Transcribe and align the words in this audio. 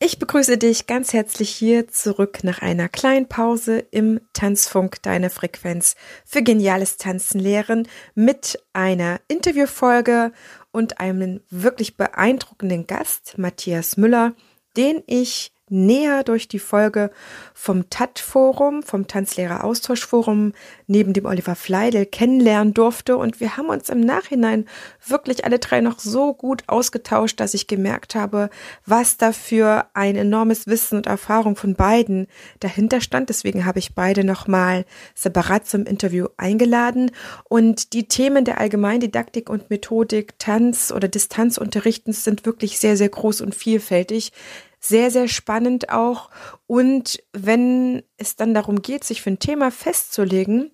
Ich 0.00 0.20
begrüße 0.20 0.58
dich 0.58 0.86
ganz 0.86 1.12
herzlich 1.12 1.50
hier 1.50 1.88
zurück 1.88 2.44
nach 2.44 2.62
einer 2.62 2.88
kleinen 2.88 3.26
Pause 3.26 3.80
im 3.90 4.20
Tanzfunk 4.32 5.02
deiner 5.02 5.28
Frequenz 5.28 5.96
für 6.24 6.40
geniales 6.40 6.98
Tanzen 6.98 7.40
lehren 7.40 7.88
mit 8.14 8.62
einer 8.72 9.20
Interviewfolge 9.26 10.30
und 10.70 11.00
einem 11.00 11.40
wirklich 11.50 11.96
beeindruckenden 11.96 12.86
Gast, 12.86 13.38
Matthias 13.38 13.96
Müller, 13.96 14.34
den 14.76 15.02
ich 15.08 15.50
näher 15.70 16.24
durch 16.24 16.48
die 16.48 16.58
Folge 16.58 17.10
vom 17.54 17.90
TAT-Forum, 17.90 18.82
vom 18.82 19.06
Tanzlehrer-Austauschforum 19.06 20.52
neben 20.86 21.12
dem 21.12 21.26
Oliver 21.26 21.54
Fleidel 21.54 22.06
kennenlernen 22.06 22.74
durfte. 22.74 23.16
Und 23.16 23.40
wir 23.40 23.56
haben 23.56 23.68
uns 23.68 23.88
im 23.88 24.00
Nachhinein 24.00 24.66
wirklich 25.06 25.44
alle 25.44 25.58
drei 25.58 25.80
noch 25.80 25.98
so 25.98 26.34
gut 26.34 26.62
ausgetauscht, 26.66 27.40
dass 27.40 27.54
ich 27.54 27.66
gemerkt 27.66 28.14
habe, 28.14 28.50
was 28.86 29.16
dafür 29.16 29.86
ein 29.94 30.16
enormes 30.16 30.66
Wissen 30.66 30.96
und 30.96 31.06
Erfahrung 31.06 31.56
von 31.56 31.74
beiden 31.74 32.26
dahinter 32.60 33.00
stand. 33.00 33.28
Deswegen 33.28 33.64
habe 33.64 33.78
ich 33.78 33.94
beide 33.94 34.24
nochmal 34.24 34.84
separat 35.14 35.66
zum 35.66 35.84
Interview 35.84 36.26
eingeladen. 36.36 37.10
Und 37.48 37.92
die 37.92 38.08
Themen 38.08 38.44
der 38.44 38.58
Allgemeindidaktik 38.58 39.50
und 39.50 39.70
Methodik, 39.70 40.38
Tanz 40.38 40.92
oder 40.92 41.08
Distanzunterrichtens 41.08 42.24
sind 42.24 42.46
wirklich 42.46 42.78
sehr, 42.78 42.96
sehr 42.96 43.08
groß 43.08 43.40
und 43.40 43.54
vielfältig 43.54 44.32
sehr, 44.80 45.10
sehr 45.10 45.28
spannend 45.28 45.90
auch. 45.90 46.30
Und 46.66 47.22
wenn 47.32 48.02
es 48.16 48.36
dann 48.36 48.54
darum 48.54 48.82
geht, 48.82 49.04
sich 49.04 49.22
für 49.22 49.30
ein 49.30 49.38
Thema 49.38 49.70
festzulegen 49.70 50.70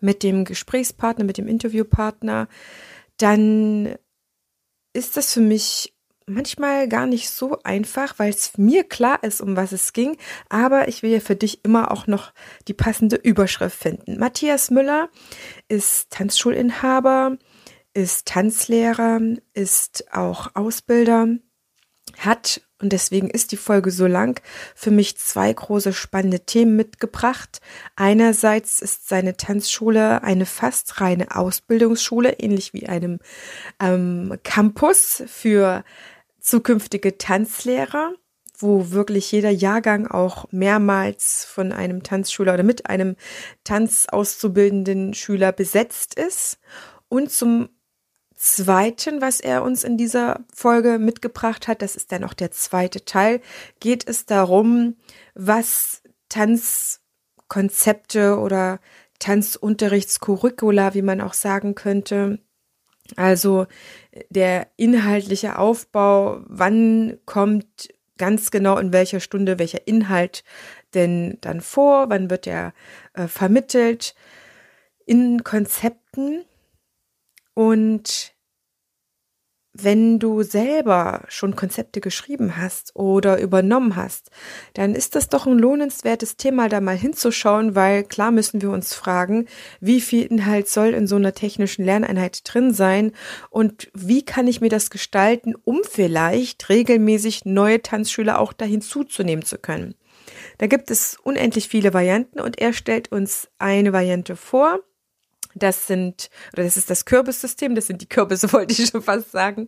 mit 0.00 0.22
dem 0.22 0.44
Gesprächspartner, 0.44 1.24
mit 1.24 1.38
dem 1.38 1.48
Interviewpartner, 1.48 2.48
dann 3.16 3.96
ist 4.92 5.16
das 5.16 5.34
für 5.34 5.40
mich 5.40 5.94
manchmal 6.28 6.88
gar 6.88 7.06
nicht 7.06 7.30
so 7.30 7.58
einfach, 7.64 8.18
weil 8.18 8.30
es 8.30 8.56
mir 8.58 8.84
klar 8.84 9.22
ist, 9.24 9.40
um 9.40 9.56
was 9.56 9.72
es 9.72 9.92
ging, 9.92 10.16
aber 10.48 10.88
ich 10.88 11.02
will 11.02 11.10
ja 11.10 11.20
für 11.20 11.36
dich 11.36 11.64
immer 11.64 11.90
auch 11.90 12.06
noch 12.06 12.32
die 12.68 12.74
passende 12.74 13.16
Überschrift 13.16 13.78
finden. 13.78 14.18
Matthias 14.18 14.70
Müller 14.70 15.08
ist 15.68 16.10
Tanzschulinhaber, 16.10 17.38
ist 17.94 18.26
Tanzlehrer, 18.26 19.20
ist 19.54 20.12
auch 20.12 20.50
Ausbilder, 20.54 21.28
hat 22.18 22.60
und 22.80 22.92
deswegen 22.92 23.28
ist 23.28 23.50
die 23.50 23.56
Folge 23.56 23.90
so 23.90 24.06
lang, 24.06 24.40
für 24.74 24.90
mich 24.90 25.16
zwei 25.16 25.52
große 25.52 25.92
spannende 25.92 26.40
Themen 26.40 26.76
mitgebracht. 26.76 27.60
Einerseits 27.96 28.80
ist 28.80 29.08
seine 29.08 29.36
Tanzschule 29.36 30.22
eine 30.22 30.46
fast 30.46 31.00
reine 31.00 31.34
Ausbildungsschule, 31.34 32.34
ähnlich 32.34 32.72
wie 32.74 32.88
einem 32.88 33.18
ähm, 33.80 34.38
Campus 34.44 35.24
für 35.26 35.84
zukünftige 36.40 37.18
Tanzlehrer, 37.18 38.12
wo 38.56 38.90
wirklich 38.90 39.30
jeder 39.32 39.50
Jahrgang 39.50 40.06
auch 40.06 40.46
mehrmals 40.52 41.44
von 41.44 41.72
einem 41.72 42.04
Tanzschüler 42.04 42.54
oder 42.54 42.62
mit 42.62 42.88
einem 42.88 43.16
Tanzauszubildenden 43.64 45.14
Schüler 45.14 45.50
besetzt 45.52 46.14
ist. 46.14 46.58
Und 47.08 47.32
zum 47.32 47.70
Zweiten, 48.38 49.20
was 49.20 49.40
er 49.40 49.64
uns 49.64 49.82
in 49.82 49.96
dieser 49.96 50.44
Folge 50.54 51.00
mitgebracht 51.00 51.66
hat, 51.66 51.82
das 51.82 51.96
ist 51.96 52.12
dann 52.12 52.22
auch 52.22 52.34
der 52.34 52.52
zweite 52.52 53.04
Teil, 53.04 53.40
geht 53.80 54.08
es 54.08 54.26
darum, 54.26 54.94
was 55.34 56.02
Tanzkonzepte 56.28 58.38
oder 58.38 58.78
Tanzunterrichtskurricula, 59.18 60.94
wie 60.94 61.02
man 61.02 61.20
auch 61.20 61.34
sagen 61.34 61.74
könnte, 61.74 62.38
also 63.16 63.66
der 64.30 64.68
inhaltliche 64.76 65.58
Aufbau, 65.58 66.42
wann 66.46 67.18
kommt 67.26 67.88
ganz 68.18 68.52
genau 68.52 68.78
in 68.78 68.92
welcher 68.92 69.18
Stunde 69.18 69.58
welcher 69.58 69.88
Inhalt 69.88 70.44
denn 70.94 71.38
dann 71.40 71.60
vor, 71.60 72.08
wann 72.08 72.30
wird 72.30 72.46
er 72.46 72.72
äh, 73.14 73.26
vermittelt 73.26 74.14
in 75.06 75.42
Konzepten. 75.42 76.44
Und 77.54 78.37
wenn 79.82 80.18
du 80.18 80.42
selber 80.42 81.22
schon 81.28 81.56
Konzepte 81.56 82.00
geschrieben 82.00 82.56
hast 82.56 82.94
oder 82.94 83.40
übernommen 83.40 83.96
hast, 83.96 84.30
dann 84.74 84.94
ist 84.94 85.14
das 85.14 85.28
doch 85.28 85.46
ein 85.46 85.58
lohnenswertes 85.58 86.36
Thema, 86.36 86.68
da 86.68 86.80
mal 86.80 86.96
hinzuschauen, 86.96 87.74
weil 87.74 88.04
klar 88.04 88.30
müssen 88.30 88.62
wir 88.62 88.70
uns 88.70 88.94
fragen, 88.94 89.46
wie 89.80 90.00
viel 90.00 90.24
Inhalt 90.24 90.68
soll 90.68 90.88
in 90.88 91.06
so 91.06 91.16
einer 91.16 91.34
technischen 91.34 91.84
Lerneinheit 91.84 92.40
drin 92.44 92.72
sein 92.72 93.12
und 93.50 93.90
wie 93.94 94.24
kann 94.24 94.48
ich 94.48 94.60
mir 94.60 94.70
das 94.70 94.90
gestalten, 94.90 95.54
um 95.64 95.80
vielleicht 95.88 96.68
regelmäßig 96.68 97.44
neue 97.44 97.82
Tanzschüler 97.82 98.40
auch 98.40 98.52
da 98.52 98.64
hinzuzunehmen 98.64 99.44
zu 99.44 99.58
können. 99.58 99.94
Da 100.58 100.66
gibt 100.66 100.90
es 100.90 101.16
unendlich 101.22 101.68
viele 101.68 101.94
Varianten 101.94 102.40
und 102.40 102.60
er 102.60 102.72
stellt 102.72 103.12
uns 103.12 103.48
eine 103.58 103.92
Variante 103.92 104.36
vor 104.36 104.80
das 105.58 105.86
sind, 105.86 106.30
oder 106.52 106.64
das 106.64 106.76
ist 106.76 106.90
das 106.90 107.04
Kürbissystem, 107.04 107.74
das 107.74 107.86
sind 107.86 108.02
die 108.02 108.08
Kürbisse, 108.08 108.52
wollte 108.52 108.80
ich 108.80 108.88
schon 108.88 109.02
fast 109.02 109.32
sagen. 109.32 109.66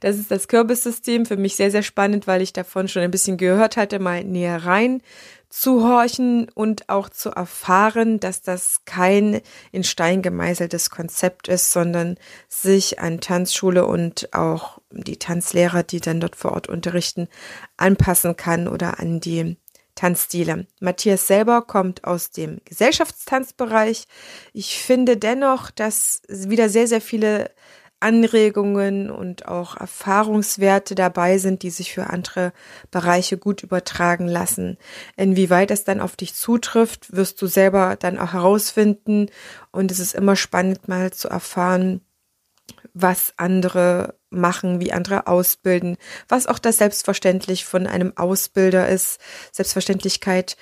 Das 0.00 0.16
ist 0.16 0.30
das 0.30 0.48
Kürbissystem, 0.48 1.26
für 1.26 1.36
mich 1.36 1.56
sehr, 1.56 1.70
sehr 1.70 1.82
spannend, 1.82 2.26
weil 2.26 2.42
ich 2.42 2.52
davon 2.52 2.88
schon 2.88 3.02
ein 3.02 3.10
bisschen 3.10 3.36
gehört 3.36 3.76
hatte, 3.76 3.98
mal 3.98 4.24
näher 4.24 4.64
rein 4.64 5.02
zu 5.52 5.86
horchen 5.86 6.48
und 6.54 6.88
auch 6.88 7.10
zu 7.10 7.28
erfahren, 7.28 8.18
dass 8.18 8.40
das 8.40 8.86
kein 8.86 9.42
in 9.70 9.84
Stein 9.84 10.22
gemeißeltes 10.22 10.88
Konzept 10.88 11.46
ist, 11.46 11.72
sondern 11.72 12.16
sich 12.48 13.00
an 13.00 13.20
Tanzschule 13.20 13.84
und 13.84 14.32
auch 14.32 14.78
die 14.90 15.18
Tanzlehrer, 15.18 15.82
die 15.82 16.00
dann 16.00 16.20
dort 16.20 16.36
vor 16.36 16.52
Ort 16.52 16.68
unterrichten, 16.70 17.28
anpassen 17.76 18.34
kann 18.34 18.66
oder 18.66 18.98
an 18.98 19.20
die 19.20 19.58
Tanzstile. 19.94 20.66
Matthias 20.80 21.26
selber 21.26 21.62
kommt 21.62 22.04
aus 22.04 22.30
dem 22.30 22.60
Gesellschaftstanzbereich. 22.64 24.06
Ich 24.52 24.78
finde 24.82 25.16
dennoch, 25.16 25.70
dass 25.70 26.22
wieder 26.28 26.68
sehr, 26.68 26.86
sehr 26.86 27.00
viele 27.00 27.50
Anregungen 28.02 29.10
und 29.10 29.46
auch 29.46 29.76
Erfahrungswerte 29.76 30.94
dabei 30.94 31.38
sind, 31.38 31.62
die 31.62 31.70
sich 31.70 31.92
für 31.92 32.10
andere 32.10 32.52
Bereiche 32.90 33.38
gut 33.38 33.62
übertragen 33.62 34.26
lassen. 34.26 34.76
Inwieweit 35.16 35.70
es 35.70 35.84
dann 35.84 36.00
auf 36.00 36.16
dich 36.16 36.34
zutrifft, 36.34 37.14
wirst 37.14 37.40
du 37.40 37.46
selber 37.46 37.96
dann 37.96 38.18
auch 38.18 38.32
herausfinden. 38.32 39.28
Und 39.70 39.92
es 39.92 40.00
ist 40.00 40.14
immer 40.14 40.34
spannend, 40.34 40.88
mal 40.88 41.12
zu 41.12 41.28
erfahren, 41.28 42.00
was 42.92 43.34
andere 43.36 44.16
machen, 44.32 44.80
wie 44.80 44.92
andere 44.92 45.26
ausbilden, 45.26 45.96
was 46.28 46.46
auch 46.46 46.58
das 46.58 46.78
selbstverständlich 46.78 47.64
von 47.64 47.86
einem 47.86 48.12
Ausbilder 48.16 48.88
ist, 48.88 49.20
Selbstverständlichkeit. 49.52 50.56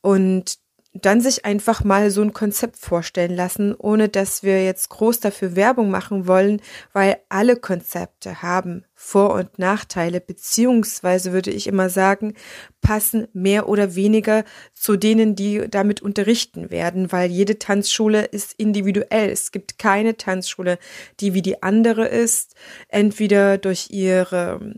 Und 0.00 0.58
dann 0.94 1.22
sich 1.22 1.44
einfach 1.44 1.84
mal 1.84 2.10
so 2.10 2.20
ein 2.20 2.34
Konzept 2.34 2.76
vorstellen 2.76 3.34
lassen, 3.34 3.74
ohne 3.74 4.08
dass 4.08 4.42
wir 4.42 4.62
jetzt 4.62 4.90
groß 4.90 5.20
dafür 5.20 5.56
Werbung 5.56 5.90
machen 5.90 6.26
wollen, 6.26 6.60
weil 6.92 7.16
alle 7.30 7.56
Konzepte 7.56 8.42
haben 8.42 8.84
Vor- 8.94 9.32
und 9.32 9.58
Nachteile, 9.58 10.20
beziehungsweise 10.20 11.32
würde 11.32 11.50
ich 11.50 11.66
immer 11.66 11.88
sagen, 11.88 12.34
passen 12.82 13.26
mehr 13.32 13.68
oder 13.68 13.94
weniger 13.94 14.44
zu 14.74 14.96
denen, 14.96 15.34
die 15.34 15.66
damit 15.68 16.02
unterrichten 16.02 16.70
werden, 16.70 17.10
weil 17.10 17.30
jede 17.30 17.58
Tanzschule 17.58 18.24
ist 18.24 18.52
individuell. 18.58 19.30
Es 19.30 19.50
gibt 19.50 19.78
keine 19.78 20.18
Tanzschule, 20.18 20.78
die 21.20 21.32
wie 21.32 21.42
die 21.42 21.62
andere 21.62 22.06
ist, 22.06 22.54
entweder 22.88 23.56
durch 23.56 23.88
ihre 23.90 24.74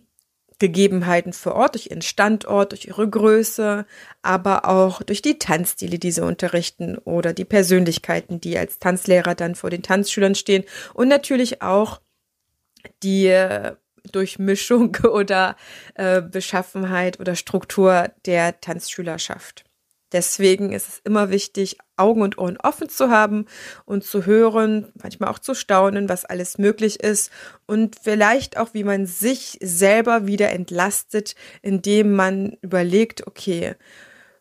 Gegebenheiten 0.58 1.32
vor 1.32 1.54
Ort, 1.54 1.74
durch 1.74 1.86
ihren 1.86 2.02
Standort, 2.02 2.72
durch 2.72 2.86
ihre 2.86 3.08
Größe, 3.08 3.86
aber 4.22 4.68
auch 4.68 5.02
durch 5.02 5.22
die 5.22 5.38
Tanzstile, 5.38 5.98
die 5.98 6.12
sie 6.12 6.24
unterrichten 6.24 6.96
oder 6.98 7.32
die 7.32 7.44
Persönlichkeiten, 7.44 8.40
die 8.40 8.56
als 8.58 8.78
Tanzlehrer 8.78 9.34
dann 9.34 9.54
vor 9.54 9.70
den 9.70 9.82
Tanzschülern 9.82 10.34
stehen 10.34 10.64
und 10.94 11.08
natürlich 11.08 11.62
auch 11.62 12.00
die 13.02 13.26
äh, 13.26 13.74
Durchmischung 14.12 14.96
oder 15.04 15.56
äh, 15.94 16.22
Beschaffenheit 16.22 17.20
oder 17.20 17.34
Struktur 17.34 18.10
der 18.26 18.60
Tanzschülerschaft. 18.60 19.63
Deswegen 20.14 20.70
ist 20.70 20.88
es 20.88 21.00
immer 21.02 21.30
wichtig, 21.30 21.76
Augen 21.96 22.22
und 22.22 22.38
Ohren 22.38 22.56
offen 22.56 22.88
zu 22.88 23.10
haben 23.10 23.46
und 23.84 24.04
zu 24.04 24.26
hören, 24.26 24.92
manchmal 25.02 25.28
auch 25.28 25.40
zu 25.40 25.54
staunen, 25.54 26.08
was 26.08 26.24
alles 26.24 26.56
möglich 26.56 27.02
ist 27.02 27.32
und 27.66 27.96
vielleicht 28.00 28.56
auch, 28.56 28.74
wie 28.74 28.84
man 28.84 29.06
sich 29.06 29.58
selber 29.60 30.28
wieder 30.28 30.50
entlastet, 30.50 31.34
indem 31.62 32.12
man 32.12 32.56
überlegt, 32.62 33.26
okay, 33.26 33.74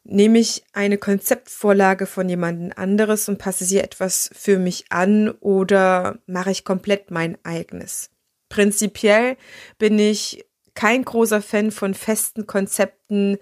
nehme 0.04 0.38
ich 0.38 0.64
eine 0.74 1.00
Konzeptvorlage 1.00 2.06
von 2.06 2.30
jemandem 2.30 2.72
anderes 2.76 3.28
und 3.28 3.40
passe 3.40 3.66
sie 3.66 3.80
etwas 3.80 4.30
für 4.32 4.60
mich 4.60 4.92
an 4.92 5.32
oder 5.40 6.20
mache 6.28 6.52
ich 6.52 6.66
komplett 6.66 7.10
mein 7.10 7.40
eigenes. 7.44 8.12
Prinzipiell 8.48 9.38
bin 9.80 9.98
ich 9.98 10.46
kein 10.76 11.04
großer 11.04 11.42
Fan 11.42 11.72
von 11.72 11.94
festen 11.94 12.48
Konzepten, 12.48 13.38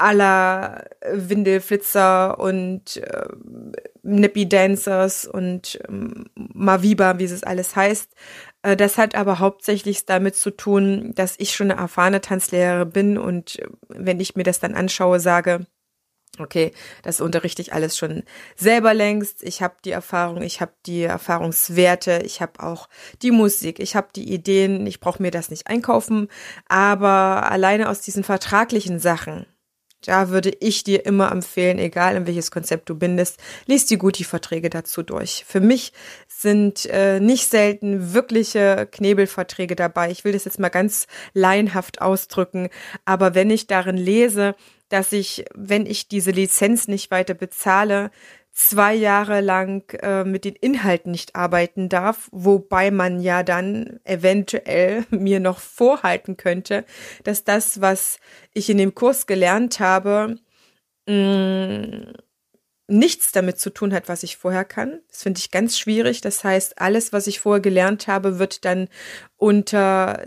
aller 0.00 0.84
Windelflitzer 1.12 2.38
und 2.38 2.96
äh, 2.96 3.28
Nippy 4.02 4.48
Dancers 4.48 5.26
und 5.26 5.78
ähm, 5.88 6.26
Maviba, 6.34 7.18
wie 7.18 7.24
es 7.24 7.42
alles 7.42 7.76
heißt. 7.76 8.10
Äh, 8.62 8.76
das 8.76 8.98
hat 8.98 9.14
aber 9.14 9.38
hauptsächlich 9.38 10.06
damit 10.06 10.36
zu 10.36 10.50
tun, 10.50 11.12
dass 11.14 11.34
ich 11.38 11.54
schon 11.54 11.70
eine 11.70 11.80
erfahrene 11.80 12.20
Tanzlehrerin 12.20 12.90
bin 12.90 13.18
und 13.18 13.58
äh, 13.58 13.66
wenn 13.88 14.20
ich 14.20 14.36
mir 14.36 14.44
das 14.44 14.60
dann 14.60 14.74
anschaue, 14.74 15.20
sage, 15.20 15.66
okay, 16.38 16.72
das 17.02 17.20
unterrichte 17.20 17.60
ich 17.62 17.72
alles 17.72 17.98
schon 17.98 18.22
selber 18.56 18.94
längst. 18.94 19.42
Ich 19.42 19.62
habe 19.62 19.74
die 19.84 19.90
Erfahrung, 19.90 20.42
ich 20.42 20.60
habe 20.60 20.72
die 20.86 21.02
Erfahrungswerte, 21.02 22.22
ich 22.24 22.40
habe 22.40 22.62
auch 22.62 22.88
die 23.22 23.30
Musik, 23.30 23.80
ich 23.80 23.96
habe 23.96 24.08
die 24.14 24.32
Ideen, 24.32 24.86
ich 24.86 25.00
brauche 25.00 25.22
mir 25.22 25.30
das 25.30 25.50
nicht 25.50 25.66
einkaufen, 25.66 26.28
aber 26.68 27.50
alleine 27.50 27.88
aus 27.88 28.00
diesen 28.00 28.24
vertraglichen 28.24 28.98
Sachen, 28.98 29.46
da 30.06 30.30
würde 30.30 30.52
ich 30.60 30.84
dir 30.84 31.04
immer 31.04 31.30
empfehlen, 31.30 31.78
egal 31.78 32.16
in 32.16 32.26
welches 32.26 32.50
Konzept 32.50 32.88
du 32.88 32.94
bindest, 32.94 33.38
lies 33.66 33.86
die 33.86 33.98
gut 33.98 34.18
die 34.18 34.24
Verträge 34.24 34.70
dazu 34.70 35.02
durch. 35.02 35.44
Für 35.46 35.60
mich 35.60 35.92
sind 36.28 36.86
äh, 36.86 37.20
nicht 37.20 37.48
selten 37.48 38.14
wirkliche 38.14 38.88
Knebelverträge 38.90 39.76
dabei. 39.76 40.10
Ich 40.10 40.24
will 40.24 40.32
das 40.32 40.44
jetzt 40.44 40.58
mal 40.58 40.68
ganz 40.68 41.06
laienhaft 41.34 42.00
ausdrücken, 42.00 42.68
aber 43.04 43.34
wenn 43.34 43.50
ich 43.50 43.66
darin 43.66 43.96
lese, 43.96 44.54
dass 44.88 45.12
ich, 45.12 45.44
wenn 45.54 45.86
ich 45.86 46.08
diese 46.08 46.32
Lizenz 46.32 46.88
nicht 46.88 47.10
weiter 47.10 47.34
bezahle, 47.34 48.10
zwei 48.68 48.94
Jahre 48.94 49.40
lang 49.40 49.90
äh, 50.02 50.22
mit 50.24 50.44
den 50.44 50.54
Inhalten 50.54 51.12
nicht 51.12 51.34
arbeiten 51.34 51.88
darf, 51.88 52.28
wobei 52.30 52.90
man 52.90 53.20
ja 53.20 53.42
dann 53.42 54.00
eventuell 54.04 55.06
mir 55.10 55.40
noch 55.40 55.58
vorhalten 55.58 56.36
könnte, 56.36 56.84
dass 57.24 57.44
das, 57.44 57.80
was 57.80 58.18
ich 58.52 58.68
in 58.68 58.76
dem 58.76 58.94
Kurs 58.94 59.26
gelernt 59.26 59.80
habe, 59.80 60.36
mm, 61.06 62.12
nichts 62.86 63.32
damit 63.32 63.58
zu 63.58 63.70
tun 63.70 63.94
hat, 63.94 64.08
was 64.08 64.22
ich 64.24 64.36
vorher 64.36 64.66
kann. 64.66 65.00
Das 65.08 65.22
finde 65.22 65.38
ich 65.38 65.50
ganz 65.50 65.78
schwierig. 65.78 66.20
Das 66.20 66.44
heißt, 66.44 66.80
alles, 66.80 67.12
was 67.14 67.28
ich 67.28 67.40
vorher 67.40 67.62
gelernt 67.62 68.08
habe, 68.08 68.38
wird 68.38 68.64
dann 68.66 68.88
unter 69.36 70.22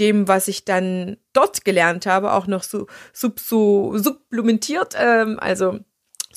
dem, 0.00 0.26
was 0.26 0.48
ich 0.48 0.64
dann 0.64 1.18
dort 1.32 1.64
gelernt 1.64 2.06
habe, 2.06 2.32
auch 2.32 2.48
noch 2.48 2.64
so 2.64 2.88
sub, 3.12 3.38
so 3.38 3.96
supplementiert, 3.96 4.94
ähm, 4.98 5.38
also 5.38 5.80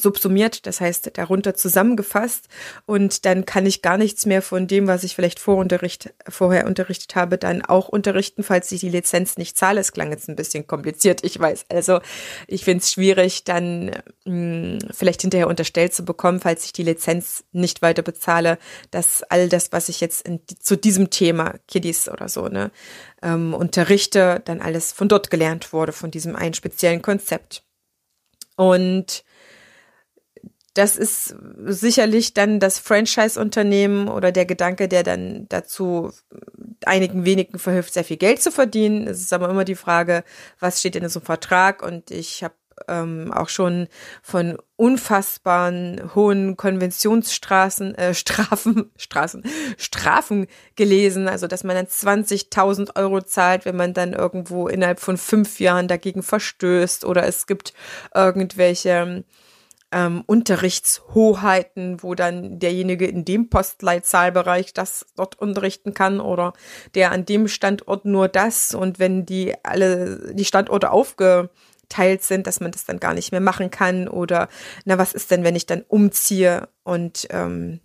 subsumiert, 0.02 0.66
das 0.66 0.82
heißt 0.82 1.12
darunter 1.18 1.54
zusammengefasst 1.54 2.48
und 2.86 3.26
dann 3.26 3.46
kann 3.46 3.66
ich 3.66 3.82
gar 3.82 3.98
nichts 3.98 4.26
mehr 4.26 4.42
von 4.42 4.68
dem, 4.68 4.88
was 4.88 5.04
ich 5.04 5.16
vielleicht 5.16 5.40
vorunterricht, 5.40 6.14
vorher 6.28 6.66
unterrichtet 6.66 7.16
habe, 7.16 7.38
dann 7.38 7.64
auch 7.64 7.90
unterrichten, 7.90 8.44
falls 8.44 8.72
ich 8.72 8.82
die 8.82 8.90
Lizenz 8.90 9.38
nicht 9.38 9.58
zahle. 9.58 9.82
Es 9.82 9.92
klang 9.92 10.12
jetzt 10.12 10.30
ein 10.30 10.36
bisschen 10.36 10.68
kompliziert, 10.68 11.24
ich 11.24 11.40
weiß. 11.40 11.66
Also 11.70 12.00
ich 12.48 12.64
finde 12.64 12.84
es 12.84 12.92
schwierig, 12.92 13.44
dann 13.44 13.92
mh, 14.26 14.80
hm, 14.80 14.80
vielleicht 14.92 15.22
hinterher 15.22 15.48
unterstellt 15.48 15.94
zu 15.94 16.04
bekommen, 16.04 16.40
falls 16.40 16.66
ich 16.66 16.74
die 16.74 16.84
Lizenz 16.84 17.44
nicht 17.52 17.82
weiter 17.82 18.02
bezahle, 18.02 18.58
dass 18.92 19.24
all 19.24 19.50
das, 19.50 19.72
was 19.72 19.90
ich 19.90 20.02
jetzt 20.02 20.28
in, 20.28 20.42
zu 20.60 20.78
diesem 20.78 21.10
Thema, 21.10 21.56
Kiddies 21.68 22.10
oder 22.10 22.30
so, 22.30 22.48
ne, 22.48 22.72
ähm, 23.22 23.54
unterrichte, 23.54 24.42
dann 24.46 24.62
alles 24.62 24.92
von 24.92 25.08
dort 25.08 25.30
gelernt 25.30 25.74
wurde, 25.74 25.92
von 25.92 26.12
diesem 26.12 26.36
einen 26.36 26.54
speziellen 26.54 27.02
Konzept. 27.02 27.64
Und 28.56 29.24
das 30.80 30.96
ist 30.96 31.36
sicherlich 31.66 32.34
dann 32.34 32.62
das 32.62 32.80
Franchise-Unternehmen 32.80 34.08
oder 34.08 34.32
der 34.32 34.46
Gedanke, 34.46 34.88
der 34.88 35.04
dann 35.04 35.46
dazu 35.50 36.14
einigen 36.86 37.26
wenigen 37.26 37.60
verhilft, 37.60 37.94
sehr 37.94 38.06
viel 38.06 38.16
Geld 38.16 38.42
zu 38.42 38.50
verdienen. 38.50 39.06
Es 39.06 39.20
ist 39.20 39.34
aber 39.34 39.50
immer 39.50 39.66
die 39.66 39.76
Frage, 39.76 40.24
was 40.58 40.80
steht 40.80 40.96
in 40.96 41.10
so 41.10 41.20
einem 41.20 41.26
Vertrag? 41.26 41.84
Und 41.84 42.12
ich 42.12 42.46
habe 42.46 42.54
ähm, 42.88 43.34
auch 43.34 43.50
schon 43.50 43.90
von 44.22 44.58
unfassbaren 44.78 46.16
hohen 46.16 46.56
Konventionsstraßen, 46.56 47.96
äh, 47.96 48.14
Strafen, 48.14 48.90
Straßen, 48.98 49.44
Strafen 49.78 50.48
gelesen, 50.78 51.28
also 51.28 51.48
dass 51.48 51.66
man 51.66 51.76
dann 51.76 51.88
20.000 51.88 52.96
Euro 52.96 53.22
zahlt, 53.22 53.66
wenn 53.66 53.76
man 53.76 53.94
dann 53.94 54.14
irgendwo 54.14 54.70
innerhalb 54.70 55.02
von 55.02 55.18
fünf 55.18 55.60
Jahren 55.60 55.90
dagegen 55.90 56.24
verstößt 56.24 57.04
oder 57.04 57.26
es 57.26 57.48
gibt 57.48 57.74
irgendwelche 58.16 59.26
ähm, 59.92 60.24
Unterrichtshoheiten, 60.26 62.04
wo 62.04 62.16
dann 62.16 62.60
derjenige 62.60 63.08
in 63.08 63.26
dem 63.26 63.50
Postleitzahlbereich 63.50 64.74
das 64.74 65.06
dort 65.16 65.40
unterrichten 65.40 65.94
kann 65.94 66.20
oder 66.20 66.54
der 66.96 67.12
an 67.12 67.26
dem 67.26 67.48
Standort 67.48 68.06
nur 68.06 68.28
das. 68.28 68.74
Und 68.74 69.00
wenn 69.00 69.26
die 69.26 69.54
alle 69.64 70.34
die 70.34 70.46
Standorte 70.46 70.92
aufgeteilt 70.92 72.24
sind, 72.24 72.46
dass 72.46 72.60
man 72.60 72.72
das 72.72 72.86
dann 72.86 73.00
gar 73.00 73.14
nicht 73.14 73.32
mehr 73.32 73.42
machen 73.42 73.72
kann 73.72 74.08
oder 74.08 74.48
na 74.86 74.98
was 74.98 75.14
ist 75.14 75.32
denn, 75.32 75.44
wenn 75.44 75.56
ich 75.56 75.66
dann 75.66 75.84
umziehe? 75.88 76.70
Und 76.84 77.28
ähm, 77.32 77.80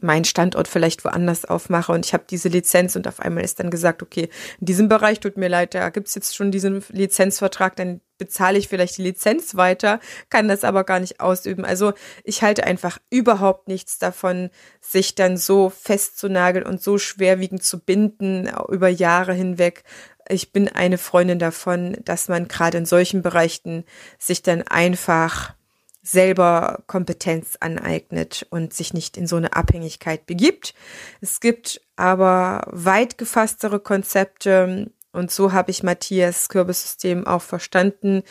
meinen 0.00 0.24
Standort 0.24 0.68
vielleicht 0.68 1.04
woanders 1.04 1.44
aufmache 1.44 1.92
und 1.92 2.06
ich 2.06 2.14
habe 2.14 2.24
diese 2.28 2.48
Lizenz 2.48 2.96
und 2.96 3.06
auf 3.08 3.20
einmal 3.20 3.44
ist 3.44 3.60
dann 3.60 3.70
gesagt, 3.70 4.02
okay, 4.02 4.28
in 4.60 4.66
diesem 4.66 4.88
Bereich 4.88 5.20
tut 5.20 5.36
mir 5.36 5.48
leid, 5.48 5.74
da 5.74 5.90
gibt's 5.90 6.14
jetzt 6.14 6.34
schon 6.34 6.50
diesen 6.50 6.84
Lizenzvertrag, 6.90 7.76
dann 7.76 8.00
bezahle 8.18 8.58
ich 8.58 8.68
vielleicht 8.68 8.98
die 8.98 9.02
Lizenz 9.02 9.56
weiter, 9.56 9.98
kann 10.30 10.46
das 10.46 10.62
aber 10.62 10.84
gar 10.84 11.00
nicht 11.00 11.20
ausüben. 11.20 11.64
Also 11.64 11.92
ich 12.22 12.42
halte 12.42 12.64
einfach 12.64 12.98
überhaupt 13.10 13.66
nichts 13.66 13.98
davon, 13.98 14.50
sich 14.80 15.16
dann 15.16 15.36
so 15.36 15.70
festzunageln 15.70 16.64
und 16.64 16.80
so 16.80 16.98
schwerwiegend 16.98 17.64
zu 17.64 17.80
binden 17.80 18.48
über 18.68 18.88
Jahre 18.88 19.34
hinweg. 19.34 19.82
Ich 20.28 20.52
bin 20.52 20.68
eine 20.68 20.98
Freundin 20.98 21.40
davon, 21.40 21.96
dass 22.04 22.28
man 22.28 22.46
gerade 22.46 22.78
in 22.78 22.86
solchen 22.86 23.22
Bereichen 23.22 23.84
sich 24.18 24.42
dann 24.42 24.62
einfach 24.62 25.54
selber 26.02 26.82
Kompetenz 26.86 27.56
aneignet 27.60 28.46
und 28.50 28.74
sich 28.74 28.92
nicht 28.92 29.16
in 29.16 29.26
so 29.26 29.36
eine 29.36 29.54
Abhängigkeit 29.54 30.26
begibt. 30.26 30.74
Es 31.20 31.40
gibt 31.40 31.80
aber 31.96 32.66
weit 32.70 33.18
gefasstere 33.18 33.78
Konzepte 33.78 34.90
und 35.12 35.30
so 35.30 35.52
habe 35.52 35.70
ich 35.70 35.82
Matthias 35.82 36.48
Kürbissystem 36.48 37.26
auch 37.26 37.42
verstanden, 37.42 38.22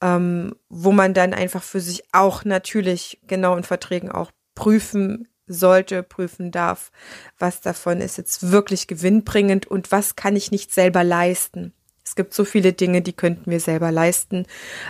ähm, 0.00 0.54
wo 0.68 0.92
man 0.92 1.12
dann 1.12 1.34
einfach 1.34 1.62
für 1.62 1.80
sich 1.80 2.04
auch 2.12 2.44
natürlich 2.44 3.20
genau 3.26 3.56
in 3.56 3.64
Verträgen 3.64 4.10
auch 4.10 4.30
prüfen 4.54 5.28
sollte, 5.46 6.02
prüfen 6.02 6.52
darf, 6.52 6.90
was 7.38 7.60
davon 7.60 8.00
ist 8.00 8.16
jetzt 8.16 8.52
wirklich 8.52 8.86
gewinnbringend 8.86 9.66
und 9.66 9.92
was 9.92 10.16
kann 10.16 10.36
ich 10.36 10.50
nicht 10.50 10.72
selber 10.72 11.04
leisten. 11.04 11.74
Es 12.04 12.14
gibt 12.14 12.34
so 12.34 12.44
viele 12.44 12.72
Dinge, 12.72 13.02
die 13.02 13.12
könnten 13.12 13.50
wir 13.50 13.60
selber 13.60 13.92
leisten, 13.92 14.46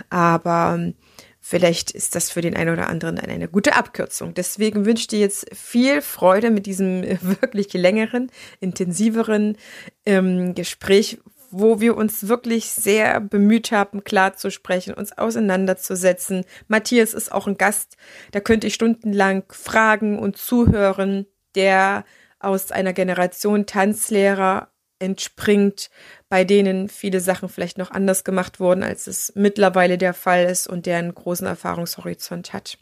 aber 0.09 0.75
ähm, 0.75 0.95
Vielleicht 1.43 1.89
ist 1.89 2.13
das 2.15 2.29
für 2.29 2.41
den 2.41 2.55
einen 2.55 2.71
oder 2.71 2.87
anderen 2.87 3.17
eine 3.17 3.47
gute 3.47 3.75
Abkürzung. 3.75 4.35
Deswegen 4.35 4.85
wünsche 4.85 5.01
ich 5.01 5.07
dir 5.07 5.19
jetzt 5.19 5.47
viel 5.55 6.01
Freude 6.01 6.51
mit 6.51 6.67
diesem 6.67 7.01
wirklich 7.21 7.73
längeren, 7.73 8.31
intensiveren 8.59 9.57
ähm, 10.05 10.53
Gespräch, 10.53 11.17
wo 11.49 11.81
wir 11.81 11.97
uns 11.97 12.27
wirklich 12.27 12.71
sehr 12.71 13.19
bemüht 13.19 13.71
haben, 13.71 14.03
klar 14.03 14.35
zu 14.35 14.51
sprechen, 14.51 14.93
uns 14.93 15.17
auseinanderzusetzen. 15.17 16.45
Matthias 16.67 17.13
ist 17.13 17.31
auch 17.31 17.47
ein 17.47 17.57
Gast, 17.57 17.97
da 18.31 18.39
könnte 18.39 18.67
ich 18.67 18.75
stundenlang 18.75 19.43
fragen 19.49 20.19
und 20.19 20.37
zuhören, 20.37 21.25
der 21.55 22.05
aus 22.39 22.71
einer 22.71 22.93
Generation 22.93 23.65
Tanzlehrer 23.65 24.69
entspringt, 24.99 25.89
bei 26.31 26.45
denen 26.45 26.87
viele 26.87 27.19
Sachen 27.19 27.49
vielleicht 27.49 27.77
noch 27.77 27.91
anders 27.91 28.23
gemacht 28.23 28.61
wurden, 28.61 28.83
als 28.83 29.05
es 29.05 29.33
mittlerweile 29.35 29.97
der 29.97 30.13
Fall 30.13 30.45
ist 30.45 30.65
und 30.65 30.85
der 30.85 30.97
einen 30.97 31.13
großen 31.13 31.45
Erfahrungshorizont 31.45 32.53
hat. 32.53 32.77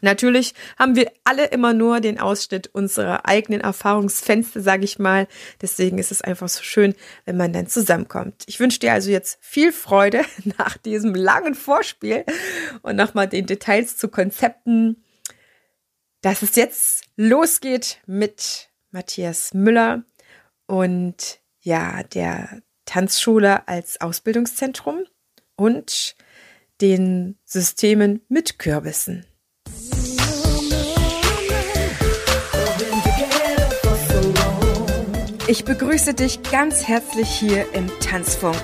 Natürlich 0.00 0.54
haben 0.78 0.96
wir 0.96 1.12
alle 1.22 1.44
immer 1.48 1.74
nur 1.74 2.00
den 2.00 2.18
Ausschnitt 2.18 2.68
unserer 2.72 3.26
eigenen 3.26 3.60
Erfahrungsfenster, 3.60 4.62
sage 4.62 4.84
ich 4.84 4.98
mal. 4.98 5.28
Deswegen 5.60 5.98
ist 5.98 6.10
es 6.10 6.22
einfach 6.22 6.48
so 6.48 6.62
schön, 6.62 6.94
wenn 7.26 7.36
man 7.36 7.52
dann 7.52 7.66
zusammenkommt. 7.66 8.44
Ich 8.46 8.58
wünsche 8.60 8.78
dir 8.78 8.94
also 8.94 9.10
jetzt 9.10 9.36
viel 9.42 9.72
Freude 9.72 10.22
nach 10.58 10.78
diesem 10.78 11.14
langen 11.14 11.54
Vorspiel 11.54 12.24
und 12.80 12.96
nochmal 12.96 13.28
den 13.28 13.44
Details 13.44 13.98
zu 13.98 14.08
Konzepten, 14.08 15.04
dass 16.22 16.40
es 16.40 16.56
jetzt 16.56 17.04
losgeht 17.16 18.00
mit 18.06 18.70
Matthias 18.90 19.52
Müller 19.52 20.02
und 20.66 21.40
ja, 21.60 22.02
der 22.04 22.62
Tanzschule 22.90 23.68
als 23.68 24.00
Ausbildungszentrum 24.00 25.04
und 25.54 26.16
den 26.80 27.38
Systemen 27.44 28.22
mit 28.28 28.58
Kürbissen. 28.58 29.24
Ich 35.46 35.64
begrüße 35.64 36.14
dich 36.14 36.42
ganz 36.50 36.88
herzlich 36.88 37.28
hier 37.28 37.72
im 37.74 37.88
Tanzfunk, 38.00 38.56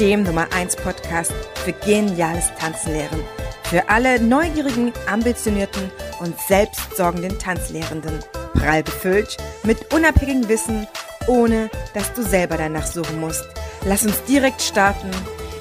dem 0.00 0.22
Nummer 0.22 0.50
1 0.54 0.76
Podcast 0.76 1.34
für 1.62 1.72
geniales 1.72 2.46
Tanzlehren. 2.58 3.20
Für 3.64 3.90
alle 3.90 4.18
neugierigen, 4.18 4.94
ambitionierten 5.06 5.90
und 6.20 6.34
selbstsorgenden 6.48 7.38
Tanzlehrenden. 7.38 8.18
Prall 8.54 8.82
befüllt 8.82 9.36
mit 9.62 9.92
unabhängigem 9.92 10.48
Wissen, 10.48 10.86
ohne 11.26 11.68
dass 11.92 12.14
du 12.14 12.22
selber 12.22 12.56
danach 12.56 12.86
suchen 12.86 13.20
musst. 13.20 13.44
Lass 13.86 14.04
uns 14.04 14.22
direkt 14.24 14.62
starten. 14.62 15.10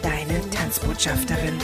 Deine 0.02 0.40
Tanzbotschafterin. 0.50 1.60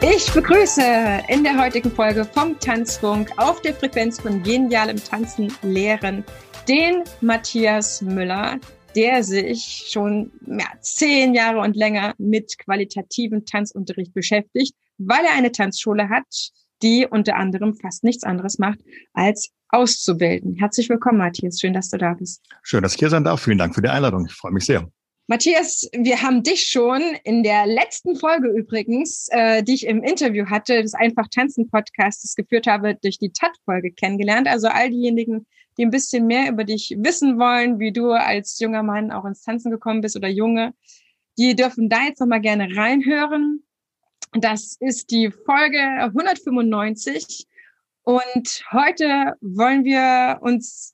Ich 0.00 0.32
begrüße 0.32 0.82
in 1.28 1.42
der 1.42 1.58
heutigen 1.58 1.90
Folge 1.90 2.24
vom 2.24 2.58
Tanzfunk 2.60 3.30
auf 3.36 3.60
der 3.62 3.74
Frequenz 3.74 4.20
von 4.20 4.42
genialem 4.44 5.02
Tanzen 5.02 5.52
lehren 5.62 6.24
den 6.68 7.02
Matthias 7.20 8.00
Müller, 8.00 8.58
der 8.94 9.22
sich 9.22 9.86
schon 9.88 10.30
ja, 10.46 10.66
zehn 10.80 11.34
Jahre 11.34 11.60
und 11.60 11.76
länger 11.76 12.14
mit 12.18 12.58
qualitativen 12.58 13.44
Tanzunterricht 13.44 14.14
beschäftigt, 14.14 14.74
weil 14.98 15.24
er 15.24 15.34
eine 15.34 15.52
Tanzschule 15.52 16.08
hat, 16.08 16.50
die 16.82 17.06
unter 17.08 17.36
anderem 17.36 17.74
fast 17.74 18.04
nichts 18.04 18.24
anderes 18.24 18.58
macht, 18.58 18.78
als 19.12 19.50
auszubilden. 19.68 20.56
Herzlich 20.58 20.88
willkommen, 20.88 21.18
Matthias. 21.18 21.60
Schön, 21.60 21.72
dass 21.72 21.90
du 21.90 21.98
da 21.98 22.14
bist. 22.14 22.42
Schön, 22.62 22.82
dass 22.82 22.94
ich 22.94 22.98
hier 22.98 23.10
sein 23.10 23.24
darf. 23.24 23.42
Vielen 23.42 23.58
Dank 23.58 23.74
für 23.74 23.82
die 23.82 23.88
Einladung. 23.88 24.26
Ich 24.26 24.34
freue 24.34 24.52
mich 24.52 24.66
sehr. 24.66 24.88
Matthias, 25.26 25.88
wir 25.96 26.20
haben 26.20 26.42
dich 26.42 26.66
schon 26.66 27.00
in 27.24 27.42
der 27.42 27.66
letzten 27.66 28.14
Folge 28.14 28.48
übrigens, 28.48 29.26
äh, 29.30 29.62
die 29.62 29.72
ich 29.72 29.86
im 29.86 30.02
Interview 30.02 30.44
hatte, 30.46 30.82
des 30.82 30.92
Einfach 30.92 31.28
Tanzen 31.28 31.70
Podcasts 31.70 32.34
geführt 32.34 32.66
habe, 32.66 32.96
durch 33.02 33.18
die 33.18 33.32
TAT-Folge 33.32 33.92
kennengelernt. 33.92 34.46
Also 34.46 34.68
all 34.68 34.90
diejenigen, 34.90 35.46
die 35.76 35.84
ein 35.84 35.90
bisschen 35.90 36.26
mehr 36.26 36.50
über 36.50 36.64
dich 36.64 36.94
wissen 36.98 37.38
wollen, 37.38 37.78
wie 37.78 37.92
du 37.92 38.12
als 38.12 38.58
junger 38.58 38.82
Mann 38.82 39.10
auch 39.10 39.24
ins 39.24 39.42
Tanzen 39.42 39.70
gekommen 39.70 40.00
bist 40.00 40.16
oder 40.16 40.28
Junge, 40.28 40.74
die 41.36 41.56
dürfen 41.56 41.88
da 41.88 42.04
jetzt 42.04 42.20
nochmal 42.20 42.40
gerne 42.40 42.76
reinhören. 42.76 43.64
Das 44.32 44.76
ist 44.80 45.10
die 45.10 45.30
Folge 45.30 45.78
195. 45.78 47.46
Und 48.02 48.64
heute 48.72 49.34
wollen 49.40 49.84
wir 49.84 50.38
uns 50.42 50.93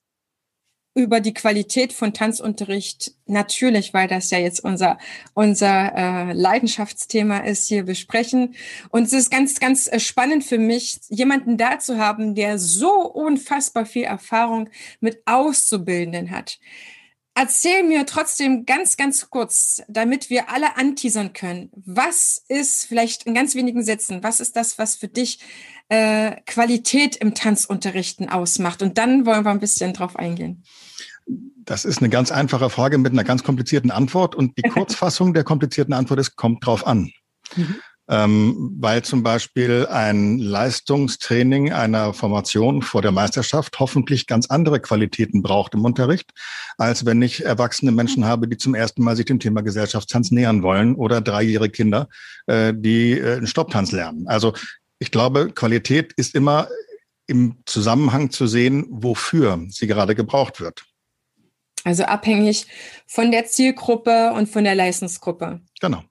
über 0.93 1.21
die 1.21 1.33
Qualität 1.33 1.93
von 1.93 2.13
Tanzunterricht 2.13 3.13
natürlich, 3.25 3.93
weil 3.93 4.07
das 4.07 4.29
ja 4.29 4.39
jetzt 4.39 4.63
unser 4.63 4.97
unser 5.33 5.93
äh, 5.95 6.33
Leidenschaftsthema 6.33 7.39
ist, 7.39 7.67
hier 7.67 7.83
besprechen. 7.83 8.55
Und 8.89 9.03
es 9.03 9.13
ist 9.13 9.31
ganz 9.31 9.59
ganz 9.59 9.87
äh, 9.87 9.99
spannend 9.99 10.43
für 10.43 10.57
mich, 10.57 10.99
jemanden 11.09 11.57
da 11.57 11.79
zu 11.79 11.97
haben, 11.97 12.35
der 12.35 12.59
so 12.59 12.91
unfassbar 13.09 13.85
viel 13.85 14.03
Erfahrung 14.03 14.69
mit 14.99 15.21
Auszubildenden 15.25 16.31
hat. 16.31 16.59
Erzähl 17.33 17.83
mir 17.83 18.05
trotzdem 18.05 18.65
ganz, 18.65 18.97
ganz 18.97 19.29
kurz, 19.29 19.81
damit 19.87 20.29
wir 20.29 20.49
alle 20.49 20.75
anteasern 20.75 21.31
können. 21.31 21.71
Was 21.73 22.43
ist 22.49 22.85
vielleicht 22.85 23.23
in 23.23 23.33
ganz 23.33 23.55
wenigen 23.55 23.83
Sätzen, 23.83 24.21
was 24.21 24.41
ist 24.41 24.57
das, 24.57 24.77
was 24.77 24.95
für 24.95 25.07
dich 25.07 25.39
äh, 25.87 26.35
Qualität 26.45 27.15
im 27.15 27.33
Tanzunterrichten 27.33 28.27
ausmacht? 28.27 28.81
Und 28.81 28.97
dann 28.97 29.25
wollen 29.25 29.45
wir 29.45 29.51
ein 29.51 29.61
bisschen 29.61 29.93
drauf 29.93 30.17
eingehen. 30.17 30.63
Das 31.63 31.85
ist 31.85 31.99
eine 31.99 32.09
ganz 32.09 32.31
einfache 32.31 32.69
Frage 32.69 32.97
mit 32.97 33.11
einer 33.11 33.23
ganz 33.23 33.43
komplizierten 33.43 33.91
Antwort. 33.91 34.35
Und 34.35 34.57
die 34.57 34.61
Kurzfassung 34.69 35.33
der 35.33 35.43
komplizierten 35.43 35.93
Antwort 35.93 36.19
ist, 36.19 36.35
kommt 36.35 36.65
drauf 36.65 36.85
an. 36.85 37.11
Mhm. 37.55 37.75
Ähm, 38.09 38.75
weil 38.79 39.03
zum 39.03 39.23
Beispiel 39.23 39.87
ein 39.87 40.37
Leistungstraining 40.37 41.71
einer 41.71 42.13
Formation 42.13 42.81
vor 42.81 43.01
der 43.01 43.11
Meisterschaft 43.11 43.79
hoffentlich 43.79 44.27
ganz 44.27 44.47
andere 44.47 44.81
Qualitäten 44.81 45.41
braucht 45.41 45.75
im 45.75 45.85
Unterricht, 45.85 46.31
als 46.77 47.05
wenn 47.05 47.21
ich 47.21 47.45
erwachsene 47.45 47.93
Menschen 47.93 48.25
habe, 48.25 48.49
die 48.49 48.57
zum 48.57 48.75
ersten 48.75 49.03
Mal 49.03 49.15
sich 49.15 49.27
dem 49.27 49.39
Thema 49.39 49.61
Gesellschaftstanz 49.61 50.31
nähern 50.31 50.61
wollen 50.61 50.95
oder 50.95 51.21
dreijährige 51.21 51.71
Kinder, 51.71 52.09
äh, 52.47 52.73
die 52.75 53.13
äh, 53.13 53.37
einen 53.37 53.47
Stopptanz 53.47 53.93
lernen. 53.93 54.27
Also 54.27 54.53
ich 54.99 55.11
glaube, 55.11 55.51
Qualität 55.53 56.11
ist 56.13 56.35
immer 56.35 56.67
im 57.27 57.59
Zusammenhang 57.65 58.29
zu 58.29 58.45
sehen, 58.45 58.87
wofür 58.89 59.63
sie 59.69 59.87
gerade 59.87 60.15
gebraucht 60.15 60.59
wird. 60.59 60.83
Also 61.83 62.03
abhängig 62.03 62.67
von 63.07 63.31
der 63.31 63.45
Zielgruppe 63.45 64.33
und 64.33 64.47
von 64.47 64.63
der 64.63 64.75
Leistungsgruppe. 64.75 65.61
Genau. 65.79 66.03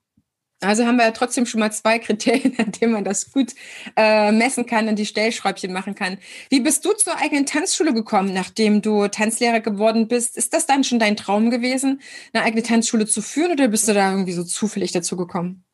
Also 0.63 0.85
haben 0.85 0.97
wir 0.97 1.05
ja 1.05 1.11
trotzdem 1.11 1.47
schon 1.47 1.59
mal 1.59 1.71
zwei 1.71 1.97
Kriterien, 1.99 2.57
an 2.59 2.71
denen 2.71 2.93
man 2.93 3.03
das 3.03 3.31
gut 3.31 3.53
äh, 3.97 4.31
messen 4.31 4.65
kann 4.65 4.87
und 4.87 4.97
die 4.97 5.05
Stellschräubchen 5.05 5.73
machen 5.73 5.95
kann. 5.95 6.17
Wie 6.49 6.59
bist 6.59 6.85
du 6.85 6.93
zur 6.93 7.17
eigenen 7.17 7.45
Tanzschule 7.45 7.93
gekommen, 7.93 8.33
nachdem 8.33 8.81
du 8.81 9.07
Tanzlehrer 9.07 9.59
geworden 9.59 10.07
bist? 10.07 10.37
Ist 10.37 10.53
das 10.53 10.67
dann 10.67 10.83
schon 10.83 10.99
dein 10.99 11.17
Traum 11.17 11.49
gewesen, 11.49 12.01
eine 12.33 12.43
eigene 12.43 12.63
Tanzschule 12.63 13.07
zu 13.07 13.21
führen 13.21 13.53
oder 13.53 13.67
bist 13.69 13.87
du 13.87 13.93
da 13.93 14.11
irgendwie 14.11 14.33
so 14.33 14.43
zufällig 14.43 14.91
dazu 14.91 15.17
gekommen? 15.17 15.65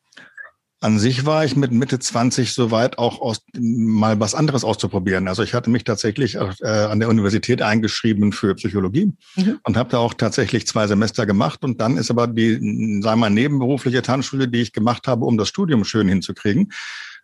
An 0.80 1.00
sich 1.00 1.26
war 1.26 1.44
ich 1.44 1.56
mit 1.56 1.72
Mitte 1.72 1.98
20 1.98 2.54
soweit 2.54 2.98
auch 2.98 3.20
aus, 3.20 3.42
mal 3.58 4.20
was 4.20 4.36
anderes 4.36 4.62
auszuprobieren. 4.62 5.26
Also 5.26 5.42
ich 5.42 5.52
hatte 5.52 5.70
mich 5.70 5.82
tatsächlich 5.82 6.36
äh, 6.36 6.68
an 6.68 7.00
der 7.00 7.08
Universität 7.08 7.62
eingeschrieben 7.62 8.32
für 8.32 8.54
Psychologie 8.54 9.12
mhm. 9.34 9.58
und 9.64 9.76
habe 9.76 9.90
da 9.90 9.98
auch 9.98 10.14
tatsächlich 10.14 10.68
zwei 10.68 10.86
Semester 10.86 11.26
gemacht. 11.26 11.64
Und 11.64 11.80
dann 11.80 11.96
ist 11.96 12.12
aber 12.12 12.28
die, 12.28 12.52
sagen 12.52 13.02
wir 13.02 13.16
mal, 13.16 13.30
nebenberufliche 13.30 14.02
Tanzschule, 14.02 14.46
die 14.46 14.60
ich 14.60 14.72
gemacht 14.72 15.08
habe, 15.08 15.24
um 15.24 15.36
das 15.36 15.48
Studium 15.48 15.84
schön 15.84 16.08
hinzukriegen, 16.08 16.72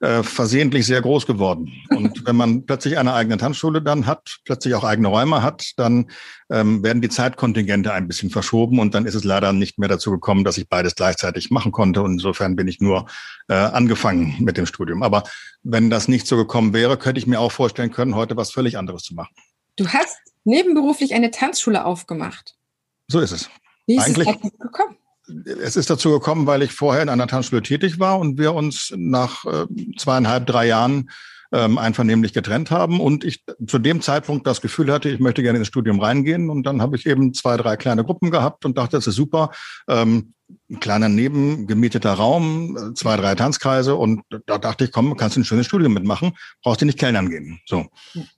äh, 0.00 0.22
versehentlich 0.22 0.86
sehr 0.86 1.00
groß 1.00 1.26
geworden. 1.26 1.72
Und 1.90 2.24
wenn 2.26 2.36
man 2.36 2.66
plötzlich 2.66 2.98
eine 2.98 3.14
eigene 3.14 3.36
Tanzschule 3.36 3.82
dann 3.82 4.06
hat, 4.06 4.38
plötzlich 4.44 4.74
auch 4.74 4.84
eigene 4.84 5.08
Räume 5.08 5.42
hat, 5.42 5.72
dann 5.76 6.10
ähm, 6.50 6.82
werden 6.82 7.02
die 7.02 7.08
Zeitkontingente 7.08 7.92
ein 7.92 8.06
bisschen 8.06 8.30
verschoben 8.30 8.78
und 8.78 8.94
dann 8.94 9.06
ist 9.06 9.14
es 9.14 9.24
leider 9.24 9.52
nicht 9.52 9.78
mehr 9.78 9.88
dazu 9.88 10.10
gekommen, 10.10 10.44
dass 10.44 10.58
ich 10.58 10.68
beides 10.68 10.94
gleichzeitig 10.94 11.50
machen 11.50 11.72
konnte. 11.72 12.02
Und 12.02 12.12
insofern 12.12 12.56
bin 12.56 12.68
ich 12.68 12.80
nur 12.80 13.06
äh, 13.48 13.54
angefangen 13.54 14.36
mit 14.40 14.56
dem 14.56 14.66
Studium. 14.66 15.02
Aber 15.02 15.24
wenn 15.62 15.90
das 15.90 16.08
nicht 16.08 16.26
so 16.26 16.36
gekommen 16.36 16.72
wäre, 16.72 16.96
könnte 16.96 17.18
ich 17.18 17.26
mir 17.26 17.40
auch 17.40 17.52
vorstellen 17.52 17.90
können, 17.90 18.14
heute 18.14 18.36
was 18.36 18.50
völlig 18.50 18.78
anderes 18.78 19.02
zu 19.02 19.14
machen. 19.14 19.34
Du 19.76 19.88
hast 19.88 20.18
nebenberuflich 20.44 21.14
eine 21.14 21.30
Tanzschule 21.30 21.84
aufgemacht. 21.84 22.54
So 23.08 23.20
ist 23.20 23.32
es. 23.32 23.50
Wie 23.86 23.96
ist 23.96 24.04
Eigentlich, 24.04 24.28
es 24.28 24.58
gekommen? 24.58 24.96
Es 25.46 25.76
ist 25.76 25.90
dazu 25.90 26.10
gekommen, 26.10 26.46
weil 26.46 26.62
ich 26.62 26.72
vorher 26.72 27.02
in 27.02 27.08
einer 27.08 27.26
Tanzschule 27.26 27.62
tätig 27.62 27.98
war 27.98 28.18
und 28.18 28.38
wir 28.38 28.54
uns 28.54 28.92
nach 28.96 29.44
äh, 29.44 29.66
zweieinhalb, 29.96 30.46
drei 30.46 30.66
Jahren 30.66 31.10
ähm, 31.52 31.78
einvernehmlich 31.78 32.32
getrennt 32.32 32.70
haben 32.70 33.00
und 33.00 33.24
ich 33.24 33.44
zu 33.66 33.78
dem 33.78 34.00
Zeitpunkt 34.00 34.46
das 34.46 34.60
Gefühl 34.60 34.92
hatte, 34.92 35.08
ich 35.08 35.20
möchte 35.20 35.42
gerne 35.42 35.58
ins 35.58 35.68
Studium 35.68 36.00
reingehen 36.00 36.50
und 36.50 36.64
dann 36.64 36.82
habe 36.82 36.96
ich 36.96 37.06
eben 37.06 37.32
zwei, 37.32 37.56
drei 37.56 37.76
kleine 37.76 38.04
Gruppen 38.04 38.30
gehabt 38.30 38.64
und 38.64 38.76
dachte, 38.76 38.96
das 38.96 39.06
ist 39.06 39.14
super. 39.14 39.50
Ähm, 39.88 40.34
ein 40.68 40.80
kleiner 40.80 41.08
nebengemieteter 41.08 42.12
Raum, 42.12 42.94
zwei, 42.96 43.16
drei 43.16 43.34
Tanzkreise 43.34 43.94
und 43.94 44.22
da 44.46 44.58
dachte 44.58 44.84
ich, 44.84 44.92
komm, 44.92 45.16
kannst 45.16 45.36
du 45.36 45.40
ein 45.40 45.44
schönes 45.44 45.66
Studium 45.66 45.94
mitmachen, 45.94 46.32
brauchst 46.62 46.82
du 46.82 46.86
nicht 46.86 46.98
Kellnern 46.98 47.30
gehen. 47.30 47.60
So. 47.66 47.86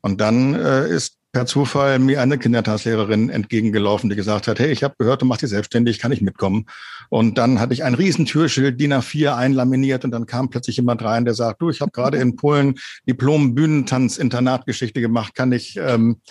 Und 0.02 0.20
dann 0.20 0.54
äh, 0.54 0.88
ist 0.88 1.16
per 1.36 1.44
Zufall 1.44 1.98
mir 1.98 2.22
eine 2.22 2.38
Kindertanzlehrerin 2.38 3.28
entgegengelaufen, 3.28 4.08
die 4.08 4.16
gesagt 4.16 4.48
hat, 4.48 4.58
hey, 4.58 4.72
ich 4.72 4.82
habe 4.82 4.94
gehört, 4.98 5.20
du 5.20 5.26
machst 5.26 5.42
dich 5.42 5.50
selbstständig, 5.50 5.98
kann 5.98 6.10
ich 6.10 6.22
mitkommen? 6.22 6.64
Und 7.10 7.36
dann 7.36 7.60
hatte 7.60 7.74
ich 7.74 7.84
ein 7.84 7.92
Riesentürschild 7.92 8.80
DIN 8.80 8.94
A4 8.94 9.36
einlaminiert 9.36 10.06
und 10.06 10.12
dann 10.12 10.24
kam 10.24 10.48
plötzlich 10.48 10.78
jemand 10.78 11.04
rein, 11.04 11.26
der 11.26 11.34
sagt, 11.34 11.60
du, 11.60 11.68
ich 11.68 11.82
habe 11.82 11.90
gerade 11.90 12.16
in 12.16 12.36
Polen 12.36 12.76
Diplom-Bühnentanz-Internatgeschichte 13.06 15.02
gemacht, 15.02 15.34
kann 15.34 15.52
ich 15.52 15.76
ähm, 15.76 16.22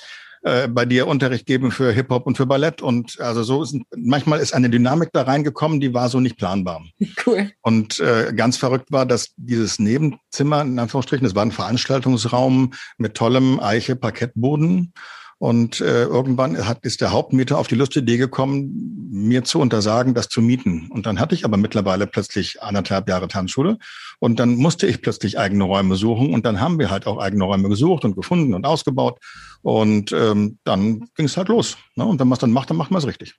äh, 0.45 0.67
bei 0.67 0.85
dir 0.85 1.07
Unterricht 1.07 1.47
geben 1.47 1.71
für 1.71 1.91
Hip-Hop 1.91 2.27
und 2.27 2.37
für 2.37 2.45
Ballett. 2.45 2.83
Und 2.83 3.19
also 3.19 3.41
so 3.41 3.63
ist 3.63 3.75
manchmal 3.95 4.39
ist 4.39 4.53
eine 4.53 4.69
Dynamik 4.69 5.09
da 5.11 5.23
reingekommen, 5.23 5.79
die 5.79 5.95
war 5.95 6.07
so 6.07 6.19
nicht 6.19 6.37
planbar. 6.37 6.83
Cool. 7.25 7.49
Und 7.61 7.99
äh, 7.99 8.33
ganz 8.35 8.57
verrückt 8.57 8.91
war, 8.91 9.07
dass 9.07 9.33
dieses 9.37 9.79
Nebenzimmer, 9.79 10.61
in 10.61 10.77
Anführungsstrichen, 10.77 11.23
das 11.23 11.33
war 11.33 11.43
ein 11.43 11.51
Veranstaltungsraum 11.51 12.73
mit 12.99 13.15
tollem 13.15 13.59
Eiche-Parkettboden. 13.59 14.93
Und 15.37 15.81
äh, 15.81 16.03
irgendwann 16.03 16.65
hat, 16.65 16.85
ist 16.85 17.01
der 17.01 17.11
Hauptmieter 17.11 17.57
auf 17.57 17.67
die 17.67 17.75
lustige 17.75 18.03
Idee 18.03 18.17
gekommen, 18.17 19.09
mir 19.11 19.43
zu 19.43 19.59
untersagen, 19.59 20.13
das 20.13 20.29
zu 20.29 20.41
mieten. 20.41 20.87
Und 20.91 21.05
dann 21.05 21.19
hatte 21.19 21.35
ich 21.35 21.43
aber 21.43 21.57
mittlerweile 21.57 22.07
plötzlich 22.07 22.61
anderthalb 22.63 23.09
Jahre 23.09 23.27
Tanzschule. 23.27 23.77
Und 24.19 24.39
dann 24.39 24.55
musste 24.55 24.87
ich 24.87 25.01
plötzlich 25.01 25.37
eigene 25.37 25.65
Räume 25.65 25.97
suchen. 25.97 26.33
Und 26.33 26.45
dann 26.45 26.61
haben 26.61 26.79
wir 26.79 26.89
halt 26.89 27.05
auch 27.05 27.17
eigene 27.17 27.43
Räume 27.43 27.67
gesucht 27.67 28.05
und 28.05 28.15
gefunden 28.15 28.53
und 28.53 28.65
ausgebaut. 28.65 29.19
Und 29.61 30.13
ähm, 30.13 30.57
dann 30.63 31.07
ging 31.15 31.25
es 31.25 31.35
halt 31.35 31.49
los. 31.49 31.77
Ne? 31.95 32.05
Und 32.05 32.19
wenn 32.19 32.27
man 32.27 32.35
es 32.35 32.39
dann 32.39 32.51
macht, 32.51 32.69
dann 32.69 32.77
macht 32.77 32.91
man 32.91 32.99
es 32.99 33.07
richtig. 33.07 33.35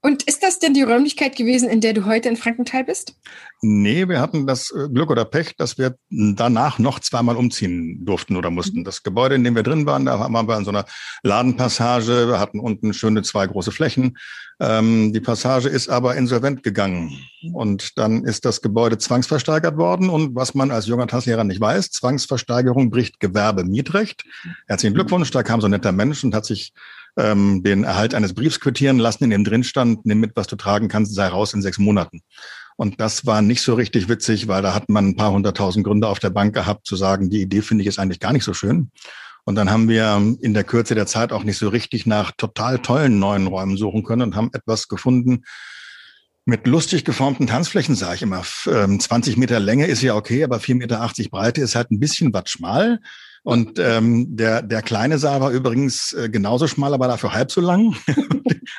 Und 0.00 0.22
ist 0.24 0.44
das 0.44 0.60
denn 0.60 0.74
die 0.74 0.82
Räumlichkeit 0.82 1.34
gewesen, 1.34 1.68
in 1.68 1.80
der 1.80 1.92
du 1.92 2.04
heute 2.06 2.28
in 2.28 2.36
Frankenthal 2.36 2.84
bist? 2.84 3.14
Nee, 3.60 4.08
wir 4.08 4.20
hatten 4.20 4.46
das 4.46 4.70
äh, 4.70 4.88
Glück 4.88 5.10
oder 5.10 5.24
Pech, 5.24 5.56
dass 5.56 5.76
wir 5.76 5.96
danach 6.08 6.78
noch 6.78 7.00
zweimal 7.00 7.36
umziehen 7.36 8.04
durften 8.04 8.36
oder 8.36 8.50
mussten. 8.50 8.84
Das 8.84 9.02
Gebäude, 9.02 9.34
in 9.34 9.42
dem 9.42 9.56
wir 9.56 9.64
drin 9.64 9.86
waren, 9.86 10.06
da 10.06 10.20
waren 10.20 10.46
wir 10.46 10.56
in 10.56 10.64
so 10.64 10.70
einer 10.70 10.84
Ladenpassage, 11.24 12.28
wir 12.28 12.38
hatten 12.38 12.60
unten 12.60 12.94
schöne 12.94 13.22
zwei 13.22 13.48
große 13.48 13.72
Flächen. 13.72 14.16
Ähm, 14.60 15.12
die 15.12 15.20
Passage 15.20 15.68
ist 15.68 15.88
aber 15.88 16.14
insolvent 16.14 16.62
gegangen. 16.62 17.18
Und 17.52 17.98
dann 17.98 18.24
ist 18.24 18.44
das 18.44 18.62
Gebäude 18.62 18.98
zwangsversteigert 18.98 19.76
worden. 19.76 20.10
Und 20.10 20.36
was 20.36 20.54
man 20.54 20.70
als 20.70 20.86
junger 20.86 21.08
Tanzlehrer 21.08 21.42
nicht 21.42 21.60
weiß, 21.60 21.90
Zwangsversteigerung 21.90 22.90
bricht 22.90 23.18
Gewerbemietrecht. 23.18 24.24
Herzlichen 24.68 24.94
Glückwunsch, 24.94 25.32
da 25.32 25.42
kam 25.42 25.60
so 25.60 25.66
ein 25.66 25.72
netter 25.72 25.92
Mensch 25.92 26.22
und 26.22 26.36
hat 26.36 26.46
sich 26.46 26.72
ähm, 27.16 27.62
den 27.62 27.84
Erhalt 27.84 28.14
eines 28.14 28.34
Briefs 28.34 28.60
quittieren 28.60 28.98
lassen, 28.98 29.24
in 29.24 29.30
dem 29.30 29.44
drin 29.44 29.64
stand, 29.64 30.06
nimm 30.06 30.20
mit, 30.20 30.32
was 30.36 30.46
du 30.46 30.56
tragen 30.56 30.88
kannst, 30.88 31.14
sei 31.14 31.28
raus 31.28 31.54
in 31.54 31.62
sechs 31.62 31.78
Monaten. 31.78 32.22
Und 32.76 33.00
das 33.00 33.26
war 33.26 33.42
nicht 33.42 33.62
so 33.62 33.74
richtig 33.74 34.08
witzig, 34.08 34.46
weil 34.46 34.62
da 34.62 34.74
hat 34.74 34.88
man 34.88 35.08
ein 35.08 35.16
paar 35.16 35.32
hunderttausend 35.32 35.84
Gründe 35.84 36.06
auf 36.06 36.20
der 36.20 36.30
Bank 36.30 36.54
gehabt, 36.54 36.86
zu 36.86 36.94
sagen, 36.94 37.28
die 37.28 37.42
Idee 37.42 37.62
finde 37.62 37.82
ich 37.82 37.86
jetzt 37.86 37.98
eigentlich 37.98 38.20
gar 38.20 38.32
nicht 38.32 38.44
so 38.44 38.54
schön. 38.54 38.92
Und 39.44 39.54
dann 39.54 39.70
haben 39.70 39.88
wir 39.88 40.36
in 40.42 40.54
der 40.54 40.62
Kürze 40.62 40.94
der 40.94 41.06
Zeit 41.06 41.32
auch 41.32 41.42
nicht 41.42 41.58
so 41.58 41.68
richtig 41.68 42.06
nach 42.06 42.32
total 42.36 42.78
tollen 42.78 43.18
neuen 43.18 43.46
Räumen 43.46 43.76
suchen 43.76 44.04
können 44.04 44.22
und 44.22 44.36
haben 44.36 44.50
etwas 44.52 44.88
gefunden, 44.88 45.44
Mit 46.44 46.66
lustig 46.66 47.04
geformten 47.04 47.46
Tanzflächen 47.46 47.94
sage 47.94 48.14
ich 48.14 48.22
immer, 48.22 48.42
20 48.42 49.34
ähm, 49.34 49.40
Meter 49.40 49.58
Länge 49.58 49.86
ist 49.86 50.00
ja 50.00 50.14
okay, 50.14 50.44
aber 50.44 50.58
4,80 50.58 50.74
Meter 50.76 51.10
Breite 51.30 51.60
ist 51.60 51.74
halt 51.74 51.90
ein 51.90 51.98
bisschen 52.00 52.32
was 52.32 52.48
schmal. 52.48 53.00
Und 53.48 53.78
ähm, 53.78 54.36
der, 54.36 54.60
der 54.60 54.82
kleine 54.82 55.16
Saal 55.16 55.40
war 55.40 55.50
übrigens 55.50 56.12
äh, 56.12 56.28
genauso 56.28 56.66
schmal, 56.66 56.92
aber 56.92 57.08
dafür 57.08 57.32
halb 57.32 57.50
so 57.50 57.62
lang. 57.62 57.96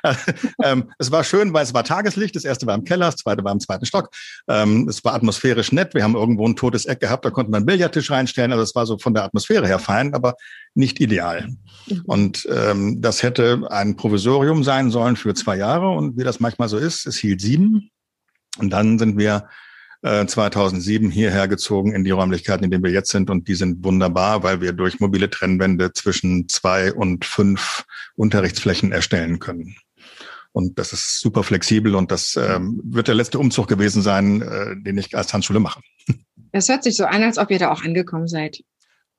ähm, 0.64 0.92
es 1.00 1.12
war 1.12 1.24
schön, 1.24 1.54
weil 1.54 1.64
es 1.64 1.74
war 1.74 1.84
Tageslicht. 1.84 2.36
Das 2.36 2.44
erste 2.46 2.68
war 2.68 2.76
im 2.76 2.84
Keller, 2.84 3.08
das 3.08 3.16
zweite 3.16 3.44
war 3.44 3.52
im 3.52 3.60
zweiten 3.60 3.88
Stock. 3.88 4.12
Ähm, 4.48 4.88
es 4.88 5.04
war 5.04 5.16
atmosphärisch 5.16 5.72
nett. 5.72 5.96
Wir 5.96 6.04
haben 6.04 6.14
irgendwo 6.14 6.48
ein 6.48 6.56
totes 6.56 6.86
Eck 6.86 7.00
gehabt, 7.00 7.26
da 7.26 7.32
konnte 7.32 7.50
man 7.50 7.62
einen 7.62 7.66
Billardtisch 7.66 8.12
reinstellen. 8.12 8.52
Also 8.52 8.62
es 8.62 8.76
war 8.76 8.86
so 8.86 9.00
von 9.00 9.16
der 9.16 9.24
Atmosphäre 9.24 9.66
her 9.66 9.80
fein, 9.80 10.14
aber 10.14 10.36
nicht 10.76 11.00
ideal. 11.00 11.48
Mhm. 11.88 12.04
Und 12.06 12.48
ähm, 12.52 13.02
das 13.02 13.24
hätte 13.24 13.68
ein 13.72 13.96
Provisorium 13.96 14.64
sein 14.64 14.92
sollen 14.92 15.16
für 15.16 15.34
zwei 15.34 15.58
Jahre. 15.58 15.90
Und 15.90 16.16
wie 16.16 16.24
das 16.24 16.40
manchmal 16.40 16.70
so 16.70 16.78
ist, 16.78 17.08
es 17.08 17.18
hielt 17.18 17.42
sieben. 17.42 17.90
Und 18.60 18.70
dann 18.70 19.00
sind 19.00 19.18
wir 19.18 19.50
2007 20.02 21.10
äh, 21.10 21.14
hierher 21.14 21.48
gezogen 21.48 21.94
in 21.94 22.04
die 22.04 22.12
Räumlichkeiten, 22.12 22.64
in 22.64 22.72
denen 22.72 22.84
wir 22.84 22.92
jetzt 22.92 23.12
sind. 23.12 23.30
Und 23.30 23.48
die 23.48 23.56
sind 23.56 23.84
wunderbar, 23.84 24.44
weil 24.44 24.62
wir 24.62 24.74
durch 24.74 25.00
mobile 25.00 25.30
Trennwände 25.30 25.92
zwischen 25.94 26.48
zwei 26.48 26.94
und 26.94 27.26
fünf 27.26 27.86
Unterrichtsflächen 28.16 28.92
erstellen 28.92 29.40
können. 29.40 29.76
Und 30.52 30.80
das 30.80 30.94
ist 30.94 31.20
super 31.20 31.44
flexibel 31.44 31.96
und 31.96 32.12
das 32.12 32.36
ähm, 32.36 32.82
wird 32.84 33.08
der 33.08 33.16
letzte 33.16 33.38
Umzug 33.38 33.68
gewesen 33.68 34.02
sein, 34.02 34.42
äh, 34.42 34.76
den 34.82 34.98
ich 34.98 35.16
als 35.16 35.28
Tanzschule 35.28 35.60
mache. 35.60 35.82
Es 36.52 36.68
hört 36.68 36.84
sich 36.84 36.96
so 36.96 37.06
an, 37.06 37.22
als 37.22 37.38
ob 37.38 37.52
ihr 37.52 37.60
da 37.60 37.70
auch 37.72 37.84
angekommen 37.84 38.28
seid. 38.28 38.64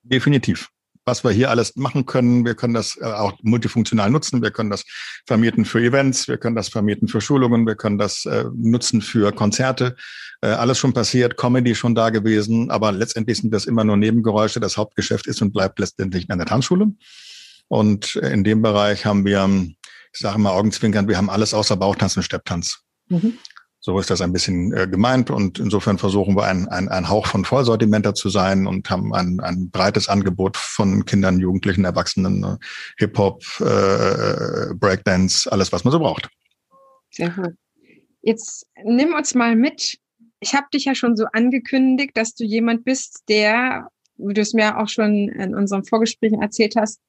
Definitiv 0.02 0.70
was 1.10 1.24
wir 1.24 1.32
hier 1.32 1.50
alles 1.50 1.74
machen 1.74 2.06
können. 2.06 2.44
Wir 2.44 2.54
können 2.54 2.72
das 2.72 2.96
äh, 3.00 3.04
auch 3.04 3.32
multifunktional 3.42 4.10
nutzen. 4.10 4.42
Wir 4.42 4.52
können 4.52 4.70
das 4.70 4.84
vermieten 5.26 5.64
für 5.64 5.80
Events, 5.80 6.28
wir 6.28 6.38
können 6.38 6.54
das 6.54 6.68
vermieten 6.68 7.08
für 7.08 7.20
Schulungen, 7.20 7.66
wir 7.66 7.74
können 7.74 7.98
das 7.98 8.26
äh, 8.26 8.44
nutzen 8.54 9.02
für 9.02 9.32
Konzerte. 9.32 9.96
Äh, 10.40 10.48
alles 10.48 10.78
schon 10.78 10.92
passiert, 10.92 11.36
Comedy 11.36 11.74
schon 11.74 11.96
da 11.96 12.10
gewesen, 12.10 12.70
aber 12.70 12.92
letztendlich 12.92 13.38
sind 13.38 13.52
das 13.52 13.66
immer 13.66 13.82
nur 13.82 13.96
Nebengeräusche. 13.96 14.60
Das 14.60 14.76
Hauptgeschäft 14.76 15.26
ist 15.26 15.42
und 15.42 15.52
bleibt 15.52 15.80
letztendlich 15.80 16.28
der 16.28 16.46
Tanzschule. 16.46 16.92
Und 17.66 18.14
in 18.16 18.44
dem 18.44 18.62
Bereich 18.62 19.04
haben 19.04 19.24
wir, 19.24 19.48
ich 20.12 20.18
sage 20.18 20.38
mal 20.38 20.50
Augenzwinkern, 20.50 21.08
wir 21.08 21.16
haben 21.16 21.30
alles 21.30 21.54
außer 21.54 21.76
Bauchtanz 21.76 22.16
und 22.16 22.22
Stepptanz. 22.22 22.82
Mhm. 23.08 23.34
So 23.82 23.98
ist 23.98 24.10
das 24.10 24.20
ein 24.20 24.32
bisschen 24.32 24.74
äh, 24.74 24.86
gemeint 24.86 25.30
und 25.30 25.58
insofern 25.58 25.96
versuchen 25.96 26.36
wir 26.36 26.44
ein, 26.44 26.68
ein, 26.68 26.90
ein 26.90 27.08
Hauch 27.08 27.26
von 27.26 27.46
Vollsortimenter 27.46 28.14
zu 28.14 28.28
sein 28.28 28.66
und 28.66 28.90
haben 28.90 29.14
ein, 29.14 29.40
ein 29.40 29.70
breites 29.70 30.08
Angebot 30.08 30.58
von 30.58 31.06
Kindern, 31.06 31.40
Jugendlichen, 31.40 31.86
Erwachsenen, 31.86 32.44
äh, 32.44 32.56
Hip-Hop, 32.98 33.42
äh, 33.60 33.64
äh, 33.64 34.74
Breakdance, 34.74 35.50
alles, 35.50 35.72
was 35.72 35.84
man 35.84 35.92
so 35.92 35.98
braucht. 35.98 36.28
Sehr 37.10 37.30
gut. 37.30 37.54
Jetzt 38.20 38.66
nimm 38.84 39.14
uns 39.14 39.34
mal 39.34 39.56
mit. 39.56 39.98
Ich 40.40 40.54
habe 40.54 40.66
dich 40.74 40.84
ja 40.84 40.94
schon 40.94 41.16
so 41.16 41.24
angekündigt, 41.32 42.14
dass 42.14 42.34
du 42.34 42.44
jemand 42.44 42.84
bist, 42.84 43.22
der, 43.30 43.88
wie 44.18 44.34
du 44.34 44.42
es 44.42 44.52
mir 44.52 44.78
auch 44.78 44.88
schon 44.88 45.30
in 45.30 45.54
unserem 45.54 45.84
Vorgespräch 45.84 46.34
erzählt 46.34 46.76
hast, 46.76 47.00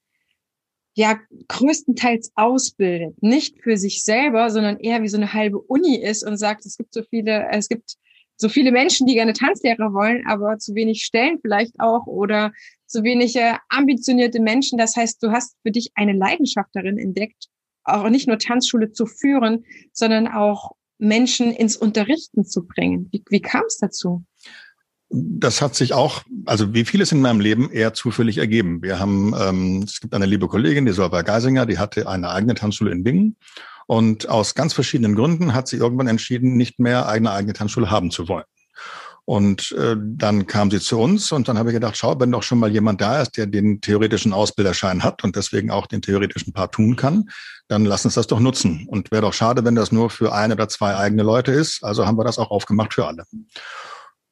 ja 0.93 1.19
größtenteils 1.47 2.31
ausbildet, 2.35 3.21
nicht 3.21 3.61
für 3.61 3.77
sich 3.77 4.03
selber, 4.03 4.49
sondern 4.49 4.79
eher 4.79 5.01
wie 5.01 5.07
so 5.07 5.17
eine 5.17 5.33
halbe 5.33 5.59
Uni 5.59 5.97
ist 5.97 6.23
und 6.23 6.37
sagt, 6.37 6.65
es 6.65 6.77
gibt 6.77 6.93
so 6.93 7.03
viele, 7.03 7.47
es 7.51 7.69
gibt 7.69 7.95
so 8.37 8.49
viele 8.49 8.71
Menschen, 8.71 9.07
die 9.07 9.13
gerne 9.13 9.33
Tanzlehrer 9.33 9.93
wollen, 9.93 10.25
aber 10.27 10.57
zu 10.57 10.73
wenig 10.73 11.03
Stellen 11.03 11.39
vielleicht 11.41 11.79
auch 11.79 12.07
oder 12.07 12.51
zu 12.87 13.03
wenige 13.03 13.57
ambitionierte 13.69 14.41
Menschen. 14.41 14.77
Das 14.77 14.95
heißt, 14.95 15.21
du 15.23 15.31
hast 15.31 15.55
für 15.61 15.71
dich 15.71 15.91
eine 15.95 16.13
Leidenschaft 16.13 16.69
darin 16.73 16.97
entdeckt, 16.97 17.47
auch 17.83 18.09
nicht 18.09 18.27
nur 18.27 18.39
Tanzschule 18.39 18.91
zu 18.91 19.05
führen, 19.05 19.63
sondern 19.93 20.27
auch 20.27 20.71
Menschen 20.97 21.51
ins 21.51 21.77
Unterrichten 21.77 22.43
zu 22.43 22.65
bringen. 22.65 23.07
Wie, 23.11 23.23
wie 23.29 23.41
kam 23.41 23.63
es 23.67 23.77
dazu? 23.77 24.23
Das 25.11 25.61
hat 25.61 25.75
sich 25.75 25.93
auch, 25.93 26.21
also 26.45 26.73
wie 26.73 26.85
vieles 26.85 27.11
in 27.11 27.21
meinem 27.21 27.41
Leben, 27.41 27.69
eher 27.69 27.93
zufällig 27.93 28.37
ergeben. 28.37 28.81
Wir 28.81 28.99
haben, 28.99 29.33
ähm, 29.39 29.83
es 29.85 29.99
gibt 29.99 30.13
eine 30.13 30.25
liebe 30.25 30.47
Kollegin, 30.47 30.85
die 30.85 30.93
Solveig 30.93 31.25
Geisinger, 31.25 31.65
die 31.65 31.79
hatte 31.79 32.07
eine 32.07 32.29
eigene 32.29 32.53
Tanzschule 32.53 32.91
in 32.91 33.03
Bingen. 33.03 33.35
Und 33.87 34.29
aus 34.29 34.55
ganz 34.55 34.73
verschiedenen 34.73 35.15
Gründen 35.15 35.53
hat 35.53 35.67
sie 35.67 35.75
irgendwann 35.75 36.07
entschieden, 36.07 36.55
nicht 36.55 36.79
mehr 36.79 37.09
eine 37.09 37.31
eigene 37.31 37.53
Tanzschule 37.53 37.91
haben 37.91 38.09
zu 38.09 38.29
wollen. 38.29 38.45
Und 39.25 39.71
äh, 39.73 39.95
dann 39.99 40.47
kam 40.47 40.71
sie 40.71 40.79
zu 40.79 40.99
uns 40.99 41.31
und 41.31 41.47
dann 41.47 41.57
habe 41.57 41.69
ich 41.69 41.73
gedacht, 41.73 41.95
schau, 41.95 42.19
wenn 42.19 42.31
doch 42.31 42.41
schon 42.41 42.59
mal 42.59 42.71
jemand 42.71 43.01
da 43.01 43.21
ist, 43.21 43.37
der 43.37 43.45
den 43.45 43.79
theoretischen 43.79 44.33
Ausbilderschein 44.33 45.03
hat 45.03 45.23
und 45.23 45.35
deswegen 45.35 45.71
auch 45.71 45.87
den 45.87 46.01
theoretischen 46.01 46.53
Part 46.53 46.73
tun 46.73 46.95
kann, 46.95 47.29
dann 47.67 47.85
lass 47.85 48.03
uns 48.03 48.15
das 48.15 48.27
doch 48.27 48.39
nutzen. 48.39 48.87
Und 48.87 49.11
wäre 49.11 49.21
doch 49.21 49.33
schade, 49.33 49.63
wenn 49.63 49.75
das 49.75 49.91
nur 49.91 50.09
für 50.09 50.33
ein 50.33 50.51
oder 50.51 50.67
zwei 50.69 50.95
eigene 50.95 51.23
Leute 51.23 51.51
ist. 51.51 51.83
Also 51.83 52.07
haben 52.07 52.17
wir 52.17 52.23
das 52.23 52.39
auch 52.39 52.49
aufgemacht 52.49 52.93
für 52.93 53.05
alle. 53.05 53.25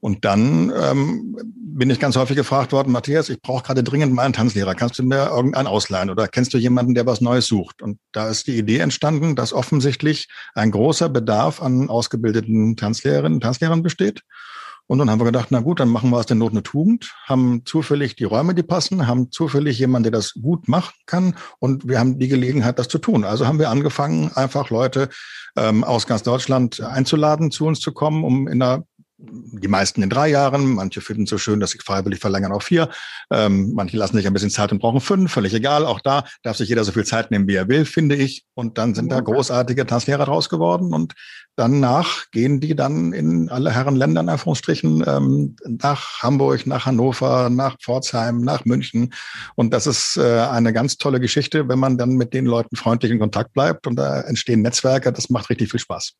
Und 0.01 0.23
dann 0.23 0.71
ähm, 0.75 1.37
bin 1.43 1.89
ich 1.89 1.99
ganz 1.99 2.15
häufig 2.15 2.37
gefragt 2.37 2.71
worden, 2.71 2.91
Matthias, 2.91 3.29
ich 3.29 3.41
brauche 3.41 3.63
gerade 3.63 3.83
dringend 3.83 4.13
mal 4.13 4.23
einen 4.23 4.33
Tanzlehrer. 4.33 4.75
Kannst 4.75 4.97
du 4.97 5.03
mir 5.03 5.27
irgendeinen 5.27 5.67
ausleihen 5.67 6.09
oder 6.09 6.27
kennst 6.27 6.53
du 6.53 6.57
jemanden, 6.57 6.95
der 6.95 7.05
was 7.05 7.19
Neues 7.19 7.47
sucht? 7.47 7.81
Und 7.81 7.99
da 8.13 8.29
ist 8.29 8.47
die 8.47 8.57
Idee 8.57 8.79
entstanden, 8.79 9.35
dass 9.35 9.53
offensichtlich 9.53 10.29
ein 10.53 10.71
großer 10.71 11.09
Bedarf 11.09 11.61
an 11.61 11.89
ausgebildeten 11.89 12.77
Tanzlehrerinnen 12.77 13.35
und 13.35 13.41
Tanzlehrern 13.41 13.83
besteht. 13.83 14.23
Und 14.87 14.97
dann 14.97 15.11
haben 15.11 15.19
wir 15.19 15.25
gedacht, 15.25 15.49
na 15.51 15.59
gut, 15.59 15.79
dann 15.79 15.89
machen 15.89 16.09
wir 16.09 16.17
aus 16.17 16.25
der 16.25 16.35
Not 16.35 16.51
eine 16.51 16.63
Tugend, 16.63 17.13
haben 17.27 17.61
zufällig 17.63 18.15
die 18.15 18.23
Räume, 18.23 18.55
die 18.55 18.63
passen, 18.63 19.05
haben 19.05 19.31
zufällig 19.31 19.77
jemanden, 19.77 20.05
der 20.05 20.19
das 20.19 20.33
gut 20.33 20.67
machen 20.67 20.95
kann 21.05 21.35
und 21.59 21.87
wir 21.87 21.99
haben 21.99 22.17
die 22.17 22.27
Gelegenheit, 22.27 22.79
das 22.79 22.87
zu 22.87 22.97
tun. 22.97 23.23
Also 23.23 23.45
haben 23.45 23.59
wir 23.59 23.69
angefangen, 23.69 24.31
einfach 24.33 24.71
Leute 24.71 25.09
ähm, 25.55 25.83
aus 25.83 26.07
ganz 26.07 26.23
Deutschland 26.23 26.81
einzuladen, 26.81 27.51
zu 27.51 27.67
uns 27.67 27.81
zu 27.81 27.93
kommen, 27.93 28.23
um 28.23 28.47
in 28.47 28.63
einer 28.63 28.83
die 29.21 29.67
meisten 29.67 30.01
in 30.01 30.09
drei 30.09 30.29
Jahren, 30.29 30.75
manche 30.75 31.01
finden 31.01 31.23
es 31.23 31.29
so 31.29 31.37
schön, 31.37 31.59
dass 31.59 31.71
sie 31.71 31.79
freiwillig 31.79 32.19
verlängern 32.19 32.53
auf 32.53 32.63
vier, 32.63 32.89
ähm, 33.31 33.73
manche 33.73 33.97
lassen 33.97 34.15
sich 34.15 34.25
ein 34.25 34.33
bisschen 34.33 34.49
Zeit 34.49 34.71
und 34.71 34.79
brauchen 34.79 35.01
fünf, 35.01 35.31
völlig 35.31 35.53
egal. 35.53 35.85
Auch 35.85 35.99
da 35.99 36.23
darf 36.41 36.55
sich 36.55 36.69
jeder 36.69 36.85
so 36.85 36.93
viel 36.93 37.05
Zeit 37.05 37.29
nehmen, 37.29 37.47
wie 37.47 37.55
er 37.55 37.67
will, 37.67 37.85
finde 37.85 38.15
ich. 38.15 38.45
Und 38.53 38.77
dann 38.77 38.95
sind 38.95 39.11
da 39.11 39.19
großartige 39.19 39.85
Tanzlehrer 39.85 40.25
draus 40.25 40.47
geworden 40.47 40.93
und 40.93 41.15
danach 41.57 42.31
gehen 42.31 42.61
die 42.61 42.75
dann 42.75 43.11
in 43.11 43.49
alle 43.49 43.71
Herren 43.71 43.97
Länder, 43.97 44.21
in 44.21 44.29
Anführungsstrichen, 44.29 45.03
ähm, 45.05 45.55
nach 45.65 46.23
Hamburg, 46.23 46.65
nach 46.65 46.85
Hannover, 46.85 47.49
nach 47.49 47.77
Pforzheim, 47.79 48.39
nach 48.41 48.63
München. 48.63 49.13
Und 49.55 49.73
das 49.73 49.85
ist 49.85 50.15
äh, 50.15 50.39
eine 50.39 50.71
ganz 50.71 50.97
tolle 50.97 51.19
Geschichte, 51.19 51.67
wenn 51.67 51.79
man 51.79 51.97
dann 51.97 52.11
mit 52.11 52.33
den 52.33 52.45
Leuten 52.45 52.77
freundlich 52.77 53.11
in 53.11 53.19
Kontakt 53.19 53.51
bleibt 53.53 53.85
und 53.85 53.97
da 53.97 54.21
entstehen 54.21 54.61
Netzwerke. 54.61 55.11
Das 55.11 55.29
macht 55.29 55.49
richtig 55.49 55.71
viel 55.71 55.79
Spaß 55.81 56.13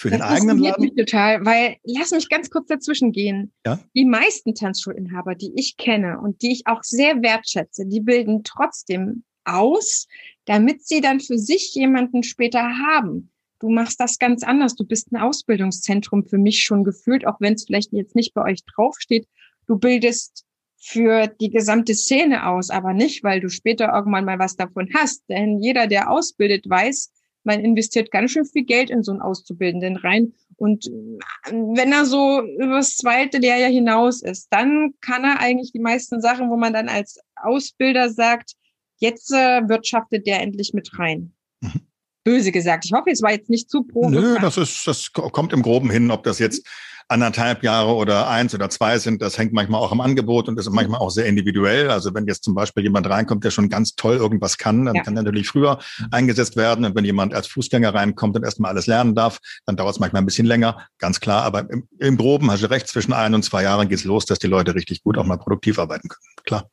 für 0.00 0.08
das 0.08 0.20
den 0.20 0.26
eigenen 0.26 0.58
Laden? 0.58 0.82
mich 0.82 0.94
total, 0.94 1.44
weil 1.44 1.76
lass 1.84 2.10
mich 2.10 2.30
ganz 2.30 2.48
kurz 2.48 2.68
dazwischen 2.68 3.12
gehen. 3.12 3.52
Ja? 3.66 3.78
Die 3.94 4.06
meisten 4.06 4.54
Tanzschulinhaber, 4.54 5.34
die 5.34 5.52
ich 5.56 5.76
kenne 5.76 6.18
und 6.18 6.40
die 6.40 6.52
ich 6.52 6.66
auch 6.66 6.82
sehr 6.82 7.20
wertschätze, 7.22 7.84
die 7.86 8.00
bilden 8.00 8.42
trotzdem 8.42 9.24
aus, 9.44 10.06
damit 10.46 10.86
sie 10.86 11.02
dann 11.02 11.20
für 11.20 11.36
sich 11.36 11.74
jemanden 11.74 12.22
später 12.22 12.62
haben. 12.62 13.30
Du 13.58 13.68
machst 13.68 14.00
das 14.00 14.18
ganz 14.18 14.42
anders. 14.42 14.74
Du 14.74 14.86
bist 14.86 15.12
ein 15.12 15.18
Ausbildungszentrum 15.18 16.24
für 16.24 16.38
mich 16.38 16.62
schon 16.62 16.82
gefühlt, 16.82 17.26
auch 17.26 17.38
wenn 17.40 17.52
es 17.52 17.64
vielleicht 17.64 17.92
jetzt 17.92 18.16
nicht 18.16 18.32
bei 18.32 18.42
euch 18.42 18.64
draufsteht. 18.64 19.28
Du 19.66 19.78
bildest 19.78 20.46
für 20.78 21.26
die 21.26 21.50
gesamte 21.50 21.94
Szene 21.94 22.46
aus, 22.46 22.70
aber 22.70 22.94
nicht, 22.94 23.22
weil 23.22 23.40
du 23.40 23.50
später 23.50 23.92
irgendwann 23.92 24.24
mal 24.24 24.38
was 24.38 24.56
davon 24.56 24.88
hast. 24.94 25.28
Denn 25.28 25.60
jeder, 25.60 25.86
der 25.86 26.10
ausbildet, 26.10 26.70
weiß, 26.70 27.12
man 27.44 27.60
investiert 27.60 28.10
ganz 28.10 28.32
schön 28.32 28.44
viel 28.44 28.64
Geld 28.64 28.90
in 28.90 29.02
so 29.02 29.12
einen 29.12 29.20
Auszubildenden 29.20 29.96
rein. 29.96 30.32
Und 30.56 30.86
äh, 30.86 31.52
wenn 31.52 31.92
er 31.92 32.04
so 32.04 32.42
übers 32.42 32.96
zweite 32.96 33.38
Lehrjahr 33.38 33.70
hinaus 33.70 34.22
ist, 34.22 34.48
dann 34.50 34.94
kann 35.00 35.24
er 35.24 35.40
eigentlich 35.40 35.72
die 35.72 35.80
meisten 35.80 36.20
Sachen, 36.20 36.50
wo 36.50 36.56
man 36.56 36.72
dann 36.72 36.88
als 36.88 37.18
Ausbilder 37.36 38.10
sagt, 38.10 38.52
jetzt 38.98 39.32
äh, 39.32 39.68
wirtschaftet 39.68 40.26
der 40.26 40.40
endlich 40.40 40.74
mit 40.74 40.98
rein. 40.98 41.32
Mhm. 41.60 41.80
Böse 42.24 42.52
gesagt. 42.52 42.84
Ich 42.84 42.92
hoffe, 42.92 43.10
es 43.10 43.22
war 43.22 43.32
jetzt 43.32 43.48
nicht 43.48 43.70
zu 43.70 43.82
probe. 43.84 44.10
Nö, 44.10 44.38
das 44.40 44.58
ist, 44.58 44.86
das 44.86 45.12
kommt 45.12 45.52
im 45.52 45.62
Groben 45.62 45.90
hin, 45.90 46.10
ob 46.10 46.22
das 46.24 46.38
jetzt 46.38 46.66
anderthalb 47.10 47.62
Jahre 47.62 47.94
oder 47.94 48.28
eins 48.28 48.54
oder 48.54 48.70
zwei 48.70 48.98
sind. 48.98 49.20
Das 49.20 49.36
hängt 49.36 49.52
manchmal 49.52 49.80
auch 49.80 49.92
am 49.92 50.00
Angebot 50.00 50.48
und 50.48 50.58
ist 50.58 50.70
manchmal 50.70 51.00
auch 51.00 51.10
sehr 51.10 51.26
individuell. 51.26 51.90
Also 51.90 52.14
wenn 52.14 52.26
jetzt 52.26 52.44
zum 52.44 52.54
Beispiel 52.54 52.84
jemand 52.84 53.08
reinkommt, 53.08 53.44
der 53.44 53.50
schon 53.50 53.68
ganz 53.68 53.96
toll 53.96 54.16
irgendwas 54.16 54.58
kann, 54.58 54.84
dann 54.84 54.94
ja. 54.94 55.02
kann 55.02 55.16
er 55.16 55.24
natürlich 55.24 55.48
früher 55.48 55.78
eingesetzt 56.10 56.56
werden. 56.56 56.84
Und 56.84 56.94
wenn 56.94 57.04
jemand 57.04 57.34
als 57.34 57.48
Fußgänger 57.48 57.92
reinkommt 57.92 58.36
und 58.36 58.44
erstmal 58.44 58.70
alles 58.70 58.86
lernen 58.86 59.14
darf, 59.14 59.38
dann 59.66 59.76
dauert 59.76 59.94
es 59.94 60.00
manchmal 60.00 60.22
ein 60.22 60.26
bisschen 60.26 60.46
länger, 60.46 60.86
ganz 60.98 61.20
klar. 61.20 61.42
Aber 61.42 61.68
im, 61.68 61.88
im 61.98 62.16
Groben 62.16 62.50
hast 62.50 62.62
du 62.62 62.70
recht, 62.70 62.86
zwischen 62.86 63.12
ein 63.12 63.34
und 63.34 63.42
zwei 63.42 63.64
Jahren 63.64 63.88
geht's 63.88 64.04
los, 64.04 64.24
dass 64.24 64.38
die 64.38 64.46
Leute 64.46 64.74
richtig 64.74 65.02
gut 65.02 65.18
auch 65.18 65.26
mal 65.26 65.38
produktiv 65.38 65.78
arbeiten 65.78 66.08
können. 66.08 66.22
Klar. 66.44 66.70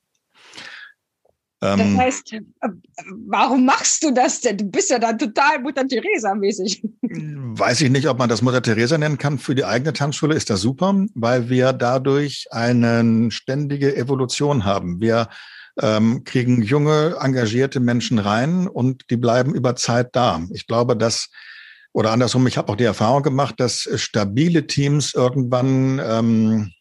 Das 1.60 1.80
ähm, 1.80 1.98
heißt, 1.98 2.34
äh, 2.34 2.42
warum 3.28 3.66
machst 3.66 4.04
du 4.04 4.12
das 4.12 4.42
denn? 4.42 4.58
Du 4.58 4.66
bist 4.66 4.92
ja 4.92 5.00
dann 5.00 5.18
total 5.18 5.60
Mutter 5.60 5.88
Teresa-mäßig. 5.88 6.84
Weiß 7.02 7.82
ich 7.82 7.90
nicht, 7.90 8.08
ob 8.08 8.20
man 8.20 8.30
das 8.30 8.44
Mutter 8.44 8.62
Teresa 8.62 8.98
nennen 8.98 9.18
kann. 9.18 9.40
Für 9.40 9.56
die 9.56 9.66
eigene 9.66 9.94
Tanzschule 9.94 10.36
ist 10.36 10.52
das 10.52 10.62
super, 10.62 10.94
weil 11.16 11.50
wir 11.50 11.74
dadurch 11.74 12.46
eine 12.52 13.32
ständige 13.32 13.96
Evolution 13.96 14.66
haben. 14.66 15.02
Wir 15.02 15.30
ähm, 15.82 16.24
kriegen 16.24 16.62
junge, 16.62 17.16
engagierte 17.20 17.80
Menschen 17.80 18.20
rein 18.20 18.68
und 18.68 19.10
die 19.10 19.18
bleiben 19.18 19.56
über 19.56 19.76
Zeit 19.76 20.16
da. 20.16 20.42
Ich 20.52 20.68
glaube, 20.68 20.96
dass 20.96 21.30
Oder 21.92 22.12
andersrum, 22.12 22.46
ich 22.46 22.58
habe 22.58 22.72
auch 22.72 22.76
die 22.76 22.84
Erfahrung 22.84 23.24
gemacht, 23.24 23.56
dass 23.60 23.90
stabile 23.96 24.68
Teams 24.68 25.16
irgendwann 25.16 26.00
ähm, 26.04 26.72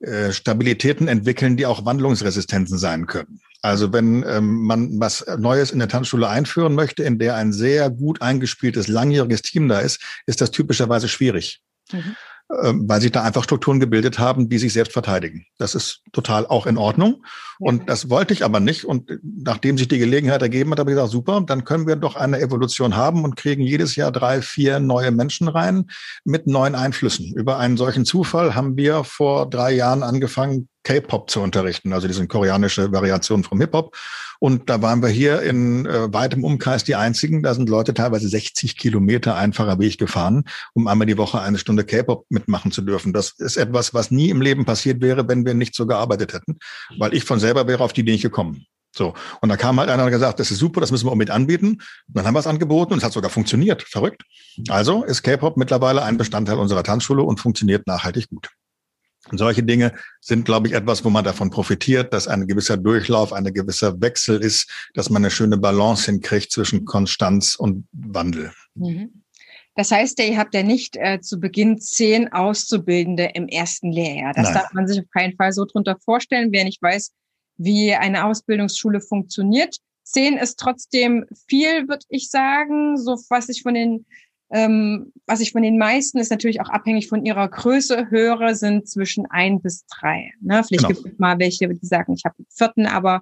äh, 0.00 0.32
Stabilitäten 0.32 1.06
entwickeln, 1.06 1.56
die 1.56 1.66
auch 1.66 1.84
Wandlungsresistenzen 1.84 2.76
sein 2.76 3.06
können. 3.06 3.40
Also 3.64 3.94
wenn 3.94 4.22
ähm, 4.28 4.64
man 4.64 5.00
was 5.00 5.24
Neues 5.38 5.70
in 5.70 5.78
der 5.78 5.88
Tanzschule 5.88 6.28
einführen 6.28 6.74
möchte, 6.74 7.02
in 7.02 7.18
der 7.18 7.36
ein 7.36 7.50
sehr 7.50 7.88
gut 7.88 8.20
eingespieltes, 8.20 8.88
langjähriges 8.88 9.40
Team 9.40 9.68
da 9.68 9.78
ist, 9.78 10.02
ist 10.26 10.42
das 10.42 10.50
typischerweise 10.50 11.08
schwierig. 11.08 11.62
Mhm. 11.90 12.14
Ähm, 12.62 12.84
weil 12.86 13.00
sich 13.00 13.10
da 13.10 13.22
einfach 13.22 13.42
Strukturen 13.42 13.80
gebildet 13.80 14.18
haben, 14.18 14.50
die 14.50 14.58
sich 14.58 14.74
selbst 14.74 14.92
verteidigen. 14.92 15.46
Das 15.56 15.74
ist 15.74 16.02
total 16.12 16.46
auch 16.46 16.66
in 16.66 16.76
Ordnung. 16.76 17.24
Und 17.58 17.88
das 17.88 18.10
wollte 18.10 18.34
ich 18.34 18.44
aber 18.44 18.60
nicht. 18.60 18.84
Und 18.84 19.10
nachdem 19.22 19.78
sich 19.78 19.88
die 19.88 19.98
Gelegenheit 19.98 20.42
ergeben 20.42 20.70
hat, 20.70 20.78
habe 20.78 20.90
ich 20.90 20.96
gesagt, 20.96 21.12
super, 21.12 21.40
dann 21.40 21.64
können 21.64 21.86
wir 21.86 21.96
doch 21.96 22.16
eine 22.16 22.40
Evolution 22.40 22.96
haben 22.96 23.24
und 23.24 23.36
kriegen 23.36 23.62
jedes 23.62 23.96
Jahr 23.96 24.12
drei, 24.12 24.42
vier 24.42 24.78
neue 24.78 25.10
Menschen 25.10 25.48
rein 25.48 25.86
mit 26.26 26.46
neuen 26.46 26.74
Einflüssen. 26.74 27.32
Über 27.34 27.56
einen 27.56 27.78
solchen 27.78 28.04
Zufall 28.04 28.54
haben 28.54 28.76
wir 28.76 29.04
vor 29.04 29.48
drei 29.48 29.72
Jahren 29.72 30.02
angefangen, 30.02 30.68
K-Pop 30.84 31.30
zu 31.30 31.40
unterrichten, 31.40 31.92
also 31.92 32.06
diese 32.06 32.26
koreanische 32.28 32.92
Variation 32.92 33.42
vom 33.42 33.60
Hip-Hop. 33.60 33.96
Und 34.38 34.68
da 34.68 34.82
waren 34.82 35.02
wir 35.02 35.08
hier 35.08 35.42
in 35.42 35.86
äh, 35.86 36.12
weitem 36.12 36.44
Umkreis 36.44 36.84
die 36.84 36.94
einzigen. 36.94 37.42
Da 37.42 37.54
sind 37.54 37.68
Leute 37.68 37.94
teilweise 37.94 38.28
60 38.28 38.76
Kilometer 38.76 39.36
einfacher 39.36 39.78
Weg 39.78 39.98
gefahren, 39.98 40.44
um 40.74 40.86
einmal 40.86 41.06
die 41.06 41.16
Woche 41.18 41.40
eine 41.40 41.58
Stunde 41.58 41.84
K-Pop 41.84 42.26
mitmachen 42.28 42.70
zu 42.70 42.82
dürfen. 42.82 43.12
Das 43.12 43.30
ist 43.38 43.56
etwas, 43.56 43.94
was 43.94 44.10
nie 44.10 44.30
im 44.30 44.42
Leben 44.42 44.64
passiert 44.64 45.00
wäre, 45.00 45.26
wenn 45.28 45.46
wir 45.46 45.54
nicht 45.54 45.74
so 45.74 45.86
gearbeitet 45.86 46.34
hätten, 46.34 46.58
weil 46.98 47.14
ich 47.14 47.24
von 47.24 47.40
selber 47.40 47.66
wäre 47.66 47.82
auf 47.82 47.92
die 47.92 48.02
Idee 48.02 48.12
nicht 48.12 48.22
gekommen. 48.22 48.66
So. 48.94 49.14
Und 49.40 49.48
da 49.48 49.56
kam 49.56 49.80
halt 49.80 49.90
einer 49.90 50.04
und 50.04 50.10
gesagt, 50.10 50.38
das 50.38 50.50
ist 50.50 50.58
super, 50.58 50.80
das 50.80 50.92
müssen 50.92 51.06
wir 51.06 51.12
unbedingt 51.12 51.34
anbieten. 51.34 51.68
Und 51.68 51.82
dann 52.08 52.26
haben 52.26 52.34
wir 52.34 52.40
es 52.40 52.46
angeboten 52.46 52.92
und 52.92 52.98
es 52.98 53.04
hat 53.04 53.12
sogar 53.12 53.30
funktioniert. 53.30 53.82
Verrückt. 53.82 54.22
Also 54.68 55.02
ist 55.04 55.22
K-Pop 55.22 55.56
mittlerweile 55.56 56.02
ein 56.02 56.16
Bestandteil 56.16 56.58
unserer 56.58 56.82
Tanzschule 56.82 57.22
und 57.22 57.40
funktioniert 57.40 57.86
nachhaltig 57.86 58.28
gut. 58.28 58.50
Und 59.30 59.38
solche 59.38 59.62
Dinge 59.62 59.92
sind, 60.20 60.44
glaube 60.44 60.68
ich, 60.68 60.74
etwas, 60.74 61.04
wo 61.04 61.10
man 61.10 61.24
davon 61.24 61.50
profitiert, 61.50 62.12
dass 62.12 62.28
ein 62.28 62.46
gewisser 62.46 62.76
Durchlauf, 62.76 63.32
ein 63.32 63.44
gewisser 63.44 64.00
Wechsel 64.00 64.42
ist, 64.42 64.70
dass 64.94 65.08
man 65.10 65.22
eine 65.22 65.30
schöne 65.30 65.56
Balance 65.56 66.10
hinkriegt 66.10 66.52
zwischen 66.52 66.84
Konstanz 66.84 67.54
und 67.54 67.86
Wandel. 67.92 68.52
Mhm. 68.74 69.22
Das 69.76 69.90
heißt, 69.90 70.20
ihr 70.20 70.38
habt 70.38 70.54
ja 70.54 70.62
nicht 70.62 70.96
äh, 70.96 71.20
zu 71.20 71.40
Beginn 71.40 71.80
zehn 71.80 72.32
Auszubildende 72.32 73.30
im 73.34 73.48
ersten 73.48 73.90
Lehrjahr. 73.90 74.32
Das 74.32 74.44
Nein. 74.44 74.54
darf 74.54 74.72
man 74.72 74.86
sich 74.86 75.00
auf 75.00 75.10
keinen 75.10 75.34
Fall 75.34 75.52
so 75.52 75.64
drunter 75.64 75.96
vorstellen. 76.04 76.52
Wer 76.52 76.64
nicht 76.64 76.80
weiß, 76.80 77.12
wie 77.56 77.92
eine 77.94 78.24
Ausbildungsschule 78.24 79.00
funktioniert. 79.00 79.76
Zehn 80.04 80.36
ist 80.36 80.60
trotzdem 80.60 81.24
viel, 81.48 81.88
würde 81.88 82.04
ich 82.08 82.30
sagen. 82.30 82.96
So 82.96 83.18
was 83.30 83.48
ich 83.48 83.62
von 83.62 83.74
den 83.74 84.06
ähm, 84.54 85.12
was 85.26 85.40
ich 85.40 85.50
von 85.50 85.62
den 85.62 85.78
meisten 85.78 86.18
ist 86.18 86.30
natürlich 86.30 86.60
auch 86.60 86.68
abhängig 86.68 87.08
von 87.08 87.24
ihrer 87.24 87.48
Größe 87.48 88.08
höre, 88.08 88.54
sind 88.54 88.88
zwischen 88.88 89.26
ein 89.26 89.60
bis 89.60 89.84
drei. 89.86 90.30
Ne? 90.40 90.62
Vielleicht 90.62 90.86
genau. 90.86 90.88
gibt 90.88 91.14
es 91.14 91.18
mal 91.18 91.40
welche, 91.40 91.68
die 91.68 91.86
sagen, 91.86 92.14
ich 92.14 92.24
habe 92.24 92.36
einen 92.38 92.46
vierten, 92.48 92.86
aber 92.86 93.20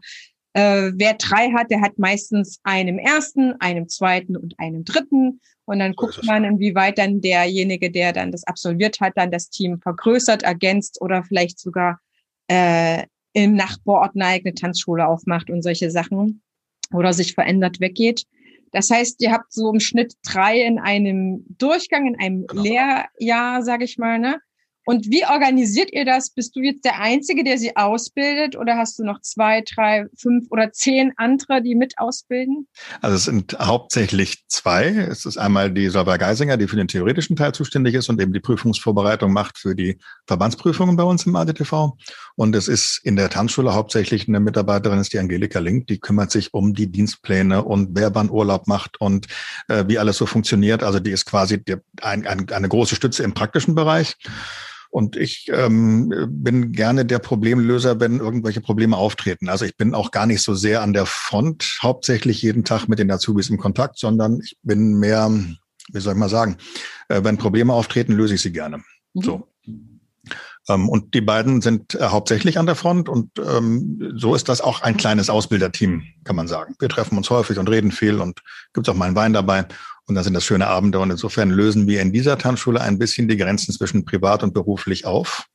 äh, 0.52 0.92
wer 0.94 1.14
drei 1.14 1.50
hat, 1.52 1.70
der 1.70 1.80
hat 1.80 1.98
meistens 1.98 2.60
einen 2.64 2.98
ersten, 2.98 3.54
einen 3.60 3.88
zweiten 3.88 4.36
und 4.36 4.52
einen 4.58 4.84
dritten. 4.84 5.40
Und 5.64 5.78
dann 5.78 5.94
guckt 5.94 6.22
man, 6.26 6.44
inwieweit 6.44 6.98
dann 6.98 7.22
derjenige, 7.22 7.90
der 7.90 8.12
dann 8.12 8.30
das 8.30 8.44
absolviert 8.44 9.00
hat, 9.00 9.14
dann 9.16 9.30
das 9.30 9.48
Team 9.48 9.80
vergrößert, 9.80 10.42
ergänzt 10.42 11.00
oder 11.00 11.24
vielleicht 11.24 11.58
sogar 11.58 11.98
äh, 12.48 13.04
im 13.32 13.54
Nachbarort 13.54 14.14
eine 14.14 14.26
eigene 14.26 14.54
Tanzschule 14.54 15.06
aufmacht 15.06 15.48
und 15.48 15.62
solche 15.62 15.90
Sachen 15.90 16.42
oder 16.92 17.14
sich 17.14 17.32
verändert 17.32 17.80
weggeht. 17.80 18.26
Das 18.72 18.90
heißt, 18.90 19.20
ihr 19.22 19.32
habt 19.32 19.52
so 19.52 19.70
im 19.70 19.80
Schnitt 19.80 20.14
drei 20.24 20.60
in 20.60 20.78
einem 20.78 21.44
Durchgang, 21.58 22.06
in 22.06 22.18
einem 22.18 22.46
genau. 22.46 22.62
Lehrjahr, 22.62 23.62
sage 23.62 23.84
ich 23.84 23.98
mal, 23.98 24.18
ne? 24.18 24.40
Und 24.84 25.10
wie 25.10 25.24
organisiert 25.24 25.92
ihr 25.92 26.04
das? 26.04 26.30
Bist 26.30 26.56
du 26.56 26.60
jetzt 26.60 26.84
der 26.84 27.00
Einzige, 27.00 27.44
der 27.44 27.58
sie 27.58 27.76
ausbildet 27.76 28.56
oder 28.56 28.76
hast 28.76 28.98
du 28.98 29.04
noch 29.04 29.20
zwei, 29.20 29.62
drei, 29.62 30.06
fünf 30.16 30.46
oder 30.50 30.72
zehn 30.72 31.12
andere, 31.16 31.62
die 31.62 31.74
mit 31.74 31.98
ausbilden? 31.98 32.66
Also 33.00 33.16
es 33.16 33.24
sind 33.24 33.56
hauptsächlich 33.58 34.44
zwei. 34.48 34.86
Es 34.86 35.26
ist 35.26 35.36
einmal 35.36 35.70
die 35.70 35.88
Solveig 35.88 36.22
Geisinger, 36.22 36.56
die 36.56 36.68
für 36.68 36.76
den 36.76 36.86
theoretischen 36.86 37.34
Teil 37.34 37.52
zuständig 37.52 37.94
ist 37.94 38.08
und 38.08 38.20
eben 38.20 38.32
die 38.32 38.38
Prüfungsvorbereitung 38.38 39.32
macht 39.32 39.58
für 39.58 39.74
die 39.74 39.98
Verbandsprüfungen 40.26 40.96
bei 40.96 41.02
uns 41.02 41.26
im 41.26 41.34
ADTV. 41.34 41.96
Und 42.36 42.54
es 42.54 42.68
ist 42.68 43.00
in 43.02 43.16
der 43.16 43.28
Tanzschule 43.28 43.74
hauptsächlich 43.74 44.28
eine 44.28 44.38
Mitarbeiterin, 44.38 45.00
ist 45.00 45.12
die 45.12 45.18
Angelika 45.18 45.58
Link, 45.58 45.88
die 45.88 45.98
kümmert 45.98 46.30
sich 46.30 46.54
um 46.54 46.74
die 46.74 46.90
Dienstpläne 46.90 47.64
und 47.64 47.90
wer 47.92 48.14
wann 48.14 48.30
Urlaub 48.30 48.68
macht 48.68 49.00
und 49.00 49.26
äh, 49.66 49.84
wie 49.88 49.98
alles 49.98 50.16
so 50.16 50.26
funktioniert. 50.26 50.84
Also 50.84 51.00
die 51.00 51.10
ist 51.10 51.24
quasi 51.24 51.62
die, 51.62 51.76
ein, 52.00 52.24
ein, 52.24 52.48
eine 52.50 52.68
große 52.68 52.94
Stütze 52.94 53.24
im 53.24 53.34
praktischen 53.34 53.74
Bereich. 53.74 54.16
Und 54.92 55.16
ich 55.16 55.46
ähm, 55.50 56.12
bin 56.28 56.72
gerne 56.72 57.06
der 57.06 57.18
Problemlöser, 57.18 57.98
wenn 57.98 58.18
irgendwelche 58.18 58.60
Probleme 58.60 58.98
auftreten. 58.98 59.48
Also 59.48 59.64
ich 59.64 59.74
bin 59.78 59.94
auch 59.94 60.10
gar 60.10 60.26
nicht 60.26 60.42
so 60.42 60.54
sehr 60.54 60.82
an 60.82 60.92
der 60.92 61.06
Front, 61.06 61.78
hauptsächlich 61.82 62.42
jeden 62.42 62.62
Tag 62.62 62.88
mit 62.88 62.98
den 62.98 63.10
Azubis 63.10 63.48
im 63.48 63.56
Kontakt, 63.56 63.98
sondern 63.98 64.40
ich 64.44 64.58
bin 64.62 64.98
mehr, 64.98 65.30
wie 65.90 66.00
soll 66.00 66.12
ich 66.12 66.18
mal 66.18 66.28
sagen, 66.28 66.58
äh, 67.08 67.24
wenn 67.24 67.38
Probleme 67.38 67.72
auftreten, 67.72 68.12
löse 68.12 68.34
ich 68.34 68.42
sie 68.42 68.52
gerne. 68.52 68.82
Mhm. 69.14 69.22
So. 69.22 69.48
Ähm, 70.68 70.90
und 70.90 71.14
die 71.14 71.22
beiden 71.22 71.62
sind 71.62 71.94
äh, 71.94 72.08
hauptsächlich 72.08 72.58
an 72.58 72.66
der 72.66 72.76
Front 72.76 73.08
und 73.08 73.30
ähm, 73.38 74.12
so 74.14 74.34
ist 74.34 74.50
das 74.50 74.60
auch 74.60 74.82
ein 74.82 74.98
kleines 74.98 75.30
Ausbilderteam, 75.30 76.04
kann 76.24 76.36
man 76.36 76.48
sagen. 76.48 76.76
Wir 76.78 76.90
treffen 76.90 77.16
uns 77.16 77.30
häufig 77.30 77.58
und 77.58 77.70
reden 77.70 77.92
viel 77.92 78.20
und 78.20 78.42
gibt 78.74 78.90
auch 78.90 78.94
mal 78.94 79.06
einen 79.06 79.16
Wein 79.16 79.32
dabei. 79.32 79.64
Und 80.06 80.14
dann 80.14 80.24
sind 80.24 80.34
das 80.34 80.44
schöne 80.44 80.66
Abende. 80.66 80.98
Und 80.98 81.10
insofern 81.10 81.50
lösen 81.50 81.86
wir 81.86 82.00
in 82.00 82.12
dieser 82.12 82.38
Tanzschule 82.38 82.80
ein 82.80 82.98
bisschen 82.98 83.28
die 83.28 83.36
Grenzen 83.36 83.72
zwischen 83.72 84.04
privat 84.04 84.42
und 84.42 84.54
beruflich 84.54 85.06
auf, 85.06 85.46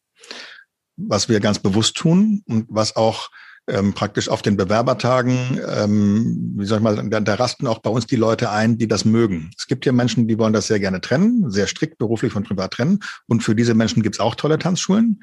was 0.96 1.30
wir 1.30 1.40
ganz 1.40 1.60
bewusst 1.60 1.96
tun 1.96 2.44
und 2.48 2.66
was 2.70 2.96
auch 2.96 3.30
ähm, 3.68 3.94
praktisch 3.94 4.30
auf 4.30 4.42
den 4.42 4.56
Bewerbertagen, 4.56 5.60
ähm, 5.68 6.54
wie 6.58 6.66
soll 6.66 6.78
ich 6.78 6.84
mal, 6.84 7.10
da, 7.10 7.20
da 7.20 7.36
rasten 7.36 7.68
auch 7.68 7.80
bei 7.80 7.90
uns 7.90 8.08
die 8.08 8.16
Leute 8.16 8.50
ein, 8.50 8.78
die 8.78 8.88
das 8.88 9.04
mögen. 9.04 9.52
Es 9.58 9.68
gibt 9.68 9.86
ja 9.86 9.92
Menschen, 9.92 10.28
die 10.28 10.40
wollen 10.40 10.54
das 10.54 10.68
sehr 10.68 10.80
gerne 10.80 11.02
trennen, 11.02 11.52
sehr 11.52 11.68
strikt 11.68 11.98
beruflich 11.98 12.32
von 12.32 12.44
privat 12.44 12.72
trennen. 12.72 13.00
Und 13.28 13.44
für 13.44 13.56
diese 13.56 13.74
Menschen 13.74 14.04
gibt's 14.04 14.20
auch 14.20 14.36
tolle 14.36 14.58
Tanzschulen. 14.58 15.22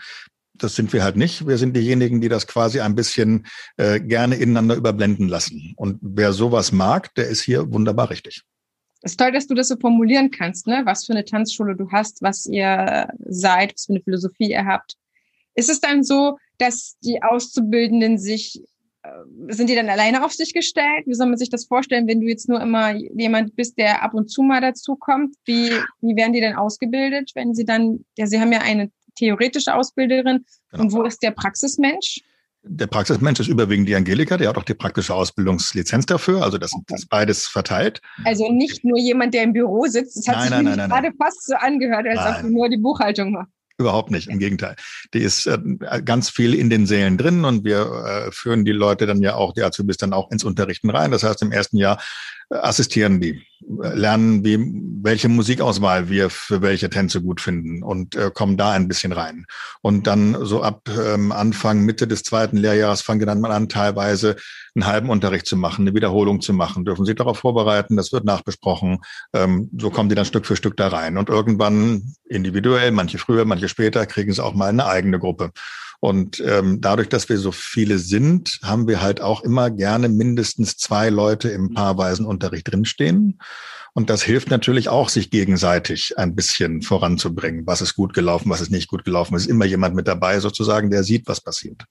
Das 0.56 0.76
sind 0.76 0.92
wir 0.92 1.02
halt 1.02 1.16
nicht. 1.16 1.48
Wir 1.48 1.58
sind 1.58 1.74
diejenigen, 1.74 2.20
die 2.20 2.28
das 2.28 2.46
quasi 2.46 2.80
ein 2.80 2.94
bisschen 2.94 3.46
äh, 3.76 3.98
gerne 3.98 4.36
ineinander 4.36 4.76
überblenden 4.76 5.26
lassen. 5.28 5.72
Und 5.76 5.98
wer 6.02 6.32
sowas 6.32 6.70
mag, 6.70 7.14
der 7.14 7.28
ist 7.28 7.40
hier 7.40 7.72
wunderbar 7.72 8.10
richtig. 8.10 8.44
Es 9.04 9.12
ist 9.12 9.20
toll, 9.20 9.32
dass 9.32 9.46
du 9.46 9.54
das 9.54 9.68
so 9.68 9.76
formulieren 9.76 10.30
kannst, 10.30 10.66
ne? 10.66 10.80
was 10.84 11.04
für 11.04 11.12
eine 11.12 11.26
Tanzschule 11.26 11.76
du 11.76 11.90
hast, 11.90 12.22
was 12.22 12.46
ihr 12.46 13.08
seid, 13.26 13.74
was 13.74 13.84
für 13.84 13.92
eine 13.92 14.02
Philosophie 14.02 14.50
ihr 14.50 14.64
habt. 14.64 14.96
Ist 15.54 15.68
es 15.68 15.80
dann 15.80 16.02
so, 16.02 16.38
dass 16.56 16.96
die 17.04 17.22
Auszubildenden 17.22 18.16
sich, 18.16 18.62
äh, 19.02 19.08
sind 19.48 19.68
die 19.68 19.74
dann 19.74 19.90
alleine 19.90 20.24
auf 20.24 20.32
sich 20.32 20.54
gestellt? 20.54 21.06
Wie 21.06 21.12
soll 21.12 21.26
man 21.26 21.36
sich 21.36 21.50
das 21.50 21.66
vorstellen, 21.66 22.08
wenn 22.08 22.22
du 22.22 22.26
jetzt 22.26 22.48
nur 22.48 22.62
immer 22.62 22.94
jemand 22.94 23.54
bist, 23.56 23.76
der 23.76 24.02
ab 24.02 24.14
und 24.14 24.30
zu 24.30 24.42
mal 24.42 24.62
dazukommt? 24.62 25.36
Wie, 25.44 25.70
wie 26.00 26.16
werden 26.16 26.32
die 26.32 26.40
denn 26.40 26.56
ausgebildet, 26.56 27.32
wenn 27.34 27.54
sie 27.54 27.66
dann, 27.66 28.06
ja, 28.16 28.26
sie 28.26 28.40
haben 28.40 28.52
ja 28.52 28.60
eine 28.60 28.90
theoretische 29.16 29.74
Ausbilderin. 29.74 30.46
Genau. 30.70 30.82
Und 30.82 30.92
wo 30.92 31.02
ist 31.02 31.22
der 31.22 31.30
Praxismensch? 31.30 32.22
Der 32.66 32.86
Praxismensch 32.86 33.40
ist 33.40 33.48
überwiegend 33.48 33.88
die 33.88 33.94
Angelika, 33.94 34.38
die 34.38 34.48
hat 34.48 34.56
auch 34.56 34.64
die 34.64 34.74
praktische 34.74 35.14
Ausbildungslizenz 35.14 36.06
dafür. 36.06 36.42
Also 36.42 36.56
das, 36.56 36.72
das 36.86 37.02
ist 37.02 37.08
beides 37.08 37.46
verteilt. 37.46 38.00
Also 38.24 38.50
nicht 38.50 38.84
nur 38.84 38.98
jemand, 38.98 39.34
der 39.34 39.42
im 39.42 39.52
Büro 39.52 39.84
sitzt. 39.86 40.16
Das 40.16 40.28
hat 40.28 40.36
nein, 40.36 40.58
sich 40.58 40.76
nein, 40.76 40.76
nein, 40.76 40.90
gerade 40.90 41.12
fast 41.20 41.46
so 41.46 41.54
angehört, 41.54 42.06
als 42.06 42.36
ob 42.36 42.42
du 42.42 42.50
nur 42.50 42.68
die 42.70 42.78
Buchhaltung 42.78 43.32
machst. 43.32 43.52
Überhaupt 43.76 44.12
nicht, 44.12 44.28
im 44.28 44.38
Gegenteil. 44.38 44.76
Die 45.14 45.18
ist 45.18 45.46
äh, 45.46 45.58
ganz 46.04 46.30
viel 46.30 46.54
in 46.54 46.70
den 46.70 46.86
Sälen 46.86 47.18
drin 47.18 47.44
und 47.44 47.64
wir 47.64 47.80
äh, 48.06 48.30
führen 48.30 48.64
die 48.64 48.72
Leute 48.72 49.04
dann 49.04 49.20
ja 49.20 49.34
auch, 49.34 49.52
die 49.52 49.64
Azubis 49.64 49.96
dann 49.96 50.12
auch 50.12 50.30
ins 50.30 50.44
Unterrichten 50.44 50.90
rein. 50.90 51.10
Das 51.10 51.24
heißt, 51.24 51.42
im 51.42 51.50
ersten 51.50 51.76
Jahr 51.76 52.00
assistieren 52.50 53.20
die, 53.20 53.42
äh, 53.82 53.94
lernen, 53.94 54.44
wie, 54.44 54.58
welche 55.02 55.28
Musikauswahl 55.28 56.08
wir 56.08 56.30
für 56.30 56.62
welche 56.62 56.90
Tänze 56.90 57.20
gut 57.20 57.40
finden 57.40 57.82
und 57.82 58.16
äh, 58.16 58.30
kommen 58.32 58.56
da 58.56 58.72
ein 58.72 58.88
bisschen 58.88 59.12
rein. 59.12 59.46
Und 59.82 60.06
dann 60.06 60.44
so 60.44 60.62
ab 60.62 60.88
ähm, 60.88 61.32
Anfang, 61.32 61.80
Mitte 61.80 62.06
des 62.06 62.22
zweiten 62.22 62.56
Lehrjahres 62.56 63.02
fangen 63.02 63.20
wir 63.20 63.26
dann 63.26 63.40
mal 63.40 63.52
an, 63.52 63.68
teilweise 63.68 64.36
einen 64.74 64.86
halben 64.86 65.10
Unterricht 65.10 65.46
zu 65.46 65.56
machen, 65.56 65.82
eine 65.82 65.94
Wiederholung 65.94 66.40
zu 66.40 66.52
machen, 66.52 66.84
dürfen 66.84 67.04
sich 67.04 67.16
darauf 67.16 67.38
vorbereiten, 67.38 67.96
das 67.96 68.12
wird 68.12 68.24
nachbesprochen. 68.24 68.98
Ähm, 69.32 69.70
so 69.78 69.90
kommen 69.90 70.08
die 70.08 70.14
dann 70.14 70.24
Stück 70.24 70.46
für 70.46 70.56
Stück 70.56 70.76
da 70.76 70.88
rein. 70.88 71.16
Und 71.16 71.28
irgendwann 71.28 72.14
individuell, 72.28 72.90
manche 72.90 73.18
früher, 73.18 73.44
manche 73.44 73.68
später, 73.68 74.06
kriegen 74.06 74.32
sie 74.32 74.42
auch 74.42 74.54
mal 74.54 74.68
eine 74.68 74.86
eigene 74.86 75.18
Gruppe. 75.18 75.52
Und 76.04 76.38
ähm, 76.46 76.82
dadurch, 76.82 77.08
dass 77.08 77.30
wir 77.30 77.38
so 77.38 77.50
viele 77.50 77.96
sind, 77.96 78.58
haben 78.62 78.86
wir 78.86 79.00
halt 79.00 79.22
auch 79.22 79.42
immer 79.42 79.70
gerne 79.70 80.10
mindestens 80.10 80.76
zwei 80.76 81.08
Leute 81.08 81.48
im 81.48 81.72
paarweisen 81.72 82.26
Unterricht 82.26 82.70
drinstehen. 82.70 83.38
Und 83.96 84.10
das 84.10 84.24
hilft 84.24 84.50
natürlich 84.50 84.88
auch, 84.88 85.08
sich 85.08 85.30
gegenseitig 85.30 86.18
ein 86.18 86.34
bisschen 86.34 86.82
voranzubringen. 86.82 87.64
Was 87.64 87.80
ist 87.80 87.94
gut 87.94 88.12
gelaufen, 88.12 88.50
was 88.50 88.60
ist 88.60 88.72
nicht 88.72 88.88
gut 88.88 89.04
gelaufen. 89.04 89.36
Es 89.36 89.42
ist 89.42 89.50
immer 89.50 89.66
jemand 89.66 89.94
mit 89.94 90.08
dabei 90.08 90.40
sozusagen, 90.40 90.90
der 90.90 91.04
sieht, 91.04 91.28
was 91.28 91.40
passiert. 91.40 91.84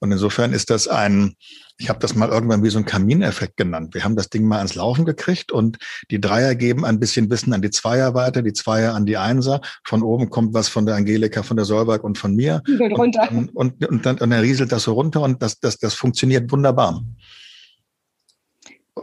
Und 0.00 0.10
insofern 0.10 0.52
ist 0.52 0.70
das 0.70 0.88
ein, 0.88 1.36
ich 1.78 1.88
habe 1.88 2.00
das 2.00 2.16
mal 2.16 2.30
irgendwann 2.30 2.64
wie 2.64 2.68
so 2.70 2.78
ein 2.78 2.84
Kamineffekt 2.84 3.56
genannt. 3.56 3.94
Wir 3.94 4.02
haben 4.02 4.16
das 4.16 4.28
Ding 4.28 4.44
mal 4.44 4.56
ans 4.56 4.74
Laufen 4.74 5.04
gekriegt 5.04 5.52
und 5.52 5.78
die 6.10 6.20
Dreier 6.20 6.56
geben 6.56 6.84
ein 6.84 6.98
bisschen 6.98 7.30
Wissen 7.30 7.52
an 7.52 7.62
die 7.62 7.70
Zweier 7.70 8.12
weiter, 8.14 8.42
die 8.42 8.52
Zweier 8.52 8.94
an 8.94 9.06
die 9.06 9.16
Einser. 9.16 9.60
Von 9.84 10.02
oben 10.02 10.30
kommt 10.30 10.52
was 10.52 10.68
von 10.68 10.84
der 10.84 10.96
Angelika, 10.96 11.44
von 11.44 11.56
der 11.56 11.64
Solberg 11.64 12.02
und 12.02 12.18
von 12.18 12.34
mir. 12.34 12.60
runter. 12.96 13.30
Und, 13.30 13.54
und, 13.54 13.86
und, 13.86 14.04
dann, 14.04 14.18
und 14.18 14.30
dann 14.30 14.40
rieselt 14.40 14.72
das 14.72 14.82
so 14.82 14.94
runter 14.94 15.22
und 15.22 15.40
das, 15.40 15.60
das, 15.60 15.78
das 15.78 15.94
funktioniert 15.94 16.50
wunderbar. 16.50 17.04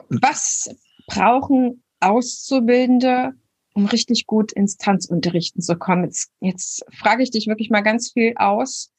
Was 0.10 0.70
brauchen 1.08 1.83
Auszubildende, 2.04 3.34
um 3.74 3.86
richtig 3.86 4.28
gut 4.28 4.52
ins 4.52 4.78
Tanzunterrichten 4.78 5.62
zu 5.62 5.76
kommen? 5.78 6.06
Jetzt, 6.06 6.32
jetzt 6.40 6.86
frage 6.94 7.24
ich 7.24 7.32
dich 7.32 7.48
wirklich 7.48 7.70
mal 7.70 7.82
ganz 7.82 8.12
viel 8.12 8.34
aus, 8.36 8.92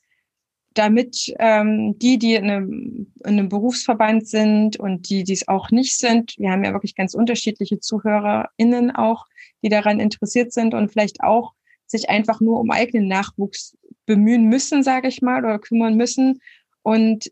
damit 0.74 1.32
ähm, 1.38 1.96
die, 1.98 2.18
die 2.18 2.34
in 2.34 2.50
einem, 2.50 3.12
in 3.24 3.38
einem 3.38 3.48
Berufsverband 3.48 4.26
sind 4.26 4.76
und 4.76 5.08
die, 5.08 5.22
die 5.22 5.32
es 5.32 5.46
auch 5.46 5.70
nicht 5.70 5.96
sind, 5.98 6.34
wir 6.38 6.50
haben 6.50 6.64
ja 6.64 6.72
wirklich 6.72 6.96
ganz 6.96 7.14
unterschiedliche 7.14 7.78
ZuhörerInnen 7.78 8.90
auch, 8.90 9.26
die 9.62 9.68
daran 9.68 10.00
interessiert 10.00 10.52
sind 10.52 10.74
und 10.74 10.90
vielleicht 10.90 11.22
auch 11.22 11.54
sich 11.86 12.10
einfach 12.10 12.40
nur 12.40 12.58
um 12.58 12.70
eigenen 12.70 13.06
Nachwuchs 13.06 13.76
bemühen 14.06 14.48
müssen, 14.48 14.82
sage 14.82 15.08
ich 15.08 15.22
mal, 15.22 15.44
oder 15.44 15.58
kümmern 15.58 15.96
müssen. 15.96 16.40
Und 16.82 17.30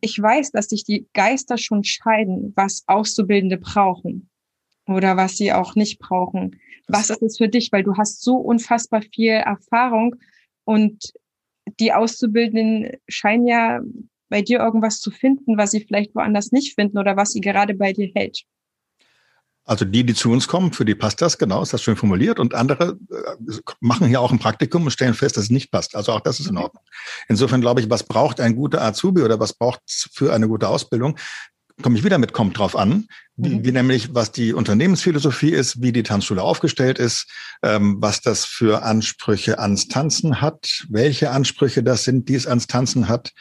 ich 0.00 0.20
weiß, 0.20 0.50
dass 0.50 0.66
sich 0.66 0.84
die 0.84 1.06
Geister 1.12 1.58
schon 1.58 1.84
scheiden, 1.84 2.52
was 2.56 2.82
Auszubildende 2.86 3.58
brauchen 3.58 4.30
oder 4.94 5.16
was 5.16 5.36
sie 5.36 5.52
auch 5.52 5.74
nicht 5.74 5.98
brauchen. 5.98 6.60
Was 6.88 7.10
ist 7.10 7.22
es 7.22 7.38
für 7.38 7.48
dich? 7.48 7.72
Weil 7.72 7.82
du 7.82 7.96
hast 7.96 8.22
so 8.22 8.36
unfassbar 8.36 9.02
viel 9.02 9.32
Erfahrung 9.32 10.16
und 10.64 11.12
die 11.78 11.92
Auszubildenden 11.92 12.96
scheinen 13.08 13.46
ja 13.46 13.80
bei 14.28 14.42
dir 14.42 14.60
irgendwas 14.60 15.00
zu 15.00 15.10
finden, 15.10 15.58
was 15.58 15.72
sie 15.72 15.80
vielleicht 15.80 16.14
woanders 16.14 16.52
nicht 16.52 16.74
finden 16.74 16.98
oder 16.98 17.16
was 17.16 17.32
sie 17.32 17.40
gerade 17.40 17.74
bei 17.74 17.92
dir 17.92 18.10
hält. 18.14 18.44
Also 19.64 19.84
die, 19.84 20.04
die 20.04 20.14
zu 20.14 20.32
uns 20.32 20.48
kommen, 20.48 20.72
für 20.72 20.84
die 20.84 20.94
passt 20.94 21.20
das, 21.20 21.38
genau, 21.38 21.62
ist 21.62 21.72
das 21.72 21.82
schön 21.82 21.94
formuliert. 21.94 22.40
Und 22.40 22.54
andere 22.54 22.98
äh, 23.10 23.52
machen 23.80 24.08
hier 24.08 24.20
auch 24.20 24.32
ein 24.32 24.38
Praktikum 24.38 24.84
und 24.84 24.90
stellen 24.90 25.14
fest, 25.14 25.36
dass 25.36 25.44
es 25.44 25.50
nicht 25.50 25.70
passt. 25.70 25.94
Also 25.94 26.12
auch 26.12 26.20
das 26.20 26.40
ist 26.40 26.48
in 26.48 26.56
Ordnung. 26.56 26.82
Insofern 27.28 27.60
glaube 27.60 27.80
ich, 27.80 27.90
was 27.90 28.02
braucht 28.02 28.40
ein 28.40 28.56
guter 28.56 28.82
Azubi 28.82 29.22
oder 29.22 29.38
was 29.38 29.52
braucht 29.52 29.80
es 29.86 30.08
für 30.12 30.32
eine 30.32 30.48
gute 30.48 30.66
Ausbildung? 30.66 31.16
Komme 31.82 31.96
ich 31.96 32.04
wieder 32.04 32.18
mit 32.18 32.32
kommt 32.32 32.58
drauf 32.58 32.76
an, 32.76 33.06
wie, 33.36 33.56
mhm. 33.56 33.64
wie 33.64 33.72
nämlich 33.72 34.14
was 34.14 34.32
die 34.32 34.52
Unternehmensphilosophie 34.52 35.50
ist, 35.50 35.82
wie 35.82 35.92
die 35.92 36.02
Tanzschule 36.02 36.42
aufgestellt 36.42 36.98
ist, 36.98 37.26
ähm, 37.62 37.96
was 38.00 38.20
das 38.20 38.44
für 38.44 38.82
Ansprüche 38.82 39.58
ans 39.58 39.88
Tanzen 39.88 40.40
hat, 40.40 40.86
welche 40.88 41.30
Ansprüche 41.30 41.82
das 41.82 42.04
sind, 42.04 42.28
die 42.28 42.34
es 42.34 42.46
ans 42.46 42.66
Tanzen 42.66 43.08
hat. 43.08 43.32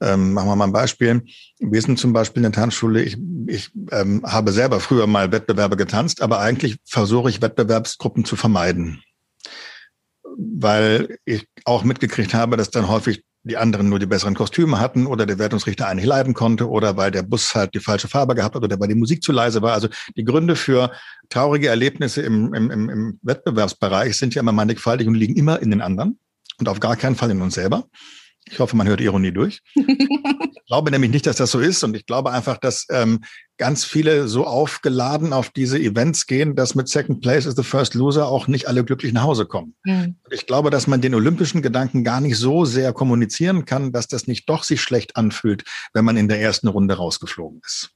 Ähm, 0.00 0.32
machen 0.32 0.48
wir 0.48 0.56
mal 0.56 0.66
ein 0.66 0.72
Beispiel. 0.72 1.22
Wir 1.60 1.82
sind 1.82 1.98
zum 1.98 2.12
Beispiel 2.12 2.44
eine 2.44 2.52
Tanzschule. 2.52 3.02
Ich, 3.02 3.16
ich 3.46 3.70
ähm, 3.90 4.22
habe 4.24 4.52
selber 4.52 4.80
früher 4.80 5.06
mal 5.06 5.32
Wettbewerbe 5.32 5.76
getanzt, 5.76 6.22
aber 6.22 6.40
eigentlich 6.40 6.78
versuche 6.84 7.30
ich 7.30 7.42
Wettbewerbsgruppen 7.42 8.24
zu 8.24 8.36
vermeiden 8.36 9.02
weil 10.38 11.18
ich 11.24 11.46
auch 11.64 11.84
mitgekriegt 11.84 12.34
habe, 12.34 12.56
dass 12.56 12.70
dann 12.70 12.88
häufig 12.88 13.24
die 13.44 13.56
anderen 13.56 13.88
nur 13.88 13.98
die 13.98 14.06
besseren 14.06 14.34
Kostüme 14.34 14.78
hatten 14.78 15.06
oder 15.06 15.26
der 15.26 15.38
Wertungsrichter 15.38 15.88
eigentlich 15.88 16.06
leiden 16.06 16.34
konnte 16.34 16.68
oder 16.68 16.96
weil 16.96 17.10
der 17.10 17.22
Bus 17.22 17.54
halt 17.54 17.74
die 17.74 17.80
falsche 17.80 18.08
Farbe 18.08 18.34
gehabt 18.34 18.54
hat 18.54 18.62
oder 18.62 18.78
weil 18.78 18.88
die 18.88 18.94
Musik 18.94 19.22
zu 19.22 19.32
leise 19.32 19.62
war. 19.62 19.72
Also 19.72 19.88
die 20.16 20.24
Gründe 20.24 20.54
für 20.54 20.92
traurige 21.28 21.68
Erlebnisse 21.68 22.22
im, 22.22 22.54
im, 22.54 22.70
im 22.70 23.18
Wettbewerbsbereich 23.22 24.16
sind 24.16 24.34
ja 24.34 24.40
immer 24.40 24.52
mannigfaltig 24.52 25.08
und 25.08 25.14
liegen 25.14 25.34
immer 25.34 25.60
in 25.60 25.70
den 25.70 25.80
anderen 25.80 26.18
und 26.58 26.68
auf 26.68 26.78
gar 26.78 26.96
keinen 26.96 27.16
Fall 27.16 27.30
in 27.30 27.42
uns 27.42 27.54
selber. 27.54 27.88
Ich 28.52 28.60
hoffe, 28.60 28.76
man 28.76 28.86
hört 28.86 29.00
Ironie 29.00 29.32
durch. 29.32 29.62
ich 29.74 30.66
glaube 30.66 30.90
nämlich 30.90 31.10
nicht, 31.10 31.26
dass 31.26 31.36
das 31.36 31.50
so 31.50 31.58
ist. 31.58 31.82
Und 31.84 31.96
ich 31.96 32.04
glaube 32.04 32.32
einfach, 32.32 32.58
dass 32.58 32.86
ähm, 32.90 33.24
ganz 33.56 33.82
viele 33.84 34.28
so 34.28 34.46
aufgeladen 34.46 35.32
auf 35.32 35.48
diese 35.48 35.78
Events 35.78 36.26
gehen, 36.26 36.54
dass 36.54 36.74
mit 36.74 36.86
Second 36.86 37.22
Place 37.22 37.46
is 37.46 37.56
the 37.56 37.62
First 37.62 37.94
Loser 37.94 38.28
auch 38.28 38.48
nicht 38.48 38.68
alle 38.68 38.84
glücklich 38.84 39.14
nach 39.14 39.22
Hause 39.22 39.46
kommen. 39.46 39.74
Mhm. 39.84 40.16
Ich 40.30 40.46
glaube, 40.46 40.68
dass 40.68 40.86
man 40.86 41.00
den 41.00 41.14
olympischen 41.14 41.62
Gedanken 41.62 42.04
gar 42.04 42.20
nicht 42.20 42.36
so 42.36 42.66
sehr 42.66 42.92
kommunizieren 42.92 43.64
kann, 43.64 43.90
dass 43.90 44.06
das 44.06 44.26
nicht 44.26 44.46
doch 44.50 44.64
sich 44.64 44.82
schlecht 44.82 45.16
anfühlt, 45.16 45.64
wenn 45.94 46.04
man 46.04 46.18
in 46.18 46.28
der 46.28 46.40
ersten 46.40 46.68
Runde 46.68 46.94
rausgeflogen 46.94 47.62
ist. 47.64 47.92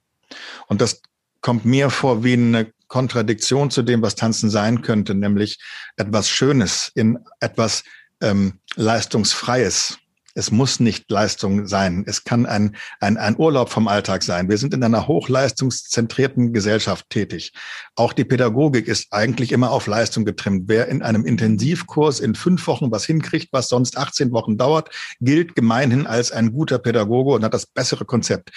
Und 0.69 0.81
das 0.81 1.03
kommt 1.43 1.67
mir 1.67 1.91
vor 1.91 2.25
wie 2.25 2.33
eine 2.33 2.73
Kontradiktion 2.89 3.71
zu 3.71 3.83
dem, 3.83 4.01
was 4.01 4.15
Tanzen 4.15 4.49
sein 4.49 4.81
könnte, 4.81 5.15
nämlich 5.15 5.59
etwas 5.97 6.31
Schönes 6.31 6.93
in 6.95 7.19
etwas 7.41 7.85
ähm, 8.23 8.61
Leistungsfreies 8.77 9.99
es 10.37 10.51
muss 10.51 10.81
nicht 10.81 11.11
Leistung 11.11 11.67
sein. 11.67 12.05
Es 12.07 12.23
kann 12.23 12.45
ein, 12.45 12.77
ein, 13.01 13.17
ein 13.17 13.37
Urlaub 13.39 13.71
vom 13.71 13.89
Alltag 13.89 14.23
sein. 14.23 14.51
Wir 14.51 14.59
sind 14.59 14.75
in 14.75 14.85
einer 14.85 15.09
hochleistungszentrierten 15.09 16.53
Gesellschaft 16.53 17.09
tätig. 17.09 17.53
Auch 17.95 18.13
die 18.13 18.25
Pädagogik 18.25 18.87
ist 18.87 19.13
eigentlich 19.13 19.51
immer 19.51 19.71
auf 19.71 19.87
Leistung 19.87 20.27
getrimmt. 20.27 20.65
Wer 20.67 20.89
in 20.89 21.01
einem 21.01 21.25
Intensivkurs 21.25 22.21
in 22.21 22.35
fünf 22.35 22.67
Wochen 22.67 22.91
was 22.91 23.07
hinkriegt, 23.07 23.49
was 23.53 23.71
sonst 23.71 23.97
18 23.97 24.31
Wochen 24.33 24.59
dauert, 24.59 24.91
gilt 25.21 25.55
gemeinhin 25.55 26.07
als 26.07 26.33
ein 26.33 26.53
guter 26.53 26.79
Pädagoge 26.79 27.31
und 27.31 27.43
hat 27.43 27.55
das 27.55 27.67
bessere 27.67 28.05
Konzept 28.05 28.51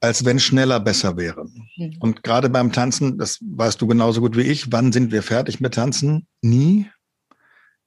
als 0.00 0.24
wenn 0.24 0.38
schneller 0.38 0.78
besser 0.78 1.16
wäre. 1.16 1.44
Mhm. 1.76 1.96
Und 1.98 2.22
gerade 2.22 2.48
beim 2.48 2.70
Tanzen, 2.70 3.18
das 3.18 3.40
weißt 3.40 3.82
du 3.82 3.88
genauso 3.88 4.20
gut 4.20 4.36
wie 4.36 4.42
ich, 4.42 4.70
wann 4.70 4.92
sind 4.92 5.10
wir 5.10 5.24
fertig 5.24 5.60
mit 5.60 5.74
Tanzen? 5.74 6.28
Nie. 6.40 6.88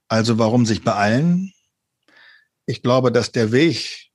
Also 0.10 0.38
warum 0.38 0.66
sich 0.66 0.84
beeilen? 0.84 1.54
Ich 2.72 2.82
glaube, 2.82 3.12
dass 3.12 3.34
der 3.34 3.52
Weg 3.52 4.12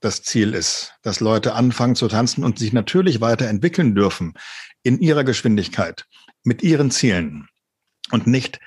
das 0.00 0.22
Ziel 0.22 0.54
ist, 0.54 0.94
dass 1.02 1.20
Leute 1.20 1.52
anfangen 1.52 1.94
zu 1.94 2.08
tanzen 2.08 2.42
und 2.44 2.58
sich 2.58 2.72
natürlich 2.72 3.20
weiterentwickeln 3.20 3.94
dürfen 3.94 4.32
in 4.82 4.98
ihrer 5.00 5.22
Geschwindigkeit, 5.22 6.06
mit 6.42 6.62
ihren 6.62 6.90
Zielen 6.90 7.48
und 8.10 8.26
nicht 8.26 8.58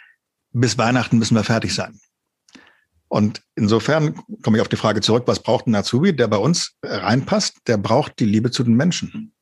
bis 0.51 0.77
Weihnachten 0.77 1.17
müssen 1.17 1.33
wir 1.35 1.43
fertig 1.43 1.73
sein. 1.73 1.99
Und 3.07 3.41
insofern 3.55 4.21
komme 4.43 4.57
ich 4.57 4.61
auf 4.61 4.69
die 4.69 4.75
Frage 4.75 5.01
zurück, 5.01 5.23
was 5.25 5.41
braucht 5.41 5.65
ein 5.65 5.73
Azubi, 5.73 6.15
der 6.15 6.27
bei 6.27 6.37
uns 6.37 6.75
reinpasst? 6.83 7.57
Der 7.65 7.77
braucht 7.77 8.19
die 8.19 8.25
Liebe 8.25 8.51
zu 8.51 8.63
den 8.63 8.75
Menschen. 8.75 9.33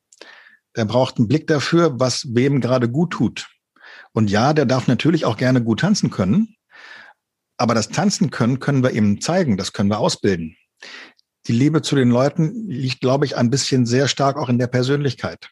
Der 0.78 0.86
braucht 0.86 1.18
einen 1.18 1.28
Blick 1.28 1.48
dafür, 1.48 2.00
was 2.00 2.34
wem 2.34 2.62
gerade 2.62 2.90
gut 2.90 3.12
tut. 3.12 3.50
Und 4.14 4.30
ja, 4.30 4.54
der 4.54 4.66
darf 4.66 4.88
natürlich 4.88 5.26
auch 5.26 5.36
gerne 5.36 5.62
gut 5.62 5.82
tanzen 5.82 6.12
können, 6.12 6.56
aber 7.62 7.76
das 7.76 7.90
Tanzen 7.90 8.32
können, 8.32 8.60
können 8.60 8.82
wir 8.82 8.92
ihm 8.92 9.22
zeigen, 9.22 9.56
das 9.56 9.72
können 9.72 9.90
wir 9.90 10.00
ausbilden. 10.00 10.58
Die 11.46 11.54
Liebe 11.54 11.84
zu 11.84 11.96
den 11.96 12.10
Leuten 12.10 12.68
liegt, 12.68 13.02
glaube 13.02 13.26
ich, 13.26 13.38
ein 13.38 13.52
bisschen 13.52 13.86
sehr 13.86 14.08
stark 14.08 14.36
auch 14.38 14.50
in 14.50 14.58
der 14.58 14.66
Persönlichkeit. 14.66 15.50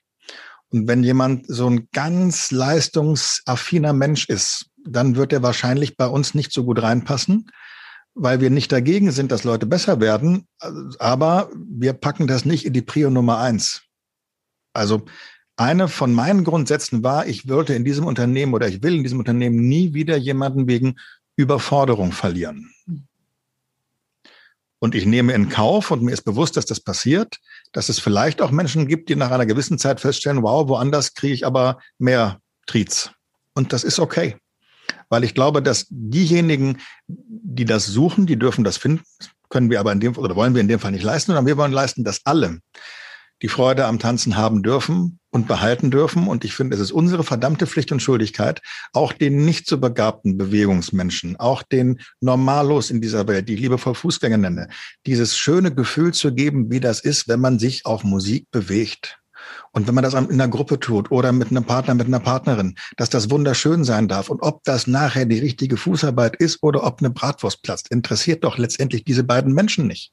Und 0.71 0.87
wenn 0.87 1.03
jemand 1.03 1.45
so 1.47 1.69
ein 1.69 1.87
ganz 1.93 2.49
leistungsaffiner 2.49 3.93
Mensch 3.93 4.27
ist, 4.27 4.71
dann 4.87 5.17
wird 5.17 5.33
er 5.33 5.43
wahrscheinlich 5.43 5.97
bei 5.97 6.07
uns 6.07 6.33
nicht 6.33 6.51
so 6.51 6.63
gut 6.63 6.81
reinpassen, 6.81 7.51
weil 8.15 8.41
wir 8.41 8.49
nicht 8.49 8.71
dagegen 8.71 9.11
sind, 9.11 9.31
dass 9.31 9.43
Leute 9.43 9.67
besser 9.67 9.99
werden, 9.99 10.47
aber 10.97 11.51
wir 11.55 11.93
packen 11.93 12.25
das 12.25 12.43
nicht 12.43 12.65
in 12.65 12.73
die 12.73 12.81
Prio 12.81 13.11
Nummer 13.11 13.37
eins. 13.37 13.83
Also 14.73 15.05
eine 15.57 15.89
von 15.89 16.13
meinen 16.13 16.43
Grundsätzen 16.43 17.03
war, 17.03 17.27
ich 17.27 17.47
wollte 17.47 17.75
in 17.75 17.85
diesem 17.85 18.05
Unternehmen 18.05 18.55
oder 18.55 18.67
ich 18.67 18.81
will 18.81 18.95
in 18.95 19.03
diesem 19.03 19.19
Unternehmen 19.19 19.67
nie 19.67 19.93
wieder 19.93 20.17
jemanden 20.17 20.67
wegen 20.67 20.95
Überforderung 21.39 22.11
verlieren. 22.11 22.69
Und 24.79 24.93
ich 24.93 25.05
nehme 25.05 25.33
in 25.33 25.47
Kauf 25.47 25.89
und 25.89 26.03
mir 26.03 26.11
ist 26.11 26.23
bewusst, 26.23 26.57
dass 26.57 26.65
das 26.65 26.81
passiert, 26.81 27.37
dass 27.71 27.87
es 27.87 27.99
vielleicht 27.99 28.41
auch 28.41 28.51
Menschen 28.51 28.87
gibt, 28.87 29.07
die 29.07 29.15
nach 29.15 29.31
einer 29.31 29.45
gewissen 29.45 29.77
Zeit 29.77 30.01
feststellen, 30.01 30.43
wow, 30.43 30.67
woanders 30.67 31.13
kriege 31.13 31.33
ich 31.33 31.45
aber 31.45 31.79
mehr 31.97 32.41
Triez. 32.65 33.11
Und 33.53 33.71
das 33.71 33.85
ist 33.85 33.99
okay. 33.99 34.35
Weil 35.07 35.23
ich 35.23 35.33
glaube, 35.33 35.61
dass 35.61 35.87
diejenigen, 35.89 36.77
die 37.07 37.65
das 37.65 37.85
suchen, 37.85 38.25
die 38.25 38.37
dürfen 38.37 38.65
das 38.65 38.75
finden, 38.75 39.03
können 39.49 39.69
wir 39.69 39.79
aber 39.79 39.93
in 39.93 40.01
dem 40.01 40.17
oder 40.17 40.35
wollen 40.35 40.53
wir 40.53 40.61
in 40.61 40.67
dem 40.67 40.79
Fall 40.79 40.91
nicht 40.91 41.03
leisten, 41.03 41.31
sondern 41.31 41.45
wir 41.45 41.57
wollen 41.57 41.71
leisten, 41.71 42.03
dass 42.03 42.25
alle 42.25 42.59
die 43.41 43.47
Freude 43.47 43.85
am 43.85 43.99
Tanzen 43.99 44.35
haben 44.37 44.63
dürfen 44.63 45.19
und 45.31 45.47
behalten 45.47 45.91
dürfen. 45.91 46.27
Und 46.27 46.43
ich 46.43 46.53
finde, 46.53 46.75
es 46.75 46.81
ist 46.81 46.91
unsere 46.91 47.23
verdammte 47.23 47.67
Pflicht 47.67 47.91
und 47.91 48.01
Schuldigkeit, 48.01 48.61
auch 48.93 49.13
den 49.13 49.45
nicht 49.45 49.67
so 49.67 49.77
begabten 49.77 50.37
Bewegungsmenschen, 50.37 51.37
auch 51.37 51.63
den 51.63 51.99
Normalos 52.19 52.91
in 52.91 53.01
dieser 53.01 53.27
Welt, 53.27 53.47
die 53.47 53.55
ich 53.55 53.61
liebevoll 53.61 53.95
Fußgänger 53.95 54.37
nenne, 54.37 54.67
dieses 55.05 55.37
schöne 55.37 55.73
Gefühl 55.73 56.13
zu 56.13 56.33
geben, 56.33 56.71
wie 56.71 56.79
das 56.79 56.99
ist, 56.99 57.27
wenn 57.27 57.39
man 57.39 57.59
sich 57.59 57.85
auf 57.85 58.03
Musik 58.03 58.47
bewegt. 58.51 59.19
Und 59.71 59.87
wenn 59.87 59.95
man 59.95 60.03
das 60.03 60.13
in 60.13 60.31
einer 60.31 60.47
Gruppe 60.47 60.79
tut 60.79 61.11
oder 61.11 61.31
mit 61.31 61.49
einem 61.51 61.63
Partner, 61.63 61.93
mit 61.93 62.07
einer 62.07 62.19
Partnerin, 62.19 62.75
dass 62.97 63.09
das 63.09 63.29
wunderschön 63.29 63.83
sein 63.83 64.07
darf. 64.07 64.29
Und 64.29 64.41
ob 64.41 64.63
das 64.63 64.87
nachher 64.87 65.25
die 65.25 65.39
richtige 65.39 65.77
Fußarbeit 65.77 66.35
ist 66.37 66.61
oder 66.61 66.83
ob 66.83 66.99
eine 66.99 67.09
Bratwurst 67.09 67.61
platzt, 67.61 67.89
interessiert 67.89 68.43
doch 68.43 68.57
letztendlich 68.57 69.03
diese 69.03 69.23
beiden 69.23 69.53
Menschen 69.53 69.87
nicht. 69.87 70.11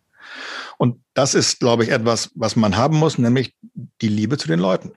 Und 0.79 1.03
das 1.15 1.35
ist, 1.35 1.61
glaube 1.61 1.85
ich, 1.85 1.91
etwas, 1.91 2.31
was 2.35 2.57
man 2.57 2.77
haben 2.77 2.99
muss, 2.99 3.19
nämlich 3.19 3.55
die 4.01 4.09
Liebe 4.09 4.39
zu 4.39 4.49
den 4.49 4.61
Leuten. 4.61 4.93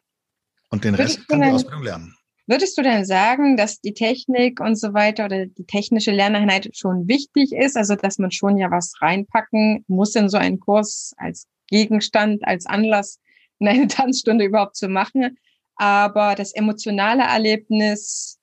Und 0.69 0.83
den 0.83 0.95
Rest 0.95 1.27
kann 1.27 1.41
die 1.41 1.47
Ausbildung 1.47 1.83
lernen. 1.83 2.15
Würdest 2.47 2.77
du 2.77 2.81
denn 2.81 3.05
sagen, 3.05 3.57
dass 3.57 3.79
die 3.79 3.93
Technik 3.93 4.59
und 4.59 4.75
so 4.75 4.93
weiter 4.95 5.25
oder 5.25 5.45
die 5.45 5.65
technische 5.65 6.11
Lerneinheit 6.11 6.69
schon 6.75 7.07
wichtig 7.07 7.51
ist? 7.53 7.77
Also, 7.77 7.95
dass 7.95 8.17
man 8.17 8.31
schon 8.31 8.57
ja 8.57 8.71
was 8.71 8.93
reinpacken 9.01 9.85
muss 9.87 10.15
in 10.15 10.29
so 10.29 10.37
einen 10.37 10.59
Kurs 10.59 11.13
als 11.17 11.47
Gegenstand, 11.67 12.43
als 12.47 12.65
Anlass, 12.65 13.19
in 13.59 13.67
eine 13.69 13.87
Tanzstunde 13.87 14.45
überhaupt 14.45 14.75
zu 14.75 14.87
machen. 14.87 15.37
Aber 15.75 16.35
das 16.35 16.51
emotionale 16.51 17.23
Erlebnis 17.23 18.39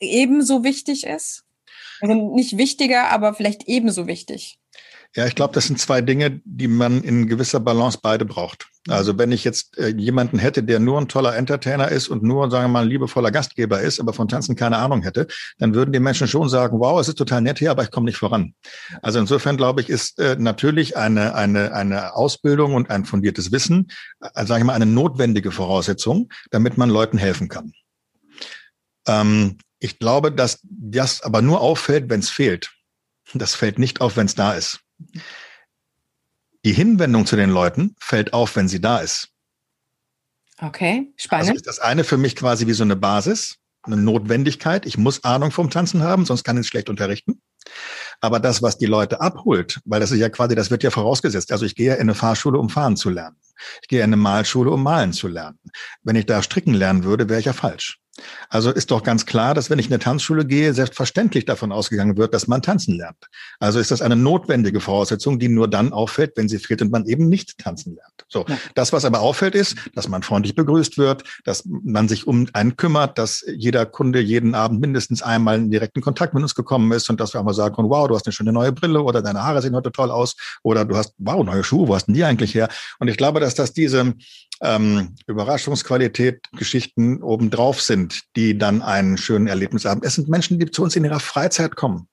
ebenso 0.00 0.64
wichtig 0.64 1.06
ist? 1.06 1.44
Also 2.00 2.34
nicht 2.34 2.58
wichtiger, 2.58 3.10
aber 3.10 3.34
vielleicht 3.34 3.68
ebenso 3.68 4.06
wichtig. 4.06 4.58
Ja, 5.16 5.26
ich 5.26 5.36
glaube, 5.36 5.54
das 5.54 5.66
sind 5.66 5.78
zwei 5.78 6.00
Dinge, 6.00 6.40
die 6.44 6.66
man 6.66 7.02
in 7.02 7.28
gewisser 7.28 7.60
Balance 7.60 7.98
beide 8.02 8.24
braucht. 8.24 8.68
Also 8.88 9.16
wenn 9.16 9.30
ich 9.30 9.44
jetzt 9.44 9.78
äh, 9.78 9.88
jemanden 9.88 10.38
hätte, 10.38 10.62
der 10.62 10.80
nur 10.80 11.00
ein 11.00 11.08
toller 11.08 11.36
Entertainer 11.36 11.88
ist 11.88 12.08
und 12.08 12.22
nur, 12.22 12.50
sagen 12.50 12.64
wir 12.64 12.68
mal, 12.68 12.82
ein 12.82 12.88
liebevoller 12.88 13.30
Gastgeber 13.30 13.80
ist, 13.80 14.00
aber 14.00 14.12
von 14.12 14.28
Tanzen 14.28 14.56
keine 14.56 14.76
Ahnung 14.76 15.02
hätte, 15.02 15.28
dann 15.58 15.72
würden 15.74 15.92
die 15.92 16.00
Menschen 16.00 16.26
schon 16.26 16.48
sagen, 16.48 16.80
wow, 16.80 17.00
es 17.00 17.08
ist 17.08 17.16
total 17.16 17.40
nett 17.40 17.60
hier, 17.60 17.70
aber 17.70 17.84
ich 17.84 17.92
komme 17.92 18.06
nicht 18.06 18.18
voran. 18.18 18.54
Also 19.02 19.20
insofern 19.20 19.56
glaube 19.56 19.80
ich, 19.80 19.88
ist 19.88 20.18
äh, 20.18 20.36
natürlich 20.38 20.96
eine, 20.96 21.34
eine, 21.34 21.72
eine 21.72 22.14
Ausbildung 22.14 22.74
und 22.74 22.90
ein 22.90 23.04
fundiertes 23.04 23.52
Wissen, 23.52 23.92
äh, 24.20 24.44
sage 24.44 24.60
ich 24.60 24.66
mal, 24.66 24.74
eine 24.74 24.86
notwendige 24.86 25.52
Voraussetzung, 25.52 26.28
damit 26.50 26.76
man 26.76 26.90
Leuten 26.90 27.18
helfen 27.18 27.48
kann. 27.48 27.72
Ähm, 29.06 29.58
ich 29.78 29.98
glaube, 29.98 30.32
dass 30.32 30.60
das 30.62 31.22
aber 31.22 31.40
nur 31.40 31.60
auffällt, 31.60 32.10
wenn 32.10 32.20
es 32.20 32.30
fehlt. 32.30 32.72
Das 33.32 33.54
fällt 33.54 33.78
nicht 33.78 34.00
auf, 34.00 34.16
wenn 34.16 34.26
es 34.26 34.34
da 34.34 34.52
ist. 34.52 34.83
Die 36.64 36.72
Hinwendung 36.72 37.26
zu 37.26 37.36
den 37.36 37.50
Leuten 37.50 37.94
fällt 38.00 38.32
auf, 38.32 38.56
wenn 38.56 38.68
sie 38.68 38.80
da 38.80 38.98
ist. 38.98 39.28
Okay, 40.58 41.12
spannend. 41.16 41.48
Also 41.48 41.56
ist 41.56 41.66
das 41.66 41.78
eine 41.80 42.04
für 42.04 42.16
mich 42.16 42.36
quasi 42.36 42.66
wie 42.66 42.72
so 42.72 42.84
eine 42.84 42.96
Basis, 42.96 43.56
eine 43.82 43.96
Notwendigkeit. 43.96 44.86
Ich 44.86 44.96
muss 44.96 45.24
Ahnung 45.24 45.50
vom 45.50 45.68
Tanzen 45.68 46.02
haben, 46.02 46.24
sonst 46.24 46.44
kann 46.44 46.56
ich 46.56 46.62
es 46.62 46.68
schlecht 46.68 46.88
unterrichten. 46.88 47.42
Aber 48.20 48.40
das, 48.40 48.62
was 48.62 48.78
die 48.78 48.86
Leute 48.86 49.20
abholt, 49.20 49.80
weil 49.84 50.00
das 50.00 50.10
ist 50.10 50.18
ja 50.18 50.28
quasi, 50.28 50.54
das 50.54 50.70
wird 50.70 50.82
ja 50.82 50.90
vorausgesetzt. 50.90 51.52
Also 51.52 51.66
ich 51.66 51.74
gehe 51.74 51.94
in 51.94 52.02
eine 52.02 52.14
Fahrschule, 52.14 52.58
um 52.58 52.70
fahren 52.70 52.96
zu 52.96 53.10
lernen. 53.10 53.36
Ich 53.82 53.88
gehe 53.88 54.00
in 54.00 54.04
eine 54.04 54.16
Malschule, 54.16 54.70
um 54.70 54.82
malen 54.82 55.12
zu 55.12 55.28
lernen. 55.28 55.58
Wenn 56.02 56.16
ich 56.16 56.26
da 56.26 56.42
stricken 56.42 56.74
lernen 56.74 57.04
würde, 57.04 57.28
wäre 57.28 57.40
ich 57.40 57.46
ja 57.46 57.52
falsch. 57.52 58.00
Also 58.48 58.70
ist 58.70 58.90
doch 58.90 59.02
ganz 59.02 59.26
klar, 59.26 59.54
dass 59.54 59.70
wenn 59.70 59.78
ich 59.78 59.86
in 59.86 59.92
eine 59.92 59.98
Tanzschule 59.98 60.46
gehe, 60.46 60.72
selbstverständlich 60.72 61.44
davon 61.44 61.72
ausgegangen 61.72 62.16
wird, 62.16 62.32
dass 62.32 62.46
man 62.46 62.62
tanzen 62.62 62.96
lernt. 62.96 63.28
Also 63.58 63.80
ist 63.80 63.90
das 63.90 64.02
eine 64.02 64.14
notwendige 64.14 64.80
Voraussetzung, 64.80 65.38
die 65.38 65.48
nur 65.48 65.68
dann 65.68 65.92
auffällt, 65.92 66.36
wenn 66.36 66.48
sie 66.48 66.58
fehlt 66.58 66.82
und 66.82 66.92
man 66.92 67.06
eben 67.06 67.28
nicht 67.28 67.58
tanzen 67.58 67.96
lernt. 67.96 68.24
So, 68.28 68.44
ja. 68.48 68.56
das, 68.74 68.92
was 68.92 69.04
aber 69.04 69.20
auffällt, 69.20 69.54
ist, 69.54 69.76
dass 69.94 70.08
man 70.08 70.22
freundlich 70.22 70.54
begrüßt 70.54 70.96
wird, 70.96 71.24
dass 71.44 71.64
man 71.66 72.08
sich 72.08 72.26
um 72.26 72.46
einen 72.52 72.76
kümmert, 72.76 73.18
dass 73.18 73.44
jeder 73.56 73.84
Kunde 73.86 74.20
jeden 74.20 74.54
Abend 74.54 74.80
mindestens 74.80 75.22
einmal 75.22 75.56
in 75.56 75.70
direkten 75.70 76.00
Kontakt 76.00 76.34
mit 76.34 76.42
uns 76.42 76.54
gekommen 76.54 76.92
ist 76.92 77.10
und 77.10 77.20
dass 77.20 77.34
wir 77.34 77.40
auch 77.40 77.44
mal 77.44 77.54
sagen 77.54 77.74
können, 77.74 77.90
wow, 77.90 78.06
du 78.06 78.14
hast 78.14 78.26
eine 78.26 78.32
schöne 78.32 78.52
neue 78.52 78.72
Brille 78.72 79.02
oder 79.02 79.22
deine 79.22 79.42
Haare 79.42 79.60
sehen 79.60 79.74
heute 79.74 79.90
toll 79.90 80.10
aus 80.10 80.36
oder 80.62 80.84
du 80.84 80.96
hast, 80.96 81.14
wow, 81.18 81.44
neue 81.44 81.64
Schuhe, 81.64 81.88
wo 81.88 81.94
hast 81.94 82.06
denn 82.06 82.14
die 82.14 82.24
eigentlich 82.24 82.54
her? 82.54 82.68
Und 83.00 83.08
ich 83.08 83.16
glaube, 83.16 83.40
dass 83.40 83.54
das 83.54 83.72
diese 83.72 84.14
ähm, 84.64 85.14
Überraschungsqualität 85.26 86.40
Geschichten 86.52 87.22
obendrauf 87.22 87.80
sind, 87.80 88.22
die 88.34 88.56
dann 88.58 88.82
einen 88.82 89.18
schönen 89.18 89.46
Erlebnis 89.46 89.84
haben. 89.84 90.00
Es 90.02 90.14
sind 90.14 90.28
Menschen, 90.28 90.58
die 90.58 90.70
zu 90.70 90.82
uns 90.82 90.96
in 90.96 91.04
ihrer 91.04 91.20
Freizeit 91.20 91.76
kommen. 91.76 92.08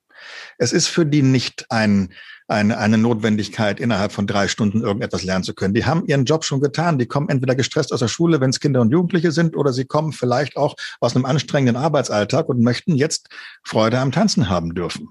Es 0.58 0.72
ist 0.72 0.86
für 0.86 1.04
die 1.04 1.22
nicht 1.22 1.66
ein, 1.70 2.12
eine, 2.46 2.78
eine 2.78 2.98
Notwendigkeit, 2.98 3.80
innerhalb 3.80 4.12
von 4.12 4.26
drei 4.26 4.46
Stunden 4.46 4.82
irgendetwas 4.82 5.24
lernen 5.24 5.44
zu 5.44 5.54
können. 5.54 5.74
Die 5.74 5.84
haben 5.84 6.06
ihren 6.06 6.24
Job 6.24 6.44
schon 6.44 6.60
getan. 6.60 6.98
Die 6.98 7.06
kommen 7.06 7.28
entweder 7.28 7.54
gestresst 7.54 7.92
aus 7.92 8.00
der 8.00 8.08
Schule, 8.08 8.40
wenn 8.40 8.50
es 8.50 8.60
Kinder 8.60 8.80
und 8.80 8.92
Jugendliche 8.92 9.32
sind, 9.32 9.56
oder 9.56 9.72
sie 9.72 9.84
kommen 9.84 10.12
vielleicht 10.12 10.56
auch 10.56 10.76
aus 11.00 11.16
einem 11.16 11.24
anstrengenden 11.24 11.76
Arbeitsalltag 11.76 12.48
und 12.48 12.60
möchten 12.60 12.94
jetzt 12.94 13.28
Freude 13.64 13.98
am 13.98 14.12
Tanzen 14.12 14.48
haben 14.48 14.74
dürfen. 14.74 15.08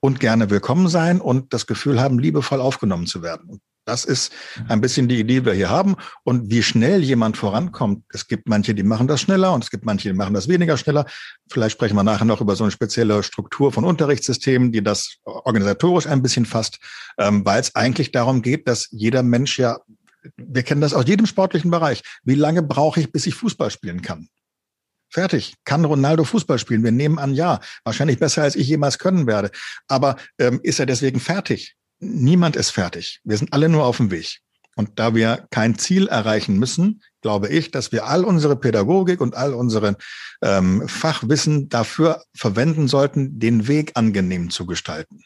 Und 0.00 0.20
gerne 0.20 0.50
willkommen 0.50 0.88
sein 0.88 1.20
und 1.20 1.52
das 1.52 1.66
Gefühl 1.66 2.00
haben, 2.00 2.20
liebevoll 2.20 2.60
aufgenommen 2.60 3.06
zu 3.06 3.22
werden. 3.22 3.60
Das 3.88 4.04
ist 4.04 4.34
ein 4.68 4.82
bisschen 4.82 5.08
die 5.08 5.20
Idee, 5.20 5.40
die 5.40 5.46
wir 5.46 5.54
hier 5.54 5.70
haben. 5.70 5.96
Und 6.22 6.50
wie 6.50 6.62
schnell 6.62 7.02
jemand 7.02 7.38
vorankommt, 7.38 8.04
es 8.10 8.28
gibt 8.28 8.46
manche, 8.46 8.74
die 8.74 8.82
machen 8.82 9.08
das 9.08 9.22
schneller 9.22 9.54
und 9.54 9.64
es 9.64 9.70
gibt 9.70 9.86
manche, 9.86 10.10
die 10.10 10.14
machen 10.14 10.34
das 10.34 10.46
weniger 10.46 10.76
schneller. 10.76 11.06
Vielleicht 11.50 11.72
sprechen 11.72 11.96
wir 11.96 12.02
nachher 12.02 12.26
noch 12.26 12.42
über 12.42 12.54
so 12.54 12.64
eine 12.64 12.70
spezielle 12.70 13.22
Struktur 13.22 13.72
von 13.72 13.86
Unterrichtssystemen, 13.86 14.72
die 14.72 14.82
das 14.82 15.16
organisatorisch 15.24 16.06
ein 16.06 16.20
bisschen 16.20 16.44
fasst, 16.44 16.78
ähm, 17.16 17.46
weil 17.46 17.62
es 17.62 17.74
eigentlich 17.76 18.12
darum 18.12 18.42
geht, 18.42 18.68
dass 18.68 18.88
jeder 18.90 19.22
Mensch 19.22 19.58
ja, 19.58 19.78
wir 20.36 20.64
kennen 20.64 20.82
das 20.82 20.92
aus 20.92 21.06
jedem 21.06 21.24
sportlichen 21.24 21.70
Bereich. 21.70 22.02
Wie 22.24 22.34
lange 22.34 22.62
brauche 22.62 23.00
ich, 23.00 23.10
bis 23.10 23.26
ich 23.26 23.34
Fußball 23.36 23.70
spielen 23.70 24.02
kann? 24.02 24.28
Fertig. 25.08 25.54
Kann 25.64 25.86
Ronaldo 25.86 26.24
Fußball 26.24 26.58
spielen? 26.58 26.84
Wir 26.84 26.92
nehmen 26.92 27.18
an, 27.18 27.32
ja. 27.32 27.60
Wahrscheinlich 27.84 28.18
besser, 28.18 28.42
als 28.42 28.54
ich 28.54 28.68
jemals 28.68 28.98
können 28.98 29.26
werde. 29.26 29.50
Aber 29.86 30.16
ähm, 30.38 30.60
ist 30.62 30.78
er 30.78 30.84
deswegen 30.84 31.20
fertig? 31.20 31.78
Niemand 32.00 32.56
ist 32.56 32.70
fertig. 32.70 33.20
Wir 33.24 33.36
sind 33.36 33.52
alle 33.52 33.68
nur 33.68 33.84
auf 33.84 33.96
dem 33.98 34.10
Weg. 34.10 34.40
Und 34.76 35.00
da 35.00 35.14
wir 35.14 35.48
kein 35.50 35.76
Ziel 35.76 36.06
erreichen 36.06 36.56
müssen, 36.56 37.02
glaube 37.20 37.48
ich, 37.48 37.72
dass 37.72 37.90
wir 37.90 38.06
all 38.06 38.24
unsere 38.24 38.54
Pädagogik 38.54 39.20
und 39.20 39.34
all 39.34 39.52
unseren 39.52 39.96
ähm, 40.40 40.86
Fachwissen 40.86 41.68
dafür 41.68 42.22
verwenden 42.32 42.86
sollten, 42.86 43.40
den 43.40 43.66
Weg 43.66 43.92
angenehm 43.94 44.50
zu 44.50 44.66
gestalten. 44.66 45.24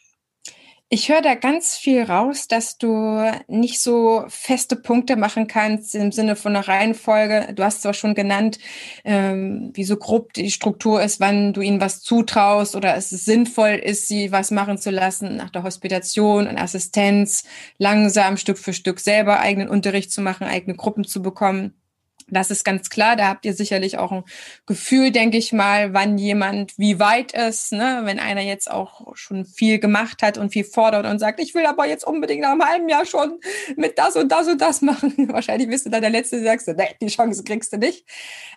Ich 0.95 1.09
höre 1.09 1.23
da 1.23 1.35
ganz 1.35 1.75
viel 1.75 2.03
raus, 2.03 2.49
dass 2.49 2.77
du 2.77 3.25
nicht 3.49 3.81
so 3.81 4.27
feste 4.29 4.77
Punkte 4.77 5.17
machen 5.17 5.47
kannst 5.47 5.95
im 5.95 6.13
Sinne 6.13 6.37
von 6.37 6.55
einer 6.55 6.69
Reihenfolge. 6.69 7.55
Du 7.55 7.65
hast 7.65 7.81
zwar 7.81 7.95
schon 7.95 8.15
genannt, 8.15 8.59
ähm, 9.03 9.71
wie 9.73 9.85
so 9.85 9.97
grob 9.97 10.35
die 10.35 10.51
Struktur 10.51 11.03
ist, 11.03 11.19
wann 11.19 11.55
du 11.55 11.63
ihnen 11.63 11.81
was 11.81 12.03
zutraust 12.03 12.77
oder 12.77 12.95
es 12.95 13.09
sinnvoll 13.09 13.81
ist, 13.83 14.07
sie 14.07 14.33
was 14.33 14.51
machen 14.51 14.77
zu 14.77 14.91
lassen 14.91 15.37
nach 15.37 15.49
der 15.49 15.63
Hospitation 15.63 16.47
und 16.47 16.59
Assistenz, 16.59 17.45
langsam 17.79 18.37
Stück 18.37 18.59
für 18.59 18.75
Stück 18.75 19.01
selber 19.01 19.41
eigenen 19.41 19.71
Unterricht 19.71 20.13
zu 20.13 20.21
machen, 20.21 20.47
eigene 20.47 20.77
Gruppen 20.77 21.05
zu 21.05 21.23
bekommen. 21.23 21.82
Das 22.29 22.51
ist 22.51 22.65
ganz 22.65 22.91
klar. 22.91 23.17
Da 23.17 23.29
habt 23.29 23.45
ihr 23.45 23.55
sicherlich 23.55 23.99
auch 23.99 24.13
ein 24.13 24.25
Gefühl, 24.67 25.11
denke 25.11 25.39
ich 25.39 25.53
mal, 25.53 25.93
wann 25.95 26.19
jemand 26.19 26.79
wie 26.79 26.99
weit 26.99 27.33
ist. 27.33 27.73
Ne? 27.73 28.03
Wenn 28.05 28.19
einer 28.19 28.43
jetzt 28.43 28.71
auch 28.71 29.17
schon 29.17 29.45
viel 29.45 29.79
gemacht 29.79 30.23
hat 30.23 30.39
und 30.39 30.53
viel 30.53 30.65
fordert 30.65 31.07
und 31.07 31.19
sagt, 31.19 31.41
ich 31.41 31.55
will 31.55 31.67
aber 31.67 31.87
jetzt 31.87 32.05
unbedingt 32.05 32.43
nach 32.43 32.53
einem 32.53 32.65
halben 32.65 32.89
Jahr 32.89 33.07
schon 33.07 33.41
mit 33.77 33.99
das 33.99 34.17
und 34.17 34.31
das 34.31 34.49
und 34.49 34.61
das 34.61 34.83
machen. 34.83 35.15
Wahrscheinlich 35.33 35.69
bist 35.69 35.87
du 35.87 35.91
dann 35.91 36.03
der 36.03 36.11
Letzte, 36.11 36.41
der 36.41 36.53
sagst, 36.53 36.69
nee, 36.69 36.97
die 37.01 37.07
Chance 37.09 37.45
kriegst 37.45 37.73
du 37.73 37.79
nicht. 37.79 38.07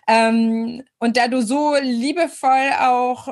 Ähm, 0.08 0.82
und 0.98 1.16
da 1.16 1.28
du 1.28 1.42
so 1.42 1.74
liebevoll 1.80 2.70
auch 2.80 3.28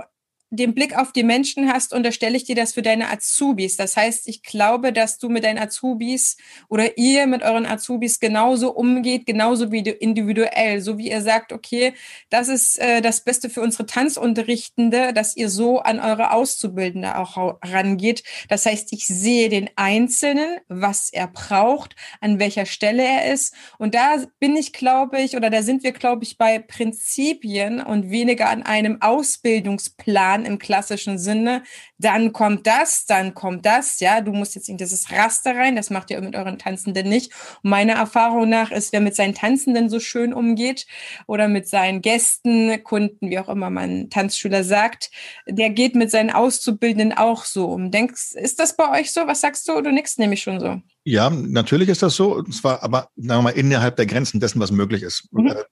den 0.56 0.74
Blick 0.74 0.96
auf 0.96 1.12
die 1.12 1.22
Menschen 1.22 1.72
hast, 1.72 1.92
unterstelle 1.92 2.36
ich 2.36 2.44
dir 2.44 2.54
das 2.54 2.74
für 2.74 2.82
deine 2.82 3.10
Azubis. 3.10 3.76
Das 3.76 3.96
heißt, 3.96 4.28
ich 4.28 4.42
glaube, 4.42 4.92
dass 4.92 5.18
du 5.18 5.28
mit 5.28 5.44
deinen 5.44 5.58
Azubis 5.58 6.36
oder 6.68 6.96
ihr 6.98 7.26
mit 7.26 7.42
euren 7.42 7.66
Azubis 7.66 8.20
genauso 8.20 8.72
umgeht, 8.72 9.26
genauso 9.26 9.72
wie 9.72 9.80
individuell, 9.80 10.80
so 10.80 10.98
wie 10.98 11.10
ihr 11.10 11.22
sagt, 11.22 11.52
okay, 11.52 11.94
das 12.30 12.48
ist 12.48 12.78
äh, 12.78 13.00
das 13.00 13.22
Beste 13.22 13.50
für 13.50 13.60
unsere 13.60 13.86
Tanzunterrichtende, 13.86 15.12
dass 15.12 15.36
ihr 15.36 15.48
so 15.48 15.80
an 15.80 16.00
eure 16.00 16.32
Auszubildende 16.32 17.18
auch 17.18 17.36
rangeht. 17.62 18.22
Das 18.48 18.66
heißt, 18.66 18.92
ich 18.92 19.06
sehe 19.06 19.48
den 19.48 19.70
Einzelnen, 19.76 20.58
was 20.68 21.10
er 21.10 21.28
braucht, 21.28 21.96
an 22.20 22.38
welcher 22.38 22.66
Stelle 22.66 23.02
er 23.02 23.32
ist. 23.32 23.54
Und 23.78 23.94
da 23.94 24.16
bin 24.38 24.56
ich, 24.56 24.72
glaube 24.72 25.20
ich, 25.20 25.36
oder 25.36 25.50
da 25.50 25.62
sind 25.62 25.82
wir, 25.82 25.92
glaube 25.92 26.24
ich, 26.24 26.38
bei 26.38 26.58
Prinzipien 26.58 27.80
und 27.80 28.10
weniger 28.10 28.48
an 28.48 28.62
einem 28.62 29.00
Ausbildungsplan 29.00 30.43
im 30.44 30.58
klassischen 30.58 31.18
Sinne, 31.18 31.62
dann 32.04 32.32
kommt 32.32 32.66
das, 32.66 33.06
dann 33.06 33.34
kommt 33.34 33.64
das, 33.64 34.00
ja, 34.00 34.20
du 34.20 34.32
musst 34.32 34.54
jetzt 34.54 34.68
in 34.68 34.76
dieses 34.76 35.10
Raster 35.10 35.56
rein, 35.56 35.76
das 35.76 35.90
macht 35.90 36.10
ihr 36.10 36.20
mit 36.20 36.36
euren 36.36 36.58
Tanzenden 36.58 37.08
nicht. 37.08 37.32
Meiner 37.62 37.94
Erfahrung 37.94 38.48
nach 38.48 38.70
ist, 38.70 38.92
wer 38.92 39.00
mit 39.00 39.16
seinen 39.16 39.34
Tanzenden 39.34 39.88
so 39.88 40.00
schön 40.00 40.34
umgeht 40.34 40.86
oder 41.26 41.48
mit 41.48 41.68
seinen 41.68 42.02
Gästen, 42.02 42.82
Kunden, 42.84 43.30
wie 43.30 43.38
auch 43.38 43.48
immer 43.48 43.70
man 43.70 44.10
Tanzschüler 44.10 44.64
sagt, 44.64 45.10
der 45.46 45.70
geht 45.70 45.94
mit 45.94 46.10
seinen 46.10 46.30
Auszubildenden 46.30 47.16
auch 47.16 47.44
so 47.44 47.66
um. 47.66 47.90
Denkst, 47.90 48.32
ist 48.34 48.60
das 48.60 48.76
bei 48.76 49.00
euch 49.00 49.12
so? 49.12 49.26
Was 49.26 49.40
sagst 49.40 49.66
du? 49.68 49.80
Du 49.80 49.90
nix 49.90 50.18
nämlich 50.18 50.42
schon 50.42 50.60
so. 50.60 50.80
Ja, 51.06 51.28
natürlich 51.28 51.90
ist 51.90 52.02
das 52.02 52.16
so. 52.16 52.34
Und 52.34 52.54
zwar 52.54 52.82
aber, 52.82 53.08
sagen 53.16 53.40
wir 53.40 53.42
mal, 53.42 53.50
innerhalb 53.50 53.96
der 53.96 54.06
Grenzen 54.06 54.40
dessen, 54.40 54.58
was 54.58 54.70
möglich 54.70 55.02
ist. 55.02 55.28
Mhm. 55.32 55.48
Äh, 55.48 55.64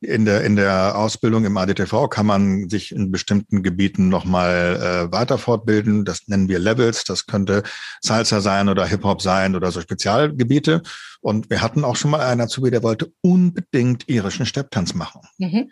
in 0.00 0.24
der, 0.24 0.44
in 0.44 0.54
der 0.54 0.96
Ausbildung 0.96 1.44
im 1.44 1.56
ADTV 1.56 2.08
kann 2.08 2.26
man 2.26 2.68
sich 2.68 2.92
in 2.92 3.10
bestimmten 3.10 3.64
Gebieten 3.64 4.08
nochmal 4.08 5.08
äh, 5.10 5.12
weiter 5.12 5.38
fortbilden. 5.60 6.04
Das 6.04 6.28
nennen 6.28 6.48
wir 6.48 6.58
Levels. 6.58 7.04
Das 7.04 7.26
könnte 7.26 7.62
Salsa 8.00 8.40
sein 8.40 8.68
oder 8.68 8.86
Hip-Hop 8.86 9.22
sein 9.22 9.54
oder 9.54 9.70
so 9.70 9.80
Spezialgebiete. 9.80 10.82
Und 11.20 11.50
wir 11.50 11.60
hatten 11.60 11.84
auch 11.84 11.96
schon 11.96 12.10
mal 12.10 12.20
einen 12.20 12.40
Azubi, 12.40 12.70
der 12.70 12.82
wollte 12.82 13.12
unbedingt 13.20 14.08
irischen 14.08 14.46
Stepptanz 14.46 14.94
machen. 14.94 15.22
Mhm. 15.38 15.70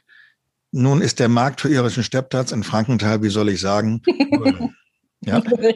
Nun 0.71 1.01
ist 1.01 1.19
der 1.19 1.29
Markt 1.29 1.63
für 1.63 1.71
irischen 1.71 2.03
Stepptanz 2.03 2.53
in 2.53 2.63
Frankenthal, 2.63 3.23
wie 3.23 3.31
soll 3.31 3.49
ich 3.49 3.61
sagen, 3.61 4.03
Ja, 5.25 5.35
also 5.35 5.57
äh, 5.57 5.75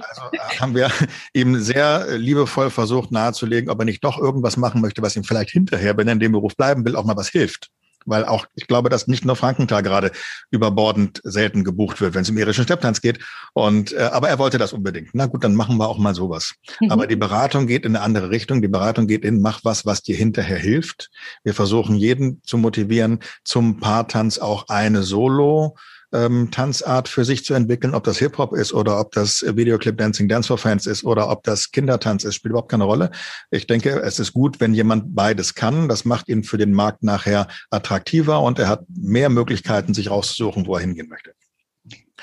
haben 0.60 0.76
wir 0.76 0.88
ihm 1.32 1.60
sehr 1.60 2.16
liebevoll 2.16 2.70
versucht 2.70 3.10
nahezulegen, 3.10 3.70
ob 3.70 3.80
er 3.80 3.84
nicht 3.84 4.04
doch 4.04 4.16
irgendwas 4.16 4.56
machen 4.56 4.80
möchte, 4.80 5.02
was 5.02 5.16
ihm 5.16 5.24
vielleicht 5.24 5.50
hinterher, 5.50 5.96
wenn 5.96 6.06
er 6.06 6.12
in 6.12 6.20
dem 6.20 6.30
Beruf 6.30 6.56
bleiben 6.56 6.84
will, 6.84 6.94
auch 6.94 7.04
mal 7.04 7.16
was 7.16 7.28
hilft. 7.28 7.68
Weil 8.06 8.24
auch, 8.24 8.46
ich 8.54 8.66
glaube, 8.66 8.88
dass 8.88 9.06
nicht 9.06 9.24
nur 9.24 9.36
Frankenthal 9.36 9.82
gerade 9.82 10.12
überbordend 10.50 11.20
selten 11.24 11.64
gebucht 11.64 12.00
wird, 12.00 12.14
wenn 12.14 12.22
es 12.22 12.30
um 12.30 12.38
irischen 12.38 12.64
Stepptanz 12.64 13.00
geht. 13.00 13.20
Und, 13.52 13.92
äh, 13.92 14.10
aber 14.12 14.28
er 14.28 14.38
wollte 14.38 14.58
das 14.58 14.72
unbedingt. 14.72 15.10
Na 15.12 15.26
gut, 15.26 15.44
dann 15.44 15.54
machen 15.54 15.76
wir 15.76 15.88
auch 15.88 15.98
mal 15.98 16.14
sowas. 16.14 16.54
Mhm. 16.80 16.90
Aber 16.90 17.06
die 17.06 17.16
Beratung 17.16 17.66
geht 17.66 17.84
in 17.84 17.96
eine 17.96 18.04
andere 18.04 18.30
Richtung. 18.30 18.62
Die 18.62 18.68
Beratung 18.68 19.06
geht 19.06 19.24
in, 19.24 19.40
mach 19.40 19.60
was, 19.64 19.86
was 19.86 20.02
dir 20.02 20.16
hinterher 20.16 20.58
hilft. 20.58 21.10
Wir 21.44 21.54
versuchen 21.54 21.96
jeden 21.96 22.42
zu 22.44 22.58
motivieren, 22.58 23.20
zum 23.44 23.80
Paartanz 23.80 24.38
auch 24.38 24.68
eine 24.68 25.02
Solo 25.02 25.76
ähm, 26.12 26.50
Tanzart 26.50 27.08
für 27.08 27.24
sich 27.24 27.44
zu 27.44 27.54
entwickeln, 27.54 27.94
ob 27.94 28.04
das 28.04 28.18
Hip-Hop 28.18 28.54
ist 28.54 28.72
oder 28.72 29.00
ob 29.00 29.12
das 29.12 29.42
Videoclip 29.42 29.96
Dancing 29.96 30.28
Dance 30.28 30.48
for 30.48 30.58
Fans 30.58 30.86
ist 30.86 31.04
oder 31.04 31.30
ob 31.30 31.42
das 31.44 31.70
Kindertanz 31.70 32.24
ist, 32.24 32.34
spielt 32.34 32.50
überhaupt 32.50 32.70
keine 32.70 32.84
Rolle. 32.84 33.10
Ich 33.50 33.66
denke, 33.66 34.00
es 34.00 34.18
ist 34.18 34.32
gut, 34.32 34.60
wenn 34.60 34.74
jemand 34.74 35.14
beides 35.14 35.54
kann. 35.54 35.88
Das 35.88 36.04
macht 36.04 36.28
ihn 36.28 36.44
für 36.44 36.58
den 36.58 36.72
Markt 36.72 37.02
nachher 37.02 37.48
attraktiver 37.70 38.42
und 38.42 38.58
er 38.58 38.68
hat 38.68 38.84
mehr 38.88 39.28
Möglichkeiten, 39.28 39.94
sich 39.94 40.10
rauszusuchen, 40.10 40.66
wo 40.66 40.74
er 40.74 40.80
hingehen 40.80 41.08
möchte. 41.08 41.32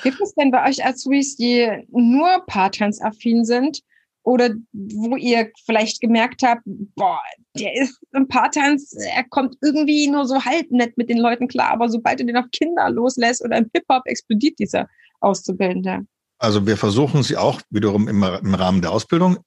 Gibt 0.04 0.22
es 0.22 0.34
denn 0.34 0.52
bei 0.52 0.68
euch 0.70 0.86
Azubis, 0.86 1.36
die 1.36 1.68
nur 1.90 2.46
Paartanzaffin 2.48 3.44
sind 3.44 3.82
oder 4.24 4.52
wo 4.74 5.16
ihr 5.16 5.52
vielleicht 5.66 6.02
gemerkt 6.02 6.42
habt, 6.44 6.62
boah, 6.96 7.20
der 7.58 7.76
ist 7.76 8.00
im 8.14 8.28
Paartanz, 8.28 8.96
er 9.14 9.24
kommt 9.24 9.56
irgendwie 9.62 10.08
nur 10.08 10.26
so 10.26 10.44
halb 10.44 10.70
nett 10.72 10.98
mit 10.98 11.10
den 11.10 11.18
Leuten 11.18 11.48
klar, 11.48 11.72
aber 11.72 11.90
sobald 11.90 12.20
du 12.20 12.26
den 12.26 12.38
auf 12.38 12.46
Kinder 12.52 12.90
loslässt 12.90 13.44
oder 13.44 13.58
im 13.58 13.70
Hip-Hop 13.74 14.04
explodiert 14.06 14.60
dieser 14.60 14.88
Auszubildende. 15.22 16.06
Also 16.42 16.66
wir 16.66 16.78
versuchen 16.78 17.22
sie 17.22 17.36
auch 17.36 17.62
wiederum 17.70 18.08
im, 18.08 18.24
im 18.24 18.54
Rahmen 18.54 18.82
der 18.82 18.92
Ausbildung, 18.92 19.40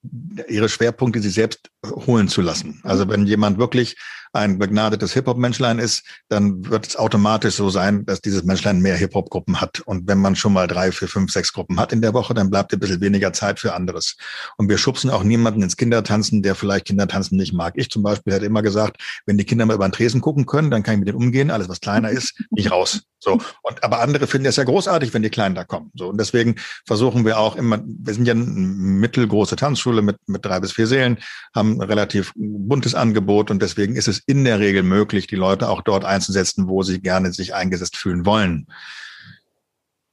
ihre 0.49 0.69
Schwerpunkte 0.69 1.21
sie 1.21 1.31
selbst 1.31 1.71
holen 2.07 2.29
zu 2.29 2.43
lassen. 2.43 2.81
Also 2.83 3.09
wenn 3.09 3.27
jemand 3.27 3.59
wirklich 3.59 3.97
ein 4.33 4.59
begnadetes 4.59 5.13
Hip-Hop-Menschlein 5.13 5.79
ist, 5.79 6.05
dann 6.29 6.69
wird 6.69 6.89
es 6.89 6.97
automatisch 6.97 7.57
so 7.57 7.71
sein, 7.71 8.05
dass 8.07 8.21
dieses 8.21 8.45
Menschlein 8.45 8.81
mehr 8.81 8.97
Hip-Hop-Gruppen 8.97 9.61
hat. 9.61 9.81
Und 9.81 10.09
wenn 10.09 10.19
man 10.19 10.37
schon 10.37 10.53
mal 10.53 10.67
drei, 10.67 10.91
vier, 10.93 11.09
fünf, 11.09 11.33
sechs 11.33 11.53
Gruppen 11.53 11.79
hat 11.79 11.93
in 11.93 12.01
der 12.01 12.15
Woche, 12.15 12.35
dann 12.35 12.51
bleibt 12.51 12.73
ein 12.73 12.81
bisschen 12.81 13.01
weniger 13.01 13.33
Zeit 13.33 13.61
für 13.61 13.75
anderes. 13.75 14.17
Und 14.57 14.69
wir 14.69 14.79
schubsen 14.79 15.11
auch 15.11 15.23
niemanden 15.23 15.63
ins 15.63 15.77
Kindertanzen, 15.77 16.43
der 16.43 16.55
vielleicht 16.55 16.87
Kindertanzen 16.87 17.37
nicht 17.37 17.53
mag. 17.53 17.75
Ich 17.77 17.91
zum 17.91 18.03
Beispiel 18.03 18.33
hätte 18.33 18.47
immer 18.47 18.63
gesagt, 18.63 19.03
wenn 19.27 19.39
die 19.39 19.45
Kinder 19.45 19.67
mal 19.67 19.75
über 19.75 19.89
den 19.89 19.93
Tresen 19.93 20.21
gucken 20.21 20.47
können, 20.47 20.71
dann 20.71 20.83
kann 20.83 20.95
ich 20.95 21.01
mit 21.01 21.09
denen 21.09 21.19
umgehen. 21.19 21.51
Alles, 21.51 21.69
was 21.69 21.81
kleiner 21.81 22.11
ist, 22.11 22.43
nicht 22.51 22.71
raus. 22.71 23.03
So. 23.19 23.39
Und, 23.63 23.85
aber 23.85 24.01
andere 24.01 24.27
finden 24.27 24.49
es 24.49 24.57
ja 24.57 24.65
großartig, 24.65 25.15
wenn 25.15 25.23
die 25.23 25.31
Kleinen 25.31 25.55
da 25.55 25.65
kommen. 25.65 25.93
So. 25.95 26.09
Und 26.09 26.19
deswegen 26.19 26.57
versuchen 26.87 27.25
wir 27.25 27.39
auch 27.39 27.55
immer, 27.55 27.81
wir 27.85 28.15
sind 28.15 28.27
ja 28.27 28.33
eine 28.33 28.45
mittelgroße 28.45 29.55
Tanzschule 29.57 30.03
mit, 30.03 30.17
mit 30.27 30.45
drei 30.45 30.59
bis 30.59 30.73
vier 30.73 30.89
Sälen, 30.89 31.19
haben 31.55 31.81
relativ 31.81 32.33
buntes 32.35 32.95
Angebot 32.95 33.51
und 33.51 33.63
deswegen 33.63 33.95
ist 33.95 34.09
es 34.09 34.22
in 34.27 34.45
der 34.45 34.59
Regel 34.59 34.83
möglich, 34.83 35.27
die 35.27 35.37
Leute 35.37 35.69
auch 35.69 35.83
dort 35.83 36.05
einzusetzen, 36.05 36.69
wo 36.69 36.83
sie 36.83 37.01
gerne 37.01 37.33
sich 37.33 37.55
eingesetzt 37.55 37.97
fühlen 37.97 38.27
wollen. 38.27 38.67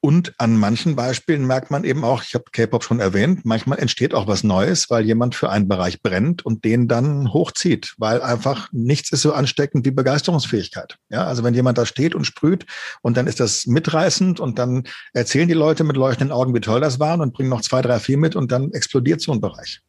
Und 0.01 0.33
an 0.37 0.55
manchen 0.55 0.95
Beispielen 0.95 1.45
merkt 1.45 1.71
man 1.71 1.83
eben 1.83 2.05
auch, 2.05 2.23
ich 2.23 2.33
habe 2.33 2.45
K-Pop 2.53 2.85
schon 2.85 3.01
erwähnt, 3.01 3.43
manchmal 3.43 3.79
entsteht 3.79 4.13
auch 4.13 4.27
was 4.27 4.43
Neues, 4.45 4.89
weil 4.89 5.05
jemand 5.05 5.35
für 5.35 5.49
einen 5.49 5.67
Bereich 5.67 6.01
brennt 6.01 6.45
und 6.45 6.63
den 6.63 6.87
dann 6.87 7.33
hochzieht, 7.33 7.95
weil 7.97 8.21
einfach 8.21 8.69
nichts 8.71 9.11
ist 9.11 9.23
so 9.23 9.33
ansteckend 9.33 9.85
wie 9.85 9.91
Begeisterungsfähigkeit. 9.91 10.97
Ja, 11.09 11.25
also 11.25 11.43
wenn 11.43 11.53
jemand 11.53 11.77
da 11.77 11.85
steht 11.85 12.15
und 12.15 12.23
sprüht 12.23 12.65
und 13.01 13.17
dann 13.17 13.27
ist 13.27 13.41
das 13.41 13.65
mitreißend 13.65 14.39
und 14.39 14.57
dann 14.57 14.83
erzählen 15.11 15.49
die 15.49 15.53
Leute 15.53 15.83
mit 15.83 15.97
leuchtenden 15.97 16.31
Augen, 16.31 16.55
wie 16.55 16.61
toll 16.61 16.79
das 16.79 17.01
war 17.01 17.19
und 17.19 17.33
bringen 17.33 17.49
noch 17.49 17.61
zwei, 17.61 17.81
drei, 17.81 17.99
vier 17.99 18.17
mit 18.17 18.37
und 18.37 18.53
dann 18.53 18.71
explodiert 18.71 19.19
so 19.19 19.33
ein 19.33 19.41
Bereich. 19.41 19.81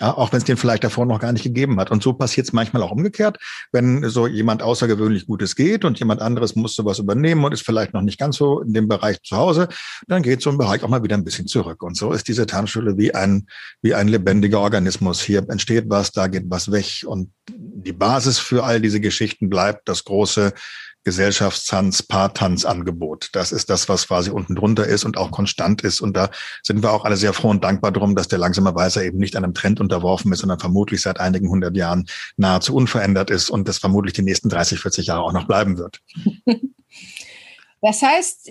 Ja, 0.00 0.16
auch 0.16 0.32
wenn 0.32 0.38
es 0.38 0.44
den 0.44 0.56
vielleicht 0.56 0.84
davor 0.84 1.06
noch 1.06 1.18
gar 1.18 1.32
nicht 1.32 1.42
gegeben 1.42 1.78
hat. 1.80 1.90
Und 1.90 2.02
so 2.02 2.12
passiert 2.12 2.46
es 2.46 2.52
manchmal 2.52 2.82
auch 2.82 2.92
umgekehrt, 2.92 3.38
wenn 3.72 4.08
so 4.08 4.26
jemand 4.26 4.62
außergewöhnlich 4.62 5.26
Gutes 5.26 5.56
geht 5.56 5.84
und 5.84 5.98
jemand 5.98 6.20
anderes 6.20 6.54
muss 6.54 6.74
sowas 6.74 6.98
übernehmen 6.98 7.44
und 7.44 7.52
ist 7.52 7.64
vielleicht 7.64 7.94
noch 7.94 8.02
nicht 8.02 8.18
ganz 8.18 8.36
so 8.36 8.60
in 8.60 8.72
dem 8.72 8.88
Bereich 8.88 9.20
zu 9.22 9.36
Hause, 9.36 9.68
dann 10.06 10.22
geht 10.22 10.40
so 10.40 10.50
ein 10.50 10.58
Bereich 10.58 10.82
auch 10.84 10.88
mal 10.88 11.02
wieder 11.02 11.16
ein 11.16 11.24
bisschen 11.24 11.46
zurück. 11.46 11.82
Und 11.82 11.96
so 11.96 12.12
ist 12.12 12.28
diese 12.28 12.46
Tanzschule 12.46 12.96
wie 12.96 13.14
ein, 13.14 13.46
wie 13.82 13.94
ein 13.94 14.08
lebendiger 14.08 14.60
Organismus. 14.60 15.20
Hier 15.20 15.44
entsteht 15.48 15.86
was, 15.88 16.12
da 16.12 16.28
geht 16.28 16.44
was 16.48 16.70
weg. 16.70 17.04
Und 17.04 17.32
die 17.48 17.92
Basis 17.92 18.38
für 18.38 18.64
all 18.64 18.80
diese 18.80 19.00
Geschichten 19.00 19.48
bleibt 19.48 19.88
das 19.88 20.04
große 20.04 20.52
Gesellschaftstanz, 21.04 22.02
Paartanzangebot. 22.02 23.30
Das 23.32 23.52
ist 23.52 23.70
das, 23.70 23.88
was 23.88 24.08
quasi 24.08 24.30
unten 24.30 24.54
drunter 24.54 24.86
ist 24.86 25.04
und 25.04 25.16
auch 25.16 25.30
konstant 25.30 25.82
ist. 25.82 26.00
Und 26.00 26.16
da 26.16 26.30
sind 26.62 26.82
wir 26.82 26.92
auch 26.92 27.04
alle 27.04 27.16
sehr 27.16 27.32
froh 27.32 27.50
und 27.50 27.64
dankbar 27.64 27.92
drum, 27.92 28.14
dass 28.14 28.28
der 28.28 28.38
langsame 28.38 28.74
Weißer 28.74 29.02
eben 29.04 29.18
nicht 29.18 29.36
einem 29.36 29.54
Trend 29.54 29.80
unterworfen 29.80 30.32
ist, 30.32 30.40
sondern 30.40 30.60
vermutlich 30.60 31.02
seit 31.02 31.20
einigen 31.20 31.48
hundert 31.48 31.76
Jahren 31.76 32.06
nahezu 32.36 32.74
unverändert 32.74 33.30
ist 33.30 33.50
und 33.50 33.68
das 33.68 33.78
vermutlich 33.78 34.12
die 34.12 34.22
nächsten 34.22 34.48
30, 34.48 34.80
40 34.80 35.06
Jahre 35.06 35.22
auch 35.22 35.32
noch 35.32 35.46
bleiben 35.46 35.78
wird. 35.78 36.00
Das 37.80 38.02
heißt, 38.02 38.50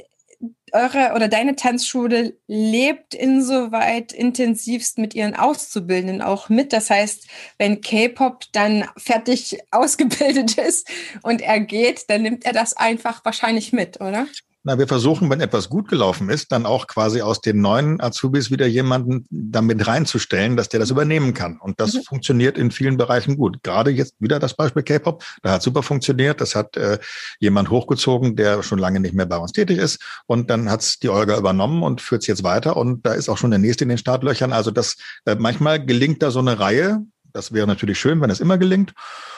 eure 0.73 1.13
oder 1.15 1.27
deine 1.27 1.55
Tanzschule 1.55 2.37
lebt 2.47 3.13
insoweit 3.13 4.11
intensivst 4.11 4.97
mit 4.97 5.15
ihren 5.15 5.35
Auszubildenden 5.35 6.21
auch 6.21 6.49
mit. 6.49 6.73
Das 6.73 6.89
heißt, 6.89 7.27
wenn 7.57 7.81
K-Pop 7.81 8.43
dann 8.51 8.85
fertig 8.97 9.59
ausgebildet 9.71 10.57
ist 10.57 10.89
und 11.23 11.41
er 11.41 11.59
geht, 11.59 12.09
dann 12.09 12.23
nimmt 12.23 12.45
er 12.45 12.53
das 12.53 12.75
einfach 12.75 13.23
wahrscheinlich 13.23 13.73
mit, 13.73 14.01
oder? 14.01 14.27
Na, 14.67 14.77
wir 14.77 14.87
versuchen, 14.89 15.29
wenn 15.29 15.39
etwas 15.39 15.69
gut 15.69 15.87
gelaufen 15.87 16.27
ist, 16.27 16.51
dann 16.51 16.65
auch 16.65 16.87
quasi 16.87 17.21
aus 17.21 17.39
den 17.39 17.61
neuen 17.61 18.01
Azubis 18.01 18.51
wieder 18.51 18.67
jemanden 18.67 19.25
damit 19.29 19.87
reinzustellen, 19.87 20.57
dass 20.57 20.67
der 20.67 20.81
das 20.81 20.89
übernehmen 20.89 21.33
kann. 21.33 21.57
Und 21.57 21.79
das 21.79 21.93
mhm. 21.93 22.01
funktioniert 22.01 22.57
in 22.57 22.69
vielen 22.69 22.97
Bereichen 22.97 23.37
gut. 23.37 23.63
Gerade 23.63 23.91
jetzt 23.91 24.15
wieder 24.19 24.39
das 24.39 24.55
Beispiel 24.55 24.83
K-Pop. 24.83 25.23
Da 25.41 25.51
hat 25.51 25.61
super 25.61 25.83
funktioniert. 25.83 26.41
Das 26.41 26.53
hat 26.53 26.75
äh, 26.75 26.99
jemand 27.39 27.69
hochgezogen, 27.69 28.35
der 28.35 28.61
schon 28.61 28.77
lange 28.77 28.99
nicht 28.99 29.13
mehr 29.13 29.25
bei 29.25 29.37
uns 29.37 29.53
tätig 29.53 29.77
ist. 29.77 30.03
Und 30.25 30.49
dann 30.49 30.69
hat's 30.69 30.99
die 30.99 31.07
Olga 31.07 31.37
übernommen 31.37 31.81
und 31.81 32.01
führt 32.01 32.23
es 32.23 32.27
jetzt 32.27 32.43
weiter. 32.43 32.75
Und 32.75 33.05
da 33.05 33.13
ist 33.13 33.29
auch 33.29 33.37
schon 33.37 33.51
der 33.51 33.59
nächste 33.59 33.85
in 33.85 33.89
den 33.89 33.97
Startlöchern. 33.97 34.51
Also 34.51 34.71
das 34.71 34.97
äh, 35.23 35.35
manchmal 35.35 35.85
gelingt 35.85 36.21
da 36.21 36.29
so 36.29 36.39
eine 36.39 36.59
Reihe. 36.59 37.05
Das 37.31 37.53
wäre 37.53 37.67
natürlich 37.67 37.99
schön, 37.99 38.19
wenn 38.19 38.31
es 38.31 38.41
immer 38.41 38.57
gelingt. 38.57 38.93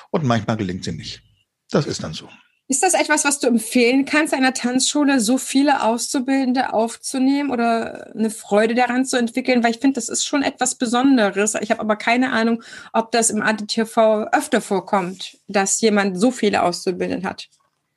Und 0.10 0.24
manchmal 0.24 0.58
gelingt 0.58 0.86
sie 0.86 0.94
nicht. 0.94 1.22
Das 1.70 1.86
ist 1.86 2.02
dann 2.02 2.14
so. 2.16 2.28
Ist 2.72 2.84
das 2.84 2.94
etwas, 2.94 3.26
was 3.26 3.40
du 3.40 3.48
empfehlen 3.48 4.06
kannst, 4.06 4.32
einer 4.32 4.54
Tanzschule 4.54 5.20
so 5.20 5.40
viele 5.40 5.82
Auszubildende 5.82 6.72
aufzunehmen 6.72 7.50
oder 7.50 8.12
eine 8.16 8.30
Freude 8.30 8.76
daran 8.76 9.06
zu 9.06 9.18
entwickeln? 9.18 9.64
Weil 9.64 9.72
ich 9.72 9.80
finde, 9.80 9.96
das 9.96 10.08
ist 10.08 10.24
schon 10.24 10.44
etwas 10.44 10.76
Besonderes. 10.76 11.56
Ich 11.62 11.72
habe 11.72 11.82
aber 11.82 11.96
keine 11.96 12.32
Ahnung, 12.32 12.62
ob 12.94 13.12
das 13.12 13.32
im 13.32 13.42
ADTV 13.42 14.28
öfter 14.32 14.62
vorkommt, 14.62 15.40
dass 15.48 15.82
jemand 15.82 16.20
so 16.20 16.30
viele 16.30 16.62
Auszubildende 16.62 17.28
hat. 17.28 17.48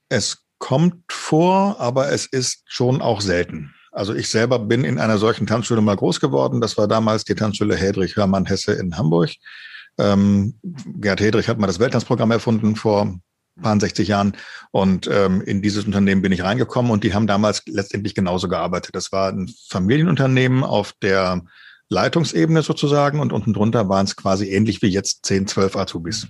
Es 0.09 0.39
kommt 0.57 1.13
vor, 1.13 1.79
aber 1.79 2.11
es 2.11 2.25
ist 2.25 2.63
schon 2.65 3.03
auch 3.03 3.21
selten. 3.21 3.75
Also 3.91 4.15
ich 4.15 4.31
selber 4.31 4.59
bin 4.59 4.85
in 4.85 4.99
einer 4.99 5.19
solchen 5.19 5.47
Tanzschule 5.47 5.83
mal 5.83 5.97
groß 5.97 6.19
geworden. 6.19 6.63
Das 6.63 6.79
war 6.79 6.89
damals 6.89 7.25
die 7.25 7.35
Tanzschule 7.35 7.77
Hedrich 7.77 8.17
Hörmann 8.17 8.47
Hesse 8.47 8.73
in 8.73 8.97
Hamburg. 8.97 9.33
Ähm, 9.99 10.59
Gerd 10.63 11.21
Hedrich 11.21 11.49
hat 11.49 11.59
mal 11.59 11.67
das 11.67 11.79
Welttanzprogramm 11.79 12.31
erfunden 12.31 12.75
vor 12.75 13.19
paar 13.61 13.79
60 13.79 14.09
Jahren. 14.09 14.33
Und 14.71 15.09
ähm, 15.11 15.43
in 15.43 15.63
dieses 15.63 15.85
Unternehmen 15.85 16.23
bin 16.23 16.33
ich 16.33 16.43
reingekommen 16.43 16.91
und 16.91 17.05
die 17.05 17.15
haben 17.15 17.27
damals 17.27 17.63
letztendlich 17.67 18.15
genauso 18.15 18.49
gearbeitet. 18.49 18.95
Das 18.95 19.13
war 19.13 19.31
ein 19.31 19.53
Familienunternehmen 19.69 20.65
auf 20.65 20.93
der 21.03 21.43
Leitungsebene 21.89 22.63
sozusagen 22.63 23.21
und 23.21 23.33
unten 23.33 23.53
drunter 23.53 23.89
waren 23.89 24.07
es 24.07 24.17
quasi 24.17 24.49
ähnlich 24.49 24.83
wie 24.83 24.89
jetzt 24.89 25.27
10, 25.27 25.47
12 25.47 25.77
Azubis. 25.77 26.29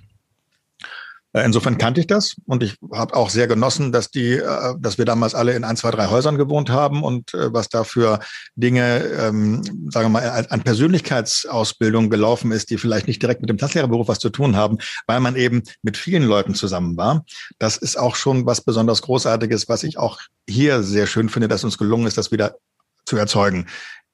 Äh, 1.33 1.43
insofern 1.45 1.77
kannte 1.77 1.99
ich 1.99 2.07
das 2.07 2.35
und 2.45 2.63
ich 2.63 2.77
habe 2.91 3.15
auch 3.15 3.29
sehr 3.29 3.47
genossen, 3.47 3.91
dass 3.91 4.11
die, 4.11 4.33
äh, 4.33 4.75
dass 4.79 4.97
wir 4.97 5.05
damals 5.05 5.35
alle 5.35 5.53
in 5.53 5.63
ein, 5.63 5.75
zwei, 5.75 5.91
drei 5.91 6.07
Häusern 6.07 6.37
gewohnt 6.37 6.69
haben 6.69 7.03
und 7.03 7.33
äh, 7.33 7.51
was 7.51 7.69
da 7.69 7.83
für 7.83 8.19
Dinge, 8.55 8.99
ähm, 8.99 9.63
sagen 9.91 10.05
wir 10.05 10.09
mal, 10.09 10.45
an 10.49 10.63
Persönlichkeitsausbildung 10.63 12.09
gelaufen 12.09 12.51
ist, 12.51 12.69
die 12.69 12.77
vielleicht 12.77 13.07
nicht 13.07 13.21
direkt 13.21 13.41
mit 13.41 13.49
dem 13.49 13.57
Tanzlehrerberuf 13.57 14.07
was 14.07 14.19
zu 14.19 14.29
tun 14.29 14.55
haben, 14.55 14.77
weil 15.07 15.19
man 15.19 15.35
eben 15.35 15.63
mit 15.81 15.97
vielen 15.97 16.23
Leuten 16.23 16.53
zusammen 16.53 16.95
war. 16.97 17.25
Das 17.57 17.77
ist 17.77 17.97
auch 17.97 18.15
schon 18.15 18.45
was 18.45 18.61
besonders 18.61 19.01
Großartiges, 19.01 19.67
was 19.67 19.83
ich 19.83 19.97
auch 19.97 20.19
hier 20.47 20.83
sehr 20.83 21.07
schön 21.07 21.29
finde, 21.29 21.47
dass 21.47 21.63
uns 21.63 21.77
gelungen 21.77 22.05
ist, 22.05 22.17
das 22.17 22.31
wieder 22.31 22.57
zu 23.05 23.17
erzeugen. 23.17 23.67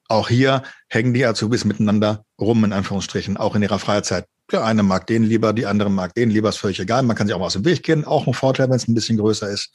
Auch 0.08 0.28
hier 0.28 0.62
hängen 0.88 1.14
die 1.14 1.24
Azubis 1.24 1.64
miteinander 1.64 2.24
rum, 2.40 2.64
in 2.64 2.72
Anführungsstrichen, 2.72 3.36
auch 3.36 3.54
in 3.54 3.62
ihrer 3.62 3.78
Freizeit. 3.78 4.26
Der 4.52 4.64
eine 4.64 4.82
mag 4.82 5.06
den 5.06 5.22
lieber, 5.22 5.52
die 5.52 5.66
andere 5.66 5.90
mag 5.90 6.14
den 6.14 6.30
lieber, 6.30 6.48
ist 6.48 6.58
völlig 6.58 6.80
egal. 6.80 7.02
Man 7.02 7.16
kann 7.16 7.26
sich 7.26 7.34
auch 7.34 7.38
mal 7.38 7.46
aus 7.46 7.52
dem 7.52 7.64
Weg 7.64 7.82
gehen. 7.82 8.04
Auch 8.04 8.26
ein 8.26 8.34
Vorteil, 8.34 8.68
wenn 8.68 8.76
es 8.76 8.88
ein 8.88 8.94
bisschen 8.94 9.18
größer 9.18 9.48
ist. 9.48 9.70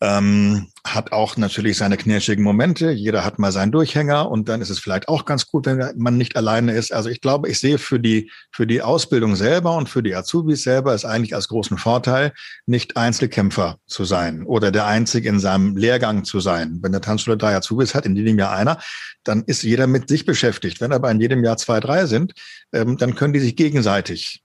Ähm, 0.00 0.68
hat 0.86 1.10
auch 1.10 1.36
natürlich 1.36 1.76
seine 1.76 1.96
knirschigen 1.96 2.44
Momente. 2.44 2.92
Jeder 2.92 3.24
hat 3.24 3.40
mal 3.40 3.50
seinen 3.50 3.72
Durchhänger 3.72 4.30
und 4.30 4.48
dann 4.48 4.60
ist 4.60 4.70
es 4.70 4.78
vielleicht 4.78 5.08
auch 5.08 5.24
ganz 5.24 5.48
gut, 5.48 5.66
wenn 5.66 5.92
man 5.96 6.16
nicht 6.16 6.36
alleine 6.36 6.72
ist. 6.72 6.92
Also 6.92 7.10
ich 7.10 7.20
glaube, 7.20 7.48
ich 7.48 7.58
sehe 7.58 7.78
für 7.78 7.98
die, 7.98 8.30
für 8.52 8.64
die 8.66 8.80
Ausbildung 8.80 9.34
selber 9.34 9.76
und 9.76 9.88
für 9.88 10.04
die 10.04 10.14
Azubis 10.14 10.62
selber 10.62 10.94
ist 10.94 11.04
eigentlich 11.04 11.34
als 11.34 11.48
großen 11.48 11.78
Vorteil, 11.78 12.32
nicht 12.64 12.96
Einzelkämpfer 12.96 13.78
zu 13.86 14.04
sein 14.04 14.44
oder 14.44 14.70
der 14.70 14.86
Einzige 14.86 15.28
in 15.28 15.40
seinem 15.40 15.76
Lehrgang 15.76 16.24
zu 16.24 16.38
sein. 16.38 16.78
Wenn 16.80 16.92
der 16.92 17.00
Tanzschule 17.00 17.36
drei 17.36 17.56
Azubis 17.56 17.96
hat, 17.96 18.06
in 18.06 18.14
jedem 18.14 18.38
Jahr 18.38 18.52
einer, 18.52 18.78
dann 19.24 19.42
ist 19.44 19.64
jeder 19.64 19.88
mit 19.88 20.08
sich 20.08 20.24
beschäftigt. 20.24 20.80
Wenn 20.80 20.92
aber 20.92 21.10
in 21.10 21.20
jedem 21.20 21.42
Jahr 21.42 21.56
zwei, 21.56 21.80
drei 21.80 22.06
sind, 22.06 22.34
ähm, 22.72 22.98
dann 22.98 23.16
können 23.16 23.32
die 23.32 23.40
sich 23.40 23.56
gegenseitig 23.56 24.44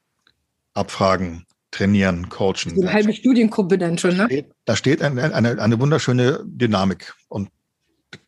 abfragen, 0.74 1.46
trainieren, 1.74 2.30
coachen. 2.30 2.74
eine 2.78 2.94
halbe 2.94 3.14
Studiengruppe 3.14 3.78
dann 3.78 3.98
schon, 3.98 4.16
ne? 4.16 4.24
Da 4.24 4.28
steht, 4.28 4.52
da 4.66 4.76
steht 4.76 5.02
eine, 5.02 5.34
eine, 5.34 5.62
eine 5.62 5.80
wunderschöne 5.80 6.42
Dynamik. 6.46 7.14
Und 7.28 7.50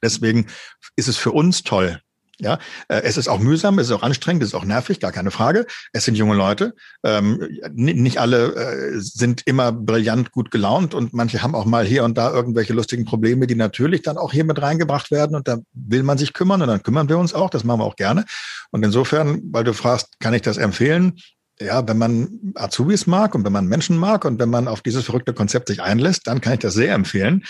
deswegen 0.02 0.48
ist 0.96 1.08
es 1.08 1.18
für 1.18 1.32
uns 1.32 1.64
toll, 1.64 2.02
ja, 2.38 2.60
äh, 2.90 3.02
es 3.04 3.16
ist 3.16 3.30
auch 3.30 3.40
mühsam, 3.40 3.80
es 3.80 3.88
ist 3.88 3.94
auch 3.94 4.04
anstrengend, 4.04 4.44
es 4.44 4.50
ist 4.50 4.56
auch 4.56 4.66
nervig, 4.66 5.00
gar 5.00 5.14
keine 5.14 5.32
Frage. 5.32 5.66
Es 5.94 6.04
sind 6.04 6.16
junge 6.16 6.36
Leute. 6.36 6.74
Ähm, 7.04 7.48
nicht 7.72 8.20
alle 8.20 8.56
äh, 8.56 9.00
sind 9.00 9.44
immer 9.46 9.72
brillant 9.72 10.32
gut 10.32 10.52
gelaunt 10.52 10.94
und 10.94 11.14
manche 11.14 11.42
haben 11.42 11.56
auch 11.56 11.66
mal 11.66 11.86
hier 11.86 12.04
und 12.04 12.18
da 12.18 12.34
irgendwelche 12.34 12.74
lustigen 12.74 13.06
Probleme, 13.06 13.48
die 13.48 13.56
natürlich 13.56 14.02
dann 14.02 14.18
auch 14.18 14.34
hier 14.34 14.44
mit 14.44 14.62
reingebracht 14.62 15.12
werden 15.12 15.36
und 15.36 15.48
da 15.48 15.60
will 15.74 16.04
man 16.04 16.18
sich 16.18 16.34
kümmern 16.34 16.62
und 16.62 16.68
dann 16.68 16.84
kümmern 16.84 17.08
wir 17.08 17.18
uns 17.18 17.34
auch. 17.34 17.50
Das 17.50 17.64
machen 17.64 17.80
wir 17.80 17.86
auch 17.86 17.96
gerne. 17.96 18.26
Und 18.72 18.84
insofern, 18.84 19.42
weil 19.52 19.64
du 19.64 19.74
fragst, 19.74 20.20
kann 20.20 20.34
ich 20.34 20.42
das 20.42 20.58
empfehlen? 20.58 21.14
Ja, 21.60 21.88
wenn 21.88 21.98
man 21.98 22.54
Azubis 22.56 23.08
mag 23.08 23.34
und 23.34 23.46
wenn 23.46 23.54
man 23.54 23.68
Menschen 23.68 23.98
mag 23.98 24.26
und 24.26 24.40
wenn 24.40 24.50
man 24.50 24.68
auf 24.68 24.82
dieses 24.82 25.06
verrückte 25.06 25.34
Konzept 25.34 25.70
sich 25.70 25.82
einlässt, 25.82 26.28
dann 26.28 26.42
kann 26.42 26.54
ich 26.54 26.60
das 26.60 26.74
sehr 26.74 26.94
empfehlen 26.94 27.44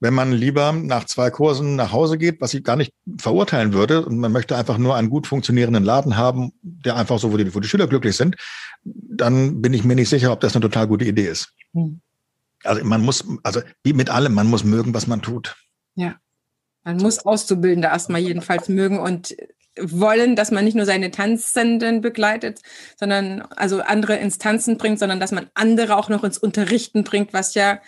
wenn 0.00 0.14
man 0.14 0.32
lieber 0.32 0.72
nach 0.72 1.04
zwei 1.04 1.30
Kursen 1.30 1.76
nach 1.76 1.92
Hause 1.92 2.18
geht, 2.18 2.40
was 2.40 2.54
ich 2.54 2.62
gar 2.62 2.76
nicht 2.76 2.92
verurteilen 3.18 3.72
würde, 3.72 4.04
und 4.06 4.18
man 4.18 4.32
möchte 4.32 4.56
einfach 4.56 4.78
nur 4.78 4.94
einen 4.94 5.10
gut 5.10 5.26
funktionierenden 5.26 5.82
Laden 5.82 6.16
haben, 6.16 6.52
der 6.62 6.96
einfach 6.96 7.18
so, 7.18 7.32
wo 7.32 7.36
die, 7.36 7.54
wo 7.54 7.60
die 7.60 7.68
Schüler 7.68 7.88
glücklich 7.88 8.16
sind, 8.16 8.36
dann 8.84 9.60
bin 9.60 9.74
ich 9.74 9.84
mir 9.84 9.96
nicht 9.96 10.08
sicher, 10.08 10.32
ob 10.32 10.40
das 10.40 10.54
eine 10.54 10.62
total 10.62 10.86
gute 10.86 11.04
Idee 11.04 11.26
ist. 11.26 11.52
Hm. 11.72 12.00
Also 12.64 12.84
man 12.84 13.02
muss, 13.02 13.24
also 13.42 13.60
wie 13.82 13.92
mit 13.92 14.10
allem, 14.10 14.34
man 14.34 14.48
muss 14.48 14.64
mögen, 14.64 14.94
was 14.94 15.06
man 15.06 15.22
tut. 15.22 15.56
Ja. 15.94 16.16
Man 16.84 16.98
muss 16.98 17.18
Auszubildende 17.26 17.88
erstmal 17.88 18.20
jedenfalls 18.20 18.68
mögen 18.68 18.98
und 18.98 19.36
wollen, 19.80 20.36
dass 20.36 20.50
man 20.50 20.64
nicht 20.64 20.74
nur 20.74 20.86
seine 20.86 21.10
Tanzenden 21.10 22.00
begleitet, 22.00 22.60
sondern 22.96 23.42
also 23.56 23.80
andere 23.80 24.16
Instanzen 24.16 24.78
bringt, 24.78 24.98
sondern 24.98 25.20
dass 25.20 25.32
man 25.32 25.50
andere 25.54 25.96
auch 25.96 26.08
noch 26.08 26.24
ins 26.24 26.38
Unterrichten 26.38 27.04
bringt, 27.04 27.32
was 27.32 27.54
ja 27.54 27.80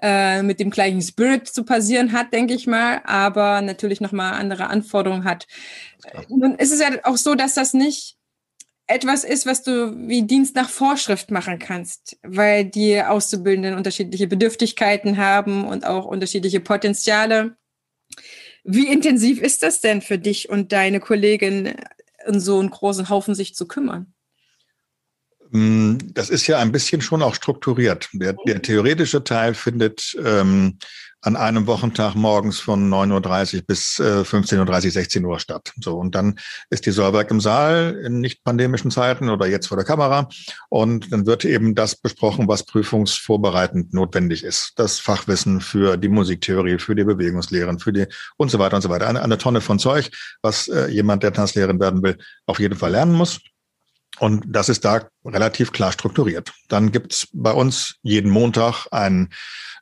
äh, 0.00 0.42
mit 0.42 0.60
dem 0.60 0.70
gleichen 0.70 1.00
Spirit 1.00 1.48
zu 1.48 1.64
passieren 1.64 2.12
hat, 2.12 2.32
denke 2.32 2.54
ich 2.54 2.66
mal, 2.66 3.00
aber 3.04 3.62
natürlich 3.62 4.00
nochmal 4.00 4.34
andere 4.34 4.66
Anforderungen 4.66 5.24
hat. 5.24 5.46
Nun 6.28 6.54
ist 6.56 6.72
es 6.72 6.80
ja 6.80 6.88
auch 7.04 7.16
so, 7.16 7.34
dass 7.34 7.54
das 7.54 7.72
nicht 7.72 8.16
etwas 8.86 9.24
ist, 9.24 9.46
was 9.46 9.62
du 9.62 9.96
wie 10.06 10.22
Dienst 10.22 10.54
nach 10.54 10.68
Vorschrift 10.68 11.30
machen 11.30 11.58
kannst, 11.58 12.18
weil 12.22 12.64
die 12.64 13.02
Auszubildenden 13.02 13.74
unterschiedliche 13.74 14.26
Bedürftigkeiten 14.26 15.16
haben 15.16 15.64
und 15.64 15.86
auch 15.86 16.04
unterschiedliche 16.04 16.60
Potenziale. 16.60 17.56
Wie 18.68 18.88
intensiv 18.88 19.40
ist 19.40 19.62
das 19.62 19.80
denn 19.80 20.02
für 20.02 20.18
dich 20.18 20.48
und 20.48 20.72
deine 20.72 20.98
Kollegin, 20.98 21.74
in 22.26 22.40
so 22.40 22.58
einen 22.58 22.70
großen 22.70 23.08
Haufen 23.08 23.36
sich 23.36 23.54
zu 23.54 23.68
kümmern? 23.68 24.12
Mm, 25.50 25.98
das 26.12 26.30
ist 26.30 26.48
ja 26.48 26.58
ein 26.58 26.72
bisschen 26.72 27.00
schon 27.00 27.22
auch 27.22 27.36
strukturiert. 27.36 28.08
Der, 28.12 28.34
der 28.44 28.60
theoretische 28.60 29.22
Teil 29.22 29.54
findet 29.54 30.16
ähm, 30.24 30.78
an 31.26 31.34
einem 31.34 31.66
Wochentag 31.66 32.14
morgens 32.14 32.60
von 32.60 32.88
9.30 32.88 33.56
Uhr 33.56 33.62
bis 33.66 33.98
äh, 33.98 34.20
15.30 34.22 34.84
Uhr, 34.84 34.90
16 34.92 35.24
Uhr 35.24 35.40
statt. 35.40 35.72
So, 35.80 35.98
und 35.98 36.14
dann 36.14 36.38
ist 36.70 36.86
die 36.86 36.92
Sollwerk 36.92 37.32
im 37.32 37.40
Saal 37.40 38.00
in 38.04 38.20
nicht 38.20 38.44
pandemischen 38.44 38.92
Zeiten 38.92 39.28
oder 39.28 39.48
jetzt 39.48 39.66
vor 39.66 39.76
der 39.76 39.84
Kamera. 39.84 40.28
Und 40.68 41.12
dann 41.12 41.26
wird 41.26 41.44
eben 41.44 41.74
das 41.74 41.96
besprochen, 41.96 42.46
was 42.46 42.64
prüfungsvorbereitend 42.64 43.92
notwendig 43.92 44.44
ist. 44.44 44.74
Das 44.76 45.00
Fachwissen 45.00 45.60
für 45.60 45.96
die 45.96 46.08
Musiktheorie, 46.08 46.78
für 46.78 46.94
die 46.94 47.04
Bewegungslehren, 47.04 47.80
für 47.80 47.92
die 47.92 48.06
und 48.36 48.52
so 48.52 48.60
weiter 48.60 48.76
und 48.76 48.82
so 48.82 48.88
weiter. 48.88 49.08
Eine, 49.08 49.22
eine 49.22 49.36
Tonne 49.36 49.60
von 49.60 49.80
Zeug, 49.80 50.10
was 50.42 50.68
äh, 50.68 50.86
jemand, 50.86 51.24
der 51.24 51.32
Tanzlehrerin 51.32 51.80
werden 51.80 52.04
will, 52.04 52.18
auf 52.46 52.60
jeden 52.60 52.76
Fall 52.76 52.92
lernen 52.92 53.14
muss. 53.14 53.40
Und 54.18 54.44
das 54.48 54.68
ist 54.68 54.84
da 54.84 55.08
relativ 55.24 55.72
klar 55.72 55.92
strukturiert. 55.92 56.52
Dann 56.68 56.92
gibt's 56.92 57.28
bei 57.32 57.52
uns 57.52 57.96
jeden 58.02 58.30
Montag 58.30 58.86
einen, 58.90 59.30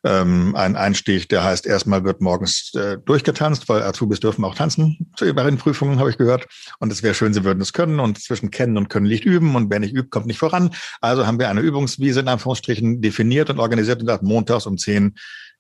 ähm, 0.03 0.57
einen 0.57 0.77
Einstieg, 0.77 1.29
der 1.29 1.45
heißt, 1.45 1.67
erstmal 1.67 2.05
wird 2.05 2.21
morgens 2.21 2.73
äh, 2.75 2.99
durchgetanzt, 2.99 3.69
weil 3.69 3.83
Azubis 3.83 4.21
dürfen 4.21 4.45
auch 4.45 4.55
tanzen 4.55 5.13
zu 5.17 5.25
ihren 5.25 5.59
Prüfungen, 5.59 5.99
habe 5.99 6.11
ich 6.11 6.19
gehört. 6.19 6.47
Und 6.81 6.93
es 6.93 7.03
wäre 7.03 7.15
schön, 7.15 7.33
sie 7.33 7.45
würden 7.45 7.61
es 7.61 7.73
können. 7.73 8.01
Und 8.01 8.21
zwischen 8.23 8.51
kennen 8.51 8.77
und 8.77 8.89
können 8.89 9.07
liegt 9.07 9.25
üben. 9.25 9.55
Und 9.55 9.71
wer 9.71 9.81
nicht 9.81 9.95
übt, 9.95 10.11
kommt 10.11 10.27
nicht 10.27 10.39
voran. 10.39 10.71
Also 11.01 11.27
haben 11.27 11.39
wir 11.39 11.49
eine 11.49 11.61
Übungswiese 11.61 12.21
in 12.21 12.29
Anführungsstrichen 12.29 13.01
definiert 13.01 13.51
und 13.51 13.61
organisiert 13.61 14.01
und 14.01 14.07
gesagt, 14.07 14.25
montags 14.25 14.67
um 14.67 14.79
zehn 14.79 15.15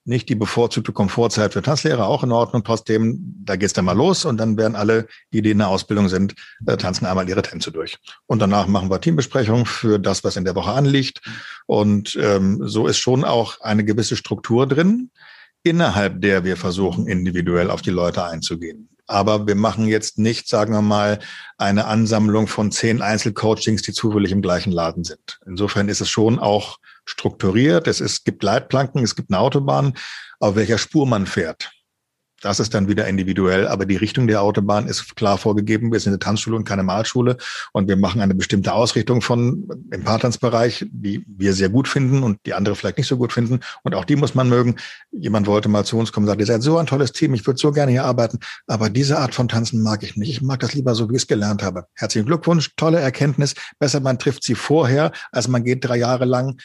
nicht 0.05 0.28
die 0.28 0.34
bevorzugte 0.34 0.92
Komfortzeit 0.92 1.55
für 1.55 1.62
Tanzlehrer, 1.62 2.07
auch 2.07 2.22
in 2.22 2.32
Ordnung. 2.32 2.62
Trotzdem, 2.62 3.18
da 3.44 3.57
geht's 3.57 3.72
dann 3.72 3.86
mal 3.86 3.96
los 3.96 4.24
und 4.24 4.36
dann 4.36 4.57
werden 4.57 4.76
alle, 4.76 5.07
die, 5.32 5.40
die 5.40 5.50
in 5.50 5.59
der 5.59 5.68
Ausbildung 5.68 6.09
sind, 6.09 6.34
äh, 6.66 6.76
tanzen 6.76 7.07
einmal 7.07 7.28
ihre 7.28 7.42
Tänze 7.42 7.72
durch. 7.72 7.96
Und 8.26 8.40
danach 8.40 8.66
machen 8.66 8.90
wir 8.90 9.00
Teambesprechungen 9.00 9.66
für 9.66 9.98
das, 9.98 10.22
was 10.22 10.36
in 10.36 10.44
der 10.44 10.55
Woche 10.55 10.72
anliegt. 10.72 11.22
Und 11.66 12.16
ähm, 12.20 12.61
so 12.64 12.86
ist 12.86 12.98
schon 12.98 13.24
auch 13.24 13.61
eine 13.61 13.84
gewisse 13.84 14.16
Struktur 14.16 14.66
drin, 14.66 15.11
innerhalb 15.62 16.20
der 16.20 16.44
wir 16.44 16.57
versuchen, 16.57 17.07
individuell 17.07 17.70
auf 17.70 17.80
die 17.80 17.90
Leute 17.90 18.24
einzugehen. 18.24 18.90
Aber 19.07 19.46
wir 19.46 19.55
machen 19.55 19.86
jetzt 19.86 20.18
nicht, 20.18 20.48
sagen 20.48 20.72
wir 20.72 20.82
mal, 20.82 21.18
eine 21.59 21.86
Ansammlung 21.86 22.46
von 22.46 22.72
zehn 22.72 23.02
Einzelcoachings, 23.02 23.82
die 23.82 23.92
zufällig 23.92 24.32
im 24.32 24.42
gleichen 24.42 24.72
Laden 24.72 25.05
sind. 25.05 25.40
Insofern 25.46 25.88
ist 25.88 26.00
es 26.00 26.09
schon 26.09 26.38
auch 26.38 26.78
strukturiert. 27.05 27.86
Es 27.86 28.00
ist, 28.00 28.24
gibt 28.24 28.42
Leitplanken, 28.42 29.02
es 29.02 29.16
gibt 29.16 29.30
eine 29.30 29.38
Autobahn, 29.38 29.94
auf 30.40 30.57
welcher 30.57 30.78
Spur 30.78 31.07
man 31.07 31.26
fährt. 31.26 31.70
Das 32.44 32.61
ist 32.61 32.74
dann 32.74 32.88
wieder 32.88 33.09
individuell, 33.09 33.66
aber 33.66 33.86
die 33.86 33.96
Richtung 33.96 34.26
der 34.26 34.42
Autobahn 34.42 34.86
ist 34.86 35.16
klar 35.16 35.38
vorgegeben. 35.38 35.90
Wir 35.90 35.98
sind 35.98 36.12
eine 36.12 36.18
Tanzschule 36.18 36.57
und 36.57 36.64
keine 36.64 36.82
Malschule 36.82 37.38
und 37.72 37.88
wir 37.88 37.96
machen 37.96 38.20
eine 38.20 38.34
bestimmte 38.34 38.74
Ausrichtung 38.74 39.22
von 39.22 39.66
im 39.90 40.05
Paartanzbereich, 40.05 40.84
die 40.90 41.24
wir 41.26 41.55
sehr 41.55 41.70
gut 41.70 41.88
finden 41.88 42.22
und 42.22 42.38
die 42.44 42.52
andere 42.52 42.76
vielleicht 42.76 42.98
nicht 42.98 43.07
so 43.07 43.16
gut 43.16 43.32
finden. 43.32 43.61
Und 43.82 43.94
auch 43.94 44.05
die 44.05 44.16
muss 44.16 44.34
man 44.34 44.50
mögen. 44.50 44.76
Jemand 45.11 45.46
wollte 45.46 45.70
mal 45.70 45.86
zu 45.86 45.96
uns 45.96 46.12
kommen 46.12 46.24
und 46.24 46.28
sagt, 46.28 46.40
ihr 46.40 46.46
seid 46.46 46.61
so 46.61 46.76
ein 46.76 46.84
tolles 46.84 47.12
Team, 47.12 47.32
ich 47.32 47.46
würde 47.46 47.59
so 47.59 47.72
gerne 47.72 47.92
hier 47.92 48.05
arbeiten, 48.05 48.38
aber 48.66 48.90
diese 48.90 49.18
Art 49.18 49.34
von 49.34 49.48
Tanzen 49.48 49.82
mag 49.82 50.02
ich 50.02 50.18
nicht. 50.18 50.28
Ich 50.28 50.42
mag 50.42 50.61
das 50.61 50.74
lieber 50.74 50.94
so, 50.94 51.09
wie 51.09 51.16
ich 51.16 51.22
es 51.22 51.26
gelernt 51.26 51.62
habe. 51.62 51.86
Herzlichen 51.94 52.26
Glückwunsch, 52.26 52.72
tolle 52.76 53.00
Erkenntnis. 53.00 53.55
Besser 53.78 54.00
man 54.00 54.18
trifft 54.18 54.44
sie 54.44 54.55
vorher, 54.55 55.12
als 55.32 55.48
man 55.48 55.64
geht 55.64 55.82
drei 55.82 55.96
Jahre 55.96 56.26
lang 56.26 56.59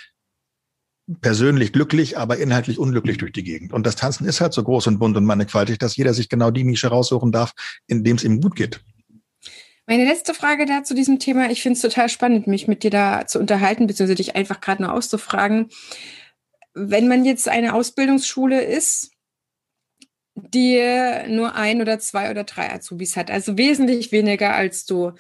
persönlich 1.21 1.73
glücklich, 1.73 2.17
aber 2.17 2.37
inhaltlich 2.37 2.77
unglücklich 2.77 3.17
durch 3.17 3.31
die 3.31 3.43
Gegend. 3.43 3.73
Und 3.73 3.85
das 3.85 3.95
Tanzen 3.95 4.27
ist 4.27 4.41
halt 4.41 4.53
so 4.53 4.63
groß 4.63 4.87
und 4.87 4.99
bunt 4.99 5.17
und 5.17 5.25
mannigfaltig, 5.25 5.77
dass 5.79 5.95
jeder 5.95 6.13
sich 6.13 6.29
genau 6.29 6.51
die 6.51 6.63
Nische 6.63 6.87
raussuchen 6.87 7.31
darf, 7.31 7.53
in 7.87 8.03
dem 8.03 8.17
es 8.17 8.23
ihm 8.23 8.41
gut 8.41 8.55
geht. 8.55 8.81
Meine 9.87 10.05
letzte 10.05 10.35
Frage 10.35 10.67
da 10.67 10.83
zu 10.83 10.93
diesem 10.93 11.17
Thema. 11.17 11.49
Ich 11.49 11.63
finde 11.63 11.75
es 11.75 11.81
total 11.81 12.09
spannend, 12.09 12.45
mich 12.45 12.67
mit 12.67 12.83
dir 12.83 12.91
da 12.91 13.25
zu 13.25 13.39
unterhalten, 13.39 13.87
beziehungsweise 13.87 14.15
dich 14.15 14.35
einfach 14.35 14.61
gerade 14.61 14.83
nur 14.83 14.93
auszufragen. 14.93 15.69
Wenn 16.75 17.07
man 17.07 17.25
jetzt 17.25 17.49
eine 17.49 17.73
Ausbildungsschule 17.73 18.61
ist, 18.61 19.11
die 20.35 20.79
nur 21.27 21.55
ein 21.55 21.81
oder 21.81 21.97
zwei 21.97 22.29
oder 22.29 22.43
drei 22.43 22.71
Azubis 22.71 23.17
hat, 23.17 23.31
also 23.31 23.57
wesentlich 23.57 24.11
weniger 24.11 24.53
als 24.53 24.85
du, 24.85 25.13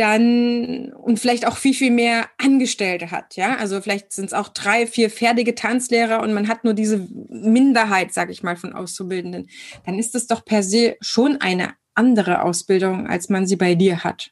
dann 0.00 0.92
und 0.94 1.20
vielleicht 1.20 1.46
auch 1.46 1.58
viel, 1.58 1.74
viel 1.74 1.90
mehr 1.90 2.28
Angestellte 2.38 3.10
hat, 3.10 3.36
ja. 3.36 3.56
Also 3.58 3.80
vielleicht 3.82 4.12
sind 4.12 4.26
es 4.26 4.32
auch 4.32 4.48
drei, 4.48 4.86
vier 4.86 5.10
fertige 5.10 5.54
Tanzlehrer 5.54 6.22
und 6.22 6.32
man 6.32 6.48
hat 6.48 6.64
nur 6.64 6.72
diese 6.72 7.06
Minderheit, 7.28 8.14
sage 8.14 8.32
ich 8.32 8.42
mal, 8.42 8.56
von 8.56 8.72
Auszubildenden. 8.72 9.48
Dann 9.84 9.98
ist 9.98 10.14
es 10.14 10.26
doch 10.26 10.44
per 10.44 10.62
se 10.62 10.96
schon 11.02 11.36
eine 11.42 11.74
andere 11.94 12.42
Ausbildung, 12.42 13.08
als 13.08 13.28
man 13.28 13.46
sie 13.46 13.56
bei 13.56 13.74
dir 13.74 14.02
hat. 14.02 14.30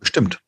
Stimmt. 0.00 0.40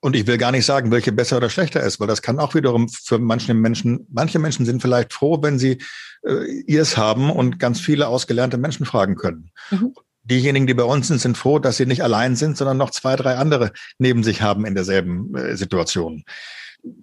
Und 0.00 0.14
ich 0.14 0.26
will 0.28 0.38
gar 0.38 0.52
nicht 0.52 0.66
sagen, 0.66 0.92
welche 0.92 1.10
besser 1.10 1.38
oder 1.38 1.50
schlechter 1.50 1.82
ist, 1.82 1.98
weil 1.98 2.08
das 2.08 2.22
kann 2.22 2.38
auch 2.38 2.54
wiederum 2.54 2.88
für 2.88 3.18
manche 3.18 3.54
Menschen, 3.54 4.06
manche 4.08 4.38
Menschen 4.38 4.66
sind 4.66 4.82
vielleicht 4.82 5.12
froh, 5.12 5.42
wenn 5.42 5.58
sie 5.58 5.78
äh, 6.24 6.44
ihrs 6.66 6.96
haben 6.96 7.30
und 7.30 7.58
ganz 7.58 7.80
viele 7.80 8.06
ausgelernte 8.06 8.58
Menschen 8.58 8.86
fragen 8.86 9.16
können. 9.16 9.50
Mhm 9.70 9.94
diejenigen, 10.24 10.66
die 10.66 10.74
bei 10.74 10.84
uns 10.84 11.08
sind, 11.08 11.20
sind 11.20 11.36
froh, 11.36 11.58
dass 11.58 11.76
sie 11.76 11.86
nicht 11.86 12.02
allein 12.02 12.36
sind, 12.36 12.56
sondern 12.56 12.76
noch 12.76 12.90
zwei, 12.90 13.16
drei 13.16 13.36
andere 13.36 13.72
neben 13.98 14.22
sich 14.22 14.42
haben 14.42 14.64
in 14.64 14.74
derselben 14.74 15.34
äh, 15.34 15.56
Situation. 15.56 16.24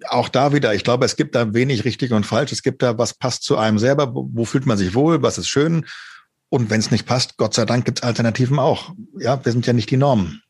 Auch 0.08 0.28
da 0.28 0.52
wieder, 0.52 0.74
ich 0.74 0.84
glaube, 0.84 1.06
es 1.06 1.16
gibt 1.16 1.34
da 1.34 1.54
wenig 1.54 1.84
richtig 1.84 2.12
und 2.12 2.26
falsch. 2.26 2.52
Es 2.52 2.62
gibt 2.62 2.82
da, 2.82 2.98
was 2.98 3.14
passt 3.14 3.44
zu 3.44 3.56
einem 3.56 3.78
selber, 3.78 4.14
wo, 4.14 4.28
wo 4.32 4.44
fühlt 4.44 4.66
man 4.66 4.76
sich 4.76 4.94
wohl, 4.94 5.22
was 5.22 5.38
ist 5.38 5.48
schön. 5.48 5.86
Und 6.50 6.68
wenn 6.68 6.80
es 6.80 6.90
nicht 6.90 7.06
passt, 7.06 7.36
Gott 7.36 7.54
sei 7.54 7.64
Dank 7.64 7.84
gibt 7.84 8.00
es 8.00 8.02
Alternativen 8.02 8.58
auch. 8.58 8.92
Ja, 9.18 9.42
wir 9.42 9.52
sind 9.52 9.66
ja 9.66 9.72
nicht 9.72 9.90
die 9.90 9.96
Normen. 9.96 10.42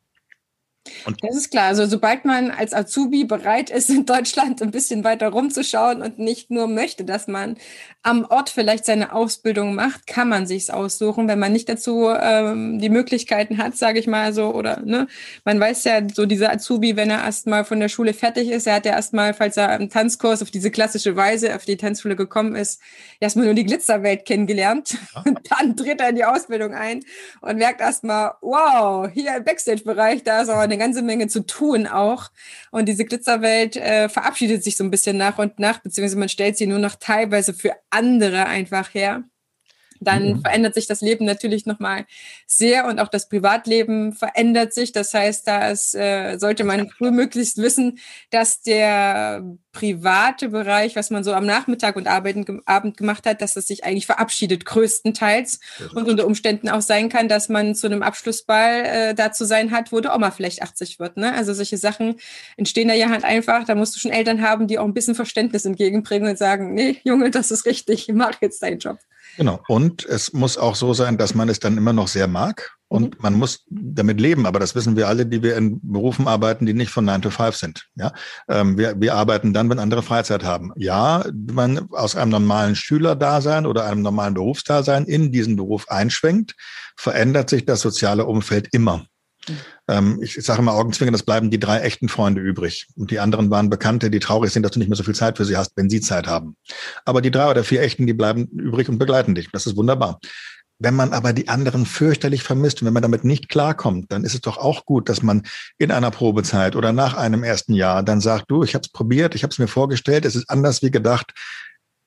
Und 1.05 1.23
das 1.23 1.35
ist 1.35 1.51
klar. 1.51 1.65
Also 1.65 1.85
sobald 1.85 2.25
man 2.25 2.49
als 2.49 2.73
Azubi 2.73 3.23
bereit 3.23 3.69
ist, 3.69 3.89
in 3.89 4.05
Deutschland 4.05 4.61
ein 4.61 4.71
bisschen 4.71 5.03
weiter 5.03 5.29
rumzuschauen 5.29 6.01
und 6.01 6.17
nicht 6.17 6.49
nur 6.49 6.67
möchte, 6.67 7.05
dass 7.05 7.27
man 7.27 7.57
am 8.01 8.25
Ort 8.25 8.49
vielleicht 8.49 8.85
seine 8.85 9.13
Ausbildung 9.13 9.75
macht, 9.75 10.07
kann 10.07 10.27
man 10.27 10.47
sich's 10.47 10.71
aussuchen, 10.71 11.27
wenn 11.27 11.37
man 11.37 11.53
nicht 11.53 11.69
dazu 11.69 12.09
ähm, 12.09 12.79
die 12.79 12.89
Möglichkeiten 12.89 13.59
hat, 13.59 13.77
sage 13.77 13.99
ich 13.99 14.07
mal 14.07 14.33
so. 14.33 14.53
Oder 14.55 14.81
ne, 14.83 15.07
man 15.45 15.59
weiß 15.59 15.83
ja, 15.83 16.01
so 16.11 16.25
dieser 16.25 16.51
Azubi, 16.51 16.95
wenn 16.95 17.11
er 17.11 17.23
erstmal 17.23 17.63
von 17.63 17.79
der 17.79 17.89
Schule 17.89 18.15
fertig 18.15 18.49
ist, 18.49 18.65
er 18.65 18.75
hat 18.75 18.85
ja 18.85 18.93
erstmal, 18.93 19.35
falls 19.35 19.57
er 19.57 19.79
im 19.79 19.89
Tanzkurs 19.89 20.41
auf 20.41 20.49
diese 20.49 20.71
klassische 20.71 21.15
Weise 21.15 21.55
auf 21.55 21.65
die 21.65 21.77
Tanzschule 21.77 22.15
gekommen 22.15 22.55
ist, 22.55 22.81
erstmal 23.19 23.45
nur 23.45 23.53
die 23.53 23.65
Glitzerwelt 23.65 24.25
kennengelernt. 24.25 24.97
Ja. 25.13 25.21
Und 25.25 25.39
dann 25.51 25.77
tritt 25.77 26.01
er 26.01 26.09
in 26.09 26.15
die 26.15 26.25
Ausbildung 26.25 26.73
ein 26.73 27.03
und 27.41 27.57
merkt 27.57 27.81
erstmal, 27.81 28.33
wow, 28.41 29.07
hier 29.13 29.35
im 29.35 29.43
Backstage-Bereich, 29.43 30.23
da 30.23 30.41
ist 30.41 30.49
aber 30.49 30.67
eine 30.71 30.79
ganze 30.79 31.01
Menge 31.01 31.27
zu 31.27 31.45
tun 31.45 31.87
auch. 31.87 32.31
Und 32.71 32.87
diese 32.87 33.05
Glitzerwelt 33.05 33.75
äh, 33.75 34.09
verabschiedet 34.09 34.63
sich 34.63 34.77
so 34.77 34.83
ein 34.83 34.91
bisschen 34.91 35.17
nach 35.17 35.37
und 35.37 35.59
nach, 35.59 35.79
beziehungsweise 35.79 36.17
man 36.17 36.29
stellt 36.29 36.57
sie 36.57 36.67
nur 36.67 36.79
noch 36.79 36.95
teilweise 36.95 37.53
für 37.53 37.73
andere 37.89 38.45
einfach 38.45 38.93
her 38.93 39.23
dann 40.01 40.33
mhm. 40.33 40.41
verändert 40.41 40.73
sich 40.73 40.87
das 40.87 41.01
Leben 41.01 41.25
natürlich 41.25 41.65
nochmal 41.65 42.05
sehr 42.47 42.85
und 42.85 42.99
auch 42.99 43.07
das 43.07 43.29
Privatleben 43.29 44.13
verändert 44.13 44.73
sich. 44.73 44.91
Das 44.91 45.13
heißt, 45.13 45.47
da 45.47 45.69
ist, 45.69 45.95
äh, 45.95 46.37
sollte 46.37 46.63
man 46.63 46.89
frühmöglichst 46.89 47.57
wissen, 47.57 47.99
dass 48.31 48.61
der 48.61 49.43
private 49.71 50.49
Bereich, 50.49 50.95
was 50.95 51.11
man 51.11 51.23
so 51.23 51.33
am 51.33 51.45
Nachmittag 51.45 51.95
und 51.95 52.07
Arbeiten, 52.07 52.61
Abend 52.65 52.97
gemacht 52.97 53.25
hat, 53.25 53.41
dass 53.41 53.53
das 53.53 53.67
sich 53.67 53.83
eigentlich 53.85 54.05
verabschiedet, 54.05 54.65
größtenteils. 54.65 55.59
Und 55.95 56.09
unter 56.09 56.25
Umständen 56.25 56.67
auch 56.67 56.81
sein 56.81 57.07
kann, 57.09 57.29
dass 57.29 57.47
man 57.47 57.75
zu 57.75 57.87
einem 57.87 58.03
Abschlussball 58.03 58.83
äh, 58.85 59.13
da 59.13 59.31
zu 59.31 59.45
sein 59.45 59.71
hat, 59.71 59.91
wo 59.91 59.99
der 59.99 60.15
Oma 60.15 60.31
vielleicht 60.31 60.61
80 60.61 60.99
wird. 60.99 61.17
Ne? 61.17 61.33
Also 61.33 61.53
solche 61.53 61.77
Sachen 61.77 62.15
entstehen 62.57 62.87
da 62.87 62.93
ja 62.93 63.09
halt 63.09 63.23
einfach. 63.23 63.65
Da 63.65 63.75
musst 63.75 63.95
du 63.95 63.99
schon 63.99 64.11
Eltern 64.11 64.41
haben, 64.41 64.67
die 64.67 64.77
auch 64.77 64.85
ein 64.85 64.93
bisschen 64.93 65.15
Verständnis 65.15 65.63
entgegenbringen 65.63 66.29
und 66.29 66.37
sagen, 66.37 66.73
nee, 66.73 66.97
Junge, 67.03 67.31
das 67.31 67.51
ist 67.51 67.65
richtig, 67.65 68.09
mach 68.13 68.41
jetzt 68.41 68.61
deinen 68.63 68.79
Job. 68.79 68.99
Genau. 69.37 69.61
Und 69.67 70.05
es 70.05 70.33
muss 70.33 70.57
auch 70.57 70.75
so 70.75 70.93
sein, 70.93 71.17
dass 71.17 71.35
man 71.35 71.49
es 71.49 71.59
dann 71.59 71.77
immer 71.77 71.93
noch 71.93 72.07
sehr 72.07 72.27
mag. 72.27 72.71
Und 72.87 73.15
mhm. 73.15 73.21
man 73.21 73.33
muss 73.35 73.65
damit 73.69 74.19
leben, 74.19 74.45
aber 74.45 74.59
das 74.59 74.75
wissen 74.75 74.97
wir 74.97 75.07
alle, 75.07 75.25
die 75.25 75.41
wir 75.41 75.55
in 75.55 75.79
Berufen 75.81 76.27
arbeiten, 76.27 76.65
die 76.65 76.73
nicht 76.73 76.91
von 76.91 77.05
9 77.05 77.21
to 77.21 77.29
5 77.29 77.55
sind. 77.55 77.87
Ja, 77.95 78.11
ähm, 78.49 78.77
wir, 78.77 78.99
wir 78.99 79.15
arbeiten 79.15 79.53
dann, 79.53 79.69
wenn 79.69 79.79
andere 79.79 80.03
Freizeit 80.03 80.43
haben. 80.43 80.73
Ja, 80.75 81.23
wenn 81.25 81.55
man 81.55 81.89
aus 81.91 82.17
einem 82.17 82.31
normalen 82.31 82.75
Schülerdasein 82.75 83.65
oder 83.65 83.85
einem 83.85 84.01
normalen 84.01 84.33
Berufsdasein 84.33 85.05
in 85.05 85.31
diesen 85.31 85.55
Beruf 85.55 85.87
einschwenkt, 85.89 86.55
verändert 86.97 87.49
sich 87.49 87.65
das 87.65 87.79
soziale 87.79 88.25
Umfeld 88.25 88.67
immer. 88.73 89.05
Ähm, 89.87 90.19
ich 90.21 90.35
sage 90.35 90.59
immer 90.59 90.73
Augenzwinkern, 90.73 91.13
das 91.13 91.23
bleiben 91.23 91.51
die 91.51 91.59
drei 91.59 91.79
echten 91.79 92.09
Freunde 92.09 92.41
übrig. 92.41 92.87
Und 92.95 93.11
die 93.11 93.19
anderen 93.19 93.49
waren 93.49 93.69
Bekannte, 93.69 94.09
die 94.09 94.19
traurig 94.19 94.51
sind, 94.51 94.63
dass 94.63 94.71
du 94.71 94.79
nicht 94.79 94.89
mehr 94.89 94.97
so 94.97 95.03
viel 95.03 95.15
Zeit 95.15 95.37
für 95.37 95.45
sie 95.45 95.57
hast, 95.57 95.73
wenn 95.75 95.89
sie 95.89 96.01
Zeit 96.01 96.27
haben. 96.27 96.55
Aber 97.05 97.21
die 97.21 97.31
drei 97.31 97.49
oder 97.49 97.63
vier 97.63 97.81
echten, 97.81 98.07
die 98.07 98.13
bleiben 98.13 98.47
übrig 98.47 98.89
und 98.89 98.99
begleiten 98.99 99.35
dich. 99.35 99.49
Das 99.51 99.65
ist 99.65 99.75
wunderbar. 99.75 100.19
Wenn 100.83 100.95
man 100.95 101.13
aber 101.13 101.31
die 101.31 101.47
anderen 101.47 101.85
fürchterlich 101.85 102.41
vermisst 102.41 102.81
und 102.81 102.87
wenn 102.87 102.93
man 102.93 103.03
damit 103.03 103.23
nicht 103.23 103.49
klarkommt, 103.49 104.11
dann 104.11 104.23
ist 104.23 104.33
es 104.33 104.41
doch 104.41 104.57
auch 104.57 104.85
gut, 104.85 105.09
dass 105.09 105.21
man 105.21 105.43
in 105.77 105.91
einer 105.91 106.09
Probezeit 106.09 106.75
oder 106.75 106.91
nach 106.91 107.13
einem 107.15 107.43
ersten 107.43 107.75
Jahr 107.75 108.01
dann 108.01 108.19
sagt, 108.19 108.49
du, 108.49 108.63
ich 108.63 108.73
habe 108.73 108.81
es 108.81 108.91
probiert, 108.91 109.35
ich 109.35 109.43
habe 109.43 109.51
es 109.51 109.59
mir 109.59 109.67
vorgestellt, 109.67 110.25
es 110.25 110.35
ist 110.35 110.49
anders 110.49 110.81
wie 110.81 110.89
gedacht, 110.89 111.33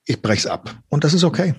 ich 0.06 0.20
brech's 0.20 0.46
ab. 0.46 0.74
Und 0.88 1.04
das 1.04 1.14
ist 1.14 1.22
okay. 1.22 1.54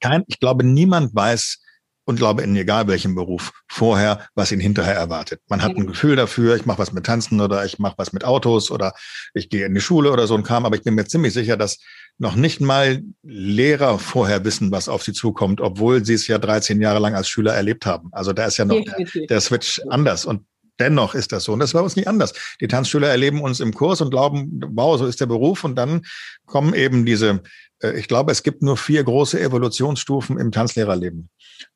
Kein, 0.00 0.24
ich 0.26 0.40
glaube, 0.40 0.64
niemand 0.64 1.14
weiß, 1.14 1.58
und 2.04 2.16
glaube 2.16 2.42
in 2.42 2.56
egal 2.56 2.88
welchem 2.88 3.14
Beruf 3.14 3.52
vorher, 3.68 4.26
was 4.34 4.52
ihn 4.52 4.60
hinterher 4.60 4.94
erwartet. 4.94 5.40
Man 5.48 5.62
hat 5.62 5.76
ein 5.76 5.86
Gefühl 5.86 6.16
dafür, 6.16 6.56
ich 6.56 6.66
mache 6.66 6.78
was 6.78 6.92
mit 6.92 7.06
Tanzen 7.06 7.40
oder 7.40 7.64
ich 7.64 7.78
mache 7.78 7.94
was 7.98 8.12
mit 8.12 8.24
Autos 8.24 8.70
oder 8.70 8.94
ich 9.34 9.48
gehe 9.48 9.66
in 9.66 9.74
die 9.74 9.80
Schule 9.80 10.10
oder 10.10 10.26
so 10.26 10.34
ein 10.34 10.42
Kram, 10.42 10.64
aber 10.64 10.76
ich 10.76 10.82
bin 10.82 10.94
mir 10.94 11.06
ziemlich 11.06 11.32
sicher, 11.32 11.56
dass 11.56 11.78
noch 12.18 12.34
nicht 12.34 12.60
mal 12.60 13.02
Lehrer 13.22 13.98
vorher 13.98 14.44
wissen, 14.44 14.70
was 14.72 14.88
auf 14.88 15.02
sie 15.02 15.12
zukommt, 15.12 15.60
obwohl 15.60 16.04
sie 16.04 16.14
es 16.14 16.26
ja 16.26 16.38
13 16.38 16.80
Jahre 16.80 16.98
lang 16.98 17.14
als 17.14 17.28
Schüler 17.28 17.54
erlebt 17.54 17.86
haben. 17.86 18.08
Also 18.12 18.32
da 18.32 18.46
ist 18.46 18.56
ja 18.56 18.64
noch 18.64 18.82
der, 18.84 19.26
der 19.28 19.40
Switch 19.40 19.80
anders 19.88 20.24
und 20.24 20.44
Dennoch 20.80 21.14
ist 21.14 21.30
das 21.30 21.44
so. 21.44 21.52
Und 21.52 21.58
das 21.58 21.74
war 21.74 21.82
uns 21.82 21.94
nicht 21.94 22.08
anders. 22.08 22.32
Die 22.60 22.66
Tanzschüler 22.66 23.08
erleben 23.08 23.42
uns 23.42 23.60
im 23.60 23.74
Kurs 23.74 24.00
und 24.00 24.10
glauben, 24.10 24.62
wow, 24.72 24.98
so 24.98 25.04
ist 25.04 25.20
der 25.20 25.26
Beruf. 25.26 25.62
Und 25.62 25.76
dann 25.76 26.00
kommen 26.46 26.72
eben 26.72 27.04
diese, 27.04 27.42
ich 27.82 28.08
glaube, 28.08 28.32
es 28.32 28.42
gibt 28.42 28.62
nur 28.62 28.76
vier 28.76 29.02
große 29.02 29.40
Evolutionsstufen 29.40 30.38
im 30.38 30.52
Tanzlehrerleben 30.52 31.30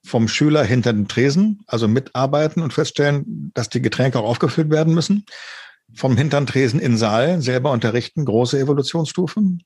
vom 0.04 0.28
Schüler 0.28 0.64
hinter 0.64 0.92
dem 0.92 1.08
Tresen, 1.08 1.62
also 1.66 1.88
mitarbeiten 1.88 2.62
und 2.62 2.72
feststellen, 2.72 3.50
dass 3.54 3.68
die 3.68 3.82
Getränke 3.82 4.18
auch 4.18 4.28
aufgefüllt 4.28 4.70
werden 4.70 4.94
müssen. 4.94 5.24
Vom 5.94 6.16
hinteren 6.16 6.46
Tresen 6.46 6.80
in 6.80 6.96
Saal 6.96 7.40
selber 7.40 7.70
unterrichten, 7.70 8.24
große 8.24 8.58
Evolutionsstufen. 8.58 9.62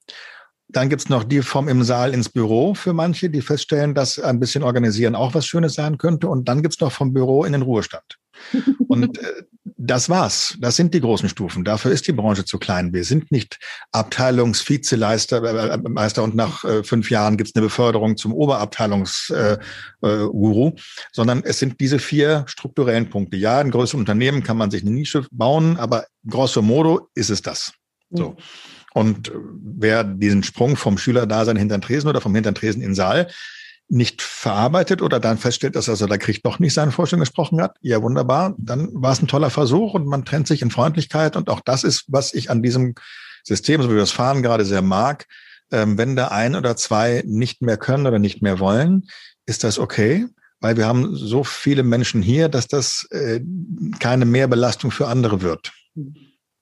Dann 0.68 0.90
gibt's 0.90 1.08
noch 1.08 1.24
die 1.24 1.40
vom 1.40 1.68
im 1.68 1.82
Saal 1.82 2.12
ins 2.12 2.28
Büro 2.28 2.74
für 2.74 2.92
manche, 2.92 3.30
die 3.30 3.40
feststellen, 3.40 3.94
dass 3.94 4.18
ein 4.18 4.38
bisschen 4.38 4.62
organisieren 4.62 5.14
auch 5.14 5.34
was 5.34 5.46
Schönes 5.46 5.74
sein 5.74 5.96
könnte. 5.96 6.28
Und 6.28 6.48
dann 6.48 6.62
gibt's 6.62 6.80
noch 6.80 6.92
vom 6.92 7.14
Büro 7.14 7.44
in 7.44 7.52
den 7.52 7.62
Ruhestand. 7.62 8.18
Und 8.88 9.18
äh, 9.18 9.42
das 9.80 10.10
war's. 10.10 10.58
Das 10.60 10.74
sind 10.74 10.92
die 10.92 11.00
großen 11.00 11.28
Stufen. 11.28 11.64
Dafür 11.64 11.92
ist 11.92 12.08
die 12.08 12.12
Branche 12.12 12.44
zu 12.44 12.58
klein. 12.58 12.92
Wir 12.92 13.04
sind 13.04 13.30
nicht 13.30 13.60
Abteilungsvizemeister 13.92 15.40
äh, 15.42 15.74
äh, 15.74 15.78
Meister 15.78 16.24
und 16.24 16.34
nach 16.34 16.64
äh, 16.64 16.82
fünf 16.82 17.10
Jahren 17.10 17.36
gibt's 17.36 17.54
eine 17.54 17.62
Beförderung 17.62 18.16
zum 18.16 18.34
Oberabteilungsguru, 18.34 19.98
äh, 20.02 20.70
äh, 20.70 20.72
sondern 21.12 21.44
es 21.44 21.60
sind 21.60 21.78
diese 21.78 22.00
vier 22.00 22.44
strukturellen 22.48 23.08
Punkte. 23.08 23.36
Ja, 23.36 23.60
in 23.60 23.70
größeren 23.70 24.00
Unternehmen 24.00 24.42
kann 24.42 24.56
man 24.56 24.72
sich 24.72 24.82
eine 24.82 24.90
Nische 24.90 25.24
bauen, 25.30 25.76
aber 25.76 26.06
grosso 26.28 26.60
modo 26.60 27.08
ist 27.14 27.30
es 27.30 27.40
das. 27.40 27.72
So. 28.10 28.30
Mhm. 28.30 28.36
Und 28.94 29.30
wer 29.32 30.02
diesen 30.02 30.42
Sprung 30.42 30.76
vom 30.76 30.98
Schülerdasein 30.98 31.56
hinter 31.56 31.78
den 31.78 31.82
Tresen 31.82 32.08
oder 32.08 32.20
vom 32.20 32.34
hinteren 32.34 32.56
Tresen 32.56 32.82
in 32.82 32.90
den 32.90 32.94
Saal 32.96 33.28
nicht 33.88 34.20
verarbeitet 34.20 35.00
oder 35.00 35.18
dann 35.18 35.38
feststellt, 35.38 35.74
dass 35.74 35.88
also 35.88 36.06
der 36.06 36.18
Krieg 36.18 36.42
doch 36.42 36.58
nicht 36.58 36.74
seine 36.74 36.92
Vorstellung 36.92 37.20
gesprochen 37.20 37.60
hat, 37.60 37.76
ja 37.80 38.02
wunderbar, 38.02 38.54
dann 38.58 38.90
war 38.92 39.12
es 39.12 39.22
ein 39.22 39.28
toller 39.28 39.50
Versuch 39.50 39.94
und 39.94 40.06
man 40.06 40.24
trennt 40.24 40.46
sich 40.46 40.62
in 40.62 40.70
Freundlichkeit. 40.70 41.36
Und 41.36 41.48
auch 41.48 41.60
das 41.60 41.84
ist, 41.84 42.04
was 42.08 42.34
ich 42.34 42.50
an 42.50 42.62
diesem 42.62 42.94
System, 43.44 43.82
so 43.82 43.88
wie 43.88 43.94
wir 43.94 44.00
das 44.00 44.10
fahren, 44.10 44.42
gerade 44.42 44.64
sehr 44.64 44.82
mag. 44.82 45.26
Ähm, 45.70 45.98
wenn 45.98 46.16
da 46.16 46.28
ein 46.28 46.54
oder 46.54 46.76
zwei 46.76 47.22
nicht 47.26 47.62
mehr 47.62 47.76
können 47.76 48.06
oder 48.06 48.18
nicht 48.18 48.42
mehr 48.42 48.58
wollen, 48.58 49.08
ist 49.46 49.64
das 49.64 49.78
okay, 49.78 50.26
weil 50.60 50.76
wir 50.76 50.86
haben 50.86 51.14
so 51.14 51.44
viele 51.44 51.82
Menschen 51.82 52.22
hier, 52.22 52.48
dass 52.48 52.68
das 52.68 53.06
äh, 53.10 53.40
keine 53.98 54.24
Mehrbelastung 54.24 54.90
für 54.90 55.08
andere 55.08 55.40
wird. 55.40 55.72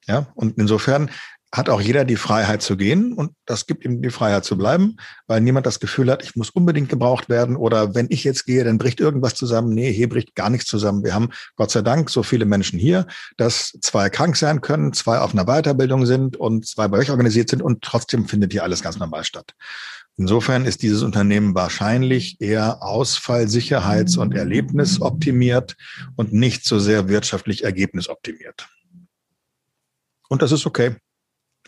Ja, 0.07 0.29
und 0.35 0.59
insofern 0.59 1.11
hat 1.57 1.71
auch 1.71 1.81
jeder 1.81 2.05
die 2.05 2.17
Freiheit 2.17 2.61
zu 2.61 2.77
gehen 2.77 3.15
und 3.15 3.33
das 3.47 3.67
gibt 3.67 3.85
ihm 3.85 4.03
die 4.03 4.11
Freiheit 4.11 4.45
zu 4.45 4.59
bleiben, 4.59 4.97
weil 5.27 5.41
niemand 5.41 5.65
das 5.65 5.81
Gefühl 5.81 6.11
hat, 6.11 6.23
ich 6.23 6.37
muss 6.37 6.51
unbedingt 6.51 6.91
gebraucht 6.91 7.31
werden 7.31 7.57
oder 7.57 7.95
wenn 7.95 8.09
ich 8.11 8.25
jetzt 8.25 8.45
gehe, 8.45 8.63
dann 8.63 8.77
bricht 8.77 9.01
irgendwas 9.01 9.35
zusammen. 9.35 9.71
Nee, 9.73 9.91
hier 9.91 10.09
bricht 10.09 10.35
gar 10.35 10.51
nichts 10.51 10.67
zusammen. 10.69 11.03
Wir 11.03 11.15
haben 11.15 11.31
Gott 11.57 11.71
sei 11.71 11.81
Dank 11.81 12.11
so 12.11 12.23
viele 12.23 12.45
Menschen 12.45 12.79
hier, 12.79 13.07
dass 13.39 13.73
zwei 13.81 14.11
krank 14.11 14.37
sein 14.37 14.61
können, 14.61 14.93
zwei 14.93 15.19
auf 15.19 15.33
einer 15.33 15.47
Weiterbildung 15.47 16.05
sind 16.05 16.37
und 16.37 16.67
zwei 16.67 16.89
bei 16.89 16.99
euch 16.99 17.11
organisiert 17.11 17.49
sind 17.49 17.63
und 17.63 17.83
trotzdem 17.83 18.29
findet 18.29 18.53
hier 18.53 18.63
alles 18.63 18.83
ganz 18.83 18.99
normal 18.99 19.25
statt. 19.25 19.55
Insofern 20.19 20.67
ist 20.67 20.83
dieses 20.83 21.03
Unternehmen 21.03 21.55
wahrscheinlich 21.55 22.41
eher 22.41 22.83
ausfallsicherheits- 22.83 24.19
und 24.19 24.35
erlebnisoptimiert 24.35 25.77
und 26.17 26.33
nicht 26.33 26.65
so 26.67 26.79
sehr 26.79 27.09
wirtschaftlich 27.09 27.65
ergebnisoptimiert. 27.65 28.69
Und 30.29 30.43
das 30.43 30.53
ist 30.53 30.67
okay. 30.67 30.97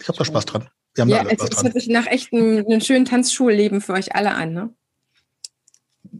Ich 0.00 0.08
habe 0.08 0.18
da 0.18 0.24
Spaß 0.24 0.46
dran. 0.46 0.68
Wir 0.94 1.02
haben 1.02 1.08
ja, 1.08 1.24
da 1.24 1.30
es, 1.30 1.42
es 1.42 1.62
hört 1.62 1.72
sich 1.74 1.88
nach 1.88 2.06
echt 2.06 2.32
einem, 2.32 2.64
einem 2.66 2.80
schönen 2.80 3.04
Tanzschulleben 3.04 3.80
für 3.80 3.92
euch 3.92 4.14
alle 4.14 4.34
an, 4.34 4.52
ne? 4.52 4.74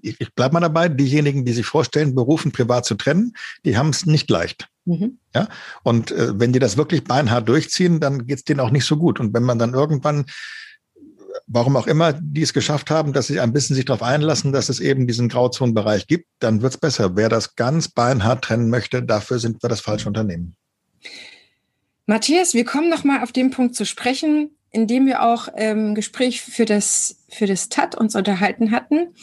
Ich, 0.02 0.20
ich 0.20 0.34
bleibe 0.34 0.52
mal 0.52 0.60
dabei, 0.60 0.88
diejenigen, 0.88 1.44
die 1.44 1.52
sich 1.52 1.64
vorstellen, 1.64 2.14
Berufen 2.14 2.52
privat 2.52 2.84
zu 2.84 2.94
trennen, 2.94 3.32
die 3.64 3.76
haben 3.78 3.88
es 3.88 4.04
nicht 4.04 4.28
leicht. 4.28 4.68
Mhm. 4.84 5.18
Ja? 5.34 5.48
Und 5.82 6.10
äh, 6.10 6.38
wenn 6.38 6.52
die 6.52 6.58
das 6.58 6.76
wirklich 6.76 7.04
beinhart 7.04 7.48
durchziehen, 7.48 7.98
dann 7.98 8.26
geht 8.26 8.38
es 8.38 8.44
denen 8.44 8.60
auch 8.60 8.70
nicht 8.70 8.84
so 8.84 8.96
gut. 8.96 9.18
Und 9.18 9.32
wenn 9.34 9.44
man 9.44 9.58
dann 9.58 9.72
irgendwann 9.72 10.26
warum 11.46 11.76
auch 11.76 11.86
immer 11.86 12.12
die 12.12 12.42
es 12.42 12.52
geschafft 12.52 12.90
haben, 12.90 13.12
dass 13.12 13.26
sie 13.26 13.40
ein 13.40 13.52
bisschen 13.52 13.76
sich 13.76 13.84
darauf 13.84 14.02
einlassen, 14.02 14.52
dass 14.52 14.68
es 14.68 14.80
eben 14.80 15.06
diesen 15.06 15.28
Grauzonenbereich 15.28 16.06
gibt, 16.06 16.26
dann 16.38 16.62
wird 16.62 16.74
es 16.74 16.80
besser. 16.80 17.16
Wer 17.16 17.28
das 17.28 17.56
ganz 17.56 17.88
beinhart 17.88 18.44
trennen 18.44 18.70
möchte, 18.70 19.02
dafür 19.02 19.38
sind 19.38 19.62
wir 19.62 19.68
das 19.68 19.80
falsche 19.80 20.08
Unternehmen. 20.08 20.56
Matthias, 22.08 22.54
wir 22.54 22.64
kommen 22.64 22.88
noch 22.88 23.04
mal 23.04 23.22
auf 23.22 23.32
den 23.32 23.50
Punkt 23.50 23.74
zu 23.74 23.84
sprechen, 23.84 24.56
in 24.70 24.86
dem 24.86 25.04
wir 25.04 25.22
auch 25.22 25.46
im 25.48 25.94
Gespräch 25.94 26.40
für 26.40 26.64
das, 26.64 27.22
für 27.28 27.44
das 27.44 27.68
TAT 27.68 27.94
uns 27.96 28.16
unterhalten 28.16 28.70
hatten. 28.70 29.14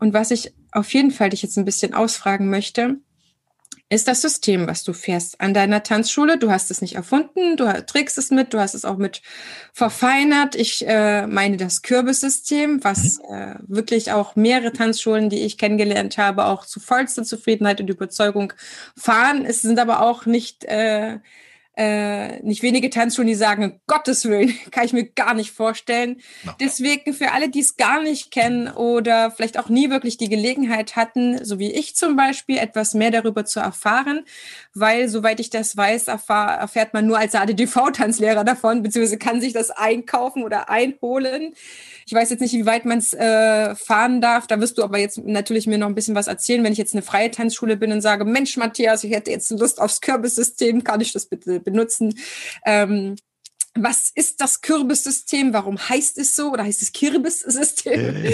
Und 0.00 0.12
was 0.12 0.32
ich 0.32 0.52
auf 0.72 0.92
jeden 0.92 1.12
Fall 1.12 1.30
dich 1.30 1.42
jetzt 1.42 1.56
ein 1.56 1.64
bisschen 1.64 1.94
ausfragen 1.94 2.50
möchte, 2.50 2.96
ist 3.90 4.08
das 4.08 4.22
System, 4.22 4.66
was 4.66 4.82
du 4.82 4.92
fährst 4.92 5.40
an 5.40 5.54
deiner 5.54 5.84
Tanzschule. 5.84 6.36
Du 6.36 6.50
hast 6.50 6.72
es 6.72 6.80
nicht 6.80 6.96
erfunden, 6.96 7.56
du 7.56 7.86
trägst 7.86 8.18
es 8.18 8.32
mit, 8.32 8.52
du 8.52 8.58
hast 8.58 8.74
es 8.74 8.84
auch 8.84 8.96
mit 8.96 9.22
verfeinert. 9.72 10.56
Ich 10.56 10.84
äh, 10.84 11.28
meine 11.28 11.58
das 11.58 11.82
Kürbissystem, 11.82 12.82
was 12.82 13.18
mhm. 13.18 13.34
äh, 13.36 13.54
wirklich 13.68 14.10
auch 14.10 14.34
mehrere 14.34 14.72
Tanzschulen, 14.72 15.30
die 15.30 15.44
ich 15.44 15.58
kennengelernt 15.58 16.18
habe, 16.18 16.46
auch 16.46 16.66
zu 16.66 16.80
vollster 16.80 17.22
Zufriedenheit 17.22 17.80
und 17.80 17.88
Überzeugung 17.88 18.52
fahren. 18.96 19.44
Es 19.44 19.62
sind 19.62 19.78
aber 19.78 20.02
auch 20.02 20.26
nicht 20.26 20.64
äh, 20.64 21.20
äh, 21.76 22.42
nicht 22.42 22.62
wenige 22.62 22.90
Tanzschulen, 22.90 23.28
die 23.28 23.34
sagen, 23.34 23.80
Gottes 23.86 24.26
Willen, 24.26 24.54
kann 24.70 24.84
ich 24.84 24.92
mir 24.92 25.04
gar 25.04 25.34
nicht 25.34 25.52
vorstellen. 25.52 26.20
No. 26.44 26.52
Deswegen 26.60 27.14
für 27.14 27.32
alle, 27.32 27.48
die 27.48 27.60
es 27.60 27.76
gar 27.76 28.02
nicht 28.02 28.30
kennen 28.30 28.68
oder 28.68 29.30
vielleicht 29.30 29.58
auch 29.58 29.68
nie 29.68 29.88
wirklich 29.88 30.18
die 30.18 30.28
Gelegenheit 30.28 30.96
hatten, 30.96 31.44
so 31.44 31.58
wie 31.58 31.72
ich 31.72 31.96
zum 31.96 32.16
Beispiel, 32.16 32.58
etwas 32.58 32.94
mehr 32.94 33.10
darüber 33.10 33.44
zu 33.44 33.60
erfahren, 33.60 34.24
weil, 34.74 35.08
soweit 35.08 35.38
ich 35.40 35.50
das 35.50 35.76
weiß, 35.76 36.08
erfahr, 36.08 36.56
erfährt 36.56 36.94
man 36.94 37.06
nur 37.06 37.18
als 37.18 37.34
ADDV-Tanzlehrer 37.34 38.44
davon, 38.44 38.82
beziehungsweise 38.82 39.18
kann 39.18 39.40
sich 39.40 39.52
das 39.52 39.70
einkaufen 39.70 40.44
oder 40.44 40.70
einholen. 40.70 41.54
Ich 42.06 42.12
weiß 42.14 42.30
jetzt 42.30 42.40
nicht, 42.40 42.54
wie 42.54 42.66
weit 42.66 42.84
man 42.84 42.98
es 42.98 43.12
äh, 43.12 43.74
fahren 43.74 44.20
darf. 44.20 44.46
Da 44.46 44.60
wirst 44.60 44.78
du 44.78 44.82
aber 44.82 44.98
jetzt 44.98 45.18
natürlich 45.18 45.66
mir 45.66 45.78
noch 45.78 45.88
ein 45.88 45.94
bisschen 45.94 46.14
was 46.14 46.26
erzählen. 46.26 46.64
Wenn 46.64 46.72
ich 46.72 46.78
jetzt 46.78 46.94
eine 46.94 47.02
freie 47.02 47.30
Tanzschule 47.30 47.76
bin 47.76 47.92
und 47.92 48.00
sage, 48.00 48.24
Mensch, 48.24 48.56
Matthias, 48.56 49.04
ich 49.04 49.12
hätte 49.12 49.30
jetzt 49.30 49.50
Lust 49.50 49.80
aufs 49.80 50.00
Kürbissystem, 50.00 50.82
kann 50.84 51.00
ich 51.00 51.12
das 51.12 51.26
bitte 51.26 51.60
benutzen? 51.60 52.18
Ähm, 52.64 53.16
was 53.74 54.10
ist 54.14 54.40
das 54.40 54.60
Kürbissystem? 54.60 55.52
Warum 55.52 55.78
heißt 55.78 56.18
es 56.18 56.36
so? 56.36 56.52
Oder 56.52 56.64
heißt 56.64 56.82
es 56.82 56.92
Kirbissystem? 56.92 58.24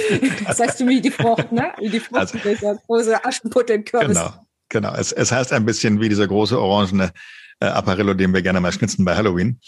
das 0.46 0.58
heißt 0.58 0.80
du 0.80 0.86
wie 0.88 1.00
die 1.00 1.10
Frucht, 1.10 1.52
ne? 1.52 1.72
Wie 1.78 1.90
die 1.90 2.00
Frucht, 2.00 2.34
also, 2.44 2.78
große 2.86 3.24
Aschenputte 3.24 3.74
im 3.74 3.84
Kürbis. 3.84 4.18
Genau, 4.18 4.32
genau. 4.68 4.94
Es, 4.94 5.12
es 5.12 5.32
heißt 5.32 5.52
ein 5.52 5.64
bisschen 5.64 6.00
wie 6.00 6.08
dieser 6.08 6.26
große 6.26 6.60
orangene 6.60 7.12
äh, 7.60 7.66
Apparillo, 7.66 8.14
den 8.14 8.32
wir 8.32 8.42
gerne 8.42 8.60
mal 8.60 8.72
schnitzen 8.72 9.04
bei 9.04 9.16
Halloween. 9.16 9.60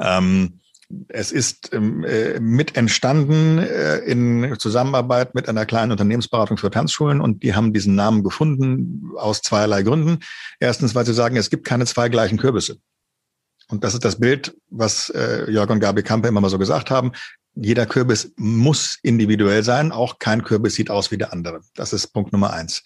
Ähm, 0.00 0.60
es 1.08 1.32
ist 1.32 1.72
ähm, 1.72 2.04
äh, 2.04 2.38
mit 2.38 2.76
entstanden 2.76 3.58
äh, 3.58 3.98
in 3.98 4.56
Zusammenarbeit 4.58 5.34
mit 5.34 5.48
einer 5.48 5.64
kleinen 5.64 5.92
Unternehmensberatung 5.92 6.58
für 6.58 6.70
Tanzschulen 6.70 7.20
und 7.20 7.42
die 7.42 7.54
haben 7.54 7.72
diesen 7.72 7.94
Namen 7.94 8.22
gefunden 8.22 9.10
aus 9.16 9.40
zweierlei 9.40 9.82
Gründen. 9.82 10.18
Erstens, 10.60 10.94
weil 10.94 11.06
sie 11.06 11.14
sagen, 11.14 11.36
es 11.36 11.50
gibt 11.50 11.64
keine 11.64 11.86
zwei 11.86 12.08
gleichen 12.08 12.38
Kürbisse. 12.38 12.76
Und 13.68 13.84
das 13.84 13.94
ist 13.94 14.04
das 14.04 14.20
Bild, 14.20 14.54
was 14.68 15.08
äh, 15.10 15.50
Jörg 15.50 15.70
und 15.70 15.80
Gabi 15.80 16.02
Kampe 16.02 16.28
immer 16.28 16.42
mal 16.42 16.50
so 16.50 16.58
gesagt 16.58 16.90
haben. 16.90 17.12
Jeder 17.54 17.86
Kürbis 17.86 18.32
muss 18.36 18.98
individuell 19.02 19.62
sein. 19.62 19.92
Auch 19.92 20.18
kein 20.18 20.42
Kürbis 20.42 20.74
sieht 20.74 20.90
aus 20.90 21.10
wie 21.10 21.18
der 21.18 21.32
andere. 21.32 21.60
Das 21.74 21.92
ist 21.92 22.08
Punkt 22.08 22.32
Nummer 22.32 22.52
eins. 22.52 22.82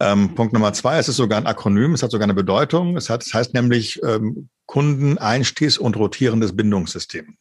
Ähm, 0.00 0.34
Punkt 0.34 0.52
Nummer 0.52 0.72
zwei, 0.72 0.98
es 0.98 1.08
ist 1.08 1.16
sogar 1.16 1.38
ein 1.38 1.46
Akronym, 1.46 1.94
es 1.94 2.02
hat 2.02 2.10
sogar 2.10 2.24
eine 2.24 2.34
Bedeutung. 2.34 2.96
Es, 2.96 3.08
hat, 3.08 3.24
es 3.24 3.32
heißt 3.32 3.54
nämlich 3.54 4.02
ähm, 4.02 4.48
Kundeneinstiegs- 4.66 5.78
und 5.78 5.96
rotierendes 5.96 6.56
Bindungssystem. 6.56 7.36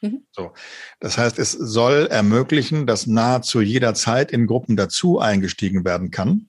Mhm. 0.00 0.22
So. 0.32 0.52
Das 1.00 1.18
heißt, 1.18 1.38
es 1.38 1.52
soll 1.52 2.06
ermöglichen, 2.10 2.86
dass 2.86 3.06
nahezu 3.06 3.60
jederzeit 3.60 4.32
in 4.32 4.46
Gruppen 4.46 4.76
dazu 4.76 5.18
eingestiegen 5.18 5.84
werden 5.84 6.10
kann 6.10 6.48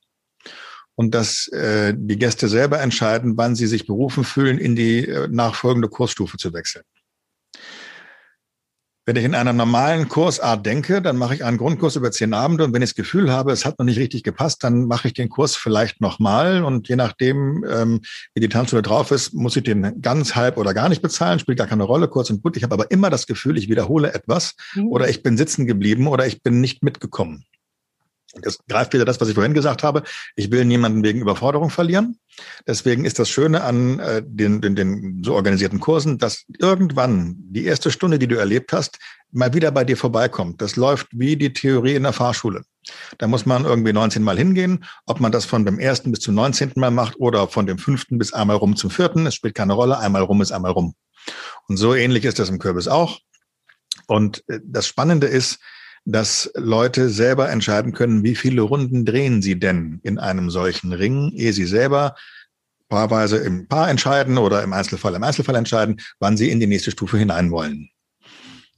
und 0.96 1.14
dass 1.14 1.48
äh, 1.50 1.94
die 1.96 2.18
Gäste 2.18 2.48
selber 2.48 2.80
entscheiden, 2.82 3.38
wann 3.38 3.56
sie 3.56 3.68
sich 3.68 3.86
berufen 3.86 4.24
fühlen, 4.24 4.58
in 4.58 4.76
die 4.76 5.08
äh, 5.08 5.28
nachfolgende 5.30 5.90
Kursstufe 5.90 6.38
zu 6.38 6.54
wechseln. 6.54 6.84
Wenn 9.08 9.18
ich 9.18 9.24
in 9.24 9.36
einer 9.36 9.54
normalen 9.54 10.10
Kursart 10.10 10.66
denke, 10.66 11.00
dann 11.00 11.18
mache 11.18 11.36
ich 11.36 11.44
einen 11.46 11.60
Grundkurs 11.60 11.96
über 11.96 12.10
zehn 12.10 12.34
Abende 12.34 12.64
und 12.64 12.74
wenn 12.74 12.82
ich 12.82 12.90
das 12.90 12.96
Gefühl 12.96 13.32
habe, 13.32 13.52
es 13.52 13.64
hat 13.64 13.78
noch 13.78 13.86
nicht 13.86 14.00
richtig 14.00 14.24
gepasst, 14.24 14.64
dann 14.64 14.86
mache 14.86 15.10
ich 15.10 15.14
den 15.14 15.30
Kurs 15.30 15.56
vielleicht 15.56 16.02
nochmal 16.02 16.64
und 16.64 16.90
je 16.90 16.96
nachdem, 16.96 17.64
ähm, 17.70 18.02
wie 18.34 18.42
die 18.42 18.50
Tanzschule 18.50 18.82
drauf 18.82 19.12
ist, 19.12 19.36
muss 19.36 19.56
ich 19.56 19.64
den 19.64 20.02
ganz 20.02 20.36
halb 20.36 20.58
oder 20.58 20.74
gar 20.74 20.90
nicht 20.90 21.04
bezahlen, 21.04 21.38
spielt 21.38 21.60
gar 21.60 21.68
keine 21.68 21.84
Rolle, 21.84 22.08
kurz 22.08 22.32
und 22.32 22.42
gut. 22.42 22.58
Ich 22.58 22.64
habe 22.64 22.74
aber 22.74 22.90
immer 22.90 23.12
das 23.12 23.28
Gefühl, 23.28 23.60
ich 23.60 23.70
wiederhole 23.70 24.12
etwas 24.12 24.56
mhm. 24.74 24.88
oder 24.88 25.08
ich 25.08 25.22
bin 25.22 25.38
sitzen 25.38 25.68
geblieben 25.68 26.08
oder 26.08 26.26
ich 26.26 26.42
bin 26.42 26.60
nicht 26.60 26.82
mitgekommen. 26.82 27.46
Das 28.42 28.60
greift 28.68 28.94
wieder 28.94 29.06
das, 29.06 29.22
was 29.22 29.30
ich 29.30 29.36
vorhin 29.36 29.54
gesagt 29.54 29.84
habe. 29.84 30.04
Ich 30.36 30.52
will 30.52 30.66
niemanden 30.66 31.04
wegen 31.04 31.22
Überforderung 31.22 31.70
verlieren. 31.70 32.20
Deswegen 32.68 33.06
ist 33.06 33.18
das 33.18 33.30
Schöne 33.30 33.64
an 33.64 34.00
äh, 34.00 34.22
den, 34.26 34.62
den, 34.62 34.76
den 34.76 35.24
so 35.24 35.36
organisierten 35.36 35.80
Kursen, 35.80 36.18
dass 36.18 36.44
irgendwann 36.60 37.36
die 37.38 37.66
erste 37.66 37.92
Stunde, 37.92 38.20
die 38.20 38.28
du 38.28 38.36
erlebt 38.36 38.74
hast, 38.74 39.00
mal 39.32 39.54
wieder 39.54 39.72
bei 39.72 39.84
dir 39.84 39.98
vorbeikommt. 39.98 40.62
Das 40.62 40.76
läuft 40.76 41.08
wie 41.12 41.38
die 41.38 41.54
Theorie 41.54 41.96
in 41.96 42.04
der 42.04 42.14
Fahrschule. 42.14 42.64
Da 43.18 43.28
muss 43.28 43.46
man 43.46 43.66
irgendwie 43.66 43.94
19 43.94 44.22
Mal 44.22 44.38
hingehen. 44.38 44.86
Ob 45.06 45.20
man 45.20 45.32
das 45.32 45.46
von 45.46 45.66
dem 45.66 45.80
ersten 45.80 46.12
bis 46.12 46.20
zum 46.20 46.36
19. 46.36 46.74
Mal 46.76 46.92
macht 46.92 47.16
oder 47.18 47.48
von 47.48 47.66
dem 47.66 47.78
fünften 47.78 48.18
bis 48.18 48.34
einmal 48.34 48.58
rum 48.58 48.76
zum 48.76 48.90
vierten, 48.90 49.26
es 49.26 49.36
spielt 49.36 49.56
keine 49.56 49.74
Rolle. 49.74 49.98
Einmal 49.98 50.24
rum 50.24 50.42
ist 50.42 50.52
einmal 50.52 50.72
rum. 50.72 50.94
Und 51.68 51.78
so 51.78 51.96
ähnlich 51.96 52.26
ist 52.26 52.38
das 52.38 52.50
im 52.50 52.60
Kürbis 52.60 52.88
auch. 52.88 53.20
Und 54.08 54.44
äh, 54.48 54.60
das 54.64 54.88
Spannende 54.88 55.28
ist, 55.28 55.60
dass 56.06 56.52
Leute 56.56 57.10
selber 57.10 57.50
entscheiden 57.50 57.94
können, 57.94 58.24
wie 58.24 58.36
viele 58.36 58.62
Runden 58.62 59.06
drehen 59.06 59.42
sie 59.42 59.60
denn 59.60 60.00
in 60.04 60.20
einem 60.20 60.50
solchen 60.52 60.94
Ring, 60.94 61.32
ehe 61.36 61.52
sie 61.52 61.66
selber 61.66 62.16
paarweise 62.88 63.38
im 63.38 63.68
Paar 63.68 63.90
entscheiden 63.90 64.38
oder 64.38 64.64
im 64.64 64.72
Einzelfall 64.72 65.16
im 65.16 65.24
Einzelfall 65.24 65.56
entscheiden, 65.56 66.00
wann 66.20 66.38
sie 66.38 66.52
in 66.52 66.60
die 66.60 66.68
nächste 66.68 66.92
Stufe 66.92 67.18
hinein 67.18 67.50
wollen. 67.52 67.90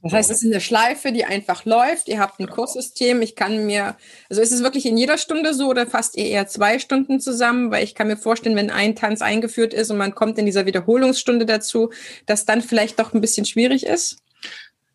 Das 0.00 0.12
heißt, 0.12 0.30
es 0.30 0.42
ist 0.42 0.50
eine 0.50 0.60
Schleife, 0.60 1.10
die 1.10 1.24
einfach 1.24 1.64
läuft. 1.64 2.06
Ihr 2.06 2.20
habt 2.20 2.38
ein 2.38 2.48
Kurssystem. 2.48 3.20
Ich 3.20 3.34
kann 3.34 3.66
mir, 3.66 3.96
also 4.30 4.40
ist 4.40 4.52
es 4.52 4.62
wirklich 4.62 4.86
in 4.86 4.96
jeder 4.96 5.18
Stunde 5.18 5.54
so 5.54 5.68
oder 5.68 5.88
fasst 5.88 6.16
ihr 6.16 6.26
eher 6.26 6.46
zwei 6.46 6.78
Stunden 6.78 7.18
zusammen? 7.18 7.72
Weil 7.72 7.82
ich 7.82 7.96
kann 7.96 8.06
mir 8.06 8.16
vorstellen, 8.16 8.54
wenn 8.54 8.70
ein 8.70 8.94
Tanz 8.94 9.22
eingeführt 9.22 9.74
ist 9.74 9.90
und 9.90 9.98
man 9.98 10.14
kommt 10.14 10.38
in 10.38 10.46
dieser 10.46 10.66
Wiederholungsstunde 10.66 11.46
dazu, 11.46 11.90
dass 12.26 12.44
dann 12.44 12.62
vielleicht 12.62 13.00
doch 13.00 13.12
ein 13.12 13.20
bisschen 13.20 13.44
schwierig 13.44 13.84
ist? 13.84 14.18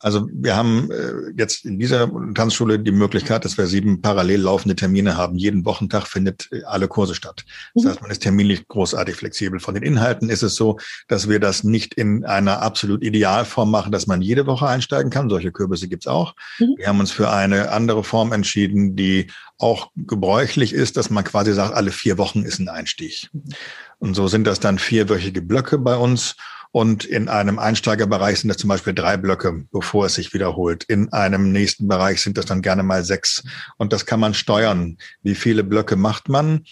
Also 0.03 0.27
wir 0.33 0.57
haben 0.57 0.91
äh, 0.91 1.31
jetzt 1.37 1.63
in 1.63 1.79
dieser 1.79 2.11
Tanzschule 2.33 2.77
die 2.77 2.91
Möglichkeit, 2.91 3.45
dass 3.45 3.57
wir 3.57 3.67
sieben 3.67 4.01
parallel 4.01 4.41
laufende 4.41 4.75
Termine 4.75 5.15
haben. 5.15 5.37
Jeden 5.37 5.63
Wochentag 5.63 6.07
findet 6.07 6.49
äh, 6.51 6.61
alle 6.63 6.89
Kurse 6.89 7.15
statt. 7.15 7.45
Das 7.73 7.85
mhm. 7.85 7.89
heißt, 7.89 8.01
man 8.01 8.11
ist 8.11 8.21
terminlich 8.21 8.67
großartig 8.67 9.15
flexibel. 9.15 9.61
Von 9.61 9.75
den 9.75 9.83
Inhalten 9.83 10.29
ist 10.29 10.43
es 10.43 10.55
so, 10.55 10.77
dass 11.07 11.29
wir 11.29 11.39
das 11.39 11.63
nicht 11.63 11.93
in 11.93 12.25
einer 12.25 12.61
absolut 12.61 13.01
Idealform 13.01 13.71
machen, 13.71 13.93
dass 13.93 14.05
man 14.05 14.21
jede 14.21 14.45
Woche 14.45 14.67
einsteigen 14.67 15.09
kann. 15.09 15.29
Solche 15.29 15.53
Kürbisse 15.53 15.87
gibt's 15.87 16.07
auch. 16.07 16.35
Mhm. 16.59 16.75
Wir 16.77 16.87
haben 16.87 16.99
uns 16.99 17.11
für 17.11 17.31
eine 17.31 17.71
andere 17.71 18.03
Form 18.03 18.33
entschieden, 18.33 18.97
die 18.97 19.27
auch 19.57 19.89
gebräuchlich 19.95 20.73
ist, 20.73 20.97
dass 20.97 21.11
man 21.11 21.23
quasi 21.23 21.53
sagt, 21.53 21.73
alle 21.73 21.91
vier 21.91 22.17
Wochen 22.17 22.43
ist 22.43 22.59
ein 22.59 22.67
Einstieg. 22.67 23.29
Mhm. 23.31 23.43
Und 23.99 24.15
so 24.15 24.27
sind 24.27 24.45
das 24.45 24.59
dann 24.59 24.79
vierwöchige 24.79 25.41
Blöcke 25.41 25.77
bei 25.77 25.95
uns. 25.95 26.35
Und 26.73 27.05
in 27.05 27.29
einem 27.29 27.59
Einsteigerbereich 27.59 28.39
sind 28.39 28.49
das 28.49 28.57
zum 28.57 28.67
Beispiel 28.67 28.95
drei 28.95 29.15
Blöcke, 29.15 29.63
bevor 29.71 30.07
es 30.07 30.15
sich 30.15 30.33
wiederholt. 30.33 30.83
In 30.85 31.13
einem 31.13 31.51
nächsten 31.51 31.87
Bereich 31.87 32.19
sind 32.19 32.35
das 32.35 32.47
dann 32.47 32.63
gerne 32.63 32.81
mal 32.81 33.03
sechs. 33.03 33.43
Und 33.77 33.93
das 33.93 34.07
kann 34.07 34.19
man 34.19 34.33
steuern. 34.33 34.97
Wie 35.21 35.35
viele 35.35 35.63
Blöcke 35.63 35.95
macht 35.95 36.29
man? 36.29 36.65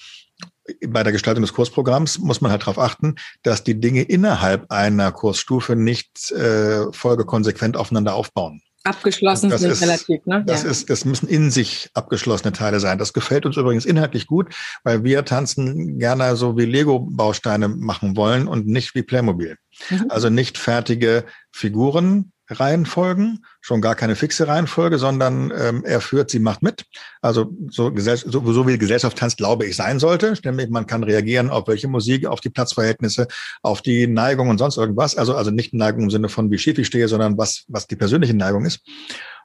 bei 0.87 1.03
der 1.03 1.11
Gestaltung 1.11 1.41
des 1.41 1.53
Kursprogramms 1.53 2.19
muss 2.19 2.39
man 2.39 2.51
halt 2.51 2.61
darauf 2.61 2.79
achten, 2.79 3.15
dass 3.43 3.63
die 3.63 3.79
Dinge 3.79 4.03
innerhalb 4.03 4.71
einer 4.71 5.11
Kursstufe 5.11 5.75
nicht 5.75 6.31
äh, 6.31 6.91
folgekonsequent 6.93 7.75
aufeinander 7.75 8.15
aufbauen. 8.15 8.61
Abgeschlossen 8.83 9.49
das 9.49 9.61
ist 9.61 9.81
relativ, 9.81 10.25
ne? 10.25 10.43
Das 10.45 10.63
ja. 10.63 10.71
ist, 10.71 10.89
das 10.89 11.05
müssen 11.05 11.27
in 11.27 11.51
sich 11.51 11.89
abgeschlossene 11.93 12.51
Teile 12.51 12.79
sein. 12.79 12.97
Das 12.97 13.13
gefällt 13.13 13.45
uns 13.45 13.57
übrigens 13.57 13.85
inhaltlich 13.85 14.25
gut, 14.25 14.53
weil 14.83 15.03
wir 15.03 15.23
tanzen 15.23 15.99
gerne 15.99 16.35
so 16.35 16.57
wie 16.57 16.65
Lego-Bausteine 16.65 17.67
machen 17.67 18.17
wollen 18.17 18.47
und 18.47 18.67
nicht 18.67 18.95
wie 18.95 19.03
Playmobil. 19.03 19.57
Mhm. 19.89 20.05
Also 20.09 20.29
nicht 20.29 20.57
fertige 20.57 21.25
Figuren, 21.51 22.31
Reihenfolgen, 22.51 23.45
schon 23.61 23.81
gar 23.81 23.95
keine 23.95 24.15
fixe 24.15 24.47
Reihenfolge, 24.47 24.97
sondern 24.97 25.51
ähm, 25.57 25.83
er 25.85 26.01
führt, 26.01 26.29
sie 26.29 26.39
macht 26.39 26.61
mit. 26.61 26.85
Also 27.21 27.51
so, 27.69 27.91
so, 27.95 28.53
so 28.53 28.67
wie 28.67 28.77
Gesellschaft 28.77 29.17
tanzt, 29.17 29.37
glaube 29.37 29.65
ich, 29.65 29.75
sein 29.75 29.99
sollte. 29.99 30.33
Nämlich 30.43 30.69
man 30.69 30.85
kann 30.85 31.03
reagieren 31.03 31.49
auf 31.49 31.67
welche 31.67 31.87
Musik, 31.87 32.25
auf 32.25 32.41
die 32.41 32.49
Platzverhältnisse, 32.49 33.27
auf 33.61 33.81
die 33.81 34.07
Neigung 34.07 34.49
und 34.49 34.57
sonst 34.57 34.77
irgendwas. 34.77 35.15
Also, 35.15 35.35
also 35.35 35.51
nicht 35.51 35.73
Neigung 35.73 36.03
im 36.03 36.09
Sinne 36.11 36.29
von, 36.29 36.51
wie 36.51 36.57
schief 36.57 36.77
ich 36.77 36.87
stehe, 36.87 37.07
sondern 37.07 37.37
was, 37.37 37.63
was 37.67 37.87
die 37.87 37.95
persönliche 37.95 38.33
Neigung 38.33 38.65
ist. 38.65 38.81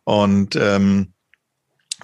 Und 0.05 0.57
ähm, 0.57 1.13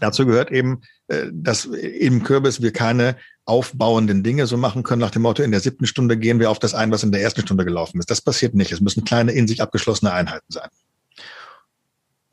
dazu 0.01 0.27
gehört 0.27 0.51
eben, 0.51 0.83
äh, 1.09 1.27
dass 1.33 1.65
im 1.65 2.23
Kürbis 2.23 2.63
wir 2.63 2.73
keine 2.73 3.17
aufbauenden 3.45 4.23
Dinge 4.23 4.47
so 4.47 4.57
machen 4.57 4.83
können 4.83 5.01
nach 5.01 5.11
dem 5.11 5.23
Motto, 5.23 5.43
in 5.43 5.51
der 5.51 5.61
siebten 5.61 5.87
Stunde 5.87 6.17
gehen 6.17 6.39
wir 6.39 6.51
auf 6.51 6.59
das 6.59 6.75
ein, 6.75 6.91
was 6.91 7.03
in 7.03 7.13
der 7.13 7.23
ersten 7.23 7.43
Stunde 7.43 7.65
gelaufen 7.65 7.99
ist. 7.99 8.11
Das 8.11 8.21
passiert 8.21 8.55
nicht. 8.55 8.73
Es 8.73 8.81
müssen 8.81 9.05
kleine, 9.05 9.33
in 9.33 9.49
sich 9.49 9.61
abgeschlossene 9.61 10.13
Einheiten 10.13 10.47
sein. 10.49 10.69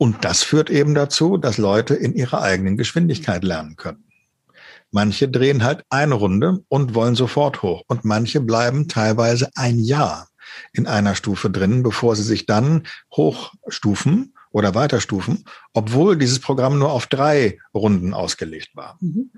Und 0.00 0.24
das 0.24 0.42
führt 0.42 0.70
eben 0.70 0.94
dazu, 0.94 1.36
dass 1.36 1.58
Leute 1.58 1.94
in 1.94 2.14
ihrer 2.14 2.40
eigenen 2.40 2.78
Geschwindigkeit 2.78 3.44
lernen 3.44 3.76
können. 3.76 4.02
Manche 4.90 5.28
drehen 5.28 5.62
halt 5.62 5.84
eine 5.90 6.14
Runde 6.14 6.64
und 6.68 6.94
wollen 6.94 7.14
sofort 7.14 7.60
hoch. 7.60 7.82
Und 7.86 8.02
manche 8.02 8.40
bleiben 8.40 8.88
teilweise 8.88 9.50
ein 9.56 9.78
Jahr 9.78 10.28
in 10.72 10.86
einer 10.86 11.14
Stufe 11.14 11.50
drin, 11.50 11.82
bevor 11.82 12.16
sie 12.16 12.22
sich 12.22 12.46
dann 12.46 12.84
hochstufen 13.14 14.32
oder 14.52 14.74
weiterstufen, 14.74 15.44
obwohl 15.74 16.16
dieses 16.16 16.40
Programm 16.40 16.78
nur 16.78 16.92
auf 16.92 17.06
drei 17.06 17.58
Runden 17.74 18.14
ausgelegt 18.14 18.70
war. 18.74 18.96
Mhm. 19.00 19.30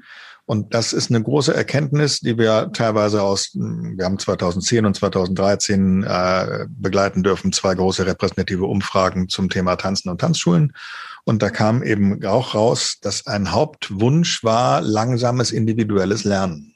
Und 0.53 0.75
das 0.75 0.93
ist 0.93 1.09
eine 1.09 1.23
große 1.23 1.55
Erkenntnis, 1.55 2.21
die 2.21 2.37
wir 2.37 2.73
teilweise 2.75 3.23
aus, 3.23 3.53
wir 3.55 4.05
haben 4.05 4.19
2010 4.19 4.85
und 4.85 4.95
2013 4.95 6.03
äh, 6.03 6.67
begleiten 6.69 7.23
dürfen, 7.23 7.55
zwei 7.55 7.75
große 7.75 8.05
repräsentative 8.05 8.67
Umfragen 8.67 9.31
zum 9.31 9.49
Thema 9.49 9.77
Tanzen 9.77 10.11
und 10.11 10.21
Tanzschulen. 10.21 10.75
Und 11.25 11.41
da 11.41 11.49
kam 11.49 11.83
eben 11.83 12.23
auch 12.27 12.55
raus, 12.55 12.99
dass 13.01 13.27
ein 13.27 13.53
Hauptwunsch 13.53 14.45
war 14.45 14.83
langsames 14.83 15.53
individuelles 15.53 16.25
Lernen. 16.25 16.75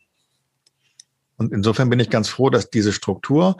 Und 1.36 1.52
insofern 1.52 1.90
bin 1.90 2.00
ich 2.00 2.08
ganz 2.08 2.30
froh, 2.30 2.48
dass 2.48 2.70
diese 2.70 2.94
Struktur 2.94 3.58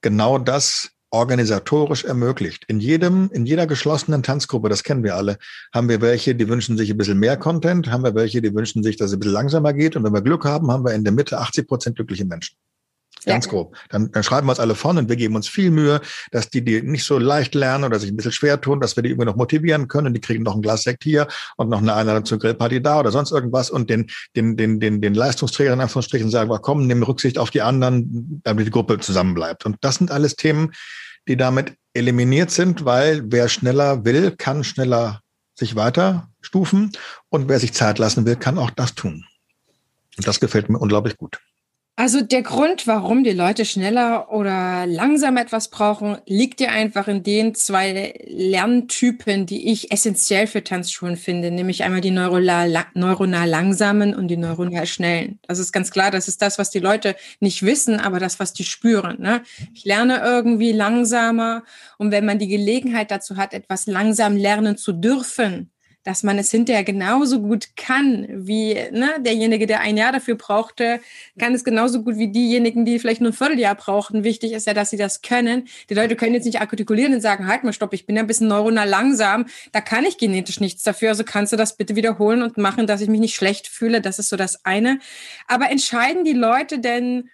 genau 0.00 0.38
das 0.38 0.90
organisatorisch 1.12 2.04
ermöglicht. 2.04 2.64
In 2.68 2.80
jedem, 2.80 3.30
in 3.32 3.46
jeder 3.46 3.66
geschlossenen 3.66 4.22
Tanzgruppe, 4.22 4.68
das 4.68 4.82
kennen 4.82 5.04
wir 5.04 5.14
alle, 5.14 5.38
haben 5.72 5.88
wir 5.88 6.00
welche, 6.00 6.34
die 6.34 6.48
wünschen 6.48 6.76
sich 6.76 6.90
ein 6.90 6.96
bisschen 6.96 7.18
mehr 7.18 7.36
Content, 7.36 7.90
haben 7.90 8.02
wir 8.02 8.14
welche, 8.14 8.40
die 8.40 8.54
wünschen 8.54 8.82
sich, 8.82 8.96
dass 8.96 9.10
es 9.10 9.16
ein 9.16 9.20
bisschen 9.20 9.34
langsamer 9.34 9.74
geht. 9.74 9.94
Und 9.94 10.04
wenn 10.04 10.14
wir 10.14 10.22
Glück 10.22 10.44
haben, 10.44 10.70
haben 10.72 10.84
wir 10.84 10.94
in 10.94 11.04
der 11.04 11.12
Mitte 11.12 11.38
80 11.38 11.68
Prozent 11.68 11.96
glückliche 11.96 12.24
Menschen. 12.24 12.56
Ganz 13.24 13.44
ja. 13.46 13.50
grob. 13.50 13.76
Dann, 13.88 14.10
dann 14.10 14.22
schreiben 14.22 14.46
wir 14.46 14.50
uns 14.50 14.60
alle 14.60 14.74
vorne 14.74 15.00
und 15.00 15.08
wir 15.08 15.16
geben 15.16 15.36
uns 15.36 15.48
viel 15.48 15.70
Mühe, 15.70 16.00
dass 16.30 16.50
die, 16.50 16.64
die 16.64 16.82
nicht 16.82 17.04
so 17.04 17.18
leicht 17.18 17.54
lernen 17.54 17.84
oder 17.84 17.98
sich 17.98 18.10
ein 18.10 18.16
bisschen 18.16 18.32
schwer 18.32 18.60
tun, 18.60 18.80
dass 18.80 18.96
wir 18.96 19.02
die 19.02 19.10
irgendwie 19.10 19.26
noch 19.26 19.36
motivieren 19.36 19.88
können. 19.88 20.12
Die 20.12 20.20
kriegen 20.20 20.42
noch 20.42 20.54
ein 20.54 20.62
Glas 20.62 20.82
Sekt 20.82 21.04
hier 21.04 21.28
und 21.56 21.68
noch 21.68 21.80
eine 21.80 21.94
Einladung 21.94 22.24
zur 22.24 22.38
Grillparty 22.38 22.82
da 22.82 23.00
oder 23.00 23.12
sonst 23.12 23.30
irgendwas 23.30 23.70
und 23.70 23.90
den, 23.90 24.10
den, 24.34 24.56
den, 24.56 24.80
den, 24.80 25.00
den 25.00 25.14
Leistungsträgern 25.14 25.74
in 25.74 25.80
Anführungsstrichen 25.80 26.30
sagen, 26.30 26.50
komm, 26.62 26.86
nimm 26.86 27.02
Rücksicht 27.02 27.38
auf 27.38 27.50
die 27.50 27.62
anderen, 27.62 28.40
damit 28.44 28.66
die 28.66 28.70
Gruppe 28.70 28.98
zusammenbleibt. 28.98 29.66
Und 29.66 29.76
das 29.80 29.96
sind 29.96 30.10
alles 30.10 30.36
Themen, 30.36 30.72
die 31.28 31.36
damit 31.36 31.74
eliminiert 31.94 32.50
sind, 32.50 32.84
weil 32.84 33.22
wer 33.26 33.48
schneller 33.48 34.04
will, 34.04 34.32
kann 34.32 34.64
schneller 34.64 35.20
sich 35.54 35.76
weiter 35.76 36.28
stufen 36.40 36.92
und 37.28 37.48
wer 37.48 37.60
sich 37.60 37.72
Zeit 37.72 37.98
lassen 37.98 38.26
will, 38.26 38.36
kann 38.36 38.58
auch 38.58 38.70
das 38.70 38.94
tun. 38.94 39.24
Und 40.16 40.26
das 40.26 40.40
gefällt 40.40 40.68
mir 40.68 40.78
unglaublich 40.78 41.16
gut. 41.16 41.38
Also 42.02 42.20
der 42.20 42.42
Grund, 42.42 42.88
warum 42.88 43.22
die 43.22 43.30
Leute 43.30 43.64
schneller 43.64 44.32
oder 44.32 44.88
langsamer 44.88 45.40
etwas 45.40 45.68
brauchen, 45.68 46.18
liegt 46.26 46.60
ja 46.60 46.70
einfach 46.70 47.06
in 47.06 47.22
den 47.22 47.54
zwei 47.54 48.12
Lerntypen, 48.26 49.46
die 49.46 49.70
ich 49.70 49.92
essentiell 49.92 50.48
für 50.48 50.64
Tanzschulen 50.64 51.16
finde, 51.16 51.52
nämlich 51.52 51.84
einmal 51.84 52.00
die 52.00 52.10
neuronal, 52.10 52.86
neuronal 52.94 53.48
langsamen 53.48 54.16
und 54.16 54.26
die 54.26 54.36
neuronal 54.36 54.84
schnellen. 54.86 55.38
Das 55.46 55.60
ist 55.60 55.70
ganz 55.70 55.92
klar, 55.92 56.10
das 56.10 56.26
ist 56.26 56.42
das, 56.42 56.58
was 56.58 56.70
die 56.70 56.80
Leute 56.80 57.14
nicht 57.38 57.62
wissen, 57.62 58.00
aber 58.00 58.18
das, 58.18 58.40
was 58.40 58.52
die 58.52 58.64
spüren. 58.64 59.20
Ne? 59.20 59.42
Ich 59.72 59.84
lerne 59.84 60.22
irgendwie 60.24 60.72
langsamer 60.72 61.62
und 61.98 62.10
wenn 62.10 62.26
man 62.26 62.40
die 62.40 62.48
Gelegenheit 62.48 63.12
dazu 63.12 63.36
hat, 63.36 63.54
etwas 63.54 63.86
langsam 63.86 64.36
lernen 64.36 64.76
zu 64.76 64.92
dürfen, 64.92 65.70
dass 66.04 66.22
man 66.22 66.38
es 66.38 66.50
hinterher 66.50 66.84
genauso 66.84 67.40
gut 67.40 67.76
kann 67.76 68.26
wie 68.28 68.74
ne, 68.90 69.14
derjenige, 69.20 69.66
der 69.66 69.80
ein 69.80 69.96
Jahr 69.96 70.12
dafür 70.12 70.34
brauchte, 70.34 71.00
kann 71.38 71.54
es 71.54 71.64
genauso 71.64 72.02
gut 72.02 72.16
wie 72.16 72.28
diejenigen, 72.28 72.84
die 72.84 72.98
vielleicht 72.98 73.20
nur 73.20 73.30
ein 73.30 73.34
Vierteljahr 73.34 73.74
brauchten. 73.74 74.24
Wichtig 74.24 74.52
ist 74.52 74.66
ja, 74.66 74.74
dass 74.74 74.90
sie 74.90 74.96
das 74.96 75.22
können. 75.22 75.68
Die 75.90 75.94
Leute 75.94 76.16
können 76.16 76.34
jetzt 76.34 76.44
nicht 76.44 76.60
artikulieren 76.60 77.14
und 77.14 77.20
sagen, 77.20 77.46
halt 77.46 77.64
mal, 77.64 77.72
stopp, 77.72 77.92
ich 77.94 78.06
bin 78.06 78.16
ja 78.16 78.22
ein 78.22 78.26
bisschen 78.26 78.48
neuronal 78.48 78.88
langsam, 78.88 79.46
da 79.72 79.80
kann 79.80 80.04
ich 80.04 80.18
genetisch 80.18 80.60
nichts 80.60 80.82
dafür, 80.82 81.10
also 81.10 81.24
kannst 81.24 81.52
du 81.52 81.56
das 81.56 81.76
bitte 81.76 81.96
wiederholen 81.96 82.42
und 82.42 82.58
machen, 82.58 82.86
dass 82.86 83.00
ich 83.00 83.08
mich 83.08 83.20
nicht 83.20 83.34
schlecht 83.34 83.68
fühle. 83.68 84.00
Das 84.00 84.18
ist 84.18 84.28
so 84.28 84.36
das 84.36 84.64
eine. 84.64 84.98
Aber 85.46 85.70
entscheiden 85.70 86.24
die 86.24 86.32
Leute 86.32 86.78
denn, 86.78 87.30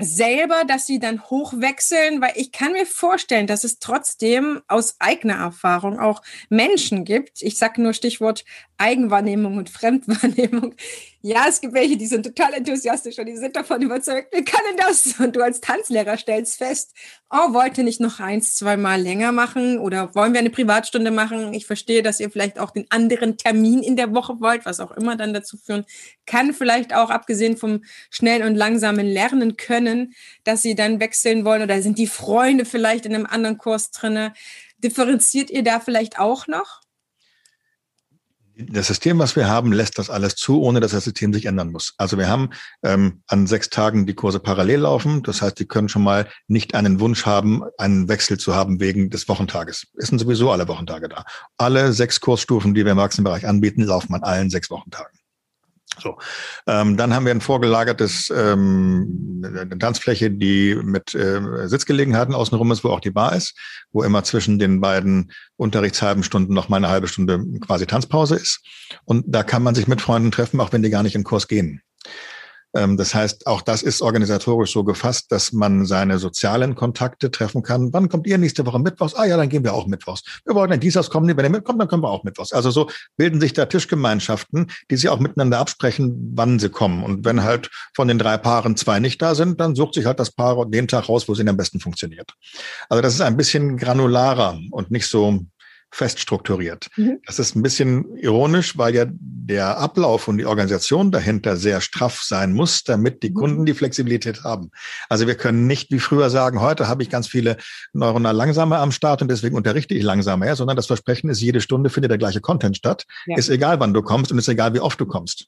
selber, 0.00 0.64
dass 0.66 0.86
sie 0.86 1.00
dann 1.00 1.22
hochwechseln, 1.28 2.20
weil 2.20 2.32
ich 2.36 2.52
kann 2.52 2.72
mir 2.72 2.86
vorstellen, 2.86 3.46
dass 3.46 3.64
es 3.64 3.78
trotzdem 3.80 4.60
aus 4.68 4.96
eigener 5.00 5.34
Erfahrung 5.34 5.98
auch 5.98 6.22
Menschen 6.48 7.04
gibt. 7.04 7.42
Ich 7.42 7.58
sage 7.58 7.82
nur 7.82 7.92
Stichwort 7.92 8.44
Eigenwahrnehmung 8.78 9.56
und 9.56 9.70
Fremdwahrnehmung. 9.70 10.74
Ja, 11.20 11.46
es 11.48 11.60
gibt 11.60 11.74
welche, 11.74 11.96
die 11.96 12.06
sind 12.06 12.24
total 12.24 12.54
enthusiastisch 12.54 13.18
und 13.18 13.26
die 13.26 13.36
sind 13.36 13.56
davon 13.56 13.82
überzeugt, 13.82 14.32
wir 14.32 14.44
können 14.44 14.76
das. 14.76 15.18
Und 15.18 15.34
du 15.34 15.42
als 15.42 15.60
Tanzlehrer 15.60 16.16
stellst 16.16 16.58
fest, 16.58 16.94
oh, 17.28 17.52
wollt 17.52 17.76
ihr 17.76 17.82
nicht 17.82 18.00
noch 18.00 18.20
eins, 18.20 18.54
zweimal 18.54 19.00
länger 19.00 19.32
machen 19.32 19.80
oder 19.80 20.14
wollen 20.14 20.32
wir 20.32 20.38
eine 20.38 20.50
Privatstunde 20.50 21.10
machen? 21.10 21.52
Ich 21.54 21.66
verstehe, 21.66 22.04
dass 22.04 22.20
ihr 22.20 22.30
vielleicht 22.30 22.60
auch 22.60 22.70
den 22.70 22.86
anderen 22.90 23.36
Termin 23.36 23.82
in 23.82 23.96
der 23.96 24.14
Woche 24.14 24.40
wollt, 24.40 24.64
was 24.64 24.78
auch 24.78 24.92
immer 24.92 25.16
dann 25.16 25.34
dazu 25.34 25.56
führen 25.56 25.84
kann. 26.24 26.54
Vielleicht 26.54 26.94
auch 26.94 27.10
abgesehen 27.10 27.56
vom 27.56 27.82
schnellen 28.10 28.46
und 28.46 28.54
langsamen 28.54 29.06
Lernen 29.06 29.56
können, 29.56 29.87
dass 30.44 30.62
sie 30.62 30.74
dann 30.74 31.00
wechseln 31.00 31.44
wollen 31.44 31.62
oder 31.62 31.80
sind 31.82 31.98
die 31.98 32.06
Freunde 32.06 32.64
vielleicht 32.64 33.06
in 33.06 33.14
einem 33.14 33.26
anderen 33.26 33.58
Kurs 33.58 33.90
drinne. 33.90 34.32
Differenziert 34.78 35.50
ihr 35.50 35.62
da 35.62 35.80
vielleicht 35.80 36.18
auch 36.18 36.46
noch? 36.46 36.82
das 38.58 38.88
System, 38.88 39.18
was 39.18 39.36
wir 39.36 39.48
haben, 39.48 39.72
lässt 39.72 39.98
das 39.98 40.10
alles 40.10 40.34
zu, 40.34 40.60
ohne 40.60 40.80
dass 40.80 40.90
das 40.90 41.04
System 41.04 41.32
sich 41.32 41.46
ändern 41.46 41.70
muss. 41.70 41.94
Also 41.96 42.18
wir 42.18 42.28
haben 42.28 42.50
ähm, 42.82 43.22
an 43.28 43.46
sechs 43.46 43.70
Tagen 43.70 44.06
die 44.06 44.14
Kurse 44.14 44.40
parallel 44.40 44.80
laufen. 44.80 45.22
Das 45.22 45.42
heißt, 45.42 45.58
die 45.58 45.66
können 45.66 45.88
schon 45.88 46.02
mal 46.02 46.28
nicht 46.48 46.74
einen 46.74 46.98
Wunsch 47.00 47.24
haben, 47.24 47.62
einen 47.78 48.08
Wechsel 48.08 48.38
zu 48.38 48.54
haben 48.54 48.80
wegen 48.80 49.10
des 49.10 49.28
Wochentages. 49.28 49.86
Es 49.96 50.08
sind 50.08 50.18
sowieso 50.18 50.50
alle 50.50 50.66
Wochentage 50.66 51.08
da. 51.08 51.24
Alle 51.56 51.92
sechs 51.92 52.20
Kursstufen, 52.20 52.74
die 52.74 52.84
wir 52.84 52.92
im 52.92 52.98
Erwachsenenbereich 52.98 53.46
anbieten, 53.46 53.82
laufen 53.82 54.14
an 54.14 54.24
allen 54.24 54.50
sechs 54.50 54.70
Wochentagen. 54.70 55.18
So, 56.00 56.18
ähm, 56.66 56.96
dann 56.96 57.14
haben 57.14 57.24
wir 57.24 57.32
ein 57.32 57.40
vorgelagertes 57.40 58.32
ähm, 58.34 59.42
eine 59.44 59.78
Tanzfläche, 59.78 60.30
die 60.30 60.74
mit 60.82 61.14
äh, 61.14 61.68
Sitzgelegenheiten 61.68 62.34
außenrum 62.34 62.70
ist, 62.72 62.84
wo 62.84 62.90
auch 62.90 63.00
die 63.00 63.10
Bar 63.10 63.34
ist, 63.34 63.54
wo 63.92 64.02
immer 64.02 64.24
zwischen 64.24 64.58
den 64.58 64.80
beiden 64.80 65.32
Unterrichtshalben 65.56 66.22
Stunden 66.22 66.54
noch 66.54 66.68
mal 66.68 66.76
eine 66.76 66.88
halbe 66.88 67.08
Stunde 67.08 67.44
quasi 67.60 67.86
Tanzpause 67.86 68.36
ist. 68.36 68.60
Und 69.04 69.24
da 69.28 69.42
kann 69.42 69.62
man 69.62 69.74
sich 69.74 69.88
mit 69.88 70.00
Freunden 70.00 70.30
treffen, 70.30 70.60
auch 70.60 70.72
wenn 70.72 70.82
die 70.82 70.90
gar 70.90 71.02
nicht 71.02 71.14
in 71.14 71.24
Kurs 71.24 71.48
gehen. 71.48 71.82
Ähm, 72.74 72.96
das 72.96 73.14
heißt, 73.14 73.46
auch 73.46 73.62
das 73.62 73.82
ist 73.82 74.02
organisatorisch 74.02 74.72
so 74.72 74.84
gefasst, 74.84 75.32
dass 75.32 75.52
man 75.52 75.86
seine 75.86 76.18
sozialen 76.18 76.74
Kontakte 76.74 77.30
treffen 77.30 77.62
kann. 77.62 77.92
Wann 77.92 78.08
kommt 78.08 78.26
ihr 78.26 78.38
nächste 78.38 78.66
Woche 78.66 78.78
Mittwochs? 78.78 79.14
Ah 79.14 79.24
ja, 79.24 79.36
dann 79.36 79.48
gehen 79.48 79.64
wir 79.64 79.74
auch 79.74 79.86
Mittwochs. 79.86 80.22
Wir 80.44 80.54
wollen 80.54 80.70
dann 80.70 80.80
Dienstags 80.80 81.10
kommen. 81.10 81.34
Wenn 81.34 81.44
ihr 81.44 81.50
mitkommt, 81.50 81.80
dann 81.80 81.88
können 81.88 82.02
wir 82.02 82.10
auch 82.10 82.24
Mittwochs. 82.24 82.52
Also 82.52 82.70
so 82.70 82.90
bilden 83.16 83.40
sich 83.40 83.52
da 83.52 83.66
Tischgemeinschaften, 83.66 84.70
die 84.90 84.96
sich 84.96 85.08
auch 85.08 85.20
miteinander 85.20 85.58
absprechen, 85.58 86.32
wann 86.34 86.58
sie 86.58 86.68
kommen. 86.68 87.02
Und 87.02 87.24
wenn 87.24 87.42
halt 87.42 87.70
von 87.94 88.08
den 88.08 88.18
drei 88.18 88.36
Paaren 88.36 88.76
zwei 88.76 89.00
nicht 89.00 89.22
da 89.22 89.34
sind, 89.34 89.60
dann 89.60 89.74
sucht 89.74 89.94
sich 89.94 90.04
halt 90.04 90.20
das 90.20 90.30
Paar 90.30 90.66
den 90.66 90.88
Tag 90.88 91.08
raus, 91.08 91.28
wo 91.28 91.32
es 91.32 91.38
ihnen 91.38 91.50
am 91.50 91.56
besten 91.56 91.80
funktioniert. 91.80 92.32
Also 92.88 93.02
das 93.02 93.14
ist 93.14 93.20
ein 93.20 93.36
bisschen 93.36 93.76
granularer 93.76 94.58
und 94.70 94.90
nicht 94.90 95.06
so 95.06 95.40
fest 95.90 96.20
strukturiert. 96.20 96.88
Mhm. 96.96 97.20
Das 97.26 97.38
ist 97.38 97.56
ein 97.56 97.62
bisschen 97.62 98.16
ironisch, 98.16 98.76
weil 98.76 98.94
ja 98.94 99.06
der 99.10 99.78
Ablauf 99.78 100.28
und 100.28 100.38
die 100.38 100.46
Organisation 100.46 101.10
dahinter 101.10 101.56
sehr 101.56 101.80
straff 101.80 102.22
sein 102.22 102.52
muss, 102.52 102.84
damit 102.84 103.22
die 103.22 103.30
mhm. 103.30 103.34
Kunden 103.34 103.66
die 103.66 103.74
Flexibilität 103.74 104.44
haben. 104.44 104.70
Also 105.08 105.26
wir 105.26 105.34
können 105.34 105.66
nicht 105.66 105.90
wie 105.90 105.98
früher 105.98 106.30
sagen, 106.30 106.60
heute 106.60 106.88
habe 106.88 107.02
ich 107.02 107.10
ganz 107.10 107.26
viele 107.26 107.56
neuronal 107.92 108.34
langsame 108.34 108.78
am 108.78 108.92
Start 108.92 109.22
und 109.22 109.28
deswegen 109.28 109.56
unterrichte 109.56 109.94
ich 109.94 110.02
langsamer, 110.02 110.54
sondern 110.56 110.76
das 110.76 110.86
Versprechen 110.86 111.30
ist, 111.30 111.40
jede 111.40 111.60
Stunde 111.60 111.90
findet 111.90 112.10
der 112.10 112.18
gleiche 112.18 112.40
Content 112.40 112.76
statt. 112.76 113.06
Ja. 113.26 113.38
Ist 113.38 113.48
egal, 113.48 113.80
wann 113.80 113.94
du 113.94 114.02
kommst 114.02 114.30
und 114.30 114.38
ist 114.38 114.48
egal, 114.48 114.74
wie 114.74 114.80
oft 114.80 115.00
du 115.00 115.06
kommst. 115.06 115.46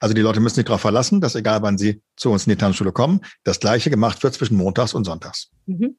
Also 0.00 0.14
die 0.14 0.20
Leute 0.20 0.40
müssen 0.40 0.56
sich 0.56 0.64
darauf 0.64 0.80
verlassen, 0.80 1.20
dass 1.20 1.34
egal, 1.34 1.62
wann 1.62 1.78
sie 1.78 2.02
zu 2.16 2.30
uns 2.30 2.46
in 2.46 2.50
die 2.50 2.56
Tanzschule 2.56 2.92
kommen, 2.92 3.20
das 3.44 3.58
Gleiche 3.58 3.90
gemacht 3.90 4.22
wird 4.22 4.34
zwischen 4.34 4.56
Montags 4.56 4.94
und 4.94 5.04
Sonntags. 5.04 5.50
Mhm. 5.66 5.96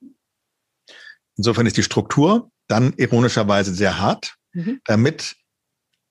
Insofern 1.39 1.65
ist 1.67 1.77
die 1.77 1.83
Struktur 1.83 2.51
dann 2.67 2.91
ironischerweise 2.97 3.73
sehr 3.73 3.97
hart, 3.97 4.35
mhm. 4.51 4.81
damit 4.83 5.37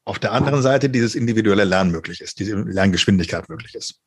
auf 0.07 0.19
der 0.19 0.33
anderen 0.33 0.63
Seite 0.63 0.89
dieses 0.89 1.15
individuelle 1.15 1.65
Lernen 1.65 1.91
möglich 1.91 2.23
ist, 2.23 2.39
diese 2.39 2.55
Lerngeschwindigkeit 2.55 3.47
möglich 3.51 3.75
ist. 3.75 4.01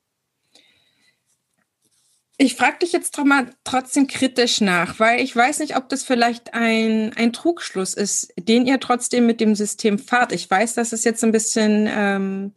Ich 2.39 2.55
frage 2.55 2.79
dich 2.79 2.91
jetzt 2.91 3.19
doch 3.19 3.23
mal 3.23 3.53
trotzdem 3.63 4.07
kritisch 4.07 4.61
nach, 4.61 4.99
weil 4.99 5.19
ich 5.19 5.35
weiß 5.35 5.59
nicht, 5.59 5.77
ob 5.77 5.89
das 5.89 6.01
vielleicht 6.01 6.55
ein, 6.55 7.13
ein 7.15 7.33
Trugschluss 7.33 7.93
ist, 7.93 8.33
den 8.39 8.65
ihr 8.65 8.79
trotzdem 8.79 9.27
mit 9.27 9.39
dem 9.39 9.53
System 9.53 9.99
fahrt. 9.99 10.31
Ich 10.31 10.49
weiß, 10.49 10.73
dass 10.73 10.91
es 10.91 11.03
jetzt 11.03 11.23
ein 11.23 11.31
bisschen 11.31 11.87
ähm, 11.87 12.53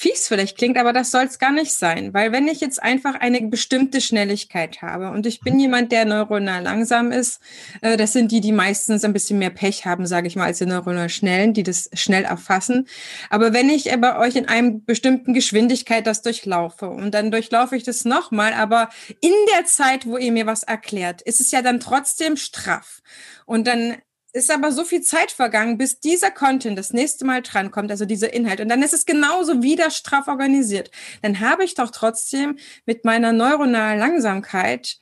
fies 0.00 0.28
vielleicht 0.28 0.56
klingt, 0.56 0.78
aber 0.78 0.94
das 0.94 1.10
soll 1.10 1.24
es 1.24 1.38
gar 1.38 1.52
nicht 1.52 1.74
sein. 1.74 2.14
Weil 2.14 2.32
wenn 2.32 2.48
ich 2.48 2.62
jetzt 2.62 2.82
einfach 2.82 3.16
eine 3.16 3.42
bestimmte 3.42 4.00
Schnelligkeit 4.00 4.80
habe 4.80 5.10
und 5.10 5.26
ich 5.26 5.40
bin 5.40 5.60
jemand, 5.60 5.92
der 5.92 6.06
neuronal 6.06 6.62
langsam 6.62 7.12
ist, 7.12 7.42
äh, 7.82 7.98
das 7.98 8.14
sind 8.14 8.32
die, 8.32 8.40
die 8.40 8.52
meistens 8.52 9.04
ein 9.04 9.12
bisschen 9.12 9.38
mehr 9.38 9.50
Pech 9.50 9.84
haben, 9.84 10.06
sage 10.06 10.26
ich 10.26 10.36
mal, 10.36 10.46
als 10.46 10.56
die 10.56 10.64
neuronal 10.64 11.10
schnellen, 11.10 11.52
die 11.52 11.64
das 11.64 11.90
schnell 11.92 12.24
erfassen. 12.24 12.88
Aber 13.28 13.52
wenn 13.52 13.68
ich 13.68 13.94
bei 14.00 14.16
euch 14.16 14.36
in 14.36 14.48
einem 14.48 14.86
bestimmten 14.86 15.34
Geschwindigkeit 15.34 16.06
das 16.06 16.22
durchlaufe 16.22 16.88
und 16.88 17.12
dann 17.12 17.30
durchlaufe 17.30 17.76
ich 17.76 17.82
das 17.82 18.06
nochmal, 18.06 18.54
aber 18.54 18.88
in 19.20 19.34
der 19.54 19.66
Zeit, 19.66 20.06
wo 20.06 20.16
ihr 20.16 20.32
mir 20.32 20.46
was 20.46 20.62
erklärt, 20.62 21.20
ist 21.20 21.40
es 21.40 21.50
ja 21.50 21.60
dann 21.60 21.78
trotzdem 21.78 22.38
straff. 22.38 23.02
Und 23.44 23.66
dann 23.66 23.96
ist 24.32 24.50
aber 24.50 24.72
so 24.72 24.84
viel 24.84 25.02
Zeit 25.02 25.30
vergangen, 25.30 25.78
bis 25.78 26.00
dieser 26.00 26.30
Content 26.30 26.78
das 26.78 26.92
nächste 26.92 27.24
Mal 27.24 27.42
drankommt, 27.42 27.90
also 27.90 28.04
dieser 28.04 28.32
Inhalt. 28.32 28.60
Und 28.60 28.68
dann 28.68 28.82
ist 28.82 28.94
es 28.94 29.06
genauso 29.06 29.62
wieder 29.62 29.90
straff 29.90 30.28
organisiert. 30.28 30.90
Dann 31.22 31.40
habe 31.40 31.64
ich 31.64 31.74
doch 31.74 31.90
trotzdem 31.90 32.58
mit 32.86 33.04
meiner 33.04 33.32
neuronalen 33.32 33.98
Langsamkeit 33.98 34.98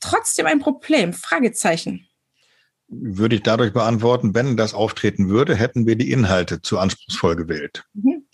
trotzdem 0.00 0.46
ein 0.46 0.58
Problem. 0.58 1.12
Fragezeichen. 1.12 2.06
Würde 2.88 3.36
ich 3.36 3.42
dadurch 3.42 3.72
beantworten, 3.72 4.34
wenn 4.34 4.56
das 4.56 4.74
auftreten 4.74 5.28
würde, 5.28 5.54
hätten 5.54 5.86
wir 5.86 5.96
die 5.96 6.10
Inhalte 6.10 6.60
zu 6.60 6.78
anspruchsvoll 6.78 7.36
gewählt. 7.36 7.84
Mhm. 7.94 8.26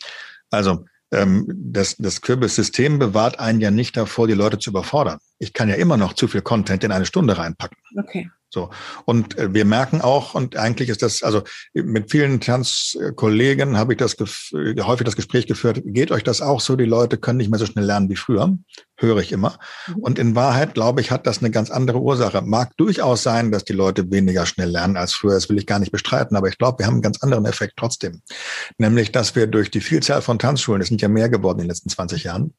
Also 0.51 0.87
ähm, 1.17 1.47
das, 1.49 1.97
das 1.97 2.21
Kürbis-System 2.21 2.99
bewahrt 2.99 3.41
einen 3.41 3.61
ja 3.61 3.71
nicht 3.71 3.97
davor, 3.97 4.27
die 4.29 4.35
Leute 4.35 4.59
zu 4.59 4.71
überfordern. 4.71 5.19
Ich 5.39 5.53
kann 5.53 5.69
ja 5.69 5.75
immer 5.75 5.97
noch 5.97 6.13
zu 6.13 6.29
viel 6.29 6.43
Content 6.43 6.85
in 6.85 6.93
eine 6.93 7.07
Stunde 7.07 7.39
reinpacken. 7.39 7.77
Okay. 7.99 8.31
So. 8.49 8.71
Und 9.05 9.37
äh, 9.39 9.53
wir 9.53 9.65
merken 9.65 10.01
auch, 10.01 10.35
und 10.35 10.57
eigentlich 10.57 10.89
ist 10.89 11.03
das, 11.03 11.23
also 11.23 11.43
mit 11.75 12.11
vielen 12.11 12.41
Tanzkollegen 12.41 13.77
habe 13.77 13.95
ich 13.95 13.99
das 13.99 14.17
häufig 14.55 15.05
das 15.05 15.17
Gespräch 15.17 15.47
geführt, 15.47 15.83
geht 15.85 16.11
euch 16.11 16.23
das 16.23 16.41
auch 16.41 16.61
so, 16.61 16.77
die 16.77 16.85
Leute 16.85 17.19
können 17.19 17.39
nicht 17.39 17.51
mehr 17.51 17.59
so 17.59 17.67
schnell 17.67 17.85
lernen 17.85 18.09
wie 18.09 18.17
früher, 18.17 18.57
höre 18.97 19.19
ich 19.19 19.33
immer. 19.33 19.59
Mhm. 19.89 19.95
Und 19.97 20.19
in 20.19 20.35
Wahrheit, 20.35 20.75
glaube 20.75 21.01
ich, 21.01 21.11
hat 21.11 21.27
das 21.27 21.39
eine 21.39 21.51
ganz 21.51 21.71
andere 21.71 22.01
Ursache. 22.01 22.43
Mag 22.43 22.77
durchaus 22.77 23.23
sein, 23.23 23.53
dass 23.53 23.65
die 23.65 23.73
Leute 23.73 24.11
weniger 24.11 24.47
schnell 24.47 24.71
lernen 24.71 24.97
als 24.97 25.13
früher, 25.13 25.35
das 25.35 25.49
will 25.49 25.59
ich 25.59 25.67
gar 25.67 25.79
nicht 25.79 25.93
bestreiten, 25.93 26.37
aber 26.37 26.49
ich 26.49 26.59
glaube, 26.59 26.79
wir 26.81 26.87
haben 26.87 26.95
einen 26.95 27.03
ganz 27.03 27.23
anderen 27.23 27.47
Effekt 27.47 27.75
trotzdem. 27.77 28.23
Nämlich, 28.79 29.13
dass 29.13 29.35
wir 29.35 29.47
durch 29.47 29.71
die 29.71 29.81
Vielzahl 29.81 30.23
von 30.23 30.39
Tanzschulen, 30.39 30.81
es 30.81 30.89
sind 30.89 31.03
ja 31.03 31.09
mehr 31.09 31.29
geworden 31.29 31.59
in 31.59 31.65
den 31.65 31.71
letzten 31.71 31.91
20 31.91 32.25
Jahren, 32.25 32.55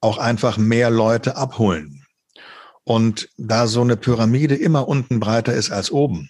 auch 0.00 0.18
einfach 0.18 0.56
mehr 0.58 0.90
Leute 0.90 1.36
abholen 1.36 2.04
und 2.84 3.28
da 3.36 3.66
so 3.66 3.80
eine 3.80 3.96
Pyramide 3.96 4.54
immer 4.54 4.86
unten 4.88 5.20
breiter 5.20 5.54
ist 5.54 5.70
als 5.70 5.90
oben 5.90 6.28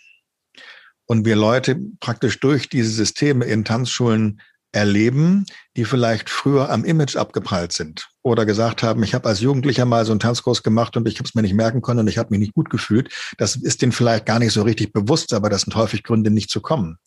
und 1.06 1.24
wir 1.24 1.36
Leute 1.36 1.80
praktisch 2.00 2.40
durch 2.40 2.68
diese 2.68 2.90
Systeme 2.90 3.44
in 3.44 3.64
Tanzschulen 3.64 4.40
erleben, 4.74 5.46
die 5.76 5.84
vielleicht 5.84 6.30
früher 6.30 6.70
am 6.70 6.84
Image 6.84 7.16
abgeprallt 7.16 7.72
sind 7.72 8.08
oder 8.22 8.44
gesagt 8.44 8.82
haben, 8.82 9.02
ich 9.02 9.14
habe 9.14 9.28
als 9.28 9.40
Jugendlicher 9.40 9.84
mal 9.84 10.04
so 10.04 10.12
einen 10.12 10.20
Tanzkurs 10.20 10.62
gemacht 10.62 10.96
und 10.96 11.06
ich 11.06 11.18
habe 11.18 11.28
es 11.28 11.34
mir 11.34 11.42
nicht 11.42 11.54
merken 11.54 11.82
können 11.82 12.00
und 12.00 12.08
ich 12.08 12.18
habe 12.18 12.30
mich 12.30 12.40
nicht 12.40 12.54
gut 12.54 12.70
gefühlt. 12.70 13.12
Das 13.38 13.56
ist 13.56 13.82
denen 13.82 13.92
vielleicht 13.92 14.26
gar 14.26 14.38
nicht 14.38 14.52
so 14.52 14.62
richtig 14.62 14.92
bewusst, 14.92 15.32
aber 15.32 15.48
das 15.48 15.62
sind 15.62 15.74
häufig 15.74 16.02
Gründe, 16.02 16.30
nicht 16.30 16.50
zu 16.50 16.60
kommen. 16.60 16.98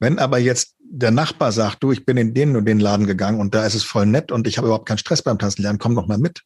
Wenn 0.00 0.18
aber 0.18 0.38
jetzt 0.38 0.74
der 0.80 1.10
Nachbar 1.10 1.52
sagt, 1.52 1.82
du, 1.82 1.92
ich 1.92 2.04
bin 2.04 2.16
in 2.16 2.34
den 2.34 2.56
und 2.56 2.66
den 2.66 2.80
Laden 2.80 3.06
gegangen 3.06 3.40
und 3.40 3.54
da 3.54 3.64
ist 3.64 3.74
es 3.74 3.84
voll 3.84 4.06
nett 4.06 4.30
und 4.30 4.46
ich 4.46 4.58
habe 4.58 4.66
überhaupt 4.66 4.86
keinen 4.86 4.98
Stress 4.98 5.22
beim 5.22 5.38
Tanzen 5.38 5.62
lernen, 5.62 5.78
komm 5.78 5.94
doch 5.94 6.06
mal 6.06 6.18
mit 6.18 6.42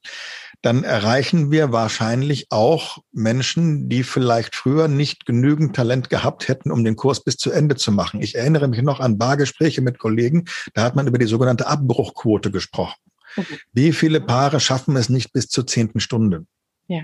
dann 0.62 0.84
erreichen 0.84 1.50
wir 1.50 1.72
wahrscheinlich 1.72 2.46
auch 2.50 2.98
Menschen, 3.12 3.88
die 3.88 4.02
vielleicht 4.02 4.54
früher 4.54 4.88
nicht 4.88 5.26
genügend 5.26 5.76
Talent 5.76 6.10
gehabt 6.10 6.48
hätten, 6.48 6.70
um 6.70 6.84
den 6.84 6.96
Kurs 6.96 7.22
bis 7.22 7.36
zu 7.36 7.50
Ende 7.50 7.76
zu 7.76 7.92
machen. 7.92 8.22
Ich 8.22 8.34
erinnere 8.34 8.68
mich 8.68 8.82
noch 8.82 9.00
an 9.00 9.18
Bargespräche 9.18 9.82
mit 9.82 9.98
Kollegen, 9.98 10.46
da 10.74 10.82
hat 10.82 10.96
man 10.96 11.06
über 11.06 11.18
die 11.18 11.26
sogenannte 11.26 11.66
Abbruchquote 11.66 12.50
gesprochen. 12.50 12.96
Okay. 13.36 13.58
Wie 13.72 13.92
viele 13.92 14.20
Paare 14.20 14.60
schaffen 14.60 14.96
es 14.96 15.08
nicht 15.08 15.32
bis 15.32 15.48
zur 15.48 15.66
zehnten 15.66 16.00
Stunde? 16.00 16.46
Ja. 16.88 17.02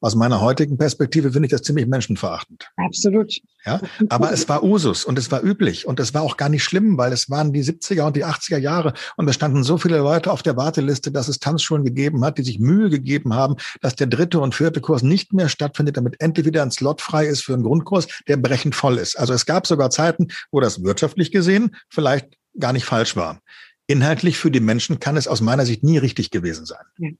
Aus 0.00 0.14
meiner 0.14 0.40
heutigen 0.40 0.78
Perspektive 0.78 1.32
finde 1.32 1.46
ich 1.46 1.50
das 1.50 1.62
ziemlich 1.62 1.86
menschenverachtend. 1.86 2.70
Absolut. 2.76 3.34
Ja, 3.66 3.80
aber 4.08 4.32
es 4.32 4.48
war 4.48 4.62
Usus 4.62 5.04
und 5.04 5.18
es 5.18 5.32
war 5.32 5.42
üblich 5.42 5.86
und 5.86 5.98
es 5.98 6.14
war 6.14 6.22
auch 6.22 6.36
gar 6.36 6.48
nicht 6.48 6.62
schlimm, 6.62 6.98
weil 6.98 7.12
es 7.12 7.30
waren 7.30 7.52
die 7.52 7.64
70er 7.64 8.02
und 8.02 8.14
die 8.14 8.24
80er 8.24 8.58
Jahre 8.58 8.92
und 9.16 9.28
es 9.28 9.34
standen 9.34 9.64
so 9.64 9.76
viele 9.76 9.98
Leute 9.98 10.30
auf 10.30 10.42
der 10.42 10.56
Warteliste, 10.56 11.10
dass 11.10 11.28
es 11.28 11.40
Tanzschulen 11.40 11.84
gegeben 11.84 12.24
hat, 12.24 12.38
die 12.38 12.44
sich 12.44 12.60
Mühe 12.60 12.90
gegeben 12.90 13.34
haben, 13.34 13.56
dass 13.80 13.96
der 13.96 14.06
dritte 14.06 14.38
und 14.38 14.54
vierte 14.54 14.80
Kurs 14.80 15.02
nicht 15.02 15.32
mehr 15.32 15.48
stattfindet, 15.48 15.96
damit 15.96 16.20
endlich 16.20 16.46
wieder 16.46 16.62
ein 16.62 16.70
Slot 16.70 17.00
frei 17.00 17.26
ist 17.26 17.42
für 17.42 17.54
einen 17.54 17.64
Grundkurs, 17.64 18.06
der 18.28 18.36
brechend 18.36 18.74
voll 18.74 18.98
ist. 18.98 19.18
Also 19.18 19.32
es 19.32 19.46
gab 19.46 19.66
sogar 19.66 19.90
Zeiten, 19.90 20.28
wo 20.52 20.60
das 20.60 20.84
wirtschaftlich 20.84 21.32
gesehen 21.32 21.74
vielleicht 21.88 22.28
gar 22.58 22.72
nicht 22.72 22.84
falsch 22.84 23.16
war. 23.16 23.40
Inhaltlich 23.86 24.38
für 24.38 24.50
die 24.50 24.60
Menschen 24.60 25.00
kann 25.00 25.16
es 25.16 25.26
aus 25.26 25.40
meiner 25.40 25.66
Sicht 25.66 25.82
nie 25.82 25.98
richtig 25.98 26.30
gewesen 26.30 26.66
sein. 26.66 26.84
Ja. 26.98 27.10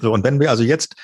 So, 0.00 0.12
und 0.12 0.24
wenn 0.24 0.40
wir 0.40 0.50
also 0.50 0.62
jetzt 0.62 0.96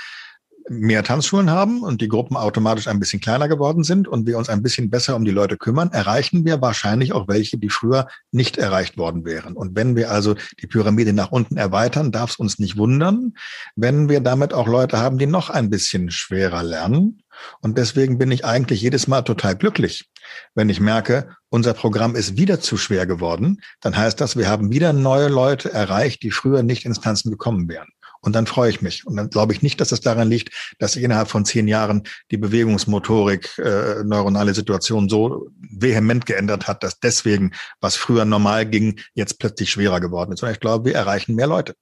mehr 0.71 1.03
Tanzschulen 1.03 1.51
haben 1.51 1.83
und 1.83 2.01
die 2.01 2.09
Gruppen 2.09 2.37
automatisch 2.37 2.89
ein 2.89 3.01
bisschen 3.01 3.21
kleiner 3.21 3.49
geworden 3.49 3.85
sind 3.85 4.09
und 4.09 4.27
wir 4.27 4.39
uns 4.39 4.49
ein 4.49 4.63
bisschen 4.63 4.91
besser 4.91 5.17
um 5.17 5.25
die 5.25 5.31
Leute 5.31 5.57
kümmern, 5.57 5.91
erreichen 5.93 6.45
wir 6.45 6.61
wahrscheinlich 6.61 7.13
auch 7.13 7.29
welche, 7.29 7.59
die 7.59 7.69
früher 7.69 8.09
nicht 8.33 8.59
erreicht 8.59 8.99
worden 8.99 9.25
wären. 9.25 9.55
Und 9.55 9.77
wenn 9.77 9.97
wir 9.97 10.11
also 10.11 10.35
die 10.61 10.67
Pyramide 10.67 11.13
nach 11.13 11.31
unten 11.31 11.57
erweitern, 11.57 12.13
darf 12.13 12.31
es 12.31 12.37
uns 12.37 12.59
nicht 12.59 12.77
wundern, 12.77 13.35
wenn 13.77 14.09
wir 14.09 14.21
damit 14.21 14.53
auch 14.53 14.67
Leute 14.67 14.99
haben, 14.99 15.19
die 15.19 15.27
noch 15.27 15.51
ein 15.51 15.71
bisschen 15.71 16.11
schwerer 16.11 16.63
lernen. 16.63 17.23
Und 17.61 17.79
deswegen 17.79 18.19
bin 18.19 18.31
ich 18.33 18.45
eigentlich 18.45 18.83
jedes 18.83 19.07
Mal 19.07 19.23
total 19.23 19.57
glücklich, 19.57 20.11
wenn 20.55 20.69
ich 20.69 20.81
merke, 20.81 21.31
unser 21.51 21.73
Programm 21.73 22.15
ist 22.15 22.37
wieder 22.37 22.61
zu 22.61 22.77
schwer 22.77 23.07
geworden, 23.07 23.61
dann 23.81 23.97
heißt 23.97 24.21
das, 24.21 24.37
wir 24.37 24.49
haben 24.49 24.71
wieder 24.71 24.93
neue 24.93 25.29
Leute 25.29 25.73
erreicht, 25.73 26.23
die 26.23 26.31
früher 26.31 26.63
nicht 26.63 26.85
ins 26.85 27.01
Tanzen 27.01 27.31
gekommen 27.31 27.69
wären. 27.69 27.89
Und 28.21 28.35
dann 28.35 28.47
freue 28.47 28.71
ich 28.71 28.83
mich. 28.83 29.07
Und 29.07 29.17
dann 29.17 29.31
glaube 29.31 29.53
ich 29.53 29.63
nicht, 29.63 29.81
dass 29.81 29.93
es 29.93 30.01
daran 30.01 30.29
liegt, 30.29 30.75
dass 30.79 30.93
sich 30.93 31.03
innerhalb 31.03 31.29
von 31.29 31.45
zehn 31.45 31.69
Jahren 31.69 32.03
die 32.31 32.37
Bewegungsmotorik, 32.37 33.59
äh, 33.59 34.05
neuronale 34.05 34.55
Situation 34.55 35.09
so 35.09 35.49
vehement 35.59 36.27
geändert 36.27 36.67
hat, 36.67 36.83
dass 36.83 37.01
deswegen, 37.01 37.53
was 37.81 37.97
früher 37.97 38.25
normal 38.25 38.67
ging, 38.67 39.01
jetzt 39.15 39.39
plötzlich 39.39 39.71
schwerer 39.71 40.01
geworden 40.01 40.33
ist. 40.33 40.41
Sondern 40.41 40.55
ich 40.55 40.61
glaube, 40.61 40.87
wir 40.87 40.95
erreichen 40.95 41.35
mehr 41.35 41.47
Leute. 41.47 41.75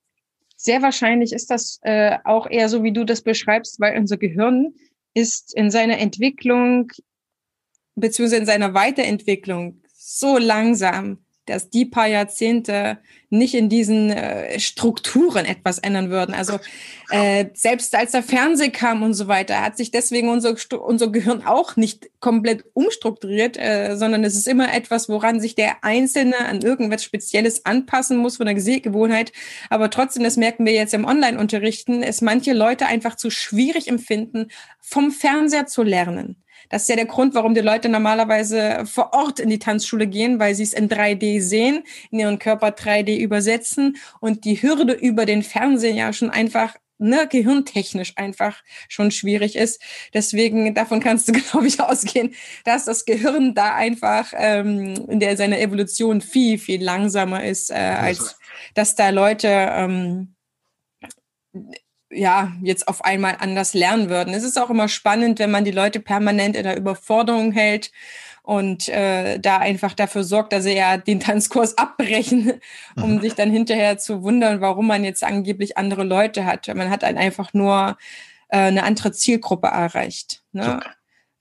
Sehr 0.55 0.81
wahrscheinlich 0.81 1.33
ist 1.33 1.51
das 1.51 1.79
äh, 1.83 2.17
auch 2.23 2.49
eher 2.49 2.69
so, 2.69 2.83
wie 2.83 2.91
du 2.91 3.03
das 3.03 3.21
beschreibst, 3.21 3.79
weil 3.79 3.97
unser 3.97 4.17
Gehirn 4.17 4.73
ist 5.13 5.55
in 5.55 5.71
seiner 5.71 5.99
Entwicklung 5.99 6.91
beziehungsweise 7.97 8.41
in 8.41 8.45
seiner 8.45 8.73
Weiterentwicklung 8.73 9.81
so 9.93 10.37
langsam, 10.37 11.25
dass 11.49 11.69
die 11.69 11.85
paar 11.85 12.07
Jahrzehnte 12.07 12.99
nicht 13.29 13.55
in 13.55 13.67
diesen 13.67 14.09
äh, 14.09 14.57
Strukturen 14.59 15.45
etwas 15.45 15.79
ändern 15.79 16.09
würden. 16.09 16.33
Also 16.33 16.59
äh, 17.09 17.45
selbst 17.53 17.93
als 17.93 18.11
der 18.11 18.23
Fernseher 18.23 18.69
kam 18.69 19.03
und 19.03 19.13
so 19.13 19.27
weiter, 19.27 19.61
hat 19.61 19.75
sich 19.75 19.91
deswegen 19.91 20.29
unser, 20.29 20.55
unser 20.81 21.09
Gehirn 21.09 21.45
auch 21.45 21.75
nicht 21.75 22.09
komplett 22.21 22.63
umstrukturiert, 22.73 23.57
äh, 23.57 23.97
sondern 23.97 24.23
es 24.23 24.35
ist 24.35 24.47
immer 24.47 24.73
etwas, 24.73 25.09
woran 25.09 25.41
sich 25.41 25.55
der 25.55 25.83
Einzelne 25.83 26.37
an 26.39 26.61
irgendwas 26.61 27.03
Spezielles 27.03 27.65
anpassen 27.65 28.17
muss 28.17 28.37
von 28.37 28.45
der 28.45 28.59
Sehgewohnheit. 28.59 29.33
Aber 29.69 29.89
trotzdem, 29.89 30.23
das 30.23 30.37
merken 30.37 30.65
wir 30.65 30.73
jetzt 30.73 30.93
im 30.93 31.05
Online-Unterrichten, 31.05 32.03
es 32.03 32.21
manche 32.21 32.53
Leute 32.53 32.85
einfach 32.85 33.15
zu 33.15 33.29
schwierig 33.29 33.89
empfinden, 33.89 34.47
vom 34.79 35.11
Fernseher 35.11 35.65
zu 35.65 35.83
lernen. 35.83 36.43
Das 36.69 36.83
ist 36.83 36.89
ja 36.89 36.95
der 36.95 37.05
Grund, 37.05 37.33
warum 37.33 37.53
die 37.53 37.61
Leute 37.61 37.89
normalerweise 37.89 38.85
vor 38.85 39.13
Ort 39.13 39.39
in 39.39 39.49
die 39.49 39.59
Tanzschule 39.59 40.07
gehen, 40.07 40.39
weil 40.39 40.55
sie 40.55 40.63
es 40.63 40.73
in 40.73 40.89
3D 40.89 41.41
sehen, 41.41 41.83
in 42.11 42.19
ihren 42.19 42.39
Körper 42.39 42.69
3D 42.69 43.17
übersetzen 43.17 43.97
und 44.19 44.45
die 44.45 44.61
Hürde 44.61 44.93
über 44.93 45.25
den 45.25 45.43
Fernsehen 45.43 45.95
ja 45.95 46.13
schon 46.13 46.29
einfach 46.29 46.75
ne, 46.97 47.27
gehirntechnisch 47.29 48.13
einfach 48.15 48.63
schon 48.89 49.11
schwierig 49.11 49.55
ist. 49.55 49.81
Deswegen, 50.13 50.73
davon 50.73 50.99
kannst 50.99 51.27
du, 51.27 51.31
glaube 51.51 51.67
ich, 51.67 51.79
ausgehen, 51.79 52.33
dass 52.65 52.85
das 52.85 53.05
Gehirn 53.05 53.53
da 53.53 53.75
einfach 53.75 54.33
ähm, 54.35 55.05
in 55.07 55.19
der 55.19 55.37
seiner 55.37 55.59
Evolution 55.59 56.21
viel, 56.21 56.57
viel 56.57 56.83
langsamer 56.83 57.43
ist, 57.43 57.71
äh, 57.71 57.75
als 57.75 58.37
dass 58.73 58.95
da 58.95 59.09
Leute 59.09 59.47
ähm, 59.47 60.35
ja, 62.09 62.53
jetzt 62.61 62.87
auf 62.87 63.03
einmal 63.03 63.37
anders 63.39 63.73
lernen 63.73 64.09
würden. 64.09 64.33
Es 64.33 64.43
ist 64.43 64.59
auch 64.59 64.69
immer 64.69 64.87
spannend, 64.87 65.39
wenn 65.39 65.51
man 65.51 65.65
die 65.65 65.71
Leute 65.71 65.99
permanent 65.99 66.55
in 66.55 66.63
der 66.63 66.77
Überforderung 66.77 67.51
hält 67.51 67.91
und 68.43 68.87
äh, 68.87 69.39
da 69.39 69.57
einfach 69.57 69.93
dafür 69.93 70.23
sorgt, 70.23 70.53
dass 70.53 70.63
sie 70.63 70.75
ja 70.75 70.97
den 70.97 71.19
Tanzkurs 71.21 71.77
abbrechen, 71.77 72.61
um 72.95 73.15
mhm. 73.15 73.21
sich 73.21 73.33
dann 73.35 73.51
hinterher 73.51 73.97
zu 73.97 74.23
wundern, 74.23 74.61
warum 74.61 74.87
man 74.87 75.03
jetzt 75.03 75.23
angeblich 75.23 75.77
andere 75.77 76.03
Leute 76.03 76.45
hat. 76.45 76.73
Man 76.73 76.89
hat 76.89 77.03
dann 77.03 77.17
einfach 77.17 77.53
nur 77.53 77.97
äh, 78.47 78.57
eine 78.57 78.83
andere 78.83 79.11
Zielgruppe 79.11 79.67
erreicht. 79.67 80.43
Ne? 80.53 80.79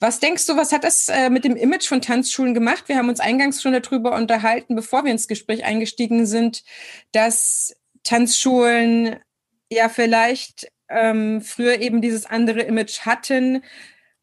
Was 0.00 0.20
denkst 0.20 0.46
du, 0.46 0.56
was 0.56 0.72
hat 0.72 0.84
das 0.84 1.08
äh, 1.08 1.30
mit 1.30 1.44
dem 1.44 1.56
Image 1.56 1.86
von 1.86 2.02
Tanzschulen 2.02 2.54
gemacht? 2.54 2.84
Wir 2.88 2.96
haben 2.96 3.08
uns 3.08 3.20
eingangs 3.20 3.62
schon 3.62 3.72
darüber 3.72 4.14
unterhalten, 4.14 4.74
bevor 4.74 5.04
wir 5.04 5.12
ins 5.12 5.28
Gespräch 5.28 5.64
eingestiegen 5.64 6.26
sind, 6.26 6.64
dass 7.12 7.74
Tanzschulen 8.02 9.16
ja 9.70 9.88
vielleicht 9.88 10.68
ähm, 10.88 11.40
früher 11.40 11.80
eben 11.80 12.00
dieses 12.00 12.26
andere 12.26 12.62
Image 12.62 13.00
hatten 13.00 13.62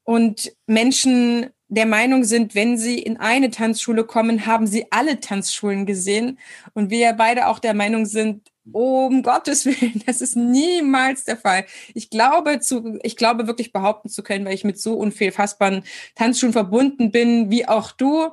und 0.03 0.51
Menschen 0.67 1.49
der 1.73 1.85
Meinung 1.85 2.23
sind, 2.23 2.53
wenn 2.55 2.77
sie 2.77 2.99
in 2.99 3.17
eine 3.17 3.49
Tanzschule 3.49 4.03
kommen, 4.03 4.45
haben 4.45 4.67
sie 4.67 4.85
alle 4.91 5.19
Tanzschulen 5.19 5.85
gesehen. 5.85 6.37
Und 6.73 6.91
wir 6.91 6.99
ja 6.99 7.13
beide 7.13 7.47
auch 7.47 7.57
der 7.57 7.73
Meinung 7.73 8.05
sind, 8.05 8.51
um 8.71 9.23
Gottes 9.23 9.65
Willen, 9.65 10.03
das 10.05 10.21
ist 10.21 10.35
niemals 10.35 11.23
der 11.23 11.37
Fall. 11.37 11.65
Ich 11.95 12.09
glaube 12.09 12.59
zu, 12.59 12.99
ich 13.01 13.17
glaube 13.17 13.47
wirklich 13.47 13.73
behaupten 13.73 14.09
zu 14.09 14.23
können, 14.23 14.45
weil 14.45 14.53
ich 14.53 14.63
mit 14.63 14.79
so 14.79 14.93
unfehlfassbaren 14.93 15.83
Tanzschulen 16.15 16.53
verbunden 16.53 17.11
bin, 17.11 17.49
wie 17.49 17.67
auch 17.67 17.91
du, 17.91 18.29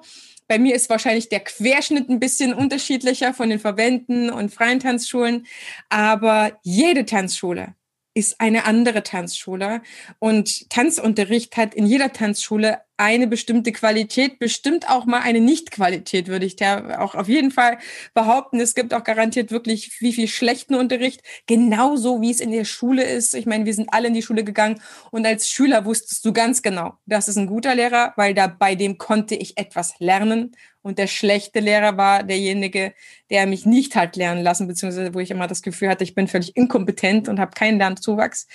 bei 0.50 0.58
mir 0.58 0.74
ist 0.74 0.90
wahrscheinlich 0.90 1.28
der 1.28 1.38
Querschnitt 1.38 2.08
ein 2.08 2.18
bisschen 2.18 2.52
unterschiedlicher 2.52 3.32
von 3.32 3.50
den 3.50 3.60
Verbänden 3.60 4.30
und 4.30 4.52
freien 4.52 4.80
Tanzschulen, 4.80 5.46
aber 5.90 6.58
jede 6.64 7.06
Tanzschule 7.06 7.76
ist 8.14 8.40
eine 8.40 8.64
andere 8.64 9.04
Tanzschule 9.04 9.80
und 10.18 10.68
Tanzunterricht 10.68 11.56
hat 11.56 11.72
in 11.76 11.86
jeder 11.86 12.12
Tanzschule 12.12 12.80
eine 13.00 13.26
bestimmte 13.26 13.72
Qualität, 13.72 14.38
bestimmt 14.38 14.90
auch 14.90 15.06
mal 15.06 15.20
eine 15.20 15.40
Nicht-Qualität, 15.40 16.28
würde 16.28 16.44
ich 16.44 16.56
da 16.56 17.00
auch 17.00 17.14
auf 17.14 17.28
jeden 17.28 17.50
Fall 17.50 17.78
behaupten. 18.12 18.60
Es 18.60 18.74
gibt 18.74 18.92
auch 18.92 19.04
garantiert 19.04 19.50
wirklich 19.50 20.00
wie 20.00 20.12
viel 20.12 20.28
schlechten 20.28 20.74
Unterricht, 20.74 21.22
genauso 21.46 22.20
wie 22.20 22.30
es 22.30 22.40
in 22.40 22.50
der 22.52 22.66
Schule 22.66 23.02
ist. 23.02 23.34
Ich 23.34 23.46
meine, 23.46 23.64
wir 23.64 23.72
sind 23.72 23.92
alle 23.94 24.08
in 24.08 24.14
die 24.14 24.22
Schule 24.22 24.44
gegangen 24.44 24.82
und 25.10 25.26
als 25.26 25.48
Schüler 25.48 25.86
wusstest 25.86 26.24
du 26.26 26.34
ganz 26.34 26.60
genau, 26.60 26.92
das 27.06 27.26
ist 27.26 27.38
ein 27.38 27.46
guter 27.46 27.74
Lehrer, 27.74 28.12
weil 28.16 28.34
da 28.34 28.48
bei 28.48 28.74
dem 28.74 28.98
konnte 28.98 29.34
ich 29.34 29.56
etwas 29.56 29.94
lernen 29.98 30.54
und 30.82 30.98
der 30.98 31.06
schlechte 31.06 31.60
Lehrer 31.60 31.96
war 31.96 32.22
derjenige, 32.22 32.92
der 33.30 33.46
mich 33.46 33.64
nicht 33.64 33.96
hat 33.96 34.16
lernen 34.16 34.42
lassen, 34.42 34.66
beziehungsweise 34.66 35.14
wo 35.14 35.20
ich 35.20 35.30
immer 35.30 35.46
das 35.46 35.62
Gefühl 35.62 35.88
hatte, 35.88 36.04
ich 36.04 36.14
bin 36.14 36.28
völlig 36.28 36.54
inkompetent 36.54 37.28
und 37.28 37.40
habe 37.40 37.52
keinen 37.52 37.78
Lernzuwachs. 37.78 38.46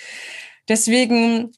Deswegen 0.68 1.52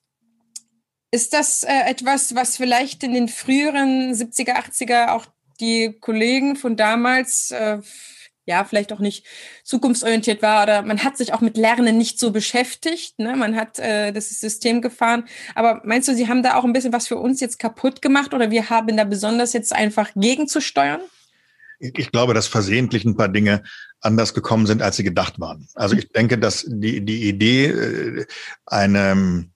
Ist 1.10 1.32
das 1.32 1.62
äh, 1.62 1.88
etwas, 1.88 2.34
was 2.34 2.56
vielleicht 2.56 3.02
in 3.02 3.14
den 3.14 3.28
früheren 3.28 4.12
70er, 4.12 4.56
80er 4.56 5.12
auch 5.12 5.26
die 5.60 5.96
Kollegen 6.00 6.56
von 6.56 6.76
damals 6.76 7.50
äh, 7.50 7.78
ja, 8.48 8.64
vielleicht 8.64 8.92
auch 8.94 8.98
nicht 8.98 9.26
zukunftsorientiert 9.62 10.40
war 10.40 10.62
oder 10.62 10.80
man 10.80 11.04
hat 11.04 11.18
sich 11.18 11.34
auch 11.34 11.42
mit 11.42 11.58
Lernen 11.58 11.98
nicht 11.98 12.18
so 12.18 12.32
beschäftigt. 12.32 13.18
Ne? 13.18 13.36
Man 13.36 13.54
hat 13.54 13.78
äh, 13.78 14.10
das 14.10 14.30
System 14.30 14.80
gefahren. 14.80 15.24
Aber 15.54 15.82
meinst 15.84 16.08
du, 16.08 16.14
sie 16.14 16.28
haben 16.28 16.42
da 16.42 16.56
auch 16.56 16.64
ein 16.64 16.72
bisschen 16.72 16.94
was 16.94 17.06
für 17.06 17.18
uns 17.18 17.40
jetzt 17.40 17.58
kaputt 17.58 18.00
gemacht 18.00 18.32
oder 18.32 18.50
wir 18.50 18.70
haben 18.70 18.96
da 18.96 19.04
besonders 19.04 19.52
jetzt 19.52 19.74
einfach 19.74 20.10
gegenzusteuern? 20.16 21.02
Ich 21.78 22.10
glaube, 22.10 22.32
dass 22.34 22.48
versehentlich 22.48 23.04
ein 23.04 23.16
paar 23.16 23.28
Dinge 23.28 23.62
anders 24.00 24.32
gekommen 24.32 24.66
sind, 24.66 24.80
als 24.80 24.96
sie 24.96 25.04
gedacht 25.04 25.38
waren. 25.38 25.68
Also 25.74 25.94
ich 25.94 26.10
denke, 26.10 26.38
dass 26.38 26.64
die, 26.66 27.04
die 27.04 27.28
Idee, 27.28 27.66
äh, 27.66 28.26
einem, 28.64 29.52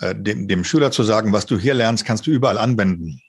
äh, 0.00 0.14
dem, 0.14 0.48
dem 0.48 0.64
Schüler 0.64 0.90
zu 0.90 1.02
sagen, 1.02 1.32
was 1.32 1.46
du 1.46 1.58
hier 1.58 1.74
lernst, 1.74 2.04
kannst 2.04 2.26
du 2.26 2.30
überall 2.30 2.58
anwenden. 2.58 3.20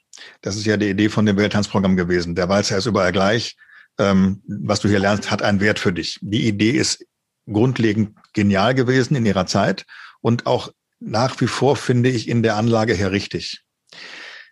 Das 0.42 0.56
ist 0.56 0.66
ja 0.66 0.78
die 0.78 0.90
Idee 0.90 1.10
von 1.10 1.26
dem 1.26 1.38
Welttanzprogramm 1.38 1.96
gewesen. 1.96 2.36
Der 2.36 2.50
Walzer 2.50 2.78
ist 2.78 2.86
überall 2.86 3.12
gleich 3.12 3.56
ähm, 3.98 4.42
was 4.48 4.80
du 4.80 4.90
hier 4.90 5.00
lernst, 5.00 5.32
hat 5.32 5.42
einen 5.42 5.60
Wert 5.60 5.80
für 5.80 5.94
dich. 5.94 6.20
Die 6.22 6.48
Idee 6.48 6.72
ist 6.72 7.06
grundlegend 7.52 8.16
genial 8.34 8.76
gewesen 8.76 9.16
in 9.16 9.26
ihrer 9.26 9.46
Zeit 9.46 9.86
und 10.22 10.46
auch 10.46 10.72
nach 11.00 11.40
wie 11.42 11.48
vor 11.48 11.76
finde 11.76 12.10
ich 12.10 12.28
in 12.28 12.44
der 12.44 12.56
Anlage 12.56 12.94
her 12.94 13.12
richtig. 13.12 13.62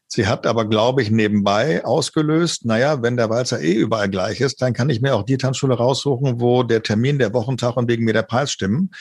Sie 0.08 0.28
hat 0.28 0.46
aber, 0.46 0.70
glaube 0.70 1.02
ich, 1.02 1.10
nebenbei 1.10 1.84
ausgelöst, 1.84 2.66
naja, 2.66 3.02
wenn 3.02 3.18
der 3.18 3.30
Walzer 3.30 3.60
eh 3.60 3.74
überall 3.74 4.10
gleich 4.10 4.40
ist, 4.40 4.62
dann 4.62 4.74
kann 4.74 4.90
ich 4.90 5.02
mir 5.02 5.16
auch 5.16 5.24
die 5.24 5.38
Tanzschule 5.38 5.76
raussuchen, 5.76 6.40
wo 6.40 6.64
der 6.64 6.84
Termin, 6.84 7.18
der 7.18 7.34
Wochentag 7.34 7.76
und 7.76 7.90
wegen 7.90 8.06
mir 8.06 8.14
der 8.14 8.22
Preis 8.22 8.52
stimmen 8.52 8.92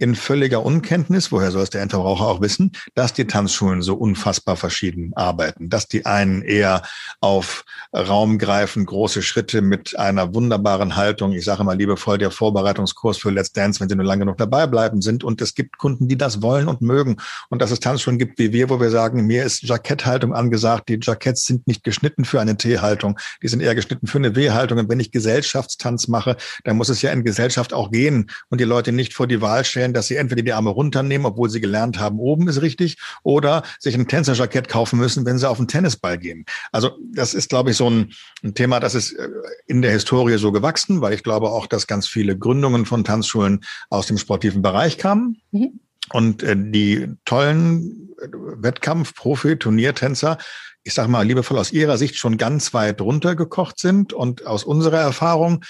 in 0.00 0.14
völliger 0.14 0.64
Unkenntnis, 0.64 1.30
woher 1.30 1.50
soll 1.50 1.62
es 1.62 1.70
der 1.70 1.82
Endverbraucher 1.82 2.26
auch 2.26 2.40
wissen, 2.40 2.72
dass 2.94 3.12
die 3.12 3.26
Tanzschulen 3.26 3.82
so 3.82 3.94
unfassbar 3.94 4.56
verschieden 4.56 5.12
arbeiten, 5.14 5.68
dass 5.68 5.88
die 5.88 6.06
einen 6.06 6.42
eher 6.42 6.82
auf 7.20 7.64
Raum 7.94 8.38
greifen, 8.38 8.86
große 8.86 9.22
Schritte 9.22 9.60
mit 9.62 9.98
einer 9.98 10.34
wunderbaren 10.34 10.96
Haltung, 10.96 11.32
ich 11.32 11.44
sage 11.44 11.64
mal 11.64 11.76
liebevoll, 11.76 12.18
der 12.18 12.30
Vorbereitungskurs 12.30 13.18
für 13.18 13.30
Let's 13.30 13.52
Dance, 13.52 13.78
wenn 13.80 13.88
sie 13.88 13.96
nur 13.96 14.06
lange 14.06 14.20
genug 14.20 14.38
dabei 14.38 14.66
bleiben 14.66 15.02
sind. 15.02 15.22
Und 15.22 15.42
es 15.42 15.54
gibt 15.54 15.78
Kunden, 15.78 16.08
die 16.08 16.16
das 16.16 16.40
wollen 16.40 16.68
und 16.68 16.80
mögen. 16.80 17.18
Und 17.50 17.60
dass 17.60 17.70
es 17.70 17.80
Tanzschulen 17.80 18.18
gibt 18.18 18.38
wie 18.38 18.52
wir, 18.52 18.70
wo 18.70 18.80
wir 18.80 18.90
sagen, 18.90 19.26
mir 19.26 19.44
ist 19.44 19.62
Jacketthaltung 19.62 20.34
angesagt, 20.34 20.88
die 20.88 20.98
Jacketts 21.00 21.44
sind 21.44 21.66
nicht 21.66 21.84
geschnitten 21.84 22.24
für 22.24 22.40
eine 22.40 22.56
T-Haltung, 22.56 23.18
die 23.42 23.48
sind 23.48 23.60
eher 23.60 23.74
geschnitten 23.74 24.06
für 24.06 24.18
eine 24.18 24.34
W-Haltung 24.34 24.78
und 24.78 24.88
wenn 24.88 24.98
ich 24.98 25.12
Gesellschaftstanz 25.12 26.08
mache, 26.08 26.36
dann 26.64 26.76
muss 26.76 26.88
es 26.88 27.02
ja 27.02 27.12
in 27.12 27.22
Gesellschaft 27.22 27.74
auch 27.74 27.90
gehen 27.90 28.30
und 28.48 28.60
die 28.60 28.64
Leute 28.64 28.92
nicht 28.92 29.12
vor 29.14 29.26
die 29.26 29.40
Wahl 29.40 29.64
stellen, 29.64 29.89
dass 29.92 30.06
sie 30.06 30.16
entweder 30.16 30.42
die 30.42 30.52
Arme 30.52 30.70
runternehmen, 30.70 31.26
obwohl 31.26 31.50
sie 31.50 31.60
gelernt 31.60 31.98
haben, 31.98 32.18
oben 32.18 32.48
ist 32.48 32.62
richtig, 32.62 32.96
oder 33.22 33.62
sich 33.78 33.94
ein 33.94 34.08
Tänzerjackett 34.08 34.68
kaufen 34.68 34.98
müssen, 34.98 35.24
wenn 35.26 35.38
sie 35.38 35.48
auf 35.48 35.58
den 35.58 35.68
Tennisball 35.68 36.18
gehen. 36.18 36.44
Also 36.72 36.98
das 37.12 37.34
ist, 37.34 37.48
glaube 37.48 37.70
ich, 37.70 37.76
so 37.76 37.88
ein, 37.88 38.12
ein 38.42 38.54
Thema, 38.54 38.80
das 38.80 38.94
ist 38.94 39.12
äh, 39.12 39.28
in 39.66 39.82
der 39.82 39.92
Historie 39.92 40.38
so 40.38 40.52
gewachsen, 40.52 41.00
weil 41.00 41.14
ich 41.14 41.22
glaube 41.22 41.50
auch, 41.50 41.66
dass 41.66 41.86
ganz 41.86 42.06
viele 42.06 42.36
Gründungen 42.36 42.86
von 42.86 43.04
Tanzschulen 43.04 43.60
aus 43.88 44.06
dem 44.06 44.18
sportiven 44.18 44.62
Bereich 44.62 44.98
kamen. 44.98 45.40
Mhm. 45.50 45.80
Und 46.12 46.42
äh, 46.42 46.56
die 46.56 47.08
tollen 47.24 48.10
äh, 48.20 48.28
Wettkampf-, 48.32 49.14
Profi-, 49.14 49.56
Turniertänzer, 49.56 50.38
ich 50.82 50.94
sage 50.94 51.10
mal 51.10 51.26
liebevoll 51.26 51.58
aus 51.58 51.72
ihrer 51.72 51.98
Sicht 51.98 52.16
schon 52.16 52.38
ganz 52.38 52.72
weit 52.72 53.00
runtergekocht 53.00 53.78
sind 53.78 54.12
und 54.12 54.46
aus 54.46 54.64
unserer 54.64 54.98
Erfahrung 54.98 55.62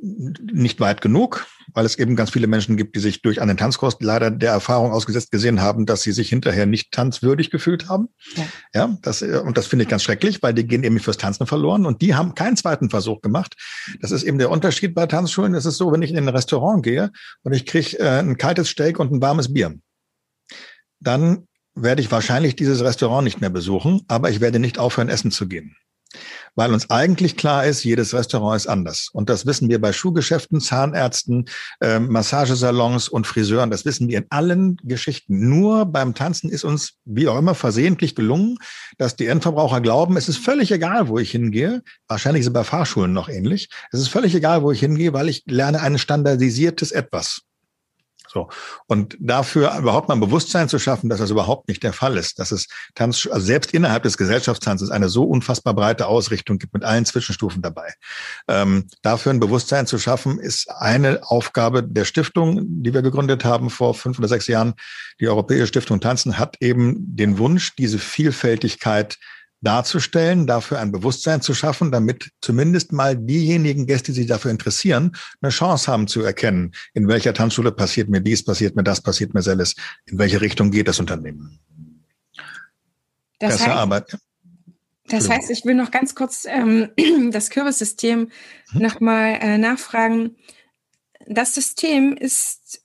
nicht 0.00 0.78
weit 0.80 1.00
genug, 1.00 1.46
weil 1.74 1.84
es 1.84 1.98
eben 1.98 2.14
ganz 2.14 2.30
viele 2.30 2.46
Menschen 2.46 2.76
gibt, 2.76 2.94
die 2.94 3.00
sich 3.00 3.20
durch 3.22 3.40
einen 3.42 3.56
Tanzkurs 3.56 3.96
leider 4.00 4.30
der 4.30 4.52
Erfahrung 4.52 4.92
ausgesetzt 4.92 5.32
gesehen 5.32 5.60
haben, 5.60 5.86
dass 5.86 6.02
sie 6.02 6.12
sich 6.12 6.28
hinterher 6.28 6.66
nicht 6.66 6.92
tanzwürdig 6.92 7.50
gefühlt 7.50 7.88
haben. 7.88 8.08
Ja, 8.36 8.44
ja 8.74 8.98
das, 9.02 9.22
äh, 9.22 9.42
und 9.44 9.58
das 9.58 9.66
finde 9.66 9.84
ich 9.84 9.88
ganz 9.88 10.04
schrecklich, 10.04 10.42
weil 10.42 10.54
die 10.54 10.66
gehen 10.66 10.84
eben 10.84 11.00
fürs 11.00 11.16
Tanzen 11.16 11.46
verloren 11.46 11.84
und 11.84 12.00
die 12.00 12.14
haben 12.14 12.34
keinen 12.34 12.56
zweiten 12.56 12.90
Versuch 12.90 13.20
gemacht. 13.20 13.56
Das 14.00 14.12
ist 14.12 14.22
eben 14.22 14.38
der 14.38 14.50
Unterschied 14.50 14.94
bei 14.94 15.06
Tanzschulen. 15.06 15.54
Es 15.54 15.66
ist 15.66 15.78
so, 15.78 15.90
wenn 15.92 16.02
ich 16.02 16.10
in 16.10 16.18
ein 16.18 16.28
Restaurant 16.28 16.84
gehe 16.84 17.10
und 17.42 17.52
ich 17.52 17.66
kriege 17.66 17.98
äh, 17.98 18.20
ein 18.20 18.38
kaltes 18.38 18.68
Steak 18.68 19.00
und 19.00 19.12
ein 19.12 19.20
warmes 19.20 19.52
Bier, 19.52 19.74
dann 21.00 21.46
werde 21.74 22.02
ich 22.02 22.10
wahrscheinlich 22.10 22.56
dieses 22.56 22.82
Restaurant 22.82 23.24
nicht 23.24 23.40
mehr 23.40 23.50
besuchen, 23.50 24.02
aber 24.08 24.30
ich 24.30 24.40
werde 24.40 24.58
nicht 24.58 24.78
aufhören, 24.78 25.08
essen 25.08 25.30
zu 25.30 25.48
gehen 25.48 25.76
weil 26.54 26.72
uns 26.72 26.90
eigentlich 26.90 27.36
klar 27.36 27.66
ist, 27.66 27.84
jedes 27.84 28.14
Restaurant 28.14 28.56
ist 28.56 28.66
anders. 28.66 29.10
Und 29.12 29.28
das 29.28 29.46
wissen 29.46 29.68
wir 29.68 29.80
bei 29.80 29.92
Schuhgeschäften, 29.92 30.60
Zahnärzten, 30.60 31.46
äh, 31.80 31.98
Massagesalons 31.98 33.08
und 33.08 33.26
Friseuren. 33.26 33.70
Das 33.70 33.84
wissen 33.84 34.08
wir 34.08 34.18
in 34.18 34.26
allen 34.30 34.76
Geschichten. 34.82 35.48
Nur 35.48 35.86
beim 35.86 36.14
Tanzen 36.14 36.50
ist 36.50 36.64
uns, 36.64 36.94
wie 37.04 37.28
auch 37.28 37.38
immer, 37.38 37.54
versehentlich 37.54 38.14
gelungen, 38.14 38.58
dass 38.96 39.16
die 39.16 39.26
Endverbraucher 39.26 39.80
glauben, 39.80 40.16
es 40.16 40.28
ist 40.28 40.38
völlig 40.38 40.72
egal, 40.72 41.08
wo 41.08 41.18
ich 41.18 41.30
hingehe. 41.30 41.82
Wahrscheinlich 42.08 42.44
es 42.44 42.52
bei 42.52 42.64
Fahrschulen 42.64 43.12
noch 43.12 43.28
ähnlich. 43.28 43.68
Es 43.92 44.00
ist 44.00 44.08
völlig 44.08 44.34
egal, 44.34 44.62
wo 44.62 44.72
ich 44.72 44.80
hingehe, 44.80 45.12
weil 45.12 45.28
ich 45.28 45.44
lerne 45.46 45.80
ein 45.80 45.98
standardisiertes 45.98 46.90
Etwas. 46.90 47.42
So. 48.28 48.48
Und 48.86 49.16
dafür 49.18 49.76
überhaupt 49.78 50.08
mal 50.08 50.14
ein 50.14 50.20
Bewusstsein 50.20 50.68
zu 50.68 50.78
schaffen, 50.78 51.08
dass 51.08 51.18
das 51.18 51.30
überhaupt 51.30 51.68
nicht 51.68 51.82
der 51.82 51.92
Fall 51.92 52.16
ist, 52.16 52.38
dass 52.38 52.52
es 52.52 52.68
Tanz, 52.94 53.26
also 53.30 53.44
selbst 53.44 53.72
innerhalb 53.72 54.02
des 54.02 54.18
Gesellschaftstanzes 54.18 54.90
eine 54.90 55.08
so 55.08 55.24
unfassbar 55.24 55.74
breite 55.74 56.06
Ausrichtung 56.06 56.58
gibt 56.58 56.74
mit 56.74 56.84
allen 56.84 57.06
Zwischenstufen 57.06 57.62
dabei. 57.62 57.94
Ähm, 58.46 58.86
dafür 59.02 59.32
ein 59.32 59.40
Bewusstsein 59.40 59.86
zu 59.86 59.98
schaffen, 59.98 60.38
ist 60.38 60.70
eine 60.70 61.20
Aufgabe 61.22 61.82
der 61.82 62.04
Stiftung, 62.04 62.60
die 62.82 62.92
wir 62.92 63.02
gegründet 63.02 63.44
haben 63.44 63.70
vor 63.70 63.94
fünf 63.94 64.18
oder 64.18 64.28
sechs 64.28 64.46
Jahren. 64.46 64.74
Die 65.20 65.28
Europäische 65.28 65.66
Stiftung 65.66 66.00
Tanzen 66.00 66.38
hat 66.38 66.56
eben 66.60 67.16
den 67.16 67.38
Wunsch, 67.38 67.74
diese 67.76 67.98
Vielfältigkeit 67.98 69.18
darzustellen, 69.60 70.46
dafür 70.46 70.78
ein 70.78 70.92
Bewusstsein 70.92 71.42
zu 71.42 71.54
schaffen, 71.54 71.90
damit 71.90 72.30
zumindest 72.40 72.92
mal 72.92 73.16
diejenigen 73.16 73.86
Gäste, 73.86 74.12
die 74.12 74.20
sich 74.20 74.26
dafür 74.28 74.50
interessieren, 74.50 75.16
eine 75.40 75.50
Chance 75.50 75.90
haben 75.90 76.06
zu 76.06 76.22
erkennen, 76.22 76.72
in 76.94 77.08
welcher 77.08 77.34
Tanzschule 77.34 77.72
passiert 77.72 78.08
mir 78.08 78.20
dies, 78.20 78.44
passiert 78.44 78.76
mir 78.76 78.84
das, 78.84 79.00
passiert 79.00 79.34
mir 79.34 79.42
selles, 79.42 79.74
in 80.06 80.18
welche 80.18 80.40
Richtung 80.40 80.70
geht 80.70 80.86
das 80.86 81.00
Unternehmen. 81.00 81.58
Das 83.40 83.60
heißt, 83.60 83.68
Arbeit. 83.68 84.18
Das 85.08 85.28
heißt, 85.28 85.50
ich 85.50 85.64
will 85.64 85.74
noch 85.74 85.90
ganz 85.90 86.14
kurz 86.14 86.44
ähm, 86.44 86.90
das 87.32 87.50
Kürbissystem 87.50 88.30
hm. 88.70 88.82
nochmal 88.82 89.38
äh, 89.40 89.58
nachfragen. 89.58 90.36
Das 91.26 91.54
System 91.54 92.16
ist 92.16 92.82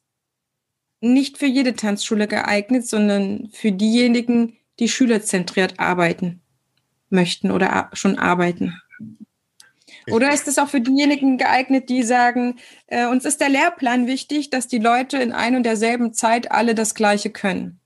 nicht 1.01 1.37
für 1.37 1.45
jede 1.45 1.75
Tanzschule 1.75 2.27
geeignet, 2.27 2.87
sondern 2.87 3.49
für 3.51 3.71
diejenigen, 3.71 4.57
die 4.79 4.87
schülerzentriert 4.87 5.79
arbeiten 5.79 6.42
möchten 7.13 7.51
oder 7.51 7.89
schon 7.93 8.17
arbeiten? 8.17 8.81
Oder 10.11 10.33
ist 10.33 10.47
es 10.47 10.57
auch 10.57 10.67
für 10.67 10.81
diejenigen 10.81 11.37
geeignet, 11.37 11.87
die 11.89 12.03
sagen, 12.03 12.55
äh, 12.87 13.05
uns 13.05 13.25
ist 13.25 13.39
der 13.39 13.49
Lehrplan 13.49 14.07
wichtig, 14.07 14.49
dass 14.49 14.67
die 14.67 14.79
Leute 14.79 15.17
in 15.17 15.31
ein 15.31 15.55
und 15.55 15.63
derselben 15.63 16.13
Zeit 16.13 16.51
alle 16.51 16.75
das 16.75 16.93
Gleiche 16.93 17.29
können? 17.29 17.79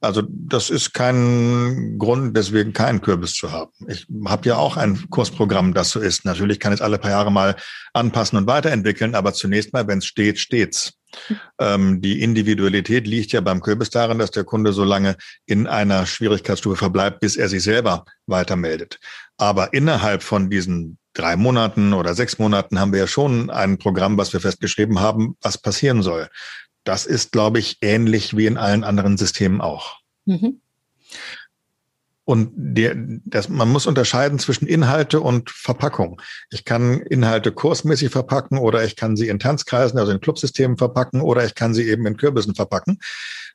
Also 0.00 0.22
das 0.28 0.70
ist 0.70 0.94
kein 0.94 1.96
Grund, 1.98 2.36
deswegen 2.36 2.72
keinen 2.72 3.00
Kürbis 3.00 3.34
zu 3.34 3.50
haben. 3.50 3.72
Ich 3.88 4.06
habe 4.26 4.48
ja 4.48 4.56
auch 4.56 4.76
ein 4.76 5.10
Kursprogramm, 5.10 5.74
das 5.74 5.90
so 5.90 5.98
ist. 5.98 6.24
Natürlich 6.24 6.60
kann 6.60 6.72
es 6.72 6.80
alle 6.80 6.98
paar 6.98 7.10
Jahre 7.10 7.32
mal 7.32 7.56
anpassen 7.94 8.38
und 8.38 8.46
weiterentwickeln, 8.46 9.16
aber 9.16 9.32
zunächst 9.32 9.72
mal, 9.72 9.88
wenn 9.88 9.98
es 9.98 10.06
steht, 10.06 10.38
steht's. 10.38 10.97
Ähm, 11.58 12.00
die 12.00 12.22
Individualität 12.22 13.06
liegt 13.06 13.32
ja 13.32 13.40
beim 13.40 13.60
Kürbis 13.60 13.90
darin, 13.90 14.18
dass 14.18 14.30
der 14.30 14.44
Kunde 14.44 14.72
so 14.72 14.84
lange 14.84 15.16
in 15.46 15.66
einer 15.66 16.06
Schwierigkeitsstufe 16.06 16.76
verbleibt, 16.76 17.20
bis 17.20 17.36
er 17.36 17.48
sich 17.48 17.62
selber 17.62 18.04
weitermeldet. 18.26 18.98
Aber 19.36 19.72
innerhalb 19.72 20.22
von 20.22 20.50
diesen 20.50 20.98
drei 21.14 21.36
Monaten 21.36 21.92
oder 21.92 22.14
sechs 22.14 22.38
Monaten 22.38 22.78
haben 22.78 22.92
wir 22.92 23.00
ja 23.00 23.06
schon 23.06 23.50
ein 23.50 23.78
Programm, 23.78 24.16
was 24.18 24.32
wir 24.32 24.40
festgeschrieben 24.40 25.00
haben, 25.00 25.36
was 25.40 25.58
passieren 25.58 26.02
soll. 26.02 26.28
Das 26.84 27.06
ist, 27.06 27.32
glaube 27.32 27.58
ich, 27.58 27.78
ähnlich 27.80 28.36
wie 28.36 28.46
in 28.46 28.56
allen 28.56 28.84
anderen 28.84 29.16
Systemen 29.16 29.60
auch. 29.60 29.96
Mhm. 30.26 30.60
Und 32.28 32.50
der, 32.54 32.94
das, 33.24 33.48
man 33.48 33.70
muss 33.70 33.86
unterscheiden 33.86 34.38
zwischen 34.38 34.66
Inhalte 34.66 35.22
und 35.22 35.48
Verpackung. 35.48 36.20
Ich 36.50 36.66
kann 36.66 37.00
Inhalte 37.00 37.52
kursmäßig 37.52 38.10
verpacken 38.10 38.58
oder 38.58 38.84
ich 38.84 38.96
kann 38.96 39.16
sie 39.16 39.28
in 39.28 39.38
Tanzkreisen, 39.38 39.98
also 39.98 40.12
in 40.12 40.20
Clubsystemen 40.20 40.76
verpacken 40.76 41.22
oder 41.22 41.46
ich 41.46 41.54
kann 41.54 41.72
sie 41.72 41.88
eben 41.88 42.04
in 42.04 42.18
Kürbissen 42.18 42.54
verpacken. 42.54 42.98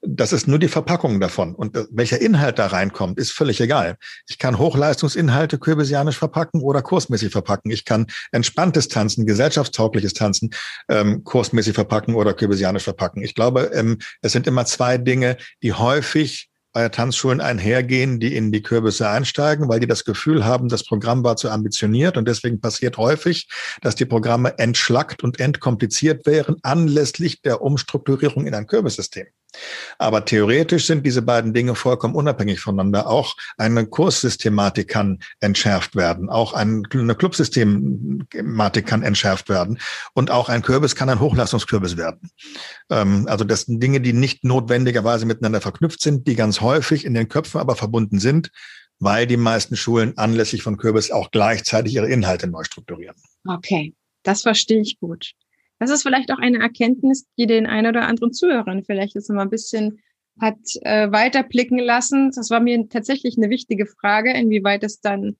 Das 0.02 0.34
ist 0.34 0.48
nur 0.48 0.58
die 0.58 0.70
Verpackung 0.70 1.20
davon. 1.20 1.54
Und 1.54 1.78
welcher 1.92 2.20
Inhalt 2.20 2.58
da 2.58 2.66
reinkommt, 2.66 3.20
ist 3.20 3.32
völlig 3.32 3.62
egal. 3.62 3.96
Ich 4.28 4.40
kann 4.40 4.58
Hochleistungsinhalte 4.58 5.60
kürbisianisch 5.60 6.18
verpacken 6.18 6.60
oder 6.60 6.82
kursmäßig 6.82 7.32
verpacken. 7.32 7.70
Ich 7.70 7.86
kann 7.86 8.08
entspanntes 8.32 8.88
Tanzen, 8.88 9.28
gesellschaftstaugliches 9.28 10.16
Tanzen 10.16 10.50
ähm, 10.90 11.24
kursmäßig 11.24 11.76
verpacken 11.76 12.16
oder 12.16 12.34
kürbisianisch 12.34 12.86
verpacken. 12.86 13.22
Ich 13.22 13.36
glaube, 13.36 13.70
ähm, 13.76 14.00
es 14.24 14.32
sind 14.32 14.48
immer 14.48 14.66
zwei 14.66 14.98
Dinge, 14.98 15.38
die 15.62 15.74
häufig 15.74 16.50
bei 16.74 16.90
Tanzschulen 16.90 17.40
einhergehen, 17.40 18.20
die 18.20 18.36
in 18.36 18.52
die 18.52 18.64
Kürbisse 18.64 19.08
einsteigen, 19.08 19.70
weil 19.70 19.80
die 19.80 19.88
das 19.88 20.04
Gefühl 20.04 20.44
haben, 20.44 20.70
das 20.70 20.84
Programm 20.84 21.24
war 21.24 21.38
zu 21.38 21.50
ambitioniert 21.50 22.18
und 22.18 22.28
deswegen 22.28 22.60
passiert 22.60 22.98
häufig, 22.98 23.48
dass 23.82 23.96
die 23.96 24.06
Programme 24.06 24.58
entschlackt 24.58 25.24
und 25.24 25.40
entkompliziert 25.40 26.26
wären 26.26 26.58
anlässlich 26.64 27.42
der 27.42 27.62
Umstrukturierung 27.62 28.48
in 28.48 28.56
ein 28.56 28.68
Kürbissystem. 28.68 29.28
Aber 29.98 30.26
theoretisch 30.26 30.88
sind 30.88 31.06
diese 31.06 31.22
beiden 31.22 31.54
Dinge 31.54 31.76
vollkommen 31.76 32.16
unabhängig 32.16 32.60
voneinander. 32.60 33.08
Auch 33.08 33.36
eine 33.58 33.86
Kurssystematik 33.86 34.88
kann 34.88 35.20
entschärft 35.40 35.96
werden. 35.96 36.30
Auch 36.30 36.54
eine 36.54 36.84
Clubsystematik 36.84 38.86
kann 38.86 39.04
entschärft 39.04 39.50
werden. 39.50 39.80
Und 40.14 40.32
auch 40.32 40.50
ein 40.50 40.62
Kürbis 40.62 40.96
kann 40.96 41.10
ein 41.10 41.20
Hochleistungskürbis 41.20 41.98
werden. 41.98 42.30
Ähm, 42.90 43.28
also 43.28 43.44
das 43.44 43.62
sind 43.62 43.82
Dinge, 43.82 44.02
die 44.02 44.14
nicht 44.14 44.44
notwendigerweise 44.44 45.26
miteinander 45.26 45.62
verknüpft 45.62 46.02
sind, 46.02 46.28
die 46.28 46.36
ganz 46.36 46.62
häufig 46.62 47.06
in 47.06 47.14
den 47.14 47.30
Köpfen 47.30 47.60
aber 47.60 47.76
verbunden 47.76 48.20
sind, 48.20 48.52
weil 49.00 49.28
die 49.28 49.38
meisten 49.38 49.76
Schulen 49.76 50.18
anlässlich 50.18 50.64
von 50.64 50.78
Kürbis 50.78 51.12
auch 51.12 51.32
gleichzeitig 51.32 51.96
ihre 51.96 52.10
Inhalte 52.10 52.48
neu 52.48 52.64
strukturieren. 52.64 53.16
Okay, 53.48 53.94
das 54.24 54.42
verstehe 54.42 54.82
ich 54.82 55.00
gut. 55.00 55.34
Das 55.84 55.92
ist 55.92 56.04
vielleicht 56.04 56.32
auch 56.32 56.40
eine 56.40 56.60
Erkenntnis, 56.60 57.28
die 57.38 57.46
den 57.46 57.66
einen 57.66 57.88
oder 57.88 58.08
anderen 58.08 58.32
Zuhörern 58.32 58.86
vielleicht 58.86 59.16
jetzt 59.16 59.30
noch 59.30 59.36
mal 59.36 59.42
ein 59.42 59.50
bisschen 59.50 60.00
hat 60.40 60.58
äh, 60.84 61.12
weiterblicken 61.12 61.78
lassen. 61.78 62.32
Das 62.34 62.50
war 62.50 62.62
mir 62.62 62.88
tatsächlich 62.88 63.38
eine 63.38 63.50
wichtige 63.50 63.86
Frage, 63.86 64.32
inwieweit 64.32 64.86
es 64.86 65.02
dann, 65.02 65.36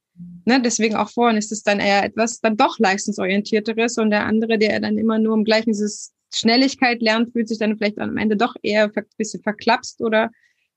ne, 0.46 0.62
deswegen 0.62 0.96
auch 0.96 1.10
vorhin 1.10 1.38
ist 1.38 1.54
es 1.54 1.64
dann 1.64 1.80
eher 1.80 2.04
etwas 2.04 2.42
dann 2.42 2.58
doch 2.58 2.78
leistungsorientierteres 2.78 3.98
und 3.98 4.10
der 4.10 4.26
andere, 4.26 4.58
der 4.58 4.82
dann 4.82 4.98
immer 4.98 5.18
nur 5.18 5.34
im 5.34 5.46
gleichen 5.46 5.72
dieses 5.72 6.14
Schnelligkeit 6.34 7.02
lernt, 7.02 7.32
fühlt 7.32 7.48
sich 7.48 7.60
dann 7.60 7.78
vielleicht 7.78 8.00
am 8.00 8.18
Ende 8.18 8.36
doch 8.36 8.56
eher 8.62 8.92
ein 8.94 9.06
bisschen 9.18 9.42
verklapst 9.42 10.02
oder 10.02 10.30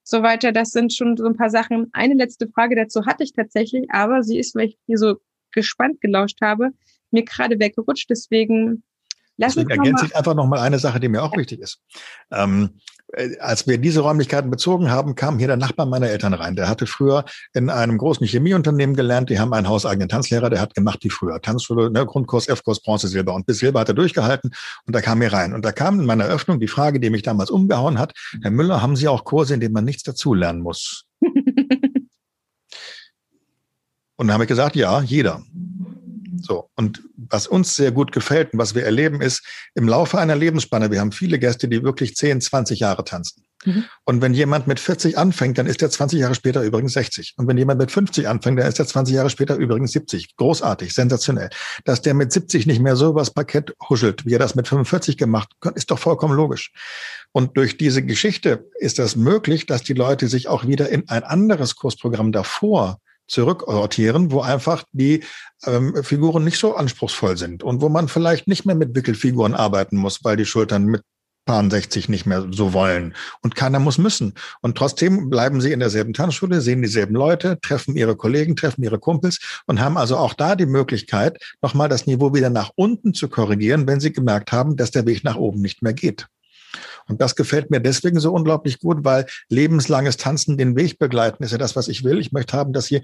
so 0.05 0.23
weiter. 0.23 0.53
Das 0.53 0.71
sind 0.71 0.95
schon 0.95 1.17
so 1.17 1.27
ein 1.27 1.37
paar 1.37 1.51
Sachen. 1.51 1.89
Eine 1.93 2.15
letzte 2.15 2.49
Frage 2.49 2.77
dazu 2.77 3.05
hatte 3.05 3.25
ich 3.25 3.33
tatsächlich, 3.33 3.87
aber 3.91 4.23
sie 4.23 4.39
ist, 4.39 4.55
weil 4.55 4.69
ich 4.69 4.79
hier 4.87 4.99
so 4.99 5.17
gespannt 5.51 6.01
gelauscht 6.01 6.41
habe, 6.41 6.71
mir 7.11 7.25
gerade 7.25 7.59
weggerutscht. 7.59 8.09
Deswegen 8.09 8.85
Lass 9.37 9.55
Deswegen 9.55 9.71
ergänze 9.71 10.07
ich 10.07 10.17
einfach 10.17 10.35
noch 10.35 10.47
mal 10.47 10.61
eine 10.61 10.79
Sache, 10.79 10.99
die 11.01 11.09
mir 11.09 11.23
auch 11.23 11.33
ja. 11.33 11.39
wichtig 11.39 11.61
ist. 11.61 11.81
Ähm, 12.33 12.81
äh, 13.13 13.37
als 13.39 13.67
wir 13.67 13.79
diese 13.79 14.01
Räumlichkeiten 14.01 14.51
bezogen 14.51 14.91
haben, 14.91 15.15
kam 15.15 15.39
hier 15.39 15.47
der 15.47 15.57
Nachbar 15.57 15.87
meiner 15.87 16.09
Eltern 16.09 16.35
rein. 16.35 16.57
Der 16.57 16.69
hatte 16.69 16.87
früher 16.87 17.25
in 17.55 17.71
einem 17.71 17.99
großen 17.99 18.27
Chemieunternehmen 18.27 18.97
gelernt. 18.97 19.31
Die 19.31 19.39
haben 19.39 19.53
einen 19.53 19.69
hauseigenen 19.69 20.09
Tanzlehrer, 20.09 20.51
der 20.51 20.61
hat 20.61 20.75
gemacht 20.75 21.01
wie 21.03 21.11
früher. 21.11 21.41
Tanzschule, 21.41 21.91
ne, 21.91 22.05
Grundkurs, 22.07 22.49
F-Kurs, 22.49 22.81
Bronze, 22.81 23.09
Silber. 23.09 23.35
Und 23.35 23.47
bis 23.47 23.59
Silber 23.59 23.81
hat 23.81 23.89
er 23.89 23.95
durchgehalten 23.95 24.53
und 24.87 24.97
da 24.97 25.01
kam 25.01 25.23
er 25.23 25.33
rein. 25.33 25.53
Und 25.53 25.65
da 25.65 25.73
kam 25.73 26.01
in 26.01 26.07
meiner 26.07 26.25
Eröffnung 26.25 26.59
die 26.61 26.69
Frage, 26.69 26.99
die 26.99 27.11
mich 27.11 27.23
damals 27.23 27.51
umgehauen 27.51 27.99
hat. 27.99 28.13
Herr 28.43 28.51
Müller, 28.51 28.83
haben 28.83 28.97
Sie 28.97 29.09
auch 29.09 29.25
Kurse, 29.25 29.55
in 29.55 29.61
denen 29.61 29.75
man 29.75 29.85
nichts 29.85 30.03
dazulernen 30.03 30.63
muss? 30.63 31.05
und 34.17 34.29
da 34.29 34.35
habe 34.35 34.45
ich 34.45 34.49
gesagt, 34.49 34.77
ja, 34.77 35.01
jeder. 35.03 35.43
So. 36.43 36.71
Und 36.75 37.03
was 37.17 37.47
uns 37.47 37.75
sehr 37.77 37.93
gut 37.93 38.13
gefällt 38.13 38.53
und 38.53 38.59
was 38.59 38.75
wir 38.75 38.85
erleben, 38.85 39.21
ist 39.21 39.43
im 39.75 39.89
Laufe 39.89 40.19
einer 40.19 40.37
Lebensspanne, 40.37 40.91
wir 40.91 41.01
haben 41.01 41.13
viele 41.13 41.39
Gäste, 41.39 41.69
die 41.69 41.83
wirklich 41.83 42.17
10, 42.17 42.41
20 42.41 42.81
Jahre 42.81 43.05
tanzen. 43.05 43.43
Mhm. 43.65 43.85
Und 44.05 44.23
wenn 44.23 44.35
jemand 44.35 44.67
mit 44.67 44.81
40 44.81 45.19
anfängt, 45.19 45.59
dann 45.59 45.67
ist 45.67 45.83
er 45.83 45.91
20 45.91 46.21
Jahre 46.21 46.35
später 46.35 46.63
übrigens 46.63 46.93
60. 46.93 47.35
Und 47.37 47.49
wenn 47.49 47.59
jemand 47.59 47.81
mit 47.81 47.91
50 47.91 48.29
anfängt, 48.29 48.59
dann 48.59 48.69
ist 48.69 48.79
er 48.79 48.87
20 48.87 49.15
Jahre 49.15 49.31
später 49.31 49.57
übrigens 49.57 49.93
70. 49.93 50.37
Großartig, 50.37 50.95
sensationell. 50.95 51.51
Dass 51.85 52.03
der 52.03 52.15
mit 52.15 52.33
70 52.33 52.67
nicht 52.67 52.81
mehr 52.81 52.97
so 52.97 53.15
was 53.15 53.33
Parkett 53.33 53.75
huschelt, 53.89 54.25
wie 54.25 54.35
er 54.35 54.39
das 54.39 54.55
mit 54.55 54.69
45 54.69 55.17
gemacht 55.17 55.51
hat, 55.65 55.77
ist 55.77 55.91
doch 55.91 55.99
vollkommen 55.99 56.35
logisch. 56.35 56.73
Und 57.33 57.57
durch 57.57 57.77
diese 57.77 58.03
Geschichte 58.03 58.71
ist 58.79 58.99
das 58.99 59.17
möglich, 59.17 59.67
dass 59.67 59.83
die 59.83 59.95
Leute 59.95 60.29
sich 60.29 60.49
auch 60.49 60.67
wieder 60.67 60.89
in 60.89 61.09
ein 61.09 61.25
anderes 61.25 61.77
Kursprogramm 61.77 62.33
davor 62.33 63.01
zurückortieren, 63.29 64.31
wo 64.31 64.41
einfach 64.41 64.85
die 64.93 65.25
ähm, 65.65 66.03
Figuren 66.03 66.45
nicht 66.45 66.59
so 66.59 66.75
anspruchsvoll 66.75 67.37
sind 67.37 67.63
und 67.63 67.81
wo 67.81 67.89
man 67.89 68.09
vielleicht 68.09 68.49
nicht 68.49 68.67
mehr 68.67 68.77
mit 68.77 68.95
Wickelfiguren 68.95 69.55
arbeiten 69.55 69.97
muss, 69.97 70.25
weil 70.25 70.37
die 70.37 70.47
Schultern 70.47 70.85
mit 70.85 71.03
Paar 71.47 71.71
60 71.71 72.09
nicht 72.09 72.27
mehr 72.27 72.49
so 72.51 72.73
wollen. 72.73 73.15
Und 73.41 73.55
keiner 73.55 73.79
muss 73.79 73.99
müssen. 73.99 74.35
Und 74.63 74.77
trotzdem 74.77 75.31
bleiben 75.31 75.61
sie 75.61 75.71
in 75.71 75.79
derselben 75.79 76.13
Tanzschule, 76.13 76.61
sehen 76.61 76.83
dieselben 76.83 77.15
Leute, 77.15 77.59
treffen 77.63 77.97
ihre 77.97 78.17
Kollegen, 78.17 78.57
treffen 78.57 78.83
ihre 78.83 78.99
Kumpels 78.99 79.63
und 79.67 79.81
haben 79.81 79.97
also 79.97 80.17
auch 80.17 80.35
da 80.35 80.57
die 80.57 80.67
Möglichkeit, 80.67 81.39
nochmal 81.63 81.89
das 81.89 82.07
Niveau 82.07 82.35
wieder 82.35 82.51
nach 82.51 82.73
unten 82.75 83.15
zu 83.15 83.29
korrigieren, 83.29 83.87
wenn 83.87 84.01
sie 84.01 84.13
gemerkt 84.13 84.51
haben, 84.51 84.77
dass 84.77 84.91
der 84.91 85.07
Weg 85.07 85.23
nach 85.23 85.37
oben 85.37 85.63
nicht 85.63 85.83
mehr 85.83 85.95
geht. 85.95 86.27
Und 87.09 87.21
das 87.21 87.37
gefällt 87.37 87.71
mir 87.71 87.81
deswegen 87.81 88.21
so 88.21 88.33
unglaublich 88.33 88.81
gut, 88.81 89.05
weil 89.05 89.27
lebenslanges 89.49 90.17
Tanzen 90.17 90.59
den 90.59 90.77
Weg 90.77 90.99
begleiten 90.99 91.43
ist 91.43 91.53
ja 91.53 91.59
das, 91.59 91.77
was 91.77 91.89
ich 91.89 92.05
will. 92.05 92.19
Ich 92.19 92.33
möchte 92.33 92.57
haben, 92.57 92.73
dass 92.73 92.87
sie 92.87 93.03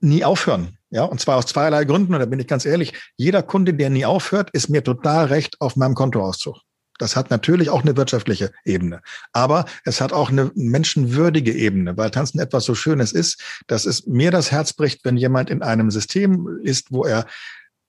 nie 0.00 0.24
aufhören. 0.24 0.78
Ja, 0.90 1.04
und 1.04 1.20
zwar 1.20 1.36
aus 1.36 1.46
zweierlei 1.46 1.84
Gründen. 1.84 2.14
Und 2.14 2.20
da 2.20 2.26
bin 2.26 2.38
ich 2.38 2.46
ganz 2.46 2.64
ehrlich, 2.64 2.92
jeder 3.16 3.42
Kunde, 3.42 3.74
der 3.74 3.90
nie 3.90 4.04
aufhört, 4.04 4.50
ist 4.52 4.68
mir 4.68 4.84
total 4.84 5.26
recht 5.26 5.60
auf 5.60 5.76
meinem 5.76 5.94
Kontoauszug. 5.94 6.56
Das 6.98 7.16
hat 7.16 7.30
natürlich 7.30 7.70
auch 7.70 7.82
eine 7.82 7.96
wirtschaftliche 7.96 8.52
Ebene. 8.64 9.02
Aber 9.32 9.64
es 9.84 10.00
hat 10.00 10.12
auch 10.12 10.30
eine 10.30 10.52
menschenwürdige 10.54 11.52
Ebene, 11.52 11.96
weil 11.96 12.10
Tanzen 12.10 12.38
etwas 12.38 12.64
so 12.64 12.74
Schönes 12.74 13.12
ist, 13.12 13.42
dass 13.66 13.84
es 13.84 14.06
mir 14.06 14.30
das 14.30 14.52
Herz 14.52 14.72
bricht, 14.72 15.04
wenn 15.04 15.16
jemand 15.16 15.50
in 15.50 15.62
einem 15.62 15.90
System 15.90 16.60
ist, 16.62 16.92
wo 16.92 17.04
er 17.04 17.26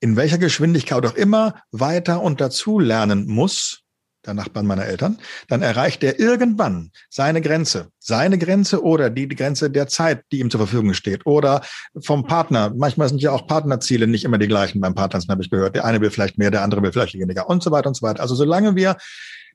in 0.00 0.16
welcher 0.16 0.38
Geschwindigkeit 0.38 1.06
auch 1.06 1.14
immer 1.14 1.62
weiter 1.70 2.20
und 2.20 2.40
dazu 2.40 2.80
lernen 2.80 3.26
muss, 3.26 3.85
der 4.26 4.34
Nachbarn 4.34 4.66
meiner 4.66 4.84
Eltern, 4.84 5.18
dann 5.48 5.62
erreicht 5.62 6.02
er 6.04 6.18
irgendwann 6.18 6.90
seine 7.08 7.40
Grenze, 7.40 7.88
seine 7.98 8.38
Grenze 8.38 8.82
oder 8.82 9.10
die, 9.10 9.28
Grenze 9.28 9.70
der 9.70 9.86
Zeit, 9.86 10.24
die 10.32 10.40
ihm 10.40 10.50
zur 10.50 10.60
Verfügung 10.60 10.94
steht 10.94 11.26
oder 11.26 11.62
vom 12.00 12.26
Partner. 12.26 12.72
Manchmal 12.76 13.08
sind 13.08 13.22
ja 13.22 13.32
auch 13.32 13.46
Partnerziele 13.46 14.06
nicht 14.06 14.24
immer 14.24 14.38
die 14.38 14.48
gleichen 14.48 14.80
beim 14.80 14.94
Partnern, 14.94 15.22
habe 15.28 15.42
ich 15.42 15.50
gehört. 15.50 15.74
Der 15.76 15.84
eine 15.84 16.00
will 16.00 16.10
vielleicht 16.10 16.38
mehr, 16.38 16.50
der 16.50 16.62
andere 16.62 16.82
will 16.82 16.92
vielleicht 16.92 17.14
weniger 17.14 17.48
und 17.48 17.62
so 17.62 17.70
weiter 17.70 17.88
und 17.88 17.96
so 17.96 18.02
weiter. 18.06 18.20
Also 18.20 18.34
solange 18.34 18.76
wir 18.76 18.96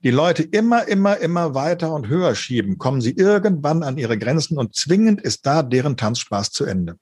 die 0.03 0.11
Leute 0.11 0.43
immer, 0.43 0.88
immer, 0.88 1.18
immer 1.18 1.53
weiter 1.53 1.93
und 1.93 2.07
höher 2.07 2.34
schieben, 2.35 2.77
kommen 2.77 3.02
sie 3.02 3.11
irgendwann 3.11 3.84
an 3.84 3.98
ihre 3.98 4.18
Grenzen 4.18 4.57
und 4.57 4.76
zwingend 4.76 5.22
ist 5.22 5.45
da 5.45 5.61
deren 5.61 5.98
Tanzspaß 5.98 6.52
zu 6.52 6.65
Ende. 6.65 6.95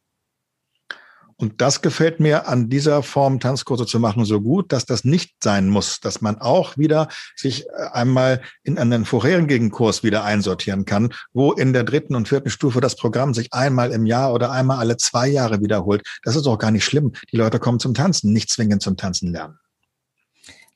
Und 1.39 1.61
das 1.61 1.81
gefällt 1.81 2.19
mir 2.19 2.49
an 2.49 2.67
dieser 2.67 3.01
Form 3.01 3.39
Tanzkurse 3.39 3.85
zu 3.85 3.97
machen 3.97 4.25
so 4.25 4.41
gut, 4.41 4.73
dass 4.73 4.85
das 4.85 5.05
nicht 5.05 5.41
sein 5.41 5.69
muss, 5.69 6.01
dass 6.01 6.19
man 6.19 6.37
auch 6.39 6.77
wieder 6.77 7.07
sich 7.37 7.65
äh, 7.65 7.87
einmal 7.93 8.41
in 8.63 8.77
einen 8.77 9.05
vorherigen 9.05 9.71
Kurs 9.71 10.03
wieder 10.03 10.25
einsortieren 10.25 10.83
kann, 10.83 11.13
wo 11.31 11.53
in 11.53 11.71
der 11.71 11.85
dritten 11.85 12.15
und 12.15 12.27
vierten 12.27 12.49
Stufe 12.49 12.81
das 12.81 12.97
Programm 12.97 13.33
sich 13.33 13.53
einmal 13.53 13.91
im 13.91 14.05
Jahr 14.05 14.33
oder 14.33 14.51
einmal 14.51 14.79
alle 14.79 14.97
zwei 14.97 15.29
Jahre 15.29 15.61
wiederholt. 15.61 16.05
Das 16.23 16.35
ist 16.35 16.45
auch 16.45 16.57
gar 16.57 16.71
nicht 16.71 16.83
schlimm. 16.83 17.13
Die 17.31 17.37
Leute 17.37 17.57
kommen 17.57 17.79
zum 17.79 17.93
Tanzen, 17.93 18.33
nicht 18.33 18.49
zwingend 18.49 18.81
zum 18.81 18.97
Tanzen 18.97 19.31
lernen. 19.31 19.58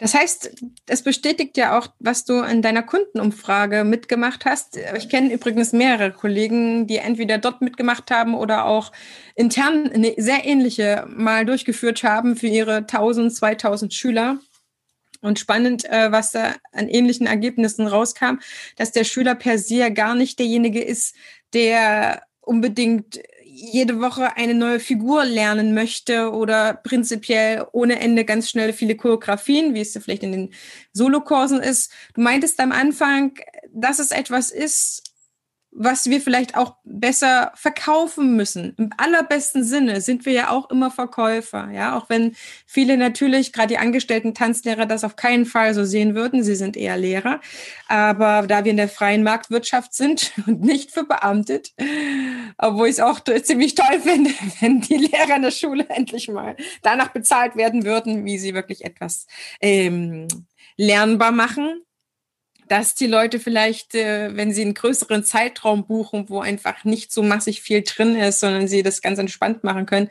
Das 0.04 0.16
heißt, 0.16 0.52
es 0.86 1.02
bestätigt 1.02 1.56
ja 1.56 1.80
auch, 1.80 1.88
was 1.98 2.26
du 2.26 2.42
in 2.42 2.62
deiner 2.62 2.84
Kundenumfrage 2.84 3.86
mitgemacht 3.86 4.44
hast. 4.44 4.78
Ich 4.98 5.08
kenne 5.08 5.32
übrigens 5.32 5.72
mehrere 5.72 6.12
Kollegen, 6.12 6.88
die 6.88 6.98
entweder 6.98 7.38
dort 7.38 7.62
mitgemacht 7.62 8.12
haben 8.12 8.36
oder 8.36 8.66
auch 8.66 8.92
intern 9.36 9.90
eine 9.90 10.14
sehr 10.18 10.44
ähnliche 10.44 11.06
mal 11.08 11.46
durchgeführt 11.46 12.04
haben 12.04 12.36
für 12.36 12.48
ihre 12.48 12.80
1000, 12.80 13.34
2000 13.34 13.94
Schüler. 13.94 14.40
Und 15.22 15.40
spannend, 15.40 15.86
äh, 15.86 16.12
was 16.12 16.32
da 16.32 16.56
an 16.74 16.90
ähnlichen 16.90 17.26
Ergebnissen 17.26 17.88
rauskam, 17.88 18.40
dass 18.76 18.92
der 18.92 19.06
Schüler 19.06 19.36
per 19.36 19.58
se 19.58 19.90
gar 19.94 20.16
nicht 20.16 20.38
derjenige 20.38 20.84
ist, 20.84 21.16
der 21.54 22.24
unbedingt 22.42 23.22
jede 23.54 24.02
Woche 24.02 24.36
eine 24.36 24.56
neue 24.56 24.80
Figur 24.80 25.26
lernen 25.26 25.74
möchte 25.74 26.32
oder 26.32 26.74
prinzipiell 26.74 27.66
ohne 27.72 28.00
Ende 28.00 28.26
ganz 28.26 28.50
schnell 28.50 28.74
viele 28.74 28.96
Choreografien, 28.96 29.74
wie 29.74 29.82
es 29.82 29.98
vielleicht 30.02 30.24
in 30.24 30.32
den 30.32 30.54
Solokursen 30.92 31.62
ist. 31.62 31.92
Du 32.14 32.22
meintest 32.22 32.60
am 32.60 32.72
Anfang, 32.72 33.34
dass 33.72 34.00
es 34.00 34.12
etwas 34.12 34.52
ist, 34.52 35.14
was 35.76 36.06
wir 36.10 36.22
vielleicht 36.22 36.56
auch 36.56 36.76
besser 36.84 37.52
verkaufen 37.56 38.36
müssen. 38.36 38.76
Im 38.78 38.92
allerbesten 38.98 39.64
Sinne 39.64 40.02
sind 40.02 40.26
wir 40.26 40.34
ja 40.34 40.50
auch 40.50 40.70
immer 40.70 40.92
Verkäufer, 40.92 41.72
ja, 41.72 41.98
auch 41.98 42.10
wenn 42.10 42.36
viele 42.66 42.96
natürlich, 42.96 43.54
gerade 43.54 43.70
die 43.70 43.78
angestellten 43.78 44.36
Tanzlehrer, 44.36 44.86
das 44.86 45.04
auf 45.04 45.16
keinen 45.16 45.46
Fall 45.46 45.74
so 45.74 45.84
sehen 45.84 46.14
würden. 46.14 46.44
Sie 46.44 46.56
sind 46.56 46.78
eher 46.78 46.98
Lehrer. 46.98 47.42
Aber 47.88 48.46
da 48.48 48.64
wir 48.64 48.72
in 48.72 48.78
der 48.78 48.90
freien 48.90 49.24
Marktwirtschaft 49.24 49.94
sind 49.94 50.32
und 50.48 50.62
nicht 50.62 50.92
verbeamtet, 50.92 51.74
obwohl 52.58 52.88
ich 52.88 52.94
es 52.94 53.00
auch 53.00 53.20
ziemlich 53.44 53.76
toll 53.76 54.00
finde, 54.02 54.32
wenn 54.60 54.82
die 54.82 54.98
Lehrer 54.98 55.36
in 55.36 55.42
der 55.44 55.52
Schule 55.52 55.88
endlich 55.90 56.28
mal 56.28 56.56
danach 56.82 57.10
bezahlt 57.10 57.56
werden 57.56 57.86
würden, 57.86 58.26
wie 58.26 58.38
sie 58.38 58.54
wirklich 58.54 58.86
etwas 58.86 59.28
ähm, 59.62 60.28
lernbar 60.78 61.32
machen, 61.32 61.84
dass 62.68 62.96
die 62.96 63.08
Leute 63.08 63.40
vielleicht, 63.40 63.94
äh, 63.96 64.36
wenn 64.36 64.54
sie 64.54 64.62
einen 64.62 64.74
größeren 64.74 65.24
Zeitraum 65.24 65.86
buchen, 65.86 66.30
wo 66.30 66.40
einfach 66.40 66.84
nicht 66.86 67.12
so 67.12 67.22
massig 67.22 67.62
viel 67.62 67.84
drin 67.84 68.16
ist, 68.16 68.40
sondern 68.40 68.68
sie 68.68 68.84
das 68.84 69.02
ganz 69.02 69.20
entspannt 69.20 69.64
machen 69.64 69.86
können, 69.86 70.10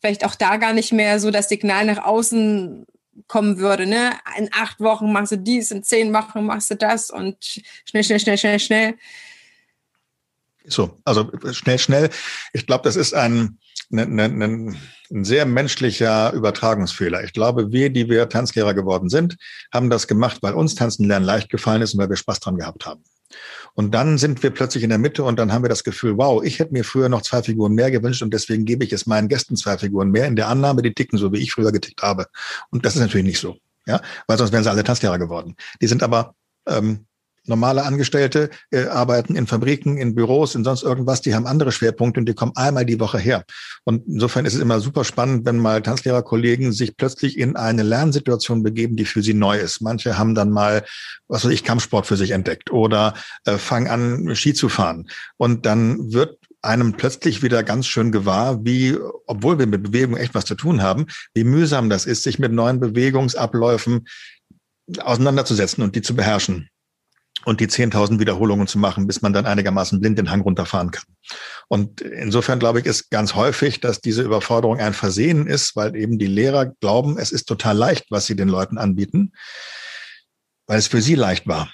vielleicht 0.00 0.24
auch 0.24 0.34
da 0.34 0.56
gar 0.56 0.72
nicht 0.72 0.92
mehr 0.92 1.20
so 1.20 1.30
das 1.30 1.48
Signal 1.48 1.86
nach 1.86 2.04
außen 2.04 2.86
kommen 3.26 3.58
würde, 3.58 3.86
ne? 3.86 4.12
In 4.36 4.48
acht 4.52 4.80
Wochen 4.80 5.12
machst 5.12 5.32
du 5.32 5.36
dies, 5.36 5.70
in 5.70 5.82
zehn 5.82 6.12
Wochen 6.14 6.46
machst 6.46 6.70
du 6.70 6.76
das 6.76 7.10
und 7.10 7.62
schnell, 7.84 8.04
schnell, 8.04 8.20
schnell, 8.20 8.38
schnell, 8.38 8.60
schnell. 8.60 8.94
So, 10.68 10.98
also 11.04 11.30
schnell, 11.52 11.78
schnell. 11.78 12.10
Ich 12.52 12.66
glaube, 12.66 12.84
das 12.84 12.96
ist 12.96 13.14
ein, 13.14 13.58
ein, 13.92 14.20
ein, 14.20 14.76
ein 15.10 15.24
sehr 15.24 15.46
menschlicher 15.46 16.32
Übertragungsfehler. 16.32 17.24
Ich 17.24 17.32
glaube, 17.32 17.72
wir, 17.72 17.90
die 17.90 18.08
wir 18.08 18.28
Tanzlehrer 18.28 18.74
geworden 18.74 19.08
sind, 19.08 19.36
haben 19.72 19.90
das 19.90 20.06
gemacht, 20.06 20.38
weil 20.42 20.54
uns 20.54 20.74
Tanzen 20.74 21.06
lernen 21.06 21.26
leicht 21.26 21.48
gefallen 21.50 21.82
ist 21.82 21.94
und 21.94 22.00
weil 22.00 22.10
wir 22.10 22.16
Spaß 22.16 22.40
dran 22.40 22.58
gehabt 22.58 22.86
haben. 22.86 23.02
Und 23.74 23.94
dann 23.94 24.18
sind 24.18 24.42
wir 24.42 24.50
plötzlich 24.50 24.82
in 24.82 24.90
der 24.90 24.98
Mitte 24.98 25.22
und 25.22 25.38
dann 25.38 25.52
haben 25.52 25.62
wir 25.62 25.68
das 25.68 25.84
Gefühl, 25.84 26.16
wow, 26.16 26.42
ich 26.42 26.58
hätte 26.58 26.72
mir 26.72 26.84
früher 26.84 27.08
noch 27.08 27.22
zwei 27.22 27.42
Figuren 27.42 27.74
mehr 27.74 27.90
gewünscht 27.90 28.22
und 28.22 28.32
deswegen 28.32 28.64
gebe 28.64 28.84
ich 28.84 28.92
es 28.92 29.06
meinen 29.06 29.28
Gästen 29.28 29.56
zwei 29.56 29.78
Figuren 29.78 30.10
mehr 30.10 30.26
in 30.26 30.36
der 30.36 30.48
Annahme, 30.48 30.82
die 30.82 30.94
ticken 30.94 31.18
so, 31.18 31.32
wie 31.32 31.38
ich 31.38 31.52
früher 31.52 31.72
getickt 31.72 32.02
habe. 32.02 32.26
Und 32.70 32.84
das 32.84 32.96
ist 32.96 33.02
natürlich 33.02 33.26
nicht 33.26 33.40
so. 33.40 33.56
Ja, 33.86 34.02
weil 34.26 34.36
sonst 34.36 34.52
wären 34.52 34.64
sie 34.64 34.70
alle 34.70 34.84
Tanzlehrer 34.84 35.18
geworden. 35.18 35.56
Die 35.80 35.86
sind 35.86 36.02
aber 36.02 36.34
ähm, 36.66 37.06
normale 37.48 37.84
Angestellte 37.84 38.50
äh, 38.70 38.84
arbeiten 38.86 39.36
in 39.36 39.46
Fabriken, 39.46 39.96
in 39.96 40.14
Büros, 40.14 40.54
in 40.54 40.64
sonst 40.64 40.82
irgendwas, 40.82 41.20
die 41.20 41.34
haben 41.34 41.46
andere 41.46 41.72
Schwerpunkte 41.72 42.20
und 42.20 42.26
die 42.28 42.34
kommen 42.34 42.52
einmal 42.54 42.84
die 42.84 43.00
Woche 43.00 43.18
her. 43.18 43.44
Und 43.84 44.06
insofern 44.06 44.44
ist 44.44 44.54
es 44.54 44.60
immer 44.60 44.80
super 44.80 45.04
spannend, 45.04 45.46
wenn 45.46 45.58
mal 45.58 45.82
Tanzlehrerkollegen 45.82 46.72
sich 46.72 46.96
plötzlich 46.96 47.38
in 47.38 47.56
eine 47.56 47.82
Lernsituation 47.82 48.62
begeben, 48.62 48.96
die 48.96 49.04
für 49.04 49.22
sie 49.22 49.34
neu 49.34 49.58
ist. 49.58 49.80
Manche 49.80 50.18
haben 50.18 50.34
dann 50.34 50.50
mal, 50.50 50.84
was 51.28 51.44
weiß 51.44 51.52
ich, 51.52 51.64
Kampfsport 51.64 52.06
für 52.06 52.16
sich 52.16 52.32
entdeckt 52.32 52.70
oder 52.70 53.14
äh, 53.44 53.58
fangen 53.58 53.88
an, 53.88 54.34
Ski 54.34 54.54
zu 54.54 54.68
fahren. 54.68 55.08
Und 55.36 55.66
dann 55.66 56.12
wird 56.12 56.38
einem 56.62 56.94
plötzlich 56.94 57.42
wieder 57.42 57.62
ganz 57.62 57.86
schön 57.86 58.10
gewahr, 58.10 58.64
wie, 58.64 58.96
obwohl 59.26 59.58
wir 59.58 59.66
mit 59.66 59.82
Bewegung 59.82 60.16
echt 60.16 60.34
was 60.34 60.44
zu 60.44 60.54
tun 60.54 60.82
haben, 60.82 61.06
wie 61.34 61.44
mühsam 61.44 61.88
das 61.88 62.04
ist, 62.04 62.24
sich 62.24 62.38
mit 62.38 62.52
neuen 62.52 62.80
Bewegungsabläufen 62.80 64.06
auseinanderzusetzen 65.00 65.84
und 65.84 65.94
die 65.94 66.02
zu 66.02 66.16
beherrschen 66.16 66.68
und 67.44 67.60
die 67.60 67.68
10.000 67.68 68.18
Wiederholungen 68.18 68.66
zu 68.66 68.78
machen, 68.78 69.06
bis 69.06 69.22
man 69.22 69.32
dann 69.32 69.46
einigermaßen 69.46 70.00
blind 70.00 70.18
den 70.18 70.30
Hang 70.30 70.40
runterfahren 70.40 70.90
kann. 70.90 71.04
Und 71.68 72.00
insofern 72.00 72.58
glaube 72.58 72.80
ich, 72.80 72.86
ist 72.86 73.10
ganz 73.10 73.34
häufig, 73.34 73.80
dass 73.80 74.00
diese 74.00 74.22
Überforderung 74.22 74.78
ein 74.78 74.94
Versehen 74.94 75.46
ist, 75.46 75.76
weil 75.76 75.94
eben 75.96 76.18
die 76.18 76.26
Lehrer 76.26 76.66
glauben, 76.66 77.18
es 77.18 77.32
ist 77.32 77.44
total 77.44 77.76
leicht, 77.76 78.06
was 78.10 78.26
sie 78.26 78.36
den 78.36 78.48
Leuten 78.48 78.78
anbieten, 78.78 79.32
weil 80.66 80.78
es 80.78 80.88
für 80.88 81.00
sie 81.00 81.14
leicht 81.14 81.46
war. 81.46 81.72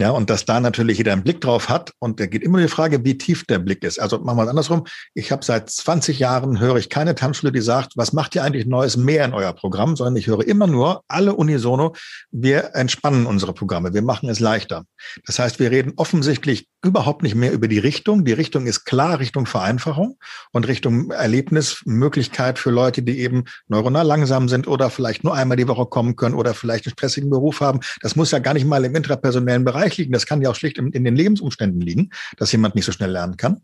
Ja, 0.00 0.12
und 0.12 0.30
dass 0.30 0.46
da 0.46 0.60
natürlich 0.60 0.96
jeder 0.96 1.12
einen 1.12 1.22
Blick 1.22 1.42
drauf 1.42 1.68
hat. 1.68 1.92
Und 1.98 2.20
da 2.20 2.26
geht 2.26 2.42
immer 2.42 2.58
die 2.58 2.68
Frage, 2.68 3.04
wie 3.04 3.18
tief 3.18 3.44
der 3.44 3.58
Blick 3.58 3.84
ist. 3.84 4.00
Also 4.00 4.18
machen 4.18 4.38
wir 4.38 4.44
es 4.44 4.48
andersrum. 4.48 4.86
Ich 5.12 5.30
habe 5.30 5.44
seit 5.44 5.68
20 5.68 6.18
Jahren, 6.18 6.58
höre 6.58 6.76
ich 6.76 6.88
keine 6.88 7.14
Tanzschule, 7.14 7.52
die 7.52 7.60
sagt, 7.60 7.98
was 7.98 8.14
macht 8.14 8.34
ihr 8.34 8.42
eigentlich 8.42 8.64
Neues 8.64 8.96
mehr 8.96 9.26
in 9.26 9.34
euer 9.34 9.52
Programm, 9.52 9.96
sondern 9.96 10.16
ich 10.16 10.26
höre 10.26 10.46
immer 10.46 10.66
nur, 10.66 11.04
alle 11.06 11.34
unisono, 11.34 11.94
wir 12.30 12.74
entspannen 12.74 13.26
unsere 13.26 13.52
Programme, 13.52 13.92
wir 13.92 14.00
machen 14.00 14.30
es 14.30 14.40
leichter. 14.40 14.86
Das 15.26 15.38
heißt, 15.38 15.58
wir 15.58 15.70
reden 15.70 15.92
offensichtlich 15.96 16.66
überhaupt 16.82 17.22
nicht 17.22 17.34
mehr 17.34 17.52
über 17.52 17.68
die 17.68 17.78
Richtung. 17.78 18.24
Die 18.24 18.32
Richtung 18.32 18.66
ist 18.66 18.84
klar 18.84 19.18
Richtung 19.18 19.46
Vereinfachung 19.46 20.18
und 20.52 20.66
Richtung 20.66 21.10
Erlebnismöglichkeit 21.10 22.58
für 22.58 22.70
Leute, 22.70 23.02
die 23.02 23.20
eben 23.20 23.44
neuronal 23.68 24.06
langsam 24.06 24.48
sind 24.48 24.66
oder 24.66 24.90
vielleicht 24.90 25.22
nur 25.22 25.34
einmal 25.34 25.56
die 25.56 25.68
Woche 25.68 25.86
kommen 25.86 26.16
können 26.16 26.34
oder 26.34 26.54
vielleicht 26.54 26.86
einen 26.86 26.92
stressigen 26.92 27.30
Beruf 27.30 27.60
haben. 27.60 27.80
Das 28.00 28.16
muss 28.16 28.30
ja 28.30 28.38
gar 28.38 28.54
nicht 28.54 28.66
mal 28.66 28.84
im 28.84 28.94
intrapersonellen 28.94 29.64
Bereich 29.64 29.96
liegen. 29.98 30.12
Das 30.12 30.26
kann 30.26 30.40
ja 30.40 30.50
auch 30.50 30.54
schlicht 30.54 30.78
in, 30.78 30.90
in 30.92 31.04
den 31.04 31.16
Lebensumständen 31.16 31.80
liegen, 31.80 32.10
dass 32.36 32.52
jemand 32.52 32.74
nicht 32.74 32.86
so 32.86 32.92
schnell 32.92 33.10
lernen 33.10 33.36
kann. 33.36 33.60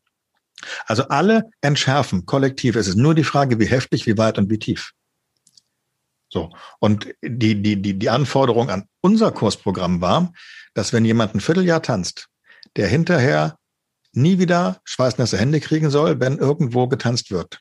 Also 0.87 1.09
alle 1.09 1.45
entschärfen, 1.61 2.27
kollektiv. 2.27 2.77
Es 2.77 2.89
ist 2.89 2.97
nur 2.97 3.15
die 3.15 3.25
Frage, 3.25 3.59
wie 3.59 3.67
heftig, 3.67 4.07
wie 4.07 4.19
weit 4.19 4.39
und 4.39 4.51
wie 4.51 4.59
tief. 4.59 4.93
So. 6.29 6.51
Und 6.81 7.09
die, 7.23 7.63
die, 7.63 7.81
die, 7.81 7.99
die 7.99 8.11
Anforderung 8.11 8.71
an 8.71 8.89
unser 9.01 9.33
Kursprogramm 9.33 10.01
war, 10.01 10.33
dass 10.75 10.93
wenn 10.93 11.05
jemand 11.05 11.35
ein 11.35 11.41
Vierteljahr 11.41 11.83
tanzt, 11.83 12.29
der 12.77 12.89
hinterher 12.89 13.59
nie 14.13 14.39
wieder 14.39 14.81
schweißnasse 14.85 15.37
Hände 15.37 15.61
kriegen 15.61 15.91
soll, 15.91 16.21
wenn 16.21 16.39
irgendwo 16.39 16.89
getanzt 16.89 17.31
wird 17.31 17.61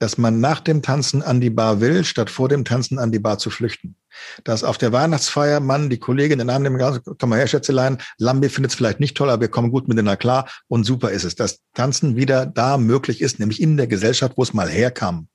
dass 0.00 0.16
man 0.16 0.40
nach 0.40 0.60
dem 0.60 0.82
Tanzen 0.82 1.22
an 1.22 1.40
die 1.40 1.50
Bar 1.50 1.80
will, 1.80 2.04
statt 2.04 2.30
vor 2.30 2.48
dem 2.48 2.64
Tanzen 2.64 2.98
an 2.98 3.12
die 3.12 3.18
Bar 3.18 3.38
zu 3.38 3.50
flüchten. 3.50 3.96
Dass 4.44 4.64
auf 4.64 4.78
der 4.78 4.92
Weihnachtsfeier 4.92 5.60
man 5.60 5.90
die 5.90 5.98
Kollegin 5.98 6.40
in 6.40 6.50
einem 6.50 6.78
komm 6.78 7.28
mal 7.28 7.38
her, 7.38 7.46
Schätzelein, 7.46 7.98
Lambi 8.18 8.48
findet 8.48 8.72
es 8.72 8.76
vielleicht 8.76 8.98
nicht 8.98 9.16
toll, 9.16 9.30
aber 9.30 9.42
wir 9.42 9.48
kommen 9.48 9.70
gut 9.70 9.88
miteinander 9.88 10.16
klar 10.16 10.48
und 10.68 10.84
super 10.84 11.10
ist 11.10 11.24
es. 11.24 11.34
Dass 11.34 11.60
Tanzen 11.74 12.16
wieder 12.16 12.46
da 12.46 12.78
möglich 12.78 13.20
ist, 13.20 13.38
nämlich 13.38 13.60
in 13.60 13.76
der 13.76 13.86
Gesellschaft, 13.86 14.32
wo 14.36 14.42
es 14.42 14.54
mal 14.54 14.68
herkam. 14.68 15.28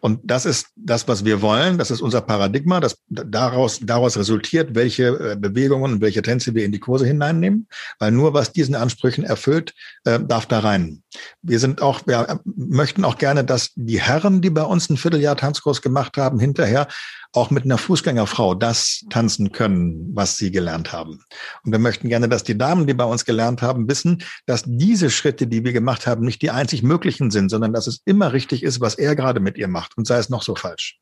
Und 0.00 0.20
das 0.24 0.46
ist 0.46 0.68
das, 0.76 1.08
was 1.08 1.24
wir 1.24 1.42
wollen. 1.42 1.78
Das 1.78 1.90
ist 1.90 2.00
unser 2.00 2.20
Paradigma. 2.20 2.80
Das 2.80 2.98
daraus, 3.08 3.80
daraus 3.82 4.16
resultiert, 4.16 4.74
welche 4.74 5.06
äh, 5.06 5.36
Bewegungen 5.36 5.94
und 5.94 6.00
welche 6.00 6.22
Tänze 6.22 6.54
wir 6.54 6.64
in 6.64 6.72
die 6.72 6.80
Kurse 6.80 7.06
hineinnehmen. 7.06 7.66
Weil 7.98 8.12
nur 8.12 8.34
was 8.34 8.52
diesen 8.52 8.74
Ansprüchen 8.74 9.24
erfüllt, 9.24 9.74
äh, 10.04 10.20
darf 10.20 10.46
da 10.46 10.60
rein. 10.60 11.02
Wir 11.42 11.58
sind 11.58 11.82
auch, 11.82 12.06
wir 12.06 12.40
möchten 12.44 13.04
auch 13.04 13.18
gerne, 13.18 13.44
dass 13.44 13.70
die 13.74 14.00
Herren, 14.00 14.40
die 14.40 14.50
bei 14.50 14.62
uns 14.62 14.88
ein 14.90 14.96
Vierteljahr 14.96 15.36
Tanzkurs 15.36 15.82
gemacht 15.82 16.16
haben, 16.16 16.38
hinterher 16.38 16.88
auch 17.32 17.50
mit 17.50 17.64
einer 17.64 17.78
Fußgängerfrau 17.78 18.54
das 18.54 19.04
tanzen 19.10 19.52
können, 19.52 20.10
was 20.14 20.36
sie 20.36 20.50
gelernt 20.50 20.92
haben. 20.92 21.20
Und 21.62 21.72
wir 21.72 21.78
möchten 21.78 22.08
gerne, 22.08 22.28
dass 22.28 22.42
die 22.42 22.56
Damen, 22.56 22.86
die 22.86 22.94
bei 22.94 23.04
uns 23.04 23.24
gelernt 23.24 23.60
haben, 23.60 23.88
wissen, 23.88 24.22
dass 24.46 24.62
diese 24.66 25.10
Schritte, 25.10 25.46
die 25.46 25.64
wir 25.64 25.72
gemacht 25.72 26.06
haben, 26.06 26.24
nicht 26.24 26.40
die 26.40 26.50
einzig 26.50 26.82
möglichen 26.82 27.30
sind, 27.30 27.50
sondern 27.50 27.72
dass 27.72 27.86
es 27.86 28.00
immer 28.06 28.32
richtig 28.32 28.62
ist, 28.62 28.80
was 28.80 28.94
er 28.94 29.14
gerade 29.14 29.37
mit 29.40 29.58
ihr 29.58 29.68
macht 29.68 29.96
und 29.96 30.06
sei 30.06 30.18
es 30.18 30.28
noch 30.28 30.42
so 30.42 30.54
falsch. 30.54 30.98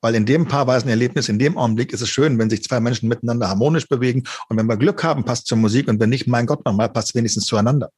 Weil 0.00 0.14
in 0.14 0.26
dem 0.26 0.46
paarweisen 0.48 0.88
Erlebnis, 0.88 1.28
in 1.28 1.38
dem 1.38 1.58
Augenblick 1.58 1.92
ist 1.92 2.00
es 2.00 2.08
schön, 2.08 2.38
wenn 2.38 2.50
sich 2.50 2.62
zwei 2.62 2.80
Menschen 2.80 3.08
miteinander 3.08 3.48
harmonisch 3.48 3.88
bewegen 3.88 4.24
und 4.48 4.56
wenn 4.56 4.66
wir 4.66 4.76
Glück 4.76 5.04
haben, 5.04 5.24
passt 5.24 5.46
zur 5.46 5.58
Musik 5.58 5.88
und 5.88 6.00
wenn 6.00 6.10
nicht, 6.10 6.26
mein 6.26 6.46
Gott, 6.46 6.64
nochmal 6.64 6.88
passt 6.88 7.14
wenigstens 7.14 7.46
zueinander. 7.46 7.90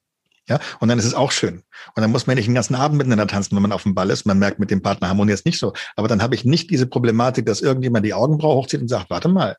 Ja, 0.49 0.59
und 0.81 0.89
dann 0.89 0.99
ist 0.99 1.05
es 1.05 1.15
auch 1.15 1.31
schön. 1.31 1.63
Und 1.95 2.01
dann 2.03 2.11
muss 2.11 2.27
man 2.27 2.37
nicht 2.37 2.47
den 2.47 2.55
ganzen 2.55 2.75
Abend 2.75 2.99
miteinander 2.99 3.27
tanzen, 3.27 3.55
wenn 3.55 3.63
man 3.63 3.73
auf 3.73 3.83
dem 3.83 3.95
Ball 3.95 4.11
ist. 4.11 4.27
Man 4.27 4.39
merkt 4.39 4.59
mit 4.59 4.71
dem 4.71 4.83
Partner 4.83 5.09
Harmonie 5.09 5.33
jetzt 5.33 5.47
nicht 5.47 5.59
so. 5.59 5.73
Aber 5.97 6.09
dann 6.09 6.23
habe 6.23 6.35
ich 6.35 6.45
nicht 6.45 6.71
diese 6.71 6.87
Problematik, 6.87 7.47
dass 7.47 7.61
irgendjemand 7.61 8.07
die 8.07 8.15
Augenbraue 8.15 8.57
hochzieht 8.57 8.81
und 8.81 8.89
sagt, 8.89 9.11
warte 9.11 9.29
mal, 9.29 9.57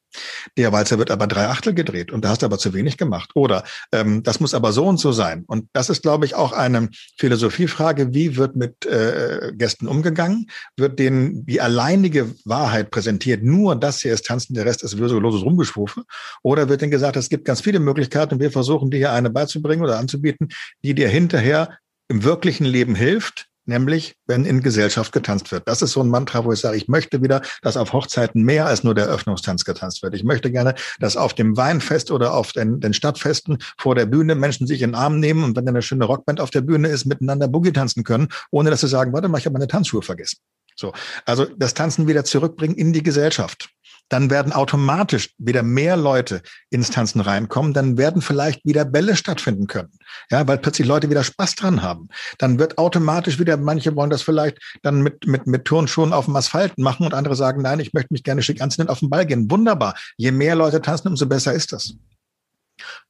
der 0.57 0.71
Walzer 0.71 0.97
wird 0.97 1.11
aber 1.11 1.27
drei 1.27 1.47
Achtel 1.47 1.73
gedreht 1.73 2.11
und 2.11 2.25
da 2.25 2.29
hast 2.29 2.41
du 2.41 2.45
aber 2.45 2.57
zu 2.57 2.73
wenig 2.73 2.97
gemacht. 2.97 3.31
Oder 3.35 3.63
ähm, 3.91 4.23
das 4.23 4.39
muss 4.39 4.53
aber 4.53 4.71
so 4.71 4.85
und 4.85 4.99
so 4.99 5.11
sein. 5.11 5.43
Und 5.47 5.69
das 5.73 5.89
ist, 5.89 6.01
glaube 6.01 6.25
ich, 6.25 6.35
auch 6.35 6.51
eine 6.51 6.89
Philosophiefrage, 7.17 8.13
wie 8.13 8.35
wird 8.35 8.55
mit 8.55 8.85
äh, 8.85 9.51
Gästen 9.55 9.87
umgegangen? 9.87 10.47
Wird 10.75 10.99
denen 10.99 11.45
die 11.45 11.61
alleinige 11.61 12.33
Wahrheit 12.45 12.91
präsentiert, 12.91 13.43
nur 13.43 13.75
das 13.75 14.01
hier 14.01 14.13
ist 14.13 14.25
Tanzen, 14.25 14.53
der 14.55 14.65
Rest 14.65 14.83
ist 14.83 14.97
würseloses 14.97 15.43
Rumgeschwufe? 15.43 16.03
Oder 16.41 16.69
wird 16.69 16.81
denen 16.81 16.91
gesagt, 16.91 17.15
es 17.15 17.29
gibt 17.29 17.45
ganz 17.45 17.61
viele 17.61 17.79
Möglichkeiten 17.79 18.35
und 18.35 18.39
wir 18.39 18.51
versuchen 18.51 18.89
dir 18.89 18.97
hier 18.97 19.11
eine 19.11 19.29
beizubringen 19.29 19.83
oder 19.83 19.99
anzubieten, 19.99 20.49
die 20.83 20.95
dir 20.95 21.09
hinterher 21.09 21.77
im 22.07 22.23
wirklichen 22.23 22.65
Leben 22.65 22.95
hilft, 22.95 23.49
nämlich 23.65 24.15
wenn 24.25 24.45
in 24.45 24.61
Gesellschaft 24.61 25.13
getanzt 25.13 25.51
wird. 25.51 25.67
Das 25.67 25.81
ist 25.81 25.91
so 25.91 26.01
ein 26.01 26.09
Mantra, 26.09 26.43
wo 26.43 26.51
ich 26.51 26.59
sage, 26.59 26.75
ich 26.75 26.87
möchte 26.87 27.21
wieder, 27.21 27.41
dass 27.61 27.77
auf 27.77 27.93
Hochzeiten 27.93 28.43
mehr 28.43 28.65
als 28.65 28.83
nur 28.83 28.95
der 28.95 29.05
Öffnungstanz 29.05 29.63
getanzt 29.63 30.03
wird. 30.03 30.15
Ich 30.15 30.23
möchte 30.23 30.51
gerne, 30.51 30.73
dass 30.99 31.15
auf 31.15 31.33
dem 31.33 31.55
Weinfest 31.55 32.11
oder 32.11 32.33
auf 32.33 32.51
den, 32.51 32.79
den 32.79 32.93
Stadtfesten 32.93 33.59
vor 33.77 33.95
der 33.95 34.07
Bühne 34.07 34.35
Menschen 34.35 34.67
sich 34.67 34.81
in 34.81 34.91
den 34.91 34.95
Arm 34.95 35.19
nehmen 35.19 35.43
und 35.43 35.55
wenn 35.55 35.67
eine 35.67 35.81
schöne 35.81 36.05
Rockband 36.05 36.41
auf 36.41 36.49
der 36.49 36.61
Bühne 36.61 36.89
ist, 36.89 37.05
miteinander 37.05 37.47
Boogie 37.47 37.71
tanzen 37.71 38.03
können, 38.03 38.27
ohne 38.51 38.71
dass 38.71 38.81
sie 38.81 38.87
sagen, 38.87 39.13
warte 39.13 39.29
mal, 39.29 39.37
ich 39.37 39.45
habe 39.45 39.53
meine 39.53 39.67
Tanzschuhe 39.67 40.01
vergessen. 40.01 40.37
So, 40.75 40.93
also 41.25 41.45
das 41.45 41.73
Tanzen 41.73 42.07
wieder 42.07 42.23
zurückbringen 42.23 42.75
in 42.75 42.93
die 42.93 43.03
Gesellschaft 43.03 43.69
dann 44.09 44.29
werden 44.29 44.51
automatisch 44.51 45.33
wieder 45.37 45.63
mehr 45.63 45.95
Leute 45.95 46.41
ins 46.69 46.89
Tanzen 46.89 47.21
reinkommen, 47.21 47.73
dann 47.73 47.97
werden 47.97 48.21
vielleicht 48.21 48.65
wieder 48.65 48.85
Bälle 48.85 49.15
stattfinden 49.15 49.67
können. 49.67 49.91
Ja, 50.29 50.47
weil 50.47 50.57
plötzlich 50.57 50.87
Leute 50.87 51.09
wieder 51.09 51.23
Spaß 51.23 51.55
dran 51.55 51.81
haben. 51.81 52.09
Dann 52.37 52.59
wird 52.59 52.77
automatisch 52.77 53.39
wieder, 53.39 53.57
manche 53.57 53.95
wollen 53.95 54.09
das 54.09 54.21
vielleicht 54.21 54.57
dann 54.81 55.01
mit, 55.01 55.27
mit, 55.27 55.47
mit 55.47 55.65
Turnschuhen 55.65 56.13
auf 56.13 56.25
dem 56.25 56.35
Asphalt 56.35 56.77
machen 56.77 57.05
und 57.05 57.13
andere 57.13 57.35
sagen, 57.35 57.61
nein, 57.61 57.79
ich 57.79 57.93
möchte 57.93 58.13
mich 58.13 58.23
gerne 58.23 58.41
schick 58.41 58.61
anziehen 58.61 58.85
und 58.85 58.89
auf 58.89 58.99
den 58.99 59.09
Ball 59.09 59.25
gehen. 59.25 59.49
Wunderbar. 59.49 59.95
Je 60.17 60.31
mehr 60.31 60.55
Leute 60.55 60.81
tanzen, 60.81 61.07
umso 61.07 61.25
besser 61.25 61.53
ist 61.53 61.71
das. 61.71 61.93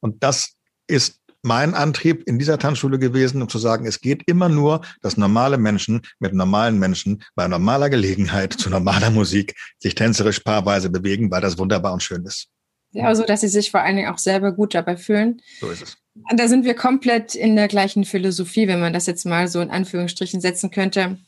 Und 0.00 0.22
das 0.22 0.54
ist 0.86 1.20
mein 1.42 1.74
Antrieb 1.74 2.24
in 2.26 2.38
dieser 2.38 2.58
Tanzschule 2.58 2.98
gewesen, 2.98 3.40
um 3.42 3.48
zu 3.48 3.58
sagen, 3.58 3.86
es 3.86 4.00
geht 4.00 4.22
immer 4.26 4.48
nur, 4.48 4.82
dass 5.00 5.16
normale 5.16 5.58
Menschen 5.58 6.02
mit 6.18 6.34
normalen 6.34 6.78
Menschen 6.78 7.22
bei 7.34 7.48
normaler 7.48 7.90
Gelegenheit 7.90 8.52
zu 8.52 8.70
normaler 8.70 9.10
Musik 9.10 9.54
sich 9.78 9.94
tänzerisch 9.94 10.40
paarweise 10.40 10.90
bewegen, 10.90 11.30
weil 11.30 11.40
das 11.40 11.58
wunderbar 11.58 11.92
und 11.92 12.02
schön 12.02 12.24
ist. 12.24 12.48
Ja, 12.92 13.02
so 13.02 13.08
also, 13.08 13.24
dass 13.24 13.40
sie 13.40 13.48
sich 13.48 13.70
vor 13.70 13.80
allen 13.80 13.96
Dingen 13.96 14.12
auch 14.12 14.18
selber 14.18 14.52
gut 14.52 14.74
dabei 14.74 14.96
fühlen. 14.96 15.40
So 15.60 15.70
ist 15.70 15.82
es. 15.82 15.96
Da 16.34 16.48
sind 16.48 16.64
wir 16.64 16.74
komplett 16.74 17.34
in 17.34 17.54
der 17.54 17.68
gleichen 17.68 18.04
Philosophie, 18.04 18.66
wenn 18.66 18.80
man 18.80 18.92
das 18.92 19.06
jetzt 19.06 19.24
mal 19.24 19.46
so 19.48 19.60
in 19.60 19.70
Anführungsstrichen 19.70 20.40
setzen 20.40 20.70
könnte. 20.70 21.18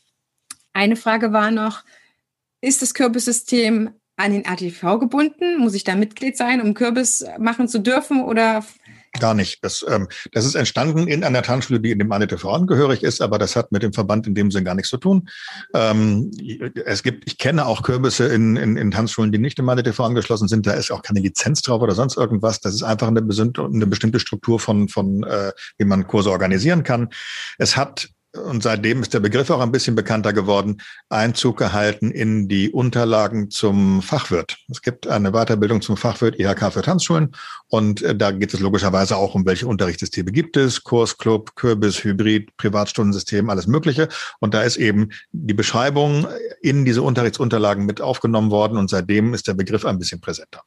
Eine 0.73 0.95
Frage 0.95 1.31
war 1.31 1.51
noch, 1.51 1.83
ist 2.61 2.81
das 2.81 2.93
Kürbissystem 2.93 3.91
an 4.17 4.31
den 4.33 4.45
ATV 4.45 4.99
gebunden? 4.99 5.57
Muss 5.57 5.73
ich 5.73 5.83
da 5.83 5.95
Mitglied 5.95 6.37
sein, 6.37 6.61
um 6.61 6.73
Kürbis 6.73 7.25
machen 7.39 7.67
zu 7.67 7.79
dürfen? 7.79 8.23
Oder 8.23 8.65
Gar 9.19 9.35
nicht. 9.35 9.63
Das, 9.63 9.85
ähm, 9.87 10.07
das 10.31 10.43
ist 10.43 10.55
entstanden 10.55 11.07
in 11.07 11.23
einer 11.23 11.43
Tanzschule, 11.43 11.79
die 11.79 11.91
in 11.91 11.99
dem 11.99 12.11
ANETV 12.11 12.45
angehörig 12.45 13.03
ist, 13.03 13.21
aber 13.21 13.37
das 13.37 13.55
hat 13.55 13.71
mit 13.71 13.83
dem 13.83 13.93
Verband 13.93 14.25
in 14.25 14.33
dem 14.33 14.49
Sinn 14.49 14.65
gar 14.65 14.73
nichts 14.73 14.89
zu 14.89 14.97
tun. 14.97 15.29
Ähm, 15.75 16.31
es 16.85 17.03
gibt, 17.03 17.27
ich 17.27 17.37
kenne 17.37 17.67
auch 17.67 17.83
Kürbisse 17.83 18.25
in, 18.27 18.55
in, 18.55 18.75
in 18.75 18.89
Tanzschulen, 18.89 19.31
die 19.31 19.37
nicht 19.37 19.59
im 19.59 19.69
ANETV 19.69 19.99
angeschlossen 19.99 20.47
sind. 20.47 20.65
Da 20.65 20.73
ist 20.73 20.89
auch 20.89 21.03
keine 21.03 21.19
Lizenz 21.19 21.61
drauf 21.61 21.83
oder 21.83 21.93
sonst 21.93 22.17
irgendwas. 22.17 22.59
Das 22.59 22.73
ist 22.73 22.81
einfach 22.81 23.07
eine, 23.07 23.19
eine 23.21 23.87
bestimmte 23.87 24.19
Struktur 24.19 24.59
von, 24.59 24.89
von 24.89 25.23
äh, 25.23 25.51
wie 25.77 25.85
man 25.85 26.07
Kurse 26.07 26.31
organisieren 26.31 26.81
kann. 26.81 27.09
Es 27.59 27.77
hat 27.77 28.09
und 28.33 28.63
seitdem 28.63 29.01
ist 29.01 29.13
der 29.13 29.19
Begriff 29.19 29.49
auch 29.49 29.59
ein 29.59 29.71
bisschen 29.71 29.95
bekannter 29.95 30.33
geworden, 30.33 30.81
Einzug 31.09 31.57
gehalten 31.57 32.11
in 32.11 32.47
die 32.47 32.71
Unterlagen 32.71 33.51
zum 33.51 34.01
Fachwirt. 34.01 34.57
Es 34.69 34.81
gibt 34.81 35.07
eine 35.07 35.31
Weiterbildung 35.31 35.81
zum 35.81 35.97
Fachwirt 35.97 36.39
IHK 36.39 36.73
für 36.73 36.81
Tanzschulen 36.81 37.35
und 37.67 38.01
äh, 38.01 38.15
da 38.15 38.31
geht 38.31 38.53
es 38.53 38.59
logischerweise 38.59 39.17
auch 39.17 39.35
um 39.35 39.45
welche 39.45 39.67
Unterrichtssysteme 39.67 40.31
gibt 40.31 40.57
es, 40.57 40.83
Kursclub, 40.83 41.55
Kürbis, 41.55 42.03
Hybrid, 42.03 42.55
Privatstundensystem, 42.57 43.49
alles 43.49 43.67
Mögliche. 43.67 44.09
Und 44.39 44.53
da 44.53 44.63
ist 44.63 44.77
eben 44.77 45.09
die 45.31 45.53
Beschreibung 45.53 46.27
in 46.61 46.85
diese 46.85 47.03
Unterrichtsunterlagen 47.03 47.85
mit 47.85 48.01
aufgenommen 48.01 48.49
worden 48.49 48.77
und 48.77 48.89
seitdem 48.89 49.33
ist 49.33 49.47
der 49.47 49.53
Begriff 49.53 49.85
ein 49.85 49.99
bisschen 49.99 50.21
präsenter. 50.21 50.63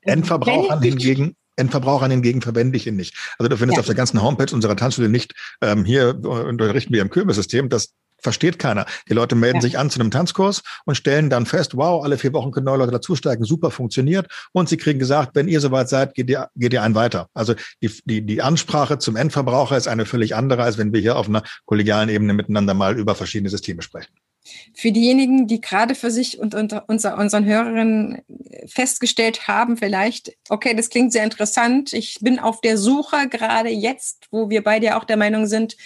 Endverbrauchern 0.00 0.80
hingegen 0.80 1.36
Endverbrauchern 1.58 2.10
hingegen 2.10 2.42
verwende 2.42 2.76
ich 2.76 2.86
ihn 2.86 2.96
nicht. 2.96 3.16
Also 3.38 3.48
du 3.48 3.56
findest 3.56 3.76
ja. 3.76 3.80
auf 3.80 3.86
der 3.86 3.94
ganzen 3.94 4.22
Homepage 4.22 4.54
unserer 4.54 4.76
Tanzschule 4.76 5.08
nicht, 5.08 5.34
ähm, 5.60 5.84
hier 5.84 6.18
unterrichten 6.22 6.92
wir 6.92 7.02
im 7.02 7.10
Kürbissystem, 7.10 7.68
das 7.68 7.94
versteht 8.20 8.58
keiner. 8.58 8.86
Die 9.08 9.14
Leute 9.14 9.34
melden 9.34 9.58
ja. 9.58 9.62
sich 9.62 9.78
an 9.78 9.90
zu 9.90 10.00
einem 10.00 10.10
Tanzkurs 10.10 10.62
und 10.84 10.96
stellen 10.96 11.30
dann 11.30 11.46
fest, 11.46 11.76
wow, 11.76 12.04
alle 12.04 12.18
vier 12.18 12.32
Wochen 12.32 12.50
können 12.50 12.66
neue 12.66 12.78
Leute 12.78 12.92
dazusteigen, 12.92 13.44
super 13.44 13.70
funktioniert. 13.70 14.26
Und 14.52 14.68
sie 14.68 14.76
kriegen 14.76 14.98
gesagt, 14.98 15.34
wenn 15.34 15.48
ihr 15.48 15.60
soweit 15.60 15.88
seid, 15.88 16.14
geht 16.14 16.28
ihr, 16.28 16.48
geht 16.56 16.72
ihr 16.72 16.82
einen 16.82 16.94
weiter. 16.94 17.28
Also 17.34 17.54
die, 17.82 17.90
die, 18.04 18.22
die 18.22 18.42
Ansprache 18.42 18.98
zum 18.98 19.16
Endverbraucher 19.16 19.76
ist 19.76 19.88
eine 19.88 20.04
völlig 20.04 20.34
andere, 20.34 20.62
als 20.62 20.78
wenn 20.78 20.92
wir 20.92 21.00
hier 21.00 21.16
auf 21.16 21.28
einer 21.28 21.42
kollegialen 21.64 22.08
Ebene 22.08 22.34
miteinander 22.34 22.74
mal 22.74 22.98
über 22.98 23.14
verschiedene 23.14 23.50
Systeme 23.50 23.82
sprechen. 23.82 24.12
Für 24.74 24.92
diejenigen, 24.92 25.46
die 25.46 25.60
gerade 25.60 25.94
für 25.94 26.10
sich 26.10 26.38
und 26.38 26.54
unter 26.54 26.84
unser, 26.88 27.18
unseren 27.18 27.44
Hörerinnen 27.44 28.22
festgestellt 28.66 29.48
haben, 29.48 29.76
vielleicht, 29.76 30.36
okay, 30.48 30.74
das 30.74 30.90
klingt 30.90 31.12
sehr 31.12 31.24
interessant. 31.24 31.92
Ich 31.92 32.18
bin 32.20 32.38
auf 32.38 32.60
der 32.60 32.78
Suche 32.78 33.28
gerade 33.28 33.70
jetzt, 33.70 34.26
wo 34.30 34.50
wir 34.50 34.62
beide 34.62 34.96
auch 34.96 35.04
der 35.04 35.16
Meinung 35.16 35.46
sind, 35.46 35.76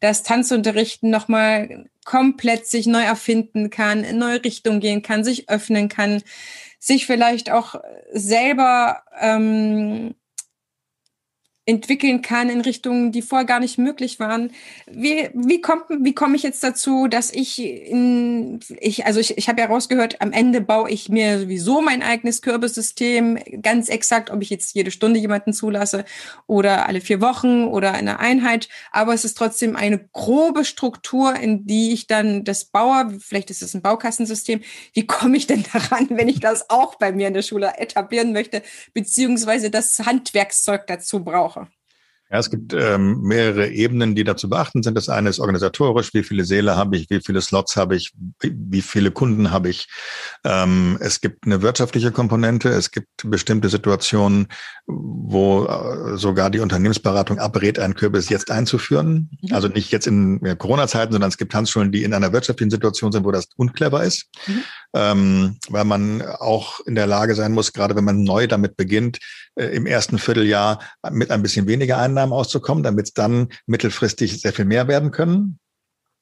dass 0.00 0.22
Tanzunterrichten 0.22 1.10
nochmal 1.10 1.88
komplett 2.04 2.66
sich 2.66 2.86
neu 2.86 3.02
erfinden 3.02 3.70
kann, 3.70 4.04
in 4.04 4.18
neue 4.18 4.42
Richtungen 4.42 4.80
gehen 4.80 5.02
kann, 5.02 5.24
sich 5.24 5.50
öffnen 5.50 5.88
kann, 5.88 6.22
sich 6.78 7.06
vielleicht 7.06 7.50
auch 7.50 7.74
selber 8.12 9.02
ähm, 9.20 10.14
entwickeln 11.68 12.22
kann 12.22 12.48
in 12.48 12.62
Richtungen, 12.62 13.12
die 13.12 13.20
vorher 13.20 13.44
gar 13.44 13.60
nicht 13.60 13.76
möglich 13.76 14.18
waren. 14.18 14.52
Wie, 14.90 15.28
wie, 15.34 15.60
kommt, 15.60 15.84
wie 16.00 16.14
komme 16.14 16.34
ich 16.34 16.42
jetzt 16.42 16.64
dazu, 16.64 17.08
dass 17.08 17.30
ich 17.30 17.62
in, 17.62 18.60
ich, 18.80 19.04
also 19.04 19.20
ich, 19.20 19.36
ich 19.36 19.50
habe 19.50 19.60
ja 19.60 19.66
rausgehört, 19.66 20.22
am 20.22 20.32
Ende 20.32 20.62
baue 20.62 20.88
ich 20.88 21.10
mir 21.10 21.38
sowieso 21.38 21.82
mein 21.82 22.02
eigenes 22.02 22.40
Kürbissystem, 22.40 23.38
ganz 23.60 23.90
exakt, 23.90 24.30
ob 24.30 24.40
ich 24.40 24.48
jetzt 24.48 24.74
jede 24.74 24.90
Stunde 24.90 25.20
jemanden 25.20 25.52
zulasse 25.52 26.06
oder 26.46 26.88
alle 26.88 27.02
vier 27.02 27.20
Wochen 27.20 27.64
oder 27.64 27.92
eine 27.92 28.18
Einheit. 28.18 28.70
Aber 28.90 29.12
es 29.12 29.26
ist 29.26 29.36
trotzdem 29.36 29.76
eine 29.76 29.98
grobe 29.98 30.64
Struktur, 30.64 31.36
in 31.36 31.66
die 31.66 31.92
ich 31.92 32.06
dann 32.06 32.44
das 32.44 32.64
baue. 32.64 33.18
Vielleicht 33.20 33.50
ist 33.50 33.60
es 33.60 33.74
ein 33.74 33.82
Baukastensystem. 33.82 34.62
Wie 34.94 35.06
komme 35.06 35.36
ich 35.36 35.46
denn 35.46 35.66
daran, 35.70 36.06
wenn 36.10 36.28
ich 36.28 36.40
das 36.40 36.70
auch 36.70 36.94
bei 36.94 37.12
mir 37.12 37.28
in 37.28 37.34
der 37.34 37.42
Schule 37.42 37.74
etablieren 37.76 38.32
möchte, 38.32 38.62
beziehungsweise 38.94 39.70
das 39.70 39.98
Handwerkszeug 39.98 40.86
dazu 40.86 41.22
brauche? 41.22 41.57
Ja, 42.30 42.38
es 42.38 42.50
gibt 42.50 42.74
ähm, 42.74 43.22
mehrere 43.22 43.68
Ebenen, 43.68 44.14
die 44.14 44.22
dazu 44.22 44.50
beachten 44.50 44.82
sind. 44.82 44.94
Das 44.94 45.08
eine 45.08 45.30
ist 45.30 45.38
organisatorisch, 45.38 46.12
wie 46.12 46.22
viele 46.22 46.44
Säle 46.44 46.76
habe 46.76 46.96
ich, 46.96 47.08
wie 47.08 47.20
viele 47.20 47.40
Slots 47.40 47.74
habe 47.76 47.96
ich, 47.96 48.12
wie 48.42 48.82
viele 48.82 49.10
Kunden 49.10 49.50
habe 49.50 49.70
ich. 49.70 49.88
Ähm, 50.44 50.98
es 51.00 51.22
gibt 51.22 51.46
eine 51.46 51.62
wirtschaftliche 51.62 52.12
Komponente, 52.12 52.68
es 52.68 52.90
gibt 52.90 53.08
bestimmte 53.24 53.70
Situationen, 53.70 54.48
wo 54.86 55.64
äh, 55.64 56.18
sogar 56.18 56.50
die 56.50 56.60
Unternehmensberatung 56.60 57.38
abrät, 57.38 57.78
einen 57.78 57.94
Kürbis 57.94 58.28
jetzt 58.28 58.50
einzuführen. 58.50 59.30
Mhm. 59.40 59.54
Also 59.54 59.68
nicht 59.68 59.90
jetzt 59.90 60.06
in 60.06 60.40
Corona-Zeiten, 60.58 61.12
sondern 61.12 61.28
es 61.28 61.38
gibt 61.38 61.52
Tanzschulen, 61.52 61.92
die 61.92 62.04
in 62.04 62.12
einer 62.12 62.34
wirtschaftlichen 62.34 62.70
Situation 62.70 63.10
sind, 63.10 63.24
wo 63.24 63.32
das 63.32 63.48
unclever 63.56 64.04
ist. 64.04 64.26
Mhm. 64.46 64.62
Ähm, 64.94 65.56
weil 65.68 65.84
man 65.84 66.22
auch 66.22 66.80
in 66.80 66.94
der 66.94 67.06
Lage 67.06 67.34
sein 67.34 67.52
muss, 67.52 67.72
gerade 67.72 67.94
wenn 67.94 68.04
man 68.04 68.22
neu 68.22 68.46
damit 68.46 68.76
beginnt, 68.76 69.18
äh, 69.54 69.66
im 69.66 69.86
ersten 69.86 70.18
Vierteljahr 70.18 70.80
mit 71.10 71.30
ein 71.30 71.42
bisschen 71.42 71.66
weniger 71.66 71.98
Einnahmen 71.98 72.17
auszukommen, 72.32 72.82
damit 72.82 73.16
dann 73.18 73.48
mittelfristig 73.66 74.40
sehr 74.40 74.52
viel 74.52 74.64
mehr 74.64 74.88
werden 74.88 75.10
können. 75.10 75.58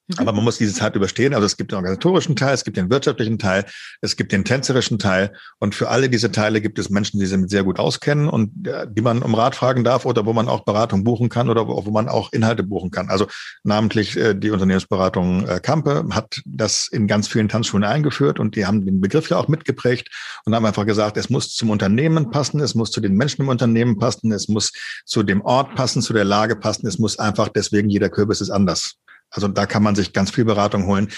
Mhm. 0.09 0.19
Aber 0.19 0.33
man 0.33 0.45
muss 0.45 0.59
diese 0.59 0.73
Zeit 0.73 0.95
überstehen. 0.95 1.35
Also 1.35 1.47
es 1.47 1.57
gibt 1.57 1.73
den 1.73 1.77
organisatorischen 1.77 2.37
Teil, 2.37 2.55
es 2.55 2.65
gibt 2.65 2.77
den 2.77 2.91
wirtschaftlichen 2.91 3.39
Teil, 3.39 3.65
es 4.01 4.16
gibt 4.16 4.33
den 4.33 4.45
tänzerischen 4.45 4.99
Teil. 4.99 5.33
Und 5.59 5.74
für 5.74 5.89
alle 5.89 6.09
diese 6.09 6.31
Teile 6.31 6.61
gibt 6.61 6.78
es 6.78 6.91
Menschen, 6.91 7.19
die 7.19 7.27
sich 7.27 7.39
sehr 7.47 7.65
gut 7.65 7.78
auskennen 7.78 8.28
und 8.28 8.66
äh, 8.66 8.87
die 8.89 9.03
man 9.03 9.23
um 9.23 9.35
Rat 9.35 9.57
fragen 9.57 9.85
darf 9.85 10.07
oder 10.07 10.24
wo 10.27 10.33
man 10.33 10.49
auch 10.49 10.65
Beratung 10.65 11.05
buchen 11.05 11.28
kann 11.28 11.51
oder 11.51 11.66
wo, 11.66 11.85
wo 11.85 11.91
man 11.91 12.09
auch 12.09 12.33
Inhalte 12.33 12.62
buchen 12.62 12.91
kann. 12.91 13.09
Also 13.09 13.27
namentlich 13.65 14.16
äh, 14.16 14.35
die 14.35 14.51
Unternehmensberatung 14.51 15.47
äh, 15.47 15.61
Kampe 15.61 16.07
hat 16.11 16.41
das 16.45 16.89
in 16.91 17.07
ganz 17.07 17.28
vielen 17.28 17.49
Tanzschulen 17.49 17.85
eingeführt 17.85 18.39
und 18.39 18.57
die 18.57 18.66
haben 18.66 18.85
den 18.87 19.01
Begriff 19.01 19.28
ja 19.28 19.39
auch 19.39 19.49
mitgeprägt 19.49 20.09
und 20.45 20.55
haben 20.55 20.65
einfach 20.65 20.87
gesagt, 20.87 21.16
es 21.16 21.31
muss 21.31 21.55
zum 21.55 21.70
Unternehmen 21.70 22.31
passen, 22.31 22.61
es 22.61 22.74
muss 22.74 22.91
zu 22.91 23.01
den 23.01 23.15
Menschen 23.15 23.43
im 23.43 23.49
Unternehmen 23.49 23.99
passen, 23.99 24.33
es 24.33 24.49
muss 24.49 24.73
zu 25.05 25.23
dem 25.23 25.43
Ort 25.43 25.74
passen, 25.74 26.01
zu 26.03 26.12
der 26.12 26.24
Lage 26.24 26.57
passen, 26.57 26.87
es 26.87 26.99
muss 26.99 27.19
einfach 27.19 27.49
deswegen 27.49 27.91
jeder 27.91 28.09
Kürbis 28.09 28.41
ist 28.41 28.51
anders. 28.51 28.97
Also 29.31 29.48
da 29.48 29.66
kann 29.66 29.82
man 29.82 29.94
sich 29.94 30.12
ganz 30.12 30.31
viel 30.31 30.44
Beratung 30.44 30.86
holen. 30.86 31.09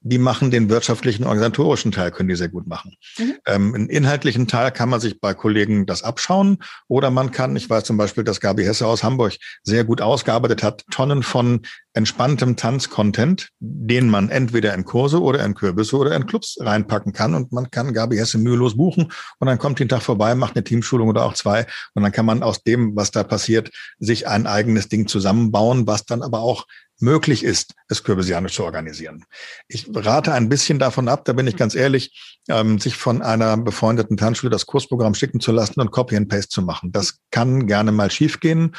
Die 0.00 0.18
machen 0.18 0.52
den 0.52 0.70
wirtschaftlichen, 0.70 1.24
organisatorischen 1.24 1.90
Teil, 1.90 2.12
können 2.12 2.28
die 2.28 2.36
sehr 2.36 2.48
gut 2.48 2.68
machen. 2.68 2.94
Mhm. 3.18 3.34
Ähm, 3.46 3.74
einen 3.74 3.88
inhaltlichen 3.88 4.46
Teil 4.46 4.70
kann 4.70 4.88
man 4.88 5.00
sich 5.00 5.20
bei 5.20 5.34
Kollegen 5.34 5.86
das 5.86 6.04
abschauen 6.04 6.58
oder 6.86 7.10
man 7.10 7.32
kann, 7.32 7.56
ich 7.56 7.68
weiß 7.68 7.82
zum 7.82 7.96
Beispiel, 7.96 8.22
dass 8.22 8.40
Gabi 8.40 8.62
Hesse 8.62 8.86
aus 8.86 9.02
Hamburg 9.02 9.34
sehr 9.64 9.82
gut 9.82 10.00
ausgearbeitet 10.00 10.62
hat, 10.62 10.84
Tonnen 10.92 11.24
von 11.24 11.62
entspanntem 11.94 12.54
Tanzcontent, 12.54 13.48
den 13.58 14.08
man 14.08 14.28
entweder 14.30 14.72
in 14.74 14.84
Kurse 14.84 15.20
oder 15.20 15.44
in 15.44 15.54
Kürbisse 15.54 15.96
oder 15.96 16.14
in 16.14 16.26
Clubs 16.26 16.58
reinpacken 16.60 17.12
kann 17.12 17.34
und 17.34 17.50
man 17.50 17.72
kann 17.72 17.92
Gabi 17.92 18.18
Hesse 18.18 18.38
mühelos 18.38 18.76
buchen 18.76 19.12
und 19.40 19.46
dann 19.48 19.58
kommt 19.58 19.80
den 19.80 19.88
Tag 19.88 20.02
vorbei, 20.02 20.36
macht 20.36 20.54
eine 20.54 20.62
Teamschulung 20.62 21.08
oder 21.08 21.24
auch 21.24 21.34
zwei 21.34 21.66
und 21.94 22.04
dann 22.04 22.12
kann 22.12 22.24
man 22.24 22.44
aus 22.44 22.62
dem, 22.62 22.94
was 22.94 23.10
da 23.10 23.24
passiert, 23.24 23.70
sich 23.98 24.28
ein 24.28 24.46
eigenes 24.46 24.88
Ding 24.88 25.08
zusammenbauen, 25.08 25.88
was 25.88 26.04
dann 26.04 26.22
aber 26.22 26.38
auch 26.38 26.66
möglich 27.00 27.44
ist, 27.44 27.74
es 27.88 28.02
kürbisianisch 28.02 28.54
zu 28.54 28.64
organisieren. 28.64 29.24
Ich 29.68 29.86
rate 29.94 30.32
ein 30.32 30.48
bisschen 30.48 30.78
davon 30.78 31.08
ab, 31.08 31.24
da 31.24 31.32
bin 31.32 31.46
ich 31.46 31.56
ganz 31.56 31.74
ehrlich, 31.74 32.40
ähm, 32.48 32.78
sich 32.78 32.96
von 32.96 33.22
einer 33.22 33.56
befreundeten 33.56 34.16
Tanzschule 34.16 34.50
das 34.50 34.66
Kursprogramm 34.66 35.14
schicken 35.14 35.40
zu 35.40 35.52
lassen 35.52 35.80
und 35.80 35.90
Copy 35.90 36.16
and 36.16 36.28
Paste 36.28 36.48
zu 36.48 36.62
machen. 36.62 36.92
Das 36.92 37.20
kann 37.30 37.66
gerne 37.66 37.92
mal 37.92 38.10
schiefgehen. 38.10 38.74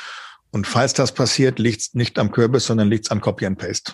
Und 0.51 0.65
falls 0.65 0.93
das 0.93 1.13
passiert, 1.13 1.59
liegt 1.59 1.81
es 1.81 1.93
nicht 1.93 2.17
am 2.17 2.31
Kürbis, 2.31 2.65
sondern 2.65 2.89
liegt 2.89 3.05
es 3.05 3.11
an 3.11 3.21
Copy 3.21 3.45
and 3.45 3.57
Paste. 3.57 3.93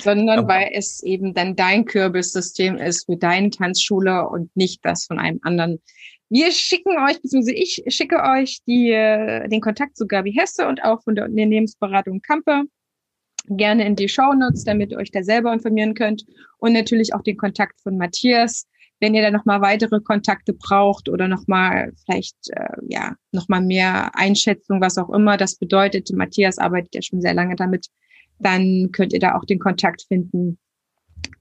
Sondern 0.00 0.40
Aber 0.40 0.48
weil 0.48 0.70
es 0.74 1.02
eben 1.02 1.32
dann 1.32 1.56
dein 1.56 1.86
Kürbissystem 1.86 2.76
ist 2.76 3.06
für 3.06 3.16
deine 3.16 3.50
Tanzschule 3.50 4.28
und 4.28 4.54
nicht 4.54 4.84
das 4.84 5.06
von 5.06 5.18
einem 5.18 5.40
anderen. 5.42 5.80
Wir 6.28 6.52
schicken 6.52 6.98
euch, 6.98 7.22
beziehungsweise 7.22 7.54
ich 7.54 7.84
schicke 7.88 8.20
euch 8.22 8.58
die, 8.66 8.90
äh, 8.90 9.48
den 9.48 9.60
Kontakt 9.60 9.96
zu 9.96 10.06
Gabi 10.06 10.32
Hesse 10.32 10.66
und 10.66 10.84
auch 10.84 11.02
von 11.02 11.14
der 11.14 11.24
Unternehmensberatung 11.24 12.20
Kampe 12.20 12.64
gerne 13.48 13.86
in 13.86 13.96
die 13.96 14.08
Show 14.08 14.32
Notes, 14.34 14.64
damit 14.64 14.92
ihr 14.92 14.98
euch 14.98 15.10
da 15.10 15.22
selber 15.22 15.52
informieren 15.52 15.94
könnt 15.94 16.24
und 16.58 16.72
natürlich 16.72 17.14
auch 17.14 17.22
den 17.22 17.36
Kontakt 17.36 17.80
von 17.80 17.96
Matthias, 17.96 18.66
wenn 19.00 19.14
ihr 19.14 19.22
da 19.22 19.30
nochmal 19.30 19.60
weitere 19.60 20.00
Kontakte 20.00 20.54
braucht 20.54 21.08
oder 21.08 21.28
nochmal 21.28 21.92
vielleicht 22.04 22.36
äh, 22.50 22.76
ja 22.88 23.14
nochmal 23.32 23.60
mehr 23.60 24.10
Einschätzung, 24.14 24.80
was 24.80 24.96
auch 24.98 25.10
immer 25.10 25.36
das 25.36 25.56
bedeutet. 25.56 26.10
Matthias 26.12 26.58
arbeitet 26.58 26.94
ja 26.94 27.02
schon 27.02 27.20
sehr 27.20 27.34
lange 27.34 27.56
damit, 27.56 27.88
dann 28.38 28.90
könnt 28.92 29.12
ihr 29.12 29.20
da 29.20 29.34
auch 29.34 29.44
den 29.44 29.58
Kontakt 29.58 30.02
finden. 30.08 30.58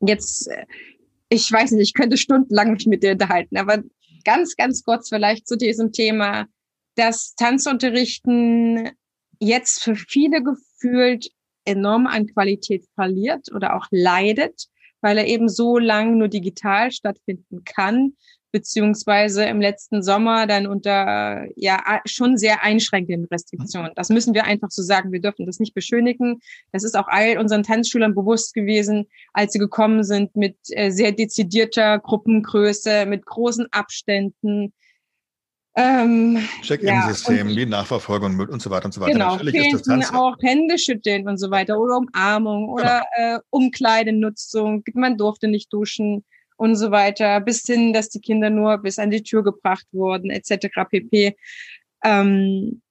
Jetzt, 0.02 0.48
äh, 0.48 0.66
ich 1.30 1.50
weiß 1.52 1.72
nicht, 1.72 1.90
ich 1.90 1.94
könnte 1.94 2.18
stundenlang 2.18 2.74
mich 2.74 2.88
mit 2.88 3.04
dir 3.04 3.14
unterhalten, 3.14 3.58
aber 3.58 3.84
ganz, 4.26 4.56
ganz 4.56 4.84
kurz 4.84 5.10
vielleicht 5.10 5.48
zu 5.48 5.56
diesem 5.56 5.92
Thema, 5.92 6.48
dass 6.96 7.36
Tanzunterrichten 7.36 8.90
jetzt 9.40 9.84
für 9.84 9.96
viele 9.96 10.42
gefühlt 10.42 11.30
enorm 11.66 12.08
an 12.08 12.28
Qualität 12.28 12.86
verliert 12.96 13.52
oder 13.54 13.76
auch 13.76 13.88
leidet, 13.92 14.68
weil 15.02 15.18
er 15.18 15.28
eben 15.28 15.50
so 15.50 15.78
lang 15.78 16.18
nur 16.18 16.28
digital 16.28 16.92
stattfinden 16.92 17.64
kann, 17.64 18.14
beziehungsweise 18.56 19.44
im 19.44 19.60
letzten 19.60 20.02
Sommer 20.02 20.48
dann 20.48 20.66
unter 20.66 21.46
ja 21.58 22.02
schon 22.06 22.38
sehr 22.38 22.64
einschränkenden 22.64 23.28
Restriktionen. 23.30 23.92
Das 23.96 24.08
müssen 24.08 24.34
wir 24.34 24.46
einfach 24.46 24.72
so 24.72 24.82
sagen. 24.82 25.12
Wir 25.12 25.20
dürfen 25.20 25.46
das 25.46 25.60
nicht 25.60 25.74
beschönigen. 25.74 26.40
Das 26.72 26.86
ist 26.86 26.96
auch 26.96 27.10
all 27.10 27.38
unseren 27.38 27.64
Tanzschülern 27.64 28.16
bewusst 28.16 28.54
gewesen, 28.54 29.08
als 29.34 29.52
sie 29.52 29.60
gekommen 29.60 30.06
sind 30.06 30.38
mit 30.38 30.56
äh, 30.70 30.90
sehr 30.92 31.12
dezidierter 31.12 32.00
Gruppengröße, 32.00 33.06
mit 33.06 33.26
großen 33.26 33.68
Abständen, 33.72 34.72
ähm, 35.76 36.40
Check-in-System, 36.62 37.50
ja, 37.50 37.56
wie 37.56 37.66
Nachverfolgung 37.66 38.40
und 38.40 38.62
so 38.62 38.70
weiter 38.70 38.86
und 38.86 38.94
so 38.94 39.02
weiter. 39.02 39.14
Genau, 39.14 39.36
Natürlich 39.36 39.74
ist 39.74 39.88
das 39.88 40.14
auch 40.14 40.36
Hände 40.42 40.78
schütteln 40.78 41.28
und 41.28 41.38
so 41.38 41.52
weiter 41.52 41.80
oder 41.80 41.98
Umarmung 41.98 42.70
oder 42.70 43.04
genau. 43.16 43.38
äh, 43.38 43.40
Umkleidenutzung. 43.50 44.84
Man 44.94 45.18
durfte 45.18 45.48
nicht 45.48 45.74
duschen 45.74 46.24
und 46.58 46.76
so 46.76 46.92
weiter, 46.92 47.42
bis 47.42 47.64
hin, 47.64 47.92
dass 47.92 48.10
die 48.10 48.22
Kinder 48.22 48.50
nur 48.50 48.78
bis 48.78 49.00
an 49.00 49.12
die 49.12 49.24
Tür 49.24 49.44
gebracht 49.44 49.86
wurden, 49.92 50.30
etc. 50.30 50.68
pp. 50.90 51.36
Ähm, 52.04 52.82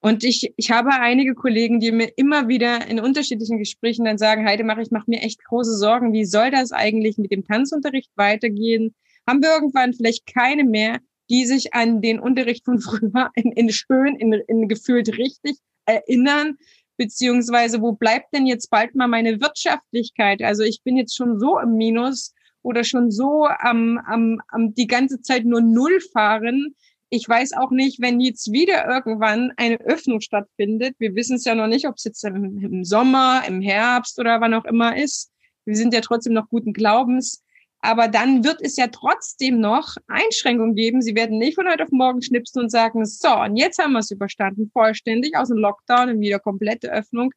Und 0.00 0.22
ich, 0.22 0.52
ich 0.58 0.70
habe 0.70 0.90
einige 0.90 1.34
Kollegen, 1.34 1.80
die 1.80 1.90
mir 1.90 2.10
immer 2.16 2.46
wieder 2.48 2.86
in 2.86 3.00
unterschiedlichen 3.00 3.56
Gesprächen 3.56 4.04
dann 4.04 4.18
sagen, 4.18 4.46
Heidemacher, 4.46 4.82
ich 4.82 4.90
mache 4.90 5.08
mir 5.08 5.22
echt 5.22 5.42
große 5.44 5.74
Sorgen. 5.78 6.12
Wie 6.12 6.26
soll 6.26 6.50
das 6.50 6.72
eigentlich 6.72 7.16
mit 7.16 7.32
dem 7.32 7.46
Tanzunterricht 7.46 8.10
weitergehen? 8.16 8.94
Haben 9.26 9.42
wir 9.42 9.54
irgendwann 9.54 9.94
vielleicht 9.94 10.26
keine 10.26 10.64
mehr, 10.64 10.98
die 11.30 11.46
sich 11.46 11.74
an 11.74 12.00
den 12.00 12.20
Unterricht 12.20 12.64
von 12.64 12.78
früher 12.80 13.30
in, 13.34 13.52
in 13.52 13.70
schön, 13.70 14.16
in, 14.16 14.32
in 14.32 14.68
gefühlt 14.68 15.16
richtig 15.18 15.56
erinnern? 15.86 16.56
Beziehungsweise, 16.96 17.80
wo 17.80 17.92
bleibt 17.92 18.32
denn 18.32 18.46
jetzt 18.46 18.70
bald 18.70 18.94
mal 18.94 19.08
meine 19.08 19.40
Wirtschaftlichkeit? 19.40 20.42
Also 20.42 20.62
ich 20.62 20.82
bin 20.82 20.96
jetzt 20.96 21.16
schon 21.16 21.40
so 21.40 21.58
im 21.58 21.76
Minus 21.76 22.32
oder 22.62 22.84
schon 22.84 23.10
so 23.10 23.46
am, 23.46 23.98
am, 24.06 24.40
am 24.48 24.74
die 24.74 24.86
ganze 24.86 25.20
Zeit 25.20 25.44
nur 25.44 25.60
Null 25.60 26.00
fahren, 26.12 26.74
ich 27.14 27.28
weiß 27.28 27.52
auch 27.52 27.70
nicht, 27.70 28.00
wenn 28.00 28.18
jetzt 28.18 28.50
wieder 28.50 28.88
irgendwann 28.88 29.52
eine 29.56 29.80
Öffnung 29.80 30.20
stattfindet. 30.20 30.96
Wir 30.98 31.14
wissen 31.14 31.36
es 31.36 31.44
ja 31.44 31.54
noch 31.54 31.68
nicht, 31.68 31.86
ob 31.86 31.94
es 31.96 32.02
jetzt 32.02 32.24
im, 32.24 32.58
im, 32.58 32.84
Sommer, 32.84 33.44
im 33.46 33.60
Herbst 33.60 34.18
oder 34.18 34.40
wann 34.40 34.52
auch 34.52 34.64
immer 34.64 34.96
ist. 34.96 35.30
Wir 35.64 35.76
sind 35.76 35.94
ja 35.94 36.00
trotzdem 36.00 36.32
noch 36.32 36.48
guten 36.48 36.72
Glaubens. 36.72 37.43
Aber 37.84 38.08
dann 38.08 38.44
wird 38.44 38.62
es 38.62 38.76
ja 38.78 38.86
trotzdem 38.86 39.60
noch 39.60 39.96
Einschränkungen 40.08 40.74
geben. 40.74 41.02
Sie 41.02 41.14
werden 41.14 41.36
nicht 41.36 41.56
von 41.56 41.68
heute 41.68 41.82
auf 41.82 41.90
morgen 41.90 42.22
schnipsen 42.22 42.62
und 42.62 42.70
sagen, 42.70 43.04
so, 43.04 43.28
und 43.28 43.56
jetzt 43.56 43.78
haben 43.78 43.92
wir 43.92 43.98
es 43.98 44.10
überstanden, 44.10 44.70
vollständig 44.72 45.36
aus 45.36 45.48
dem 45.48 45.58
Lockdown 45.58 46.08
und 46.08 46.20
wieder 46.20 46.38
komplette 46.38 46.90
Öffnung, 46.90 47.34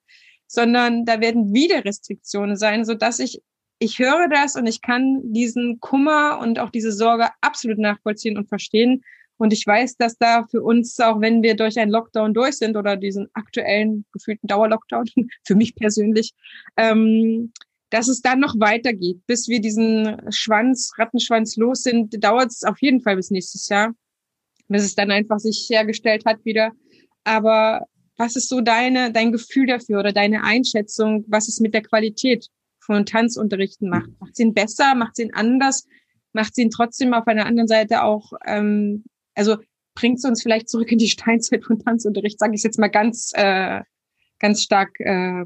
sondern 0.48 1.04
da 1.04 1.20
werden 1.20 1.54
wieder 1.54 1.84
Restriktionen 1.84 2.56
sein, 2.56 2.86
so 2.86 2.94
dass 2.94 3.20
ich 3.20 3.42
ich 3.80 4.00
höre 4.00 4.30
das 4.30 4.56
und 4.56 4.66
ich 4.68 4.82
kann 4.82 5.22
diesen 5.34 5.82
Kummer 5.82 6.40
und 6.42 6.60
auch 6.60 6.72
diese 6.72 6.94
Sorge 6.94 7.28
absolut 7.42 7.78
nachvollziehen 7.78 8.38
und 8.38 8.48
verstehen. 8.48 9.04
Und 9.36 9.54
ich 9.54 9.68
weiß, 9.68 9.98
dass 9.98 10.18
da 10.18 10.48
für 10.50 10.64
uns, 10.64 11.00
auch 11.00 11.20
wenn 11.20 11.44
wir 11.44 11.56
durch 11.56 11.78
einen 11.78 11.92
Lockdown 11.92 12.34
durch 12.34 12.58
sind 12.58 12.76
oder 12.76 12.96
diesen 12.96 13.28
aktuellen 13.34 14.06
gefühlten 14.14 14.48
Dauerlockdown, 14.48 15.06
für 15.46 15.56
mich 15.56 15.76
persönlich, 15.76 16.34
ähm, 16.78 17.52
dass 17.90 18.08
es 18.08 18.22
dann 18.22 18.40
noch 18.40 18.56
weitergeht. 18.60 19.22
Bis 19.28 19.48
wir 19.48 19.62
diesen 19.62 20.22
Schwanz, 20.32 20.92
Rattenschwanz 20.98 21.56
los 21.58 21.84
sind, 21.84 22.24
dauert 22.24 22.52
es 22.52 22.64
auf 22.64 22.82
jeden 22.82 23.02
Fall 23.02 23.16
bis 23.16 23.32
nächstes 23.32 23.68
Jahr, 23.70 23.94
bis 24.68 24.84
es 24.84 24.96
dann 24.96 25.12
einfach 25.12 25.40
sich 25.40 25.68
hergestellt 25.70 26.26
hat 26.26 26.44
wieder. 26.44 26.72
Aber 27.24 27.86
was 28.18 28.36
ist 28.36 28.50
so 28.50 28.62
deine, 28.62 29.12
dein 29.12 29.32
Gefühl 29.32 29.68
dafür 29.68 30.00
oder 30.00 30.12
deine 30.12 30.44
Einschätzung, 30.44 31.26
was 31.28 31.48
es 31.48 31.60
mit 31.60 31.74
der 31.74 31.84
Qualität 31.84 32.48
von 32.80 33.06
Tanzunterrichten 33.06 33.90
macht? 33.90 34.10
Macht 34.20 34.36
sie 34.36 34.44
ihn 34.44 34.54
besser? 34.54 34.96
Macht 34.96 35.16
sie 35.16 35.24
ihn 35.24 35.34
anders? 35.34 35.86
Macht 36.34 36.56
sie 36.56 36.64
ihn 36.64 36.72
trotzdem 36.72 37.14
auf 37.14 37.28
einer 37.28 37.46
anderen 37.46 37.68
Seite 37.68 38.04
auch 38.04 38.32
ähm, 38.46 39.04
also 39.38 39.58
bringt 39.94 40.18
es 40.18 40.26
uns 40.26 40.42
vielleicht 40.42 40.70
zurück 40.70 40.92
in 40.92 40.98
die 40.98 41.08
Steinzeit 41.08 41.64
von 41.64 41.80
Tanzunterricht, 41.80 42.40
sage 42.40 42.56
ich 42.56 42.64
jetzt 42.64 42.80
mal 42.80 42.90
ganz, 42.90 43.32
äh, 43.36 43.82
ganz 44.40 44.62
stark. 44.64 45.00
Äh, 45.00 45.46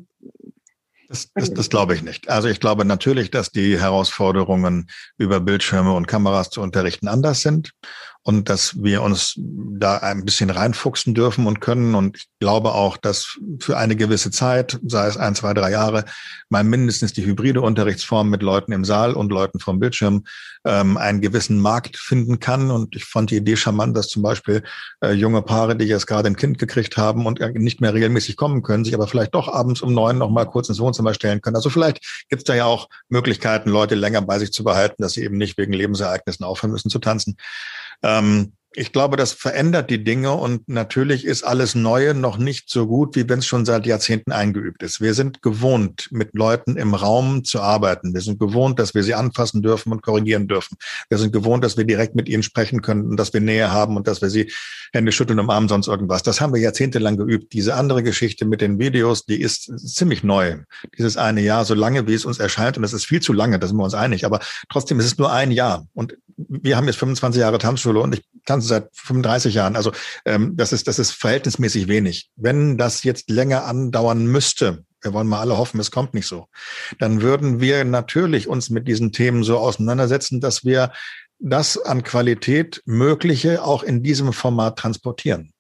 das, 1.12 1.30
das, 1.36 1.54
das 1.54 1.70
glaube 1.70 1.94
ich 1.94 2.04
nicht. 2.04 2.30
Also 2.30 2.48
ich 2.48 2.62
glaube 2.62 2.86
natürlich, 2.86 3.32
dass 3.32 3.52
die 3.52 3.78
Herausforderungen 3.78 4.90
über 5.18 5.42
Bildschirme 5.42 5.94
und 5.94 6.08
Kameras 6.08 6.50
zu 6.50 6.62
unterrichten 6.62 7.10
anders 7.10 7.42
sind 7.42 7.74
und 8.24 8.50
dass 8.50 8.82
wir 8.82 9.02
uns 9.02 9.36
da 9.38 9.98
ein 9.98 10.26
bisschen 10.26 10.52
reinfuchsen 10.52 11.16
dürfen 11.16 11.48
und 11.48 11.60
können. 11.60 11.96
Und 11.96 12.18
ich 12.18 12.28
glaube 12.40 12.74
auch, 12.74 12.98
dass 12.98 13.40
für 13.60 13.78
eine 13.78 13.96
gewisse 13.96 14.30
Zeit, 14.30 14.80
sei 14.86 15.08
es 15.08 15.18
ein, 15.18 15.34
zwei, 15.34 15.54
drei 15.54 15.72
Jahre, 15.72 16.06
mal 16.50 16.64
mindestens 16.64 17.14
die 17.14 17.26
hybride 17.26 17.62
Unterrichtsform 17.62 18.30
mit 18.30 18.44
Leuten 18.44 18.74
im 18.74 18.86
Saal 18.86 19.14
und 19.14 19.32
Leuten 19.32 19.60
vom 19.60 19.80
Bildschirm 19.80 20.24
ähm, 20.66 20.98
einen 20.98 21.22
gewissen 21.22 21.60
Markt 21.60 21.98
finden 21.98 22.40
kann. 22.40 22.70
Und 22.70 22.96
ich 22.96 23.06
fand 23.06 23.32
die 23.32 23.38
Idee 23.38 23.56
charmant, 23.56 23.98
dass 23.98 24.10
zum 24.10 24.22
Beispiel 24.22 24.62
äh, 25.04 25.14
junge 25.14 25.42
Paare, 25.42 25.76
die 25.76 25.86
jetzt 25.86 26.06
gerade 26.06 26.28
ein 26.28 26.36
Kind 26.36 26.60
gekriegt 26.60 26.98
haben 26.98 27.26
und 27.26 27.40
nicht 27.56 27.82
mehr 27.82 27.94
regelmäßig 27.94 28.36
kommen 28.36 28.62
können, 28.62 28.86
sich 28.86 28.94
aber 28.94 29.08
vielleicht 29.08 29.34
doch 29.34 29.48
abends 29.48 29.82
um 29.82 29.94
neun 29.94 30.20
noch 30.20 30.30
mal 30.30 30.46
kurz 30.46 30.70
ins 30.70 30.80
Wohnzimmer 30.80 31.16
stellen 31.16 31.42
können. 31.42 31.56
Also 31.56 31.72
vielleicht 31.72 32.28
gibt 32.30 32.42
es 32.42 32.44
da 32.44 32.54
ja 32.54 32.66
auch 32.66 32.88
Möglichkeiten, 33.10 33.70
Leute 33.72 33.96
länger 33.96 34.22
bei 34.22 34.38
sich 34.38 34.54
zu 34.54 34.64
behalten, 34.64 35.02
dass 35.02 35.14
sie 35.14 35.24
eben 35.24 35.38
nicht 35.38 35.58
wegen 35.58 35.74
Lebensereignissen 35.74 36.46
aufhören 36.46 36.72
müssen 36.72 36.92
zu 36.92 37.00
tanzen. 37.00 37.36
Ähm, 38.20 38.54
ich 38.74 38.94
glaube, 38.94 39.18
das 39.18 39.34
verändert 39.34 39.90
die 39.90 40.02
Dinge 40.02 40.32
und 40.32 40.70
natürlich 40.70 41.26
ist 41.26 41.44
alles 41.44 41.76
Neue 41.76 42.14
noch 42.14 42.38
nicht 42.38 42.70
so 42.70 42.88
gut, 42.88 43.18
wie 43.18 43.28
wenn 43.28 43.40
es 43.40 43.46
schon 43.46 43.66
seit 43.66 43.86
Jahrzehnten 43.86 44.32
eingeübt 44.32 44.82
ist. 44.82 45.02
Wir 45.02 45.14
sind 45.14 45.42
gewohnt, 45.42 46.08
mit 46.12 46.30
Leuten 46.34 46.78
im 46.78 46.94
Raum 46.94 47.44
zu 47.44 47.60
arbeiten. 47.60 48.14
Wir 48.14 48.22
sind 48.22 48.40
gewohnt, 48.40 48.80
dass 48.80 48.96
wir 48.96 49.04
sie 49.04 49.14
anfassen 49.14 49.62
dürfen 49.62 49.92
und 49.92 50.02
korrigieren 50.02 50.48
dürfen. 50.48 50.78
Wir 51.10 51.18
sind 51.18 51.34
gewohnt, 51.34 51.66
dass 51.66 51.76
wir 51.76 51.84
direkt 51.84 52.16
mit 52.16 52.30
ihnen 52.30 52.44
sprechen 52.44 52.82
können 52.82 53.10
und 53.10 53.18
dass 53.18 53.34
wir 53.34 53.42
Nähe 53.42 53.72
haben 53.72 53.98
und 53.98 54.08
dass 54.08 54.22
wir 54.22 54.30
sie 54.30 54.50
Hände 54.94 55.12
schütteln, 55.12 55.40
umarmen, 55.40 55.68
sonst 55.68 55.88
irgendwas. 55.88 56.24
Das 56.24 56.40
haben 56.40 56.54
wir 56.54 56.62
jahrzehntelang 56.62 57.18
geübt. 57.18 57.52
Diese 57.52 57.76
andere 57.76 58.04
Geschichte 58.04 58.46
mit 58.46 58.62
den 58.62 58.80
Videos, 58.80 59.26
die 59.26 59.42
ist 59.42 59.64
ziemlich 59.80 60.24
neu. 60.24 60.60
Dieses 60.98 61.18
eine 61.18 61.42
Jahr, 61.42 61.66
so 61.66 61.74
lange, 61.74 62.08
wie 62.08 62.14
es 62.14 62.24
uns 62.24 62.40
erscheint, 62.40 62.78
und 62.78 62.84
das 62.84 62.94
ist 62.94 63.06
viel 63.06 63.22
zu 63.22 63.34
lange, 63.34 63.60
da 63.60 63.68
sind 63.68 63.76
wir 63.76 63.84
uns 63.84 63.94
einig, 63.94 64.26
aber 64.26 64.40
trotzdem 64.70 65.00
ist 65.00 65.06
es 65.06 65.18
nur 65.18 65.32
ein 65.32 65.52
Jahr. 65.52 65.88
Und 65.94 66.16
wir 66.38 66.78
haben 66.78 66.88
jetzt 66.88 66.98
25 66.98 67.40
Jahre 67.42 67.58
Tanzschule 67.58 68.00
und 68.00 68.16
ich 68.16 68.24
tanze 68.62 68.68
seit 68.68 68.90
35 68.94 69.54
Jahren. 69.56 69.76
Also 69.76 69.92
ähm, 70.26 70.56
das 70.56 70.74
ist 70.74 70.88
das 70.88 71.00
ist 71.00 71.12
verhältnismäßig 71.12 71.88
wenig. 71.88 72.30
Wenn 72.36 72.78
das 72.78 73.04
jetzt 73.04 73.30
länger 73.30 73.66
andauern 73.66 74.26
müsste, 74.26 74.84
wir 75.02 75.14
wollen 75.14 75.28
mal 75.28 75.40
alle 75.40 75.58
hoffen, 75.58 75.80
es 75.80 75.92
kommt 75.92 76.14
nicht 76.14 76.28
so, 76.28 76.46
dann 77.00 77.22
würden 77.22 77.60
wir 77.60 77.84
natürlich 77.84 78.48
uns 78.48 78.70
mit 78.70 78.88
diesen 78.88 79.12
Themen 79.12 79.44
so 79.44 79.58
auseinandersetzen, 79.58 80.40
dass 80.40 80.64
wir 80.64 80.92
das 81.40 81.78
an 81.78 82.04
Qualität 82.04 82.84
Mögliche 82.86 83.64
auch 83.64 83.82
in 83.82 84.04
diesem 84.04 84.32
Format 84.32 84.78
transportieren. 84.78 85.54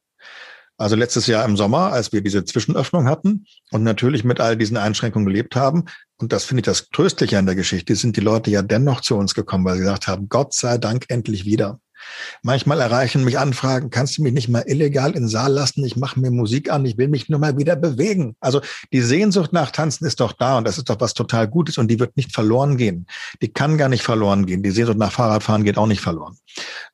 Also 0.78 0.96
letztes 0.96 1.28
Jahr 1.28 1.46
im 1.46 1.58
Sommer, 1.58 1.92
als 1.92 2.12
wir 2.12 2.22
diese 2.22 2.44
Zwischenöffnung 2.44 3.08
hatten 3.08 3.46
und 3.72 3.84
natürlich 3.84 4.24
mit 4.24 4.40
all 4.40 4.58
diesen 4.58 4.78
Einschränkungen 4.78 5.28
gelebt 5.28 5.56
haben, 5.56 5.86
und 6.18 6.34
das 6.34 6.44
finde 6.44 6.62
ich 6.62 6.66
das 6.66 6.90
Tröstliche 6.90 7.38
an 7.38 7.46
der 7.46 7.54
Geschichte, 7.54 7.96
sind 7.96 8.18
die 8.18 8.22
Leute 8.22 8.50
ja 8.50 8.64
dennoch 8.64 9.02
zu 9.02 9.16
uns 9.16 9.36
gekommen, 9.36 9.64
weil 9.64 9.76
sie 9.76 9.82
gesagt 9.82 10.08
haben, 10.08 10.28
Gott 10.28 10.54
sei 10.54 10.80
Dank 10.80 11.06
endlich 11.10 11.46
wieder. 11.46 11.80
Manchmal 12.44 12.80
erreichen 12.82 13.24
mich 13.24 13.40
Anfragen, 13.40 13.90
kannst 13.90 14.18
du 14.18 14.24
mich 14.24 14.34
nicht 14.34 14.50
mal 14.50 14.64
illegal 14.66 15.12
in 15.12 15.24
den 15.24 15.28
Saal 15.28 15.52
lassen? 15.52 15.84
Ich 15.86 15.96
mache 15.96 16.20
mir 16.20 16.32
Musik 16.32 16.72
an, 16.72 16.86
ich 16.86 16.98
will 16.98 17.08
mich 17.08 17.30
nur 17.30 17.40
mal 17.40 17.58
wieder 17.58 17.76
bewegen. 17.76 18.36
Also 18.40 18.62
die 18.92 19.02
Sehnsucht 19.02 19.54
nach 19.54 19.72
Tanzen 19.72 20.06
ist 20.06 20.20
doch 20.20 20.34
da 20.34 20.58
und 20.58 20.68
das 20.68 20.78
ist 20.78 20.90
doch 20.90 21.00
was 21.00 21.14
total 21.14 21.48
Gutes 21.48 21.78
und 21.78 21.90
die 21.90 22.00
wird 22.00 22.18
nicht 22.18 22.34
verloren 22.34 22.78
gehen. 22.78 23.08
Die 23.42 23.52
kann 23.52 23.78
gar 23.78 23.90
nicht 23.90 24.04
verloren 24.04 24.46
gehen. 24.46 24.64
Die 24.64 24.72
Sehnsucht 24.72 24.98
nach 24.98 25.12
Fahrradfahren 25.12 25.64
geht 25.64 25.78
auch 25.78 25.88
nicht 25.88 26.02
verloren. 26.02 26.38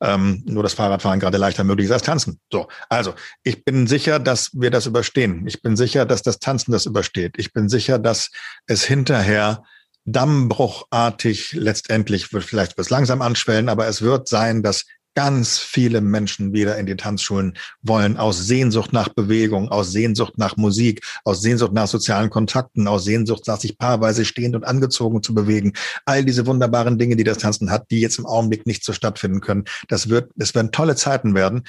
Ähm, 0.02 0.44
nur 0.46 0.64
das 0.64 0.74
Fahrradfahren 0.74 1.20
gerade 1.20 1.38
leichter 1.38 1.64
möglich 1.64 1.86
ist 1.86 1.94
als 1.94 2.04
Tanzen. 2.04 2.40
So, 2.52 2.68
also 2.90 3.14
ich 3.44 3.64
bin 3.64 3.88
sicher, 3.88 4.20
dass 4.20 4.52
wir 4.54 4.72
das 4.72 4.86
überstehen. 4.86 5.46
Ich 5.48 5.62
bin 5.62 5.76
sicher, 5.76 6.06
dass 6.06 6.22
das 6.22 6.40
Tanzen 6.40 6.72
das 6.72 6.86
übersteht. 6.86 7.36
Ich 7.38 7.54
bin 7.54 7.70
sicher, 7.70 8.00
dass 8.00 8.32
es 8.68 8.84
hinterher 8.84 9.64
dammbruchartig 10.08 11.54
letztendlich, 11.54 12.32
wird 12.32 12.46
vielleicht 12.46 12.78
wird 12.78 12.88
es 12.88 12.90
langsam 12.90 13.22
anschwellen, 13.22 13.68
aber 13.68 13.88
es 13.88 14.02
wird 14.02 14.28
sein, 14.28 14.64
dass 14.64 14.86
ganz 15.18 15.58
viele 15.58 16.00
Menschen 16.00 16.54
wieder 16.54 16.78
in 16.78 16.86
die 16.86 16.96
Tanzschulen 16.96 17.58
wollen, 17.82 18.18
aus 18.18 18.46
Sehnsucht 18.46 18.94
nach 18.94 19.10
Bewegung, 19.10 19.70
aus 19.70 19.92
Sehnsucht 19.92 20.38
nach 20.38 20.58
Musik, 20.58 21.04
aus 21.24 21.42
Sehnsucht 21.42 21.74
nach 21.74 21.88
sozialen 21.88 22.30
Kontakten, 22.30 22.88
aus 22.88 23.06
Sehnsucht 23.06 23.48
nach 23.48 23.60
sich 23.60 23.80
paarweise 23.80 24.26
stehend 24.26 24.56
und 24.56 24.64
angezogen 24.64 25.24
zu 25.24 25.34
bewegen. 25.34 25.74
All 26.06 26.24
diese 26.24 26.46
wunderbaren 26.46 27.00
Dinge, 27.00 27.16
die 27.16 27.24
das 27.24 27.40
Tanzen 27.40 27.72
hat, 27.72 27.90
die 27.90 28.00
jetzt 28.00 28.20
im 28.20 28.28
Augenblick 28.28 28.68
nicht 28.68 28.86
so 28.86 28.94
stattfinden 28.94 29.42
können. 29.42 29.64
Das 29.88 30.08
wird, 30.08 30.30
es 30.38 30.54
werden 30.54 30.72
tolle 30.72 30.96
Zeiten 30.96 31.34
werden. 31.34 31.64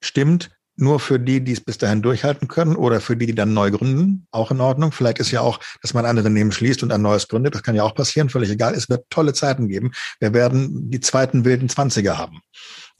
Stimmt, 0.00 0.50
nur 0.76 1.00
für 1.00 1.18
die, 1.18 1.42
die 1.42 1.52
es 1.52 1.60
bis 1.60 1.78
dahin 1.78 2.02
durchhalten 2.02 2.46
können 2.46 2.76
oder 2.76 3.00
für 3.00 3.16
die, 3.16 3.26
die 3.26 3.34
dann 3.34 3.52
neu 3.52 3.72
gründen, 3.72 4.28
auch 4.30 4.52
in 4.52 4.60
Ordnung. 4.60 4.92
Vielleicht 4.92 5.18
ist 5.18 5.32
ja 5.32 5.40
auch, 5.40 5.58
dass 5.82 5.92
man 5.92 6.06
andere 6.06 6.24
Unternehmen 6.24 6.52
schließt 6.52 6.84
und 6.84 6.92
ein 6.92 7.02
neues 7.02 7.26
gründet. 7.26 7.56
Das 7.56 7.64
kann 7.64 7.74
ja 7.74 7.82
auch 7.82 7.96
passieren, 7.96 8.30
völlig 8.30 8.50
egal. 8.50 8.74
Es 8.74 8.88
wird 8.88 9.10
tolle 9.10 9.34
Zeiten 9.34 9.68
geben. 9.68 9.90
Wir 10.20 10.32
werden 10.32 10.88
die 10.90 11.00
zweiten 11.00 11.44
wilden 11.44 11.68
Zwanziger 11.68 12.16
haben. 12.16 12.40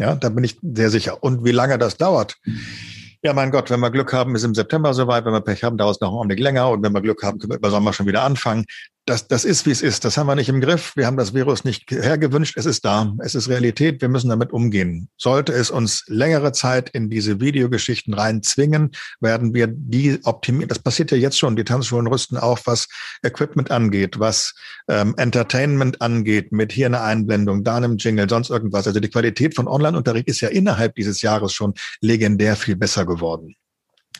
Ja, 0.02 0.16
da 0.16 0.30
bin 0.30 0.42
ich 0.42 0.58
sehr 0.62 0.90
sicher. 0.90 1.22
Und 1.22 1.44
wie 1.44 1.52
lange 1.52 1.78
das 1.78 1.96
dauert? 1.96 2.36
Ja, 3.24 3.32
mein 3.32 3.53
Gott, 3.53 3.70
wenn 3.70 3.78
wir 3.78 3.93
Glück 3.93 4.12
haben, 4.12 4.35
ist 4.35 4.43
im 4.43 4.53
September 4.53 4.93
soweit. 4.94 5.24
Wenn 5.24 5.32
wir 5.32 5.40
Pech 5.40 5.62
haben, 5.62 5.78
dauert 5.78 5.94
es 5.94 6.01
noch 6.01 6.09
einen 6.09 6.16
Augenblick 6.16 6.40
länger. 6.40 6.69
Und 6.70 6.82
wenn 6.82 6.93
wir 6.93 7.01
Glück 7.01 7.23
haben, 7.23 7.39
können 7.39 7.53
wir 7.53 7.57
über 7.59 7.70
Sommer 7.70 7.93
schon 7.93 8.07
wieder 8.07 8.23
anfangen 8.24 8.65
das, 9.05 9.27
das 9.27 9.44
ist, 9.44 9.66
wie 9.66 9.73
es 9.73 9.82
ist. 9.82 10.05
Das 10.05 10.16
haben 10.16 10.28
wir 10.28 10.36
nicht 10.36 10.49
im 10.49 10.61
Griff. 10.61 10.93
Wir 10.94 11.07
haben 11.07 11.16
das 11.16 11.35
Virus 11.35 11.65
nicht 11.65 11.90
hergewünscht. 11.90 12.57
Es 12.57 12.66
ist 12.66 12.85
da. 12.85 13.12
Es 13.19 13.35
ist 13.35 13.49
Realität. 13.49 14.01
Wir 14.01 14.09
müssen 14.09 14.28
damit 14.28 14.53
umgehen. 14.53 15.09
Sollte 15.16 15.53
es 15.53 15.70
uns 15.70 16.05
längere 16.07 16.53
Zeit 16.53 16.90
in 16.90 17.11
diese 17.11 17.40
Videogeschichten 17.40 18.15
reinzwingen, 18.15 18.93
werden 19.20 19.55
wir 19.55 19.66
die 19.66 20.20
optimieren. 20.23 20.69
Das 20.69 20.78
passiert 20.78 21.11
ja 21.11 21.16
jetzt 21.16 21.36
schon. 21.36 21.57
Die 21.57 21.65
Tanzschulen 21.65 22.07
rüsten 22.07 22.36
auf, 22.39 22.62
was 22.66 22.86
Equipment 23.24 23.73
angeht, 23.73 24.20
was 24.20 24.55
ähm, 24.89 25.15
Entertainment 25.16 26.01
angeht, 26.01 26.53
mit 26.53 26.70
hier 26.70 26.86
eine 26.86 27.01
Einblendung, 27.01 27.65
da 27.65 27.77
einem 27.77 27.97
Jingle, 27.97 28.28
sonst 28.28 28.51
irgendwas. 28.51 28.86
Also 28.86 29.01
die 29.01 29.11
Qualität 29.11 29.57
von 29.57 29.66
Online-Unterricht 29.66 30.28
ist 30.28 30.40
ja 30.40 30.49
innerhalb 30.49 30.94
dieses 30.94 31.23
Jahres 31.23 31.53
schon 31.53 31.74
legendär 32.01 32.55
viel 32.55 32.77
besser 32.77 33.05
geworden. 33.05 33.11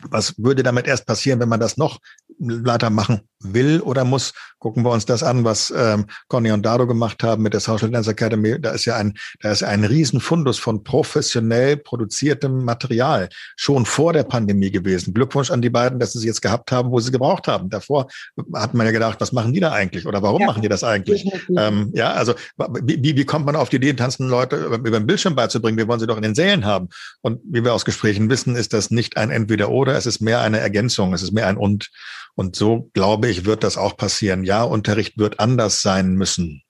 Was 0.09 0.33
würde 0.37 0.63
damit 0.63 0.87
erst 0.87 1.05
passieren, 1.05 1.39
wenn 1.39 1.49
man 1.49 1.59
das 1.59 1.77
noch 1.77 1.99
Leiter 2.39 2.89
machen 2.89 3.21
will 3.43 3.81
oder 3.81 4.05
muss. 4.05 4.33
Gucken 4.59 4.83
wir 4.83 4.91
uns 4.91 5.05
das 5.05 5.23
an, 5.23 5.43
was 5.43 5.73
ähm, 5.75 6.05
Conny 6.29 6.51
und 6.51 6.65
Dado 6.65 6.87
gemacht 6.87 7.21
haben 7.21 7.43
mit 7.43 7.53
der 7.53 7.59
Social 7.59 7.89
Dance 7.89 8.09
Academy. 8.09 8.59
Da 8.61 8.71
ist 8.71 8.85
ja 8.85 8.95
ein, 8.95 9.13
da 9.41 9.51
ist 9.51 9.61
ein 9.61 9.83
Riesenfundus 9.83 10.57
von 10.57 10.83
professionell 10.85 11.75
produziertem 11.75 12.63
Material 12.63 13.27
schon 13.57 13.85
vor 13.85 14.13
der 14.13 14.23
Pandemie 14.23 14.71
gewesen. 14.71 15.13
Glückwunsch 15.13 15.51
an 15.51 15.61
die 15.61 15.69
beiden, 15.69 15.99
dass 15.99 16.13
sie 16.13 16.19
es 16.19 16.23
jetzt 16.23 16.41
gehabt 16.41 16.71
haben, 16.71 16.91
wo 16.91 16.99
sie 17.01 17.11
gebraucht 17.11 17.49
haben. 17.49 17.69
Davor 17.69 18.07
hat 18.53 18.73
man 18.73 18.85
ja 18.85 18.93
gedacht, 18.93 19.19
was 19.19 19.33
machen 19.33 19.51
die 19.51 19.59
da 19.59 19.73
eigentlich 19.73 20.07
oder 20.07 20.21
warum 20.21 20.39
ja. 20.41 20.47
machen 20.47 20.61
die 20.61 20.69
das 20.69 20.83
eigentlich? 20.83 21.29
Ähm, 21.57 21.91
ja, 21.93 22.13
also 22.13 22.35
wie, 22.81 23.17
wie 23.17 23.25
kommt 23.25 23.45
man 23.45 23.57
auf 23.57 23.69
die 23.69 23.75
Idee, 23.75 23.93
tanzen 23.93 24.29
Leute 24.29 24.55
über, 24.55 24.77
über 24.77 24.99
den 24.99 25.07
Bildschirm 25.07 25.35
beizubringen? 25.35 25.77
Wir 25.77 25.87
wollen 25.89 25.99
sie 25.99 26.07
doch 26.07 26.17
in 26.17 26.23
den 26.23 26.35
Sälen 26.35 26.65
haben. 26.65 26.87
Und 27.21 27.41
wie 27.43 27.63
wir 27.63 27.73
aus 27.73 27.83
Gesprächen 27.83 28.29
wissen, 28.29 28.55
ist 28.55 28.71
das 28.71 28.91
nicht 28.91 29.17
ein 29.17 29.29
Entweder-Oder, 29.29 29.95
es 29.95 30.05
ist 30.05 30.21
mehr 30.21 30.39
eine 30.39 30.59
Ergänzung, 30.59 31.13
es 31.13 31.21
ist 31.21 31.33
mehr 31.33 31.47
ein 31.47 31.57
Und. 31.57 31.91
Und 32.35 32.55
so, 32.55 32.89
glaube 32.93 33.27
ich, 33.27 33.45
wird 33.45 33.63
das 33.63 33.77
auch 33.77 33.95
passieren. 33.95 34.43
Ja, 34.43 34.63
Unterricht 34.63 35.17
wird 35.17 35.39
anders 35.39 35.81
sein 35.81 36.15
müssen. 36.15 36.63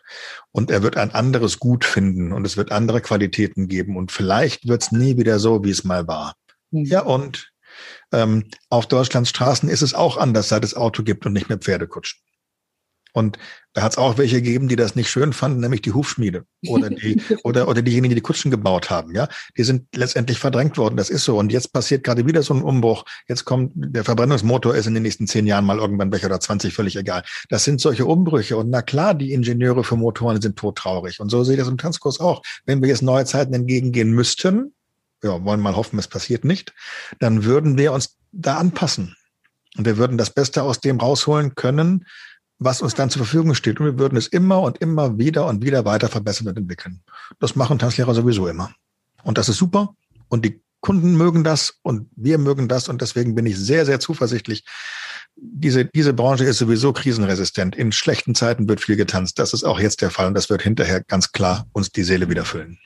Und 0.52 0.69
er 0.69 0.84
wird 0.84 0.98
ein 0.98 1.11
anderes 1.11 1.60
Gut 1.60 1.85
finden 1.85 2.34
und 2.34 2.45
es 2.45 2.57
wird 2.57 2.72
andere 2.72 3.02
Qualitäten 3.02 3.68
geben. 3.68 3.98
Und 3.98 4.11
vielleicht 4.11 4.68
wird 4.68 4.84
es 4.84 4.91
nie 4.91 5.18
wieder 5.18 5.40
so, 5.40 5.64
wie 5.64 5.72
es 5.72 5.84
mal 5.84 6.07
war. 6.07 6.35
Mhm. 6.72 6.85
Ja, 6.85 7.02
und 7.02 7.52
ähm, 8.11 8.45
auf 8.69 8.88
Deutschlands 8.88 9.30
Straßen 9.30 9.69
ist 9.69 9.81
es 9.81 9.94
auch 9.94 10.18
anders, 10.18 10.49
seit 10.49 10.64
es 10.64 10.76
Auto 10.76 11.03
gibt 11.03 11.26
und 11.26 11.34
nicht 11.34 11.49
mehr 11.49 11.57
Pferdekutschen. 11.57 12.19
Und 13.14 13.38
da 13.73 13.84
hat 13.84 13.94
es 13.94 13.98
auch 13.98 14.18
welche 14.18 14.41
gegeben, 14.41 14.68
die 14.68 14.76
das 14.76 14.95
nicht 14.95 15.10
schön 15.10 15.34
fanden, 15.34 15.60
nämlich 15.60 15.81
die 15.81 15.94
Hufschmiede 15.94 16.45
oder 16.68 16.90
die 16.90 17.22
oder 17.44 17.68
oder 17.68 17.81
diejenigen, 17.81 18.10
die 18.10 18.15
die 18.15 18.22
Kutschen 18.22 18.52
gebaut 18.52 18.90
haben. 18.90 19.15
Ja, 19.15 19.27
die 19.57 19.64
sind 19.64 19.88
letztendlich 19.95 20.40
verdrängt 20.40 20.77
worden. 20.77 20.98
Das 20.98 21.10
ist 21.10 21.23
so. 21.23 21.38
Und 21.38 21.52
jetzt 21.52 21.73
passiert 21.73 22.03
gerade 22.03 22.26
wieder 22.26 22.44
so 22.44 22.53
ein 22.53 22.61
Umbruch. 22.61 23.06
Jetzt 23.27 23.45
kommt 23.45 23.72
der 23.76 24.03
Verbrennungsmotor 24.03 24.76
ist 24.76 24.88
in 24.88 24.95
den 24.95 25.03
nächsten 25.03 25.27
zehn 25.27 25.48
Jahren 25.48 25.65
mal 25.65 25.77
irgendwann 25.77 26.11
weg 26.11 26.23
oder 26.23 26.40
20, 26.40 26.73
völlig 26.73 26.95
egal. 26.95 27.23
Das 27.49 27.64
sind 27.64 27.81
solche 27.81 28.06
Umbrüche. 28.06 28.57
Und 28.57 28.69
na 28.69 28.81
klar, 28.81 29.14
die 29.14 29.31
Ingenieure 29.31 29.84
für 29.84 29.95
Motoren 29.95 30.41
sind 30.41 30.57
todtraurig. 30.57 31.19
Und 31.19 31.30
so 31.30 31.44
sehe 31.44 31.53
ich 31.53 31.60
das 31.60 31.69
im 31.69 31.77
Tanzkurs 31.77 32.19
auch. 32.19 32.41
Wenn 32.65 32.81
wir 32.81 32.90
jetzt 32.90 33.03
neue 33.03 33.26
Zeiten 33.26 33.53
entgegengehen 33.53 34.11
müssten, 34.11 34.73
ja, 35.23 35.44
wollen 35.44 35.61
mal 35.61 35.76
hoffen, 35.76 35.99
es 35.99 36.07
passiert 36.07 36.44
nicht, 36.45 36.73
dann 37.19 37.45
würden 37.45 37.77
wir 37.77 37.94
uns 37.94 38.18
da 38.31 38.57
anpassen. 38.57 39.15
Und 39.77 39.85
wir 39.85 39.98
würden 39.98 40.18
das 40.18 40.30
Beste 40.30 40.64
aus 40.64 40.80
dem 40.80 40.99
rausholen 40.99 41.56
können, 41.56 42.06
was 42.64 42.81
uns 42.81 42.94
dann 42.94 43.10
zur 43.10 43.26
Verfügung 43.26 43.56
steht. 43.56 43.80
Und 43.80 43.85
wir 43.85 43.99
würden 43.99 44.18
es 44.18 44.27
immer 44.27 44.61
und 44.61 44.77
immer 44.80 45.18
wieder 45.18 45.45
und 45.48 45.64
wieder 45.64 45.85
weiter 45.85 46.10
verbessern 46.10 46.48
und 46.48 46.57
entwickeln. 46.57 47.02
Das 47.40 47.56
machen 47.56 47.80
Tanzlehrer 47.80 48.14
sowieso 48.14 48.48
immer. 48.48 48.73
Und 49.23 49.38
das 49.38 49.49
ist 49.49 49.57
super. 49.57 49.95
Und 50.30 50.45
die 50.45 50.61
Kunden 50.81 51.15
mögen 51.15 51.44
das 51.44 51.80
und 51.81 52.10
wir 52.15 52.38
mögen 52.38 52.68
das. 52.68 52.90
Und 52.90 53.02
deswegen 53.02 53.35
bin 53.35 53.45
ich 53.45 53.57
sehr, 53.57 53.85
sehr 53.85 53.99
zuversichtlich. 53.99 54.65
Diese, 55.35 55.85
diese 55.85 56.14
Branche 56.14 56.44
ist 56.44 56.57
sowieso 56.57 56.91
krisenresistent. 56.91 57.76
In 57.76 57.91
schlechten 57.91 58.35
Zeiten 58.35 58.68
wird 58.68 58.81
viel 58.81 58.98
getanzt. 58.98 59.40
Das 59.40 59.53
ist 59.53 59.64
auch 59.64 59.80
jetzt 59.80 60.02
der 60.02 60.11
Fall. 60.11 60.27
Und 60.27 60.34
das 60.34 60.49
wird 60.49 60.61
hinterher 60.61 61.02
ganz 61.02 61.31
klar 61.31 61.68
uns 61.72 61.90
die 61.90 62.03
Seele 62.03 62.30
wieder 62.30 62.45
füllen. 62.45 62.80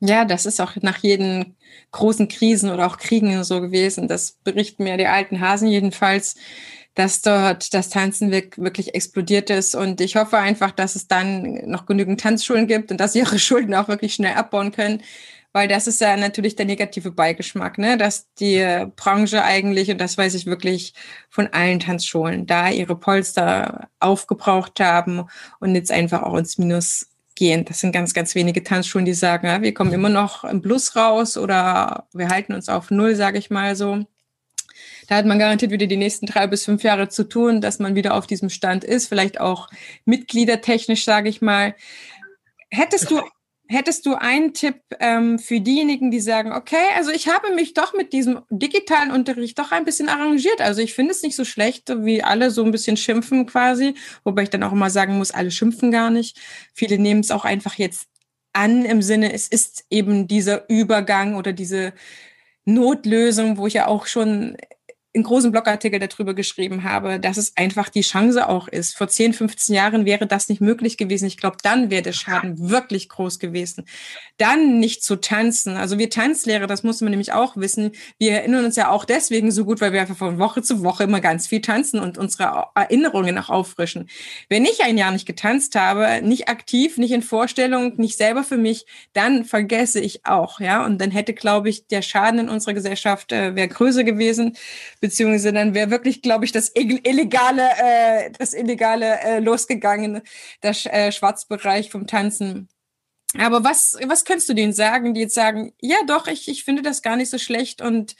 Ja, 0.00 0.24
das 0.24 0.44
ist 0.44 0.60
auch 0.60 0.72
nach 0.82 0.98
jeden 0.98 1.56
großen 1.92 2.28
Krisen 2.28 2.70
oder 2.70 2.86
auch 2.86 2.98
Kriegen 2.98 3.42
so 3.44 3.60
gewesen. 3.60 4.08
Das 4.08 4.32
berichten 4.44 4.84
mir 4.84 4.96
die 4.96 5.06
alten 5.06 5.40
Hasen 5.40 5.68
jedenfalls 5.68 6.34
dass 6.94 7.22
dort 7.22 7.74
das 7.74 7.88
Tanzen 7.90 8.30
wirklich 8.30 8.94
explodiert 8.94 9.50
ist. 9.50 9.74
Und 9.74 10.00
ich 10.00 10.16
hoffe 10.16 10.38
einfach, 10.38 10.70
dass 10.70 10.94
es 10.94 11.08
dann 11.08 11.68
noch 11.68 11.86
genügend 11.86 12.20
Tanzschulen 12.20 12.66
gibt 12.66 12.90
und 12.90 12.98
dass 12.98 13.12
sie 13.12 13.18
ihre 13.20 13.38
Schulden 13.38 13.74
auch 13.74 13.88
wirklich 13.88 14.14
schnell 14.14 14.34
abbauen 14.34 14.72
können. 14.72 15.02
Weil 15.52 15.68
das 15.68 15.86
ist 15.86 16.00
ja 16.00 16.16
natürlich 16.16 16.56
der 16.56 16.66
negative 16.66 17.12
Beigeschmack, 17.12 17.78
ne? 17.78 17.96
dass 17.96 18.26
die 18.40 18.86
Branche 18.96 19.44
eigentlich, 19.44 19.88
und 19.88 19.98
das 19.98 20.18
weiß 20.18 20.34
ich 20.34 20.46
wirklich 20.46 20.94
von 21.30 21.46
allen 21.46 21.78
Tanzschulen, 21.78 22.46
da 22.46 22.70
ihre 22.70 22.96
Polster 22.96 23.88
aufgebraucht 24.00 24.80
haben 24.80 25.26
und 25.60 25.76
jetzt 25.76 25.92
einfach 25.92 26.22
auch 26.22 26.36
ins 26.36 26.58
Minus 26.58 27.06
gehen. 27.36 27.64
Das 27.64 27.80
sind 27.80 27.92
ganz, 27.92 28.14
ganz 28.14 28.34
wenige 28.34 28.64
Tanzschulen, 28.64 29.04
die 29.04 29.14
sagen, 29.14 29.46
ja, 29.46 29.62
wir 29.62 29.74
kommen 29.74 29.92
immer 29.92 30.08
noch 30.08 30.42
im 30.42 30.60
Plus 30.60 30.96
raus 30.96 31.36
oder 31.36 32.08
wir 32.12 32.28
halten 32.30 32.52
uns 32.52 32.68
auf 32.68 32.90
Null, 32.90 33.14
sage 33.14 33.38
ich 33.38 33.50
mal 33.50 33.76
so. 33.76 34.04
Da 35.08 35.16
hat 35.16 35.26
man 35.26 35.38
garantiert 35.38 35.70
wieder 35.70 35.86
die 35.86 35.96
nächsten 35.96 36.26
drei 36.26 36.46
bis 36.46 36.64
fünf 36.64 36.82
Jahre 36.82 37.08
zu 37.08 37.24
tun, 37.24 37.60
dass 37.60 37.78
man 37.78 37.94
wieder 37.94 38.14
auf 38.14 38.26
diesem 38.26 38.50
Stand 38.50 38.84
ist, 38.84 39.08
vielleicht 39.08 39.40
auch 39.40 39.68
mitgliedertechnisch, 40.04 41.04
sage 41.04 41.28
ich 41.28 41.42
mal. 41.42 41.74
Hättest 42.70 43.10
du 43.10 43.20
Hättest 43.66 44.04
du 44.04 44.14
einen 44.14 44.52
Tipp 44.52 44.76
ähm, 45.00 45.38
für 45.38 45.58
diejenigen, 45.58 46.10
die 46.10 46.20
sagen, 46.20 46.52
okay, 46.52 46.84
also 46.96 47.10
ich 47.10 47.28
habe 47.28 47.54
mich 47.54 47.72
doch 47.72 47.94
mit 47.94 48.12
diesem 48.12 48.40
digitalen 48.50 49.10
Unterricht 49.10 49.58
doch 49.58 49.72
ein 49.72 49.86
bisschen 49.86 50.10
arrangiert. 50.10 50.60
Also 50.60 50.82
ich 50.82 50.92
finde 50.92 51.12
es 51.12 51.22
nicht 51.22 51.34
so 51.34 51.46
schlecht, 51.46 51.88
wie 52.04 52.22
alle 52.22 52.50
so 52.50 52.62
ein 52.62 52.72
bisschen 52.72 52.98
schimpfen 52.98 53.46
quasi, 53.46 53.94
wobei 54.22 54.42
ich 54.42 54.50
dann 54.50 54.62
auch 54.64 54.72
immer 54.72 54.90
sagen 54.90 55.16
muss, 55.16 55.30
alle 55.30 55.50
schimpfen 55.50 55.90
gar 55.90 56.10
nicht. 56.10 56.38
Viele 56.74 56.98
nehmen 56.98 57.20
es 57.20 57.30
auch 57.30 57.46
einfach 57.46 57.76
jetzt 57.76 58.06
an 58.52 58.84
im 58.84 59.00
Sinne, 59.00 59.32
es 59.32 59.48
ist 59.48 59.84
eben 59.88 60.28
dieser 60.28 60.68
Übergang 60.68 61.34
oder 61.34 61.54
diese 61.54 61.94
Notlösung, 62.66 63.56
wo 63.56 63.66
ich 63.66 63.74
ja 63.74 63.86
auch 63.86 64.06
schon 64.06 64.58
einen 65.14 65.24
großen 65.24 65.52
Blogartikel 65.52 66.00
darüber 66.00 66.34
geschrieben 66.34 66.82
habe, 66.82 67.20
dass 67.20 67.36
es 67.36 67.56
einfach 67.56 67.88
die 67.88 68.00
Chance 68.00 68.48
auch 68.48 68.66
ist. 68.66 68.96
Vor 68.96 69.06
10, 69.06 69.32
15 69.32 69.74
Jahren 69.74 70.04
wäre 70.06 70.26
das 70.26 70.48
nicht 70.48 70.60
möglich 70.60 70.96
gewesen. 70.96 71.26
Ich 71.26 71.36
glaube, 71.36 71.58
dann 71.62 71.90
wäre 71.90 72.02
der 72.02 72.12
Schaden 72.12 72.70
wirklich 72.70 73.08
groß 73.08 73.38
gewesen. 73.38 73.84
Dann 74.38 74.80
nicht 74.80 75.04
zu 75.04 75.16
tanzen. 75.16 75.76
Also 75.76 75.98
wir 75.98 76.10
Tanzlehrer, 76.10 76.66
das 76.66 76.82
muss 76.82 77.00
man 77.00 77.10
nämlich 77.10 77.32
auch 77.32 77.56
wissen. 77.56 77.92
Wir 78.18 78.32
erinnern 78.32 78.64
uns 78.64 78.74
ja 78.74 78.90
auch 78.90 79.04
deswegen 79.04 79.52
so 79.52 79.64
gut, 79.64 79.80
weil 79.80 79.92
wir 79.92 80.00
einfach 80.00 80.16
von 80.16 80.38
Woche 80.40 80.62
zu 80.62 80.82
Woche 80.82 81.04
immer 81.04 81.20
ganz 81.20 81.46
viel 81.46 81.60
tanzen 81.60 82.00
und 82.00 82.18
unsere 82.18 82.66
Erinnerungen 82.74 83.38
auch 83.38 83.50
auffrischen. 83.50 84.08
Wenn 84.48 84.64
ich 84.64 84.82
ein 84.82 84.98
Jahr 84.98 85.12
nicht 85.12 85.26
getanzt 85.26 85.76
habe, 85.76 86.22
nicht 86.22 86.48
aktiv, 86.48 86.98
nicht 86.98 87.12
in 87.12 87.22
Vorstellung, 87.22 87.94
nicht 87.98 88.18
selber 88.18 88.42
für 88.42 88.58
mich, 88.58 88.84
dann 89.12 89.44
vergesse 89.44 90.00
ich 90.00 90.26
auch, 90.26 90.58
ja. 90.58 90.84
Und 90.84 91.00
dann 91.00 91.12
hätte, 91.12 91.34
glaube 91.34 91.68
ich, 91.68 91.86
der 91.86 92.02
Schaden 92.02 92.40
in 92.40 92.48
unserer 92.48 92.74
Gesellschaft 92.74 93.30
äh, 93.30 93.54
wäre 93.54 93.68
größer 93.68 94.02
gewesen 94.02 94.56
beziehungsweise 95.04 95.52
dann 95.52 95.74
wäre 95.74 95.90
wirklich, 95.90 96.22
glaube 96.22 96.46
ich, 96.46 96.52
das 96.52 96.72
illegale, 96.74 97.68
äh, 97.76 98.30
das 98.38 98.54
illegale 98.54 99.20
äh, 99.20 99.38
losgegangen, 99.38 100.22
der 100.62 100.70
äh, 100.86 101.12
Schwarzbereich 101.12 101.90
vom 101.90 102.06
Tanzen. 102.06 102.70
Aber 103.36 103.64
was, 103.64 103.98
was 104.06 104.24
könntest 104.24 104.48
du 104.48 104.54
denen 104.54 104.72
sagen, 104.72 105.12
die 105.12 105.20
jetzt 105.20 105.34
sagen, 105.34 105.74
ja 105.78 105.98
doch, 106.06 106.26
ich, 106.26 106.48
ich 106.48 106.64
finde 106.64 106.80
das 106.80 107.02
gar 107.02 107.16
nicht 107.16 107.28
so 107.28 107.36
schlecht 107.36 107.82
und 107.82 108.16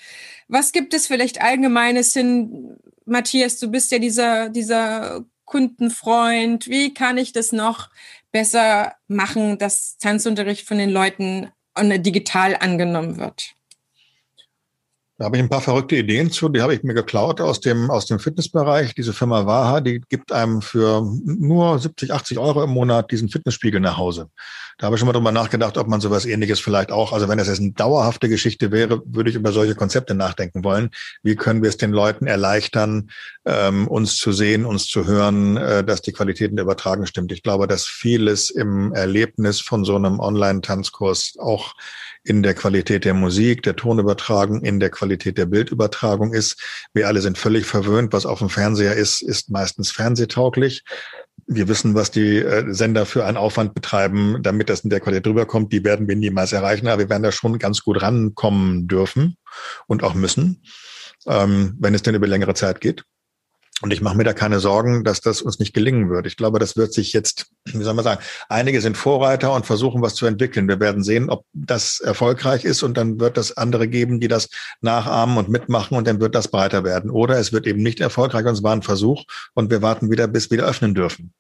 was 0.47 0.73
gibt 0.73 0.93
es 0.93 1.07
vielleicht 1.07 1.41
Allgemeines 1.41 2.13
hin, 2.13 2.77
Matthias, 3.07 3.59
du 3.59 3.71
bist 3.71 3.91
ja 3.91 3.99
dieser, 3.99 4.51
dieser 4.51 5.25
Kundenfreund, 5.47 6.69
wie 6.69 6.93
kann 6.93 7.17
ich 7.17 7.33
das 7.33 7.51
noch 7.53 7.89
besser 8.31 8.95
machen, 9.09 9.57
dass 9.57 9.97
Tanzunterricht 9.97 10.69
von 10.69 10.77
den 10.77 10.91
Leuten 10.91 11.51
digital 11.79 12.57
angenommen 12.57 13.17
wird? 13.17 13.55
Da 15.17 15.27
habe 15.27 15.37
ich 15.37 15.43
ein 15.43 15.49
paar 15.49 15.61
verrückte 15.61 15.95
Ideen 15.95 16.33
zu, 16.33 16.49
die 16.49 16.61
habe 16.61 16.75
ich 16.75 16.83
mir 16.83 16.93
geklaut 16.93 17.41
aus 17.41 17.61
dem, 17.61 17.89
aus 17.89 18.07
dem 18.07 18.19
Fitnessbereich. 18.19 18.97
Diese 18.97 19.13
Firma 19.13 19.47
Waha, 19.47 19.81
die 19.81 20.01
gibt 20.01 20.33
einem 20.33 20.61
für 20.61 21.09
nur 21.25 21.79
70, 21.79 22.13
80 22.13 22.39
Euro 22.39 22.65
im 22.65 22.71
Monat 22.71 23.13
diesen 23.13 23.29
Fitnessspiegel 23.29 23.81
nach 23.81 23.97
Hause. 23.97 24.29
Da 24.79 24.87
habe 24.87 24.97
ich 24.97 25.01
schon 25.01 25.07
mal 25.07 25.13
drüber 25.13 25.31
nachgedacht, 25.31 25.79
ob 25.79 25.87
man 25.87 26.01
sowas 26.01 26.27
ähnliches 26.27 26.59
vielleicht 26.59 26.91
auch, 26.91 27.13
also 27.13 27.29
wenn 27.29 27.39
das 27.39 27.47
jetzt 27.47 27.61
eine 27.61 27.71
dauerhafte 27.71 28.29
Geschichte 28.29 28.73
wäre, 28.73 29.03
würde 29.07 29.31
ich 29.31 29.37
über 29.37 29.53
solche 29.53 29.77
Konzepte 29.77 30.17
nachdenken 30.17 30.65
wollen. 30.65 30.91
Wie 31.23 31.37
können 31.37 31.63
wir 31.63 31.69
es 31.69 31.77
den 31.77 31.93
Leuten 31.93 32.27
erleichtern, 32.27 33.11
ähm, 33.45 33.87
uns 33.87 34.17
zu 34.17 34.33
sehen, 34.33 34.65
uns 34.65 34.89
zu 34.89 35.07
hören, 35.07 35.57
äh, 35.57 35.85
dass 35.85 36.03
die 36.03 36.13
Qualität 36.13 36.51
in 36.51 36.57
der 36.57 36.65
Übertragung 36.65 37.07
stimmt. 37.07 37.31
Ich 37.31 37.45
glaube, 37.45 37.69
dass 37.69 37.87
vieles 37.87 38.51
im 38.51 38.93
Erlebnis 38.93 39.61
von 39.61 39.85
so 39.85 39.95
einem 39.95 40.19
Online-Tanzkurs 40.19 41.35
auch 41.39 41.75
in 42.25 42.43
der 42.43 42.55
Qualität 42.55 43.05
der 43.05 43.15
Musik, 43.15 43.63
der 43.63 43.77
Tonübertragung, 43.77 44.63
in 44.63 44.81
der 44.81 44.91
Qualität 44.91 45.37
der 45.37 45.47
Bildübertragung 45.47 46.33
ist. 46.33 46.61
Wir 46.95 47.07
alle 47.07 47.21
sind 47.21 47.37
völlig 47.37 47.67
verwöhnt. 47.67 48.13
Was 48.13 48.25
auf 48.25 48.39
dem 48.39 48.49
Fernseher 48.49 48.95
ist, 48.95 49.23
ist 49.23 49.51
meistens 49.51 49.91
fernsehtauglich. 49.91 50.85
Wir 51.47 51.69
wissen, 51.69 51.95
was 51.95 52.11
die 52.11 52.39
äh, 52.39 52.73
Sender 52.73 53.05
für 53.05 53.27
einen 53.27 53.37
Aufwand 53.37 53.75
betreiben, 53.75 54.39
damit 54.43 54.71
das 54.71 54.81
in 54.81 54.91
der 54.91 55.01
Qualität 55.01 55.27
drüber 55.27 55.45
kommt. 55.45 55.73
Die 55.73 55.85
werden 55.85 56.09
wir 56.09 56.17
niemals 56.17 56.53
erreichen, 56.53 56.89
aber 56.89 57.03
wir 57.03 57.11
werden 57.11 57.23
da 57.23 57.33
schon 57.33 57.59
ganz 57.59 57.83
gut 57.83 58.01
rankommen 58.01 58.89
dürfen 58.89 59.37
und 59.87 60.03
auch 60.03 60.15
müssen, 60.15 60.63
ähm, 61.27 61.77
wenn 61.79 61.95
es 61.95 62.03
denn 62.03 62.15
über 62.15 62.27
längere 62.27 62.55
Zeit 62.55 62.81
geht. 62.81 63.05
Und 63.83 63.93
ich 63.93 64.01
mache 64.01 64.17
mir 64.17 64.25
da 64.25 64.33
keine 64.33 64.61
Sorgen, 64.61 65.05
dass 65.05 65.21
das 65.21 65.43
uns 65.43 65.59
nicht 65.59 65.75
gelingen 65.75 66.09
wird. 66.09 66.27
Ich 66.27 66.39
glaube, 66.39 66.59
das 66.59 66.77
wird 66.77 66.95
sich 66.95 67.13
jetzt 67.13 67.51
wie 67.73 67.83
soll 67.83 67.95
man 67.95 68.05
sagen, 68.05 68.23
einige 68.49 68.81
sind 68.81 68.97
Vorreiter 68.97 69.53
und 69.53 69.65
versuchen, 69.65 70.03
was 70.03 70.15
zu 70.15 70.27
entwickeln. 70.27 70.69
Wir 70.69 70.81
werden 70.81 71.03
sehen, 71.03 71.31
ob 71.31 71.47
das 71.55 72.01
erfolgreich 72.01 72.65
ist 72.65 72.83
und 72.83 72.97
dann 72.97 73.19
wird 73.21 73.39
es 73.39 73.57
andere 73.57 73.89
geben, 73.89 74.21
die 74.21 74.29
das 74.29 74.51
nachahmen 74.83 75.39
und 75.39 75.49
mitmachen 75.49 75.97
und 75.97 76.07
dann 76.07 76.21
wird 76.21 76.35
das 76.35 76.49
breiter 76.49 76.85
werden. 76.85 77.11
Oder 77.11 77.39
es 77.39 77.53
wird 77.53 77.67
eben 77.67 77.83
nicht 77.83 78.01
erfolgreich 78.01 78.45
und 78.45 78.53
es 78.53 78.63
war 78.63 78.75
ein 78.75 78.83
Versuch 78.83 79.25
und 79.55 79.71
wir 79.71 79.81
warten 79.81 80.11
wieder, 80.11 80.29
bis 80.29 80.51
wir 80.51 80.65
öffnen 80.65 80.95
dürfen. 80.95 81.33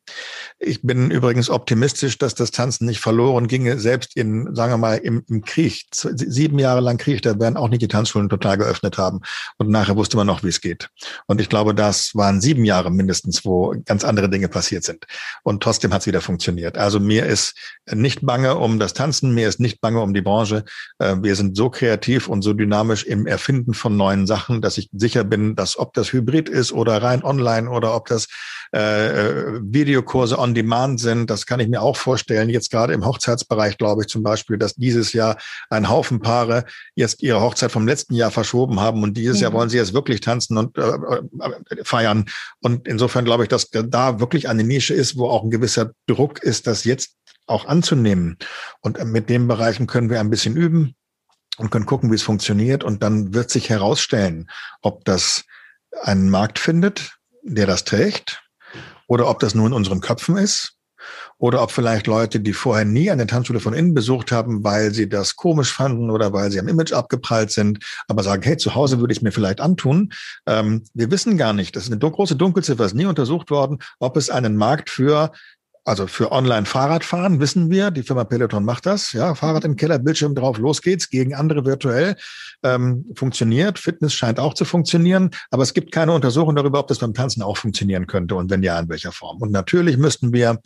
Ich 0.59 0.83
bin 0.83 1.11
übrigens 1.11 1.51
optimistisch, 1.51 2.17
dass 2.17 2.35
das 2.35 2.53
Tanzen 2.53 2.87
nicht 2.87 3.01
verloren 3.01 3.47
ginge, 3.47 3.79
selbst 3.79 4.17
in, 4.17 4.55
sagen 4.55 4.73
wir 4.73 4.79
mal, 4.79 4.97
im, 4.97 5.23
im 5.29 5.45
Krieg. 5.45 5.85
Sieben 5.93 6.59
Jahre 6.59 6.81
lang 6.81 6.97
Krieg, 6.97 7.21
da 7.23 7.39
werden 7.39 7.57
auch 7.57 7.69
nicht 7.69 7.83
die 7.83 7.89
Tanzschulen 7.89 8.29
total 8.29 8.57
geöffnet 8.57 8.97
haben. 8.97 9.21
Und 9.59 9.69
nachher 9.69 9.97
wusste 9.97 10.17
man 10.17 10.27
noch, 10.27 10.43
wie 10.43 10.49
es 10.49 10.61
geht. 10.61 10.89
Und 11.27 11.41
ich 11.41 11.49
glaube, 11.51 11.75
das 11.75 12.15
waren 12.15 12.41
sieben 12.41 12.65
Jahre 12.65 12.91
mindestens, 12.91 13.45
wo 13.45 13.75
ganz 13.85 14.05
andere 14.05 14.31
Dinge 14.31 14.49
passiert 14.49 14.85
sind. 14.85 15.05
Und 15.43 15.63
trotzdem 15.63 15.93
hat 15.93 16.01
es 16.01 16.07
wieder 16.07 16.14
funktioniert. 16.21 16.79
Also 16.79 17.01
mir 17.01 17.27
ist 17.27 17.55
nicht 17.93 18.25
bange 18.25 18.57
um 18.57 18.79
das 18.79 18.95
Tanzen, 18.95 19.35
mir 19.35 19.49
ist 19.49 19.61
nicht 19.61 19.81
bange 19.81 20.01
um 20.01 20.15
die 20.15 20.23
Branche. 20.23 20.65
Äh, 20.99 21.17
wir 21.21 21.37
sind 21.37 21.57
so 21.57 21.71
kreativ 21.71 22.29
und 22.29 22.43
so 22.43 22.53
dynamisch 22.53 23.05
im 23.05 23.27
Erfinden 23.27 23.75
von 23.75 23.97
neuen 23.97 24.27
Sachen, 24.27 24.63
dass 24.63 24.79
ich 24.79 24.89
sicher 24.93 25.25
bin, 25.25 25.57
dass 25.57 25.79
ob 25.79 25.93
das 25.95 26.13
Hybrid 26.13 26.49
ist 26.49 26.73
oder 26.73 27.03
rein 27.03 27.25
online 27.25 27.71
oder 27.71 27.95
ob 27.95 28.07
das 28.07 28.29
äh, 28.75 29.07
äh, 29.07 29.61
Videokurse 29.63 30.37
on 30.37 30.53
Demand 30.53 30.99
sind, 30.99 31.31
das 31.31 31.47
kann 31.47 31.61
ich 31.61 31.69
mir 31.69 31.81
auch 31.81 31.97
vorstellen. 31.97 32.49
Jetzt 32.51 32.73
gerade 32.73 32.93
im 32.93 33.07
Hochzeitsbereich 33.07 33.79
glaube 33.79 34.03
ich 34.03 34.09
zum 34.09 34.25
Beispiel, 34.25 34.59
dass 34.59 34.75
dieses 34.75 35.13
Jahr 35.13 35.37
ein 35.71 35.89
Haufen 35.89 36.21
Paare 36.21 36.65
jetzt 36.97 37.23
ihre 37.23 37.41
Hochzeit 37.41 37.71
vom 37.71 37.87
letzten 37.87 38.15
Jahr 38.15 38.33
verschoben 38.33 38.81
haben 38.81 39.05
und 39.05 39.17
dieses 39.17 39.37
mhm. 39.37 39.43
Jahr 39.43 39.53
wollen 39.53 39.69
sie 39.69 39.77
jetzt 39.77 39.95
wirklich 39.95 40.23
tanzen 40.23 40.59
und 40.59 40.77
äh, 40.77 40.83
äh, 40.83 41.85
feiern. 41.85 42.25
Und 42.63 42.89
insofern 42.89 43.25
glaube 43.25 43.45
ich, 43.45 43.49
dass 43.49 43.71
da 43.71 44.19
wirklich 44.19 44.49
eine 44.49 44.65
Nische 44.65 44.93
ist, 44.93 45.17
wo 45.17 45.29
auch 45.29 45.45
ein 45.45 45.53
gewisser 45.53 45.93
Druck 46.09 46.43
ist, 46.43 46.67
das 46.67 46.83
jetzt 46.83 47.15
auch 47.47 47.67
anzunehmen. 47.67 48.39
Und 48.81 49.05
mit 49.05 49.31
den 49.31 49.47
Bereichen 49.47 49.87
können 49.87 50.11
wir 50.11 50.19
ein 50.19 50.31
bisschen 50.31 50.57
üben 50.57 50.97
und 51.59 51.71
können 51.71 51.87
gucken, 51.87 52.11
wie 52.11 52.17
es 52.17 52.25
funktioniert. 52.25 52.83
Und 52.83 53.05
dann 53.05 53.35
wird 53.35 53.51
sich 53.51 53.71
herausstellen, 53.71 54.51
ob 54.83 55.05
das 55.05 55.45
einen 56.03 56.29
Markt 56.29 56.59
findet, 56.59 57.19
der 57.45 57.69
das 57.69 57.85
trägt, 57.85 58.44
oder 59.07 59.29
ob 59.29 59.39
das 59.41 59.55
nur 59.55 59.67
in 59.67 59.73
unseren 59.73 60.01
Köpfen 60.01 60.37
ist 60.37 60.77
oder 61.39 61.63
ob 61.63 61.71
vielleicht 61.71 62.07
Leute, 62.07 62.41
die 62.41 62.53
vorher 62.53 62.85
nie 62.85 63.11
eine 63.11 63.27
Tanzschule 63.27 63.61
von 63.61 63.75
innen 63.75 63.95
besucht 63.95 64.33
haben, 64.33 64.65
weil 64.65 64.93
sie 64.93 65.09
das 65.09 65.37
komisch 65.37 65.73
fanden 65.73 66.11
oder 66.11 66.33
weil 66.33 66.51
sie 66.51 66.61
am 66.61 66.69
Image 66.69 66.93
abgeprallt 66.93 67.51
sind, 67.51 67.85
aber 68.09 68.23
sagen, 68.23 68.43
hey, 68.43 68.57
zu 68.57 68.75
Hause 68.75 69.01
würde 69.01 69.13
ich 69.13 69.19
es 69.19 69.23
mir 69.23 69.33
vielleicht 69.33 69.61
antun. 69.61 70.13
Ähm, 70.47 70.85
wir 70.95 71.11
wissen 71.11 71.37
gar 71.37 71.53
nicht, 71.53 71.77
das 71.77 71.85
ist 71.85 71.93
eine 71.93 71.99
große 71.99 72.37
Dunkelziffer, 72.37 72.85
ist 72.85 72.95
nie 72.95 73.07
untersucht 73.07 73.51
worden, 73.51 73.79
ob 73.99 74.17
es 74.17 74.31
einen 74.31 74.57
Markt 74.57 74.91
für 74.91 75.33
also 75.85 76.07
für 76.07 76.33
Online-Fahrradfahren 76.33 77.41
wissen 77.41 77.71
wir, 77.71 77.91
die 77.91 78.03
Firma 78.03 78.25
Peloton 78.25 78.65
macht 78.65 78.87
das. 78.87 79.13
Ja, 79.13 79.35
Fahrrad 79.35 79.65
im 79.65 79.77
Keller, 79.77 79.99
Bildschirm 79.99 80.35
drauf, 80.35 80.57
los 80.59 80.81
geht's, 80.81 81.11
gegen 81.11 81.35
andere 81.35 81.67
virtuell. 81.67 82.17
Ähm, 82.63 83.05
funktioniert. 83.15 83.79
Fitness 83.79 84.15
scheint 84.15 84.41
auch 84.41 84.55
zu 84.55 84.65
funktionieren, 84.65 85.31
aber 85.51 85.63
es 85.63 85.75
gibt 85.75 85.93
keine 85.93 86.13
Untersuchung 86.13 86.57
darüber, 86.57 86.81
ob 86.81 86.89
das 86.89 86.99
beim 86.99 87.13
Tanzen 87.13 87.43
auch 87.43 87.59
funktionieren 87.59 88.07
könnte 88.07 88.35
und 88.35 88.51
wenn 88.51 88.63
ja, 88.63 88.79
in 88.79 88.89
welcher 88.89 89.13
Form. 89.13 89.43
Und 89.43 89.53
natürlich 89.53 89.99
müssten 89.99 90.33
wir 90.33 90.61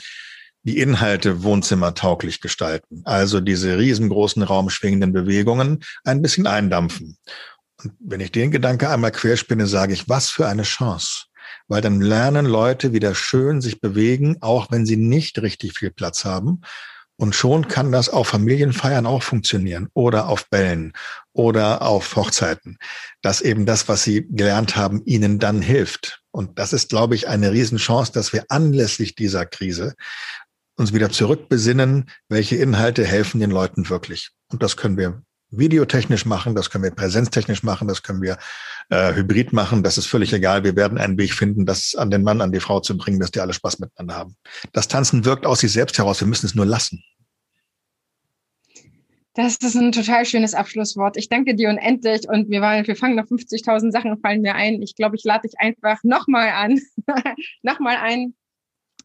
die 0.63 0.79
Inhalte 0.79 1.43
wohnzimmertauglich 1.43 2.41
gestalten. 2.41 3.03
Also 3.05 3.41
diese 3.41 3.77
riesengroßen 3.79 4.43
raumschwingenden 4.43 5.13
Bewegungen 5.13 5.81
ein 6.05 6.23
bisschen 6.23 6.47
eindampfen. 6.47 7.17
Und 7.83 7.93
wenn 8.01 8.21
ich 8.21 8.33
den 8.33 8.51
Gedanke 8.51 8.89
einmal 8.89 9.13
querspinne, 9.13 9.67
sage 9.67 9.95
ich, 9.95 10.09
was 10.09 10.31
für 10.31 10.47
eine 10.47 10.65
Chance. 10.65 11.28
Weil 11.69 11.83
dann 11.83 12.01
lernen 12.01 12.47
Leute 12.47 12.93
wieder 12.93 13.15
schön 13.15 13.61
sich 13.61 13.81
bewegen, 13.81 14.39
auch 14.41 14.71
wenn 14.71 14.87
sie 14.87 14.97
nicht 14.97 15.41
richtig 15.41 15.79
viel 15.79 15.91
Platz 15.91 16.25
haben. 16.25 16.63
Und 17.21 17.35
schon 17.35 17.67
kann 17.67 17.91
das 17.91 18.09
auf 18.09 18.29
Familienfeiern 18.29 19.05
auch 19.05 19.25
funktionieren 19.25 19.89
oder 19.93 20.29
auf 20.29 20.49
Bällen 20.51 20.93
oder 21.33 21.83
auf 21.83 22.15
Hochzeiten, 22.15 22.79
dass 23.23 23.41
eben 23.41 23.67
das, 23.67 23.89
was 23.89 24.05
sie 24.05 24.27
gelernt 24.31 24.77
haben, 24.77 25.03
ihnen 25.05 25.41
dann 25.41 25.61
hilft. 25.61 26.23
Und 26.31 26.61
das 26.61 26.73
ist, 26.73 26.91
glaube 26.91 27.17
ich, 27.17 27.27
eine 27.27 27.51
Riesenchance, 27.51 28.13
dass 28.13 28.33
wir 28.33 28.45
anlässlich 28.51 29.17
dieser 29.17 29.47
Krise 29.47 29.97
uns 30.77 30.93
wieder 30.93 31.11
zurückbesinnen, 31.11 32.09
welche 32.29 32.55
Inhalte 32.55 33.05
helfen 33.05 33.41
den 33.41 33.51
Leuten 33.51 33.89
wirklich. 33.91 34.31
Und 34.53 34.63
das 34.63 34.77
können 34.77 34.97
wir 34.97 35.23
videotechnisch 35.51 36.27
machen, 36.27 36.55
das 36.55 36.71
können 36.71 36.85
wir 36.85 36.91
präsenztechnisch 36.91 37.63
machen, 37.63 37.89
das 37.89 38.03
können 38.03 38.23
wir 38.23 38.39
äh, 38.91 39.15
hybrid 39.15 39.53
machen, 39.53 39.83
das 39.83 39.99
ist 39.99 40.07
völlig 40.07 40.33
egal. 40.33 40.65
Wir 40.65 40.77
werden 40.77 40.99
einen 40.99 41.19
Weg 41.19 41.33
finden, 41.33 41.67
das 41.67 41.95
an 41.95 42.11
den 42.11 42.23
Mann, 42.23 42.41
an 42.41 42.53
die 42.53 42.61
Frau 42.61 42.81
zu 42.81 42.97
bringen, 42.97 43.21
dass 43.21 43.31
die 43.31 43.41
alle 43.41 43.53
Spaß 43.53 43.79
miteinander 43.79 44.15
haben. 44.15 44.37
Das 44.73 44.89
Tanzen 44.89 45.25
wirkt 45.25 45.47
aus 45.47 45.61
sich 45.61 45.73
selbst 45.73 45.99
heraus, 45.99 46.21
wir 46.21 46.29
müssen 46.29 46.47
es 46.47 46.55
nur 46.55 46.67
lassen. 46.67 47.03
Das 49.35 49.55
ist 49.57 49.77
ein 49.77 49.93
total 49.93 50.25
schönes 50.25 50.53
Abschlusswort. 50.53 51.17
Ich 51.17 51.29
danke 51.29 51.55
dir 51.55 51.69
unendlich 51.69 52.29
und 52.29 52.51
wir, 52.51 52.61
waren, 52.61 52.85
wir 52.85 52.97
fangen 52.97 53.15
noch 53.15 53.27
50.000 53.27 53.93
Sachen 53.93 54.19
fallen 54.19 54.43
mir 54.43 54.57
ein. 54.57 54.83
Ich 54.83 54.97
glaube, 54.97 55.15
ich 55.15 55.23
lade 55.23 55.47
dich 55.47 55.61
einfach 55.61 56.03
nochmal 56.03 56.49
an, 56.49 56.81
nochmal 57.63 57.99
ein, 57.99 58.35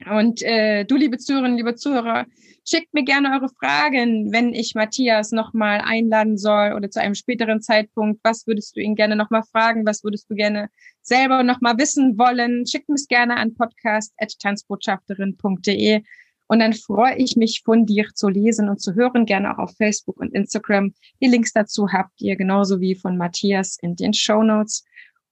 und 0.09 0.41
äh, 0.41 0.85
du, 0.85 0.95
liebe 0.95 1.17
Zuhörerinnen, 1.17 1.57
liebe 1.57 1.75
Zuhörer, 1.75 2.25
schickt 2.65 2.93
mir 2.93 3.03
gerne 3.03 3.33
eure 3.33 3.49
Fragen, 3.49 4.31
wenn 4.31 4.53
ich 4.53 4.75
Matthias 4.75 5.31
nochmal 5.31 5.81
einladen 5.81 6.37
soll 6.37 6.73
oder 6.73 6.89
zu 6.89 7.01
einem 7.01 7.15
späteren 7.15 7.61
Zeitpunkt. 7.61 8.21
Was 8.23 8.47
würdest 8.47 8.75
du 8.75 8.81
ihn 8.81 8.95
gerne 8.95 9.15
nochmal 9.15 9.43
fragen? 9.43 9.85
Was 9.85 10.03
würdest 10.03 10.29
du 10.29 10.35
gerne 10.35 10.69
selber 11.01 11.43
nochmal 11.43 11.77
wissen 11.77 12.17
wollen? 12.17 12.65
Schickt 12.65 12.89
mich 12.89 13.07
gerne 13.07 13.37
an 13.37 13.53
podcast.tanzbotschafterin.de 13.55 16.01
und 16.47 16.59
dann 16.59 16.73
freue 16.73 17.15
ich 17.15 17.35
mich 17.35 17.61
von 17.63 17.85
dir 17.85 18.07
zu 18.13 18.29
lesen 18.29 18.69
und 18.69 18.81
zu 18.81 18.95
hören, 18.95 19.25
gerne 19.25 19.53
auch 19.53 19.59
auf 19.59 19.75
Facebook 19.75 20.17
und 20.17 20.33
Instagram. 20.33 20.93
Die 21.21 21.27
Links 21.27 21.53
dazu 21.53 21.91
habt 21.91 22.21
ihr 22.21 22.35
genauso 22.35 22.79
wie 22.79 22.95
von 22.95 23.17
Matthias 23.17 23.77
in 23.81 23.95
den 23.95 24.13
Show 24.13 24.43
Notes. 24.43 24.83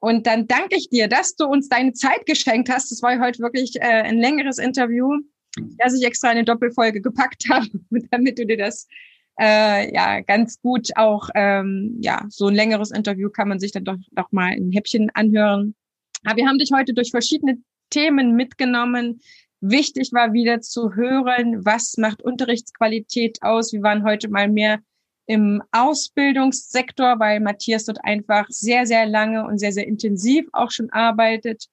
Und 0.01 0.25
dann 0.25 0.47
danke 0.47 0.75
ich 0.75 0.89
dir, 0.89 1.07
dass 1.07 1.35
du 1.35 1.45
uns 1.45 1.69
deine 1.69 1.93
Zeit 1.93 2.25
geschenkt 2.25 2.69
hast. 2.69 2.91
Das 2.91 3.03
war 3.03 3.19
heute 3.19 3.39
wirklich 3.39 3.75
äh, 3.75 4.01
ein 4.01 4.17
längeres 4.17 4.57
Interview, 4.57 5.19
dass 5.77 5.93
ich 5.93 6.03
extra 6.03 6.29
eine 6.29 6.43
Doppelfolge 6.43 7.01
gepackt 7.01 7.45
habe, 7.49 7.67
damit 8.09 8.39
du 8.39 8.45
dir 8.47 8.57
das 8.57 8.87
äh, 9.39 9.93
ja 9.93 10.21
ganz 10.21 10.59
gut 10.59 10.89
auch 10.95 11.29
ähm, 11.35 11.99
ja 12.01 12.25
so 12.29 12.47
ein 12.47 12.55
längeres 12.55 12.89
Interview 12.89 13.29
kann 13.29 13.47
man 13.47 13.59
sich 13.59 13.71
dann 13.71 13.85
doch 13.85 13.97
doch 14.11 14.31
mal 14.31 14.51
ein 14.51 14.71
Häppchen 14.71 15.11
anhören. 15.13 15.75
Aber 16.25 16.37
wir 16.37 16.47
haben 16.47 16.57
dich 16.57 16.71
heute 16.73 16.95
durch 16.95 17.11
verschiedene 17.11 17.59
Themen 17.91 18.35
mitgenommen. 18.35 19.21
Wichtig 19.59 20.13
war 20.13 20.33
wieder 20.33 20.61
zu 20.61 20.95
hören, 20.95 21.63
was 21.63 21.95
macht 21.97 22.23
Unterrichtsqualität 22.23 23.37
aus. 23.43 23.71
Wir 23.71 23.83
waren 23.83 24.03
heute 24.03 24.29
mal 24.29 24.49
mehr 24.49 24.79
im 25.31 25.63
Ausbildungssektor, 25.71 27.17
weil 27.19 27.39
Matthias 27.39 27.85
dort 27.85 28.03
einfach 28.03 28.47
sehr, 28.49 28.85
sehr 28.85 29.05
lange 29.05 29.45
und 29.47 29.59
sehr, 29.59 29.71
sehr 29.71 29.87
intensiv 29.87 30.45
auch 30.51 30.71
schon 30.71 30.89
arbeitet. 30.89 31.67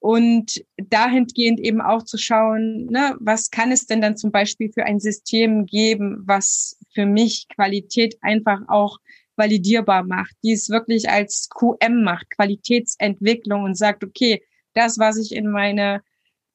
Und 0.00 0.64
dahingehend 0.76 1.60
eben 1.60 1.80
auch 1.80 2.02
zu 2.02 2.18
schauen, 2.18 2.86
ne, 2.86 3.14
was 3.20 3.52
kann 3.52 3.70
es 3.70 3.86
denn 3.86 4.00
dann 4.00 4.16
zum 4.16 4.32
Beispiel 4.32 4.72
für 4.72 4.84
ein 4.84 4.98
System 4.98 5.64
geben, 5.64 6.24
was 6.26 6.76
für 6.92 7.06
mich 7.06 7.46
Qualität 7.54 8.18
einfach 8.20 8.62
auch 8.66 8.98
validierbar 9.36 10.02
macht, 10.02 10.34
die 10.42 10.52
es 10.52 10.68
wirklich 10.68 11.08
als 11.08 11.48
QM 11.50 12.02
macht, 12.02 12.28
Qualitätsentwicklung 12.30 13.62
und 13.62 13.78
sagt, 13.78 14.02
okay, 14.02 14.42
das, 14.72 14.98
was 14.98 15.18
ich 15.18 15.36
in 15.36 15.52
meine 15.52 16.02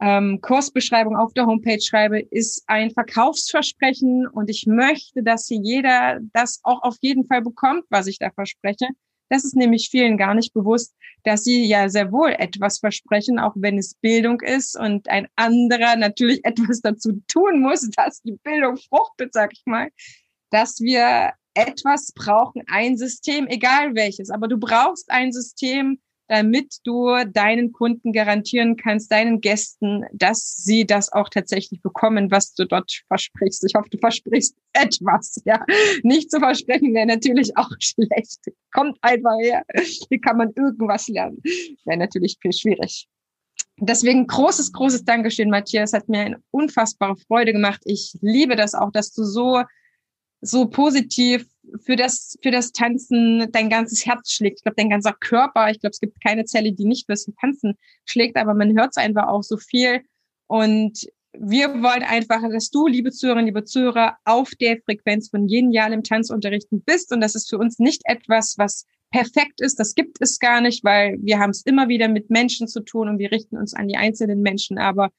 ähm, 0.01 0.39
Kursbeschreibung 0.41 1.17
auf 1.17 1.33
der 1.33 1.45
Homepage 1.45 1.81
schreibe, 1.81 2.19
ist 2.19 2.63
ein 2.67 2.91
Verkaufsversprechen 2.91 4.27
und 4.27 4.49
ich 4.49 4.65
möchte, 4.65 5.23
dass 5.23 5.47
hier 5.47 5.59
jeder 5.61 6.19
das 6.33 6.59
auch 6.63 6.81
auf 6.83 6.95
jeden 7.01 7.25
Fall 7.25 7.41
bekommt, 7.41 7.83
was 7.89 8.07
ich 8.07 8.17
da 8.17 8.29
verspreche. 8.31 8.87
Das 9.29 9.43
ist 9.43 9.55
nämlich 9.55 9.89
vielen 9.91 10.17
gar 10.17 10.33
nicht 10.33 10.53
bewusst, 10.53 10.95
dass 11.23 11.43
sie 11.43 11.65
ja 11.65 11.89
sehr 11.89 12.11
wohl 12.11 12.31
etwas 12.31 12.79
versprechen, 12.79 13.39
auch 13.39 13.53
wenn 13.55 13.77
es 13.77 13.93
Bildung 13.95 14.41
ist 14.41 14.77
und 14.77 15.07
ein 15.09 15.27
anderer 15.35 15.95
natürlich 15.97 16.39
etwas 16.43 16.81
dazu 16.81 17.21
tun 17.27 17.61
muss, 17.61 17.87
dass 17.95 18.21
die 18.21 18.37
Bildung 18.43 18.77
fruchtet, 18.77 19.33
sag 19.33 19.51
ich 19.53 19.63
mal, 19.65 19.89
dass 20.49 20.79
wir 20.79 21.33
etwas 21.53 22.11
brauchen, 22.13 22.63
ein 22.67 22.97
System, 22.97 23.47
egal 23.47 23.93
welches, 23.95 24.29
aber 24.29 24.47
du 24.47 24.57
brauchst 24.57 25.11
ein 25.11 25.31
System, 25.31 25.99
damit 26.29 26.77
du 26.83 27.09
deinen 27.25 27.73
Kunden 27.73 28.13
garantieren 28.13 28.77
kannst, 28.77 29.11
deinen 29.11 29.41
Gästen, 29.41 30.05
dass 30.13 30.55
sie 30.57 30.85
das 30.85 31.11
auch 31.11 31.27
tatsächlich 31.27 31.81
bekommen, 31.81 32.29
was 32.29 32.53
du 32.53 32.65
dort 32.65 33.01
versprichst. 33.07 33.65
Ich 33.65 33.73
hoffe, 33.75 33.89
du 33.89 33.97
versprichst 33.97 34.55
etwas, 34.73 35.41
ja. 35.45 35.65
Nicht 36.03 36.29
zu 36.29 36.39
versprechen 36.39 36.93
wäre 36.93 37.07
natürlich 37.07 37.57
auch 37.57 37.71
schlecht. 37.79 38.39
Kommt 38.71 38.97
einfach 39.01 39.37
her. 39.41 39.63
Wie 40.09 40.19
kann 40.19 40.37
man 40.37 40.51
irgendwas 40.55 41.07
lernen? 41.07 41.41
Wäre 41.85 41.97
natürlich 41.97 42.37
viel 42.39 42.53
schwierig. 42.53 43.07
Deswegen 43.77 44.27
großes, 44.27 44.71
großes 44.71 45.05
Dankeschön, 45.05 45.49
Matthias. 45.49 45.93
Hat 45.93 46.09
mir 46.09 46.19
eine 46.19 46.43
unfassbare 46.51 47.17
Freude 47.17 47.53
gemacht. 47.53 47.81
Ich 47.85 48.15
liebe 48.21 48.55
das 48.55 48.75
auch, 48.75 48.91
dass 48.91 49.13
du 49.13 49.23
so, 49.23 49.63
so 50.41 50.67
positiv 50.67 51.47
für 51.81 51.95
das, 51.95 52.37
für 52.41 52.51
das 52.51 52.71
Tanzen 52.71 53.51
dein 53.51 53.69
ganzes 53.69 54.05
Herz 54.05 54.31
schlägt. 54.31 54.59
Ich 54.59 54.63
glaube, 54.63 54.75
dein 54.77 54.89
ganzer 54.89 55.13
Körper, 55.13 55.69
ich 55.69 55.79
glaube, 55.79 55.91
es 55.91 55.99
gibt 55.99 56.21
keine 56.23 56.45
Zelle, 56.45 56.71
die 56.71 56.85
nicht 56.85 57.05
fürs 57.05 57.29
Tanzen 57.39 57.77
schlägt, 58.05 58.37
aber 58.37 58.53
man 58.53 58.77
hört 58.77 58.91
es 58.91 58.97
einfach 58.97 59.27
auch 59.27 59.43
so 59.43 59.57
viel. 59.57 60.01
Und 60.47 61.07
wir 61.33 61.69
wollen 61.69 62.03
einfach, 62.03 62.41
dass 62.51 62.69
du, 62.69 62.87
liebe 62.87 63.11
Zuhörerinnen, 63.11 63.47
liebe 63.47 63.63
Zuhörer, 63.63 64.17
auf 64.25 64.49
der 64.59 64.77
Frequenz 64.81 65.29
von 65.29 65.47
genialem 65.47 66.03
Tanzunterrichten 66.03 66.81
bist. 66.81 67.11
Und 67.13 67.21
das 67.21 67.35
ist 67.35 67.49
für 67.49 67.57
uns 67.57 67.79
nicht 67.79 68.01
etwas, 68.05 68.55
was 68.57 68.85
perfekt 69.11 69.61
ist. 69.61 69.79
Das 69.79 69.95
gibt 69.95 70.17
es 70.21 70.39
gar 70.39 70.61
nicht, 70.61 70.83
weil 70.83 71.17
wir 71.21 71.39
haben 71.39 71.51
es 71.51 71.65
immer 71.65 71.87
wieder 71.87 72.07
mit 72.07 72.29
Menschen 72.29 72.67
zu 72.67 72.81
tun 72.81 73.09
und 73.09 73.19
wir 73.19 73.31
richten 73.31 73.57
uns 73.57 73.73
an 73.73 73.87
die 73.87 73.97
einzelnen 73.97 74.41
Menschen. 74.41 74.77
Aber 74.77 75.11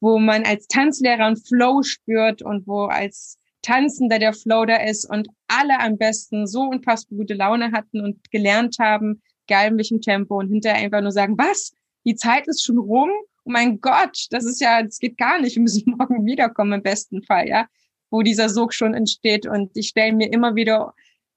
wo 0.00 0.18
man 0.18 0.44
als 0.44 0.66
Tanzlehrer 0.66 1.26
einen 1.26 1.36
Flow 1.36 1.82
spürt 1.82 2.42
und 2.42 2.66
wo 2.66 2.86
als 2.86 3.38
Tanzender 3.62 4.18
der 4.18 4.32
Flow 4.32 4.64
da 4.64 4.76
ist 4.76 5.08
und 5.08 5.28
alle 5.48 5.78
am 5.80 5.96
besten 5.96 6.46
so 6.46 6.62
unfassbar 6.62 7.18
gute 7.18 7.34
Laune 7.34 7.72
hatten 7.72 8.00
und 8.00 8.30
gelernt 8.30 8.76
haben, 8.80 9.22
geil 9.48 9.70
in 9.70 9.76
welchem 9.78 10.00
Tempo 10.00 10.38
und 10.38 10.48
hinterher 10.48 10.82
einfach 10.82 11.00
nur 11.00 11.12
sagen, 11.12 11.38
was? 11.38 11.72
Die 12.04 12.16
Zeit 12.16 12.48
ist 12.48 12.64
schon 12.64 12.78
rum? 12.78 13.10
Oh 13.44 13.50
mein 13.50 13.80
Gott, 13.80 14.26
das 14.30 14.44
ist 14.44 14.60
ja, 14.60 14.82
das 14.82 14.98
geht 14.98 15.18
gar 15.18 15.40
nicht. 15.40 15.56
Wir 15.56 15.62
müssen 15.62 15.84
morgen 15.98 16.26
wiederkommen 16.26 16.72
im 16.72 16.82
besten 16.82 17.22
Fall, 17.22 17.48
ja, 17.48 17.66
wo 18.10 18.22
dieser 18.22 18.48
Sog 18.48 18.74
schon 18.74 18.94
entsteht. 18.94 19.46
Und 19.46 19.70
ich 19.76 19.88
stelle 19.88 20.12
mir 20.12 20.32
immer 20.32 20.54
wieder 20.54 20.94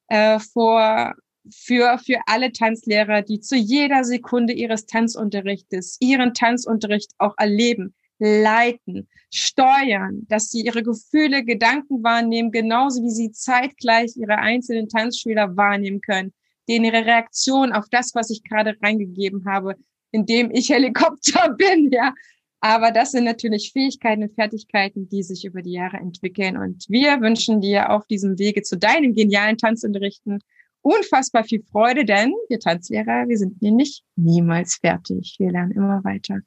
äh, 0.07 0.39
vor, 0.39 1.14
für, 1.52 1.99
für 1.99 2.19
alle 2.26 2.52
Tanzlehrer, 2.52 3.22
die 3.22 3.39
zu 3.39 3.56
jeder 3.56 4.03
Sekunde 4.03 4.53
ihres 4.53 4.85
Tanzunterrichtes 4.85 5.97
ihren 5.99 6.34
Tanzunterricht 6.34 7.11
auch 7.18 7.35
erleben, 7.38 7.93
leiten, 8.20 9.08
steuern, 9.32 10.26
dass 10.30 10.50
sie 10.50 10.62
ihre 10.62 10.84
Gefühle, 10.84 11.44
Gedanken 11.44 12.04
wahrnehmen, 12.04 12.52
genauso 12.52 13.04
wie 13.04 13.10
sie 13.10 13.32
zeitgleich 13.32 14.16
ihre 14.16 14.38
einzelnen 14.38 14.88
Tanzschüler 14.88 15.58
wahrnehmen 15.58 16.02
können, 16.02 16.34
denen 16.70 16.86
ihre 16.86 17.06
Reaktion 17.06 17.74
auf 17.74 17.86
das, 17.92 18.16
was 18.16 18.30
ich 18.30 18.44
gerade 18.44 18.78
reingegeben 18.82 19.46
habe, 19.46 19.76
indem 20.12 20.52
ich 20.52 20.70
Helikopter 20.70 21.54
bin, 21.54 21.92
ja. 21.92 22.14
Aber 22.62 22.92
das 22.92 23.12
sind 23.12 23.26
natürlich 23.26 23.72
Fähigkeiten 23.74 24.24
und 24.24 24.34
Fertigkeiten, 24.34 25.08
die 25.10 25.22
sich 25.22 25.46
über 25.46 25.62
die 25.62 25.74
Jahre 25.74 25.98
entwickeln. 25.98 26.58
Und 26.58 26.86
wir 26.90 27.22
wünschen 27.22 27.62
dir 27.62 27.92
auf 27.92 28.08
diesem 28.08 28.40
Wege 28.40 28.64
zu 28.64 28.76
deinem 28.76 29.14
genialen 29.14 29.58
Tanzunterrichten 29.58 30.40
unfassbar 30.82 31.44
viel 31.44 31.64
Freude, 31.64 32.06
denn 32.06 32.34
wir 32.48 32.60
Tanzlehrer, 32.60 33.28
wir 33.28 33.38
sind 33.38 33.62
nämlich 33.62 34.04
niemals 34.16 34.76
fertig. 34.76 35.36
Wir 35.40 35.52
lernen 35.52 35.72
immer 35.72 36.04
weiter. 36.04 36.40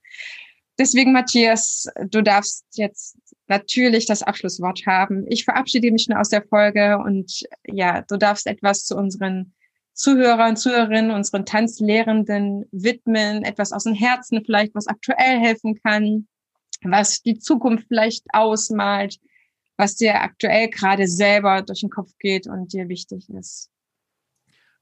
Deswegen, 0.79 1.13
Matthias, 1.13 1.87
du 2.09 2.23
darfst 2.23 2.65
jetzt 2.75 3.19
natürlich 3.49 4.07
das 4.07 4.23
Abschlusswort 4.23 4.87
haben. 4.87 5.25
Ich 5.29 5.45
verabschiede 5.45 5.91
mich 5.91 6.05
schon 6.05 6.17
aus 6.17 6.29
der 6.29 6.43
Folge 6.43 6.99
und 6.99 7.43
ja, 7.67 8.03
du 8.03 8.17
darfst 8.17 8.47
etwas 8.47 8.85
zu 8.85 8.97
unseren 8.97 9.55
Zuhörern, 9.95 10.57
Zuhörerinnen, 10.57 11.11
unseren 11.11 11.45
Tanzlehrenden 11.45 12.67
widmen, 12.71 13.43
etwas 13.43 13.73
aus 13.73 13.83
dem 13.85 13.95
Herzen 13.95 14.45
vielleicht, 14.45 14.73
was 14.77 14.87
aktuell 14.87 15.41
helfen 15.41 15.81
kann, 15.83 16.29
was 16.83 17.21
die 17.23 17.41
Zukunft 17.41 17.89
vielleicht 17.89 18.25
ausmalt, 18.33 19.19
was 19.77 19.97
dir 19.97 20.21
aktuell 20.21 20.69
gerade 20.69 21.09
selber 21.09 21.63
durch 21.63 21.81
den 21.81 21.91
Kopf 21.91 22.13
geht 22.21 22.47
und 22.47 22.73
dir 22.73 22.89
wichtig 22.89 23.29
ist. 23.31 23.71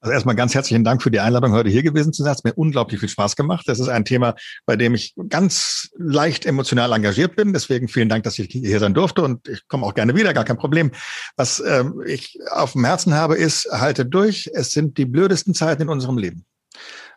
Also 0.00 0.12
erstmal 0.12 0.36
ganz 0.36 0.54
herzlichen 0.54 0.84
Dank 0.84 1.02
für 1.02 1.10
die 1.10 1.20
Einladung, 1.20 1.52
heute 1.52 1.70
hier 1.70 1.82
gewesen 1.82 2.12
zu 2.12 2.22
sein. 2.22 2.32
Es 2.32 2.38
hat 2.38 2.44
mir 2.44 2.54
unglaublich 2.54 3.00
viel 3.00 3.08
Spaß 3.08 3.34
gemacht. 3.34 3.66
Das 3.66 3.80
ist 3.80 3.88
ein 3.88 4.04
Thema, 4.04 4.34
bei 4.66 4.76
dem 4.76 4.94
ich 4.94 5.14
ganz 5.28 5.90
leicht 5.96 6.44
emotional 6.44 6.92
engagiert 6.92 7.34
bin. 7.34 7.52
Deswegen 7.52 7.88
vielen 7.88 8.08
Dank, 8.08 8.24
dass 8.24 8.38
ich 8.38 8.48
hier 8.50 8.78
sein 8.78 8.94
durfte 8.94 9.22
und 9.22 9.48
ich 9.48 9.66
komme 9.68 9.86
auch 9.86 9.94
gerne 9.94 10.14
wieder, 10.14 10.34
gar 10.34 10.44
kein 10.44 10.58
Problem. 10.58 10.92
Was 11.36 11.60
ähm, 11.66 12.02
ich 12.06 12.38
auf 12.50 12.72
dem 12.72 12.84
Herzen 12.84 13.14
habe, 13.14 13.36
ist, 13.36 13.68
halte 13.70 14.04
durch. 14.04 14.50
Es 14.52 14.70
sind 14.70 14.98
die 14.98 15.06
blödesten 15.06 15.54
Zeiten 15.54 15.82
in 15.82 15.88
unserem 15.88 16.18
Leben. 16.18 16.44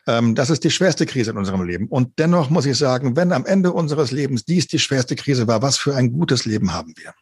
Ähm, 0.08 0.34
das 0.34 0.50
ist 0.50 0.64
die 0.64 0.72
schwerste 0.72 1.06
Krise 1.06 1.32
in 1.32 1.38
unserem 1.38 1.64
Leben. 1.64 1.88
Und 1.88 2.18
dennoch 2.18 2.50
muss 2.50 2.66
ich 2.66 2.78
sagen, 2.78 3.16
wenn 3.16 3.34
am 3.34 3.46
Ende 3.46 3.74
unseres 3.74 4.12
Lebens 4.12 4.46
dies 4.46 4.68
die 4.68 4.80
schwerste 4.80 5.16
Krise 5.16 5.48
war, 5.48 5.62
was 5.62 5.78
für 5.78 5.96
ein 5.96 6.12
gutes 6.14 6.46
Leben 6.46 6.74
haben 6.74 6.94
wir? 6.96 7.14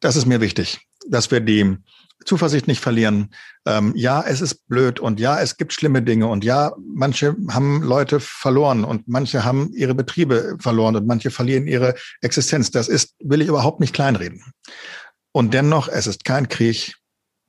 Das 0.00 0.16
ist 0.16 0.26
mir 0.26 0.40
wichtig, 0.40 0.80
dass 1.08 1.30
wir 1.30 1.40
die 1.40 1.76
Zuversicht 2.24 2.66
nicht 2.68 2.80
verlieren. 2.80 3.30
Ähm, 3.66 3.92
ja, 3.96 4.22
es 4.22 4.40
ist 4.40 4.66
blöd 4.68 5.00
und 5.00 5.20
ja, 5.20 5.40
es 5.40 5.56
gibt 5.56 5.72
schlimme 5.72 6.02
Dinge 6.02 6.26
und 6.26 6.44
ja, 6.44 6.72
manche 6.78 7.36
haben 7.50 7.82
Leute 7.82 8.20
verloren 8.20 8.84
und 8.84 9.08
manche 9.08 9.44
haben 9.44 9.72
ihre 9.74 9.94
Betriebe 9.94 10.56
verloren 10.60 10.96
und 10.96 11.06
manche 11.06 11.30
verlieren 11.30 11.66
ihre 11.66 11.94
Existenz. 12.20 12.70
Das 12.70 12.88
ist, 12.88 13.14
will 13.20 13.42
ich 13.42 13.48
überhaupt 13.48 13.80
nicht 13.80 13.94
kleinreden. 13.94 14.42
Und 15.32 15.54
dennoch, 15.54 15.88
es 15.88 16.06
ist 16.06 16.24
kein 16.24 16.48
Krieg. 16.48 16.96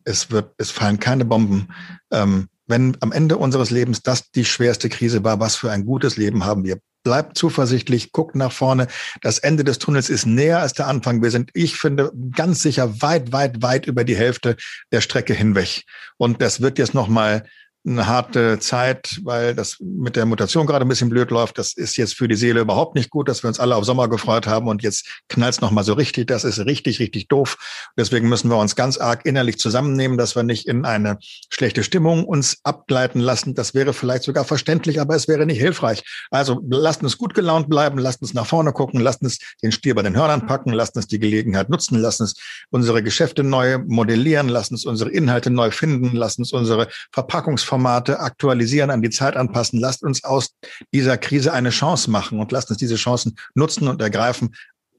Es 0.06 0.32
wird, 0.32 0.54
es 0.58 0.72
fallen 0.72 1.00
keine 1.00 1.26
Bomben. 1.26 1.74
Ähm, 2.12 2.50
wenn 2.68 2.98
am 3.02 3.12
Ende 3.12 3.38
unseres 3.38 3.70
Lebens 3.70 4.02
das 4.02 4.32
die 4.32 4.46
schwerste 4.46 4.90
Krise 4.90 5.24
war, 5.24 5.40
was 5.40 5.56
für 5.56 5.72
ein 5.72 5.86
gutes 5.86 6.18
Leben 6.18 6.46
haben 6.46 6.64
wir 6.64 6.80
bleibt 7.04 7.38
zuversichtlich, 7.38 8.12
guckt 8.12 8.36
nach 8.36 8.52
vorne. 8.52 8.88
Das 9.22 9.38
Ende 9.40 9.64
des 9.64 9.78
Tunnels 9.78 10.10
ist 10.10 10.26
näher 10.26 10.60
als 10.60 10.74
der 10.74 10.88
Anfang. 10.88 11.22
Wir 11.22 11.32
sind, 11.32 11.52
ich 11.54 11.76
finde, 11.76 12.12
ganz 12.36 12.62
sicher 12.62 13.02
weit, 13.02 13.32
weit, 13.32 13.62
weit 13.62 13.86
über 13.86 14.04
die 14.04 14.16
Hälfte 14.16 14.56
der 14.92 15.02
Strecke 15.02 15.34
hinweg. 15.34 15.84
Und 16.18 16.42
das 16.42 16.62
wird 16.62 16.80
jetzt 16.80 16.94
nochmal 16.94 17.44
eine 17.86 18.08
harte 18.08 18.60
Zeit, 18.60 19.20
weil 19.24 19.56
das 19.56 19.78
mit 19.80 20.16
der 20.16 20.26
Mutation 20.26 20.66
gerade 20.66 20.86
ein 20.86 20.88
bisschen 20.88 21.10
blöd 21.10 21.32
läuft. 21.32 21.58
Das 21.58 21.74
ist 21.74 21.98
jetzt 21.98 22.16
für 22.16 22.28
die 22.28 22.36
Seele 22.36 22.62
überhaupt 22.62 22.96
nicht 22.96 23.10
gut, 23.10 23.28
dass 23.28 23.44
wir 23.44 23.50
uns 23.50 23.60
alle 23.60 23.76
auf 23.76 23.84
Sommer 23.84 24.08
gefreut 24.08 24.48
haben 24.48 24.68
und 24.68 24.84
jetzt 24.84 25.06
knallt 25.28 25.56
es 25.56 25.62
nochmal 25.62 25.84
so 25.84 25.94
richtig. 25.94 26.28
Das 26.28 26.46
ist 26.46 26.60
richtig, 26.60 27.00
richtig 27.00 27.28
doof. 27.28 27.58
Deswegen 27.98 28.30
müssen 28.30 28.50
wir 28.50 28.58
uns 28.58 28.76
ganz 28.76 28.98
arg 28.98 29.26
innerlich 29.26 29.58
zusammennehmen, 29.60 30.18
dass 30.18 30.36
wir 30.36 30.44
nicht 30.44 30.68
in 30.68 30.86
eine 30.86 31.18
schlechte 31.50 31.84
Stimmung 31.84 32.24
uns 32.24 32.60
abgleiten 32.64 33.20
lassen. 33.20 33.54
Das 33.54 33.74
wäre 33.74 33.94
vielleicht 33.94 34.24
sogar 34.24 34.46
verständlich, 34.46 35.02
aber 35.02 35.16
es 35.16 35.28
wäre 35.28 35.46
nicht 35.46 35.60
hilfreich. 35.60 36.04
Also 36.32 36.62
lasst 36.70 37.04
uns 37.04 37.18
gut 37.18 37.34
gelaunt 37.34 37.70
bleiben, 37.70 37.98
lasst 37.98 38.22
uns 38.22 38.34
nach 38.34 38.46
vorne 38.46 38.72
gucken, 38.72 39.02
lasst 39.02 39.22
uns 39.22 39.40
den 39.62 39.74
Stier 39.74 39.94
bei 39.96 40.04
den 40.04 40.16
Hörnern 40.16 40.48
packen, 40.48 40.72
lasst 40.72 40.96
uns 40.96 41.08
die 41.08 41.20
Gelegenheit 41.20 41.70
nutzen, 41.70 42.00
lasst 42.00 42.22
uns 42.22 42.36
unsere 42.70 43.04
Geschäfte 43.04 43.44
neu 43.44 43.80
modellieren, 43.86 44.48
lasst 44.48 44.72
uns 44.72 44.86
unsere 44.86 45.10
Inhalte 45.10 45.50
neu 45.50 45.72
finden, 45.72 46.16
lasst 46.16 46.40
uns 46.40 46.54
unsere 46.54 46.88
Verpackungs 47.12 47.64
Formate 47.74 48.20
aktualisieren, 48.20 48.92
an 48.92 49.02
die 49.02 49.10
Zeit 49.10 49.36
anpassen. 49.36 49.80
Lasst 49.80 50.04
uns 50.04 50.24
aus 50.24 50.54
dieser 50.94 51.18
Krise 51.18 51.54
eine 51.54 51.72
Chance 51.72 52.12
machen 52.12 52.40
und 52.40 52.52
lasst 52.52 52.70
uns 52.70 52.78
diese 52.78 52.98
Chancen 52.98 53.36
nutzen 53.56 53.88
und 53.88 54.00
ergreifen, 54.00 54.54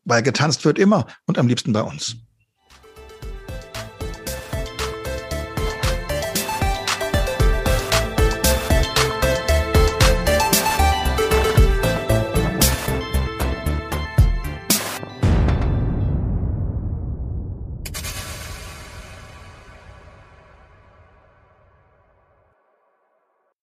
weil 0.05 0.25
getanzt 0.25 0.65
wird 0.65 0.77
immer 0.77 1.07
und 1.25 1.39
am 1.39 1.47
liebsten 1.47 1.73
bei 1.73 1.83
uns. 1.83 2.17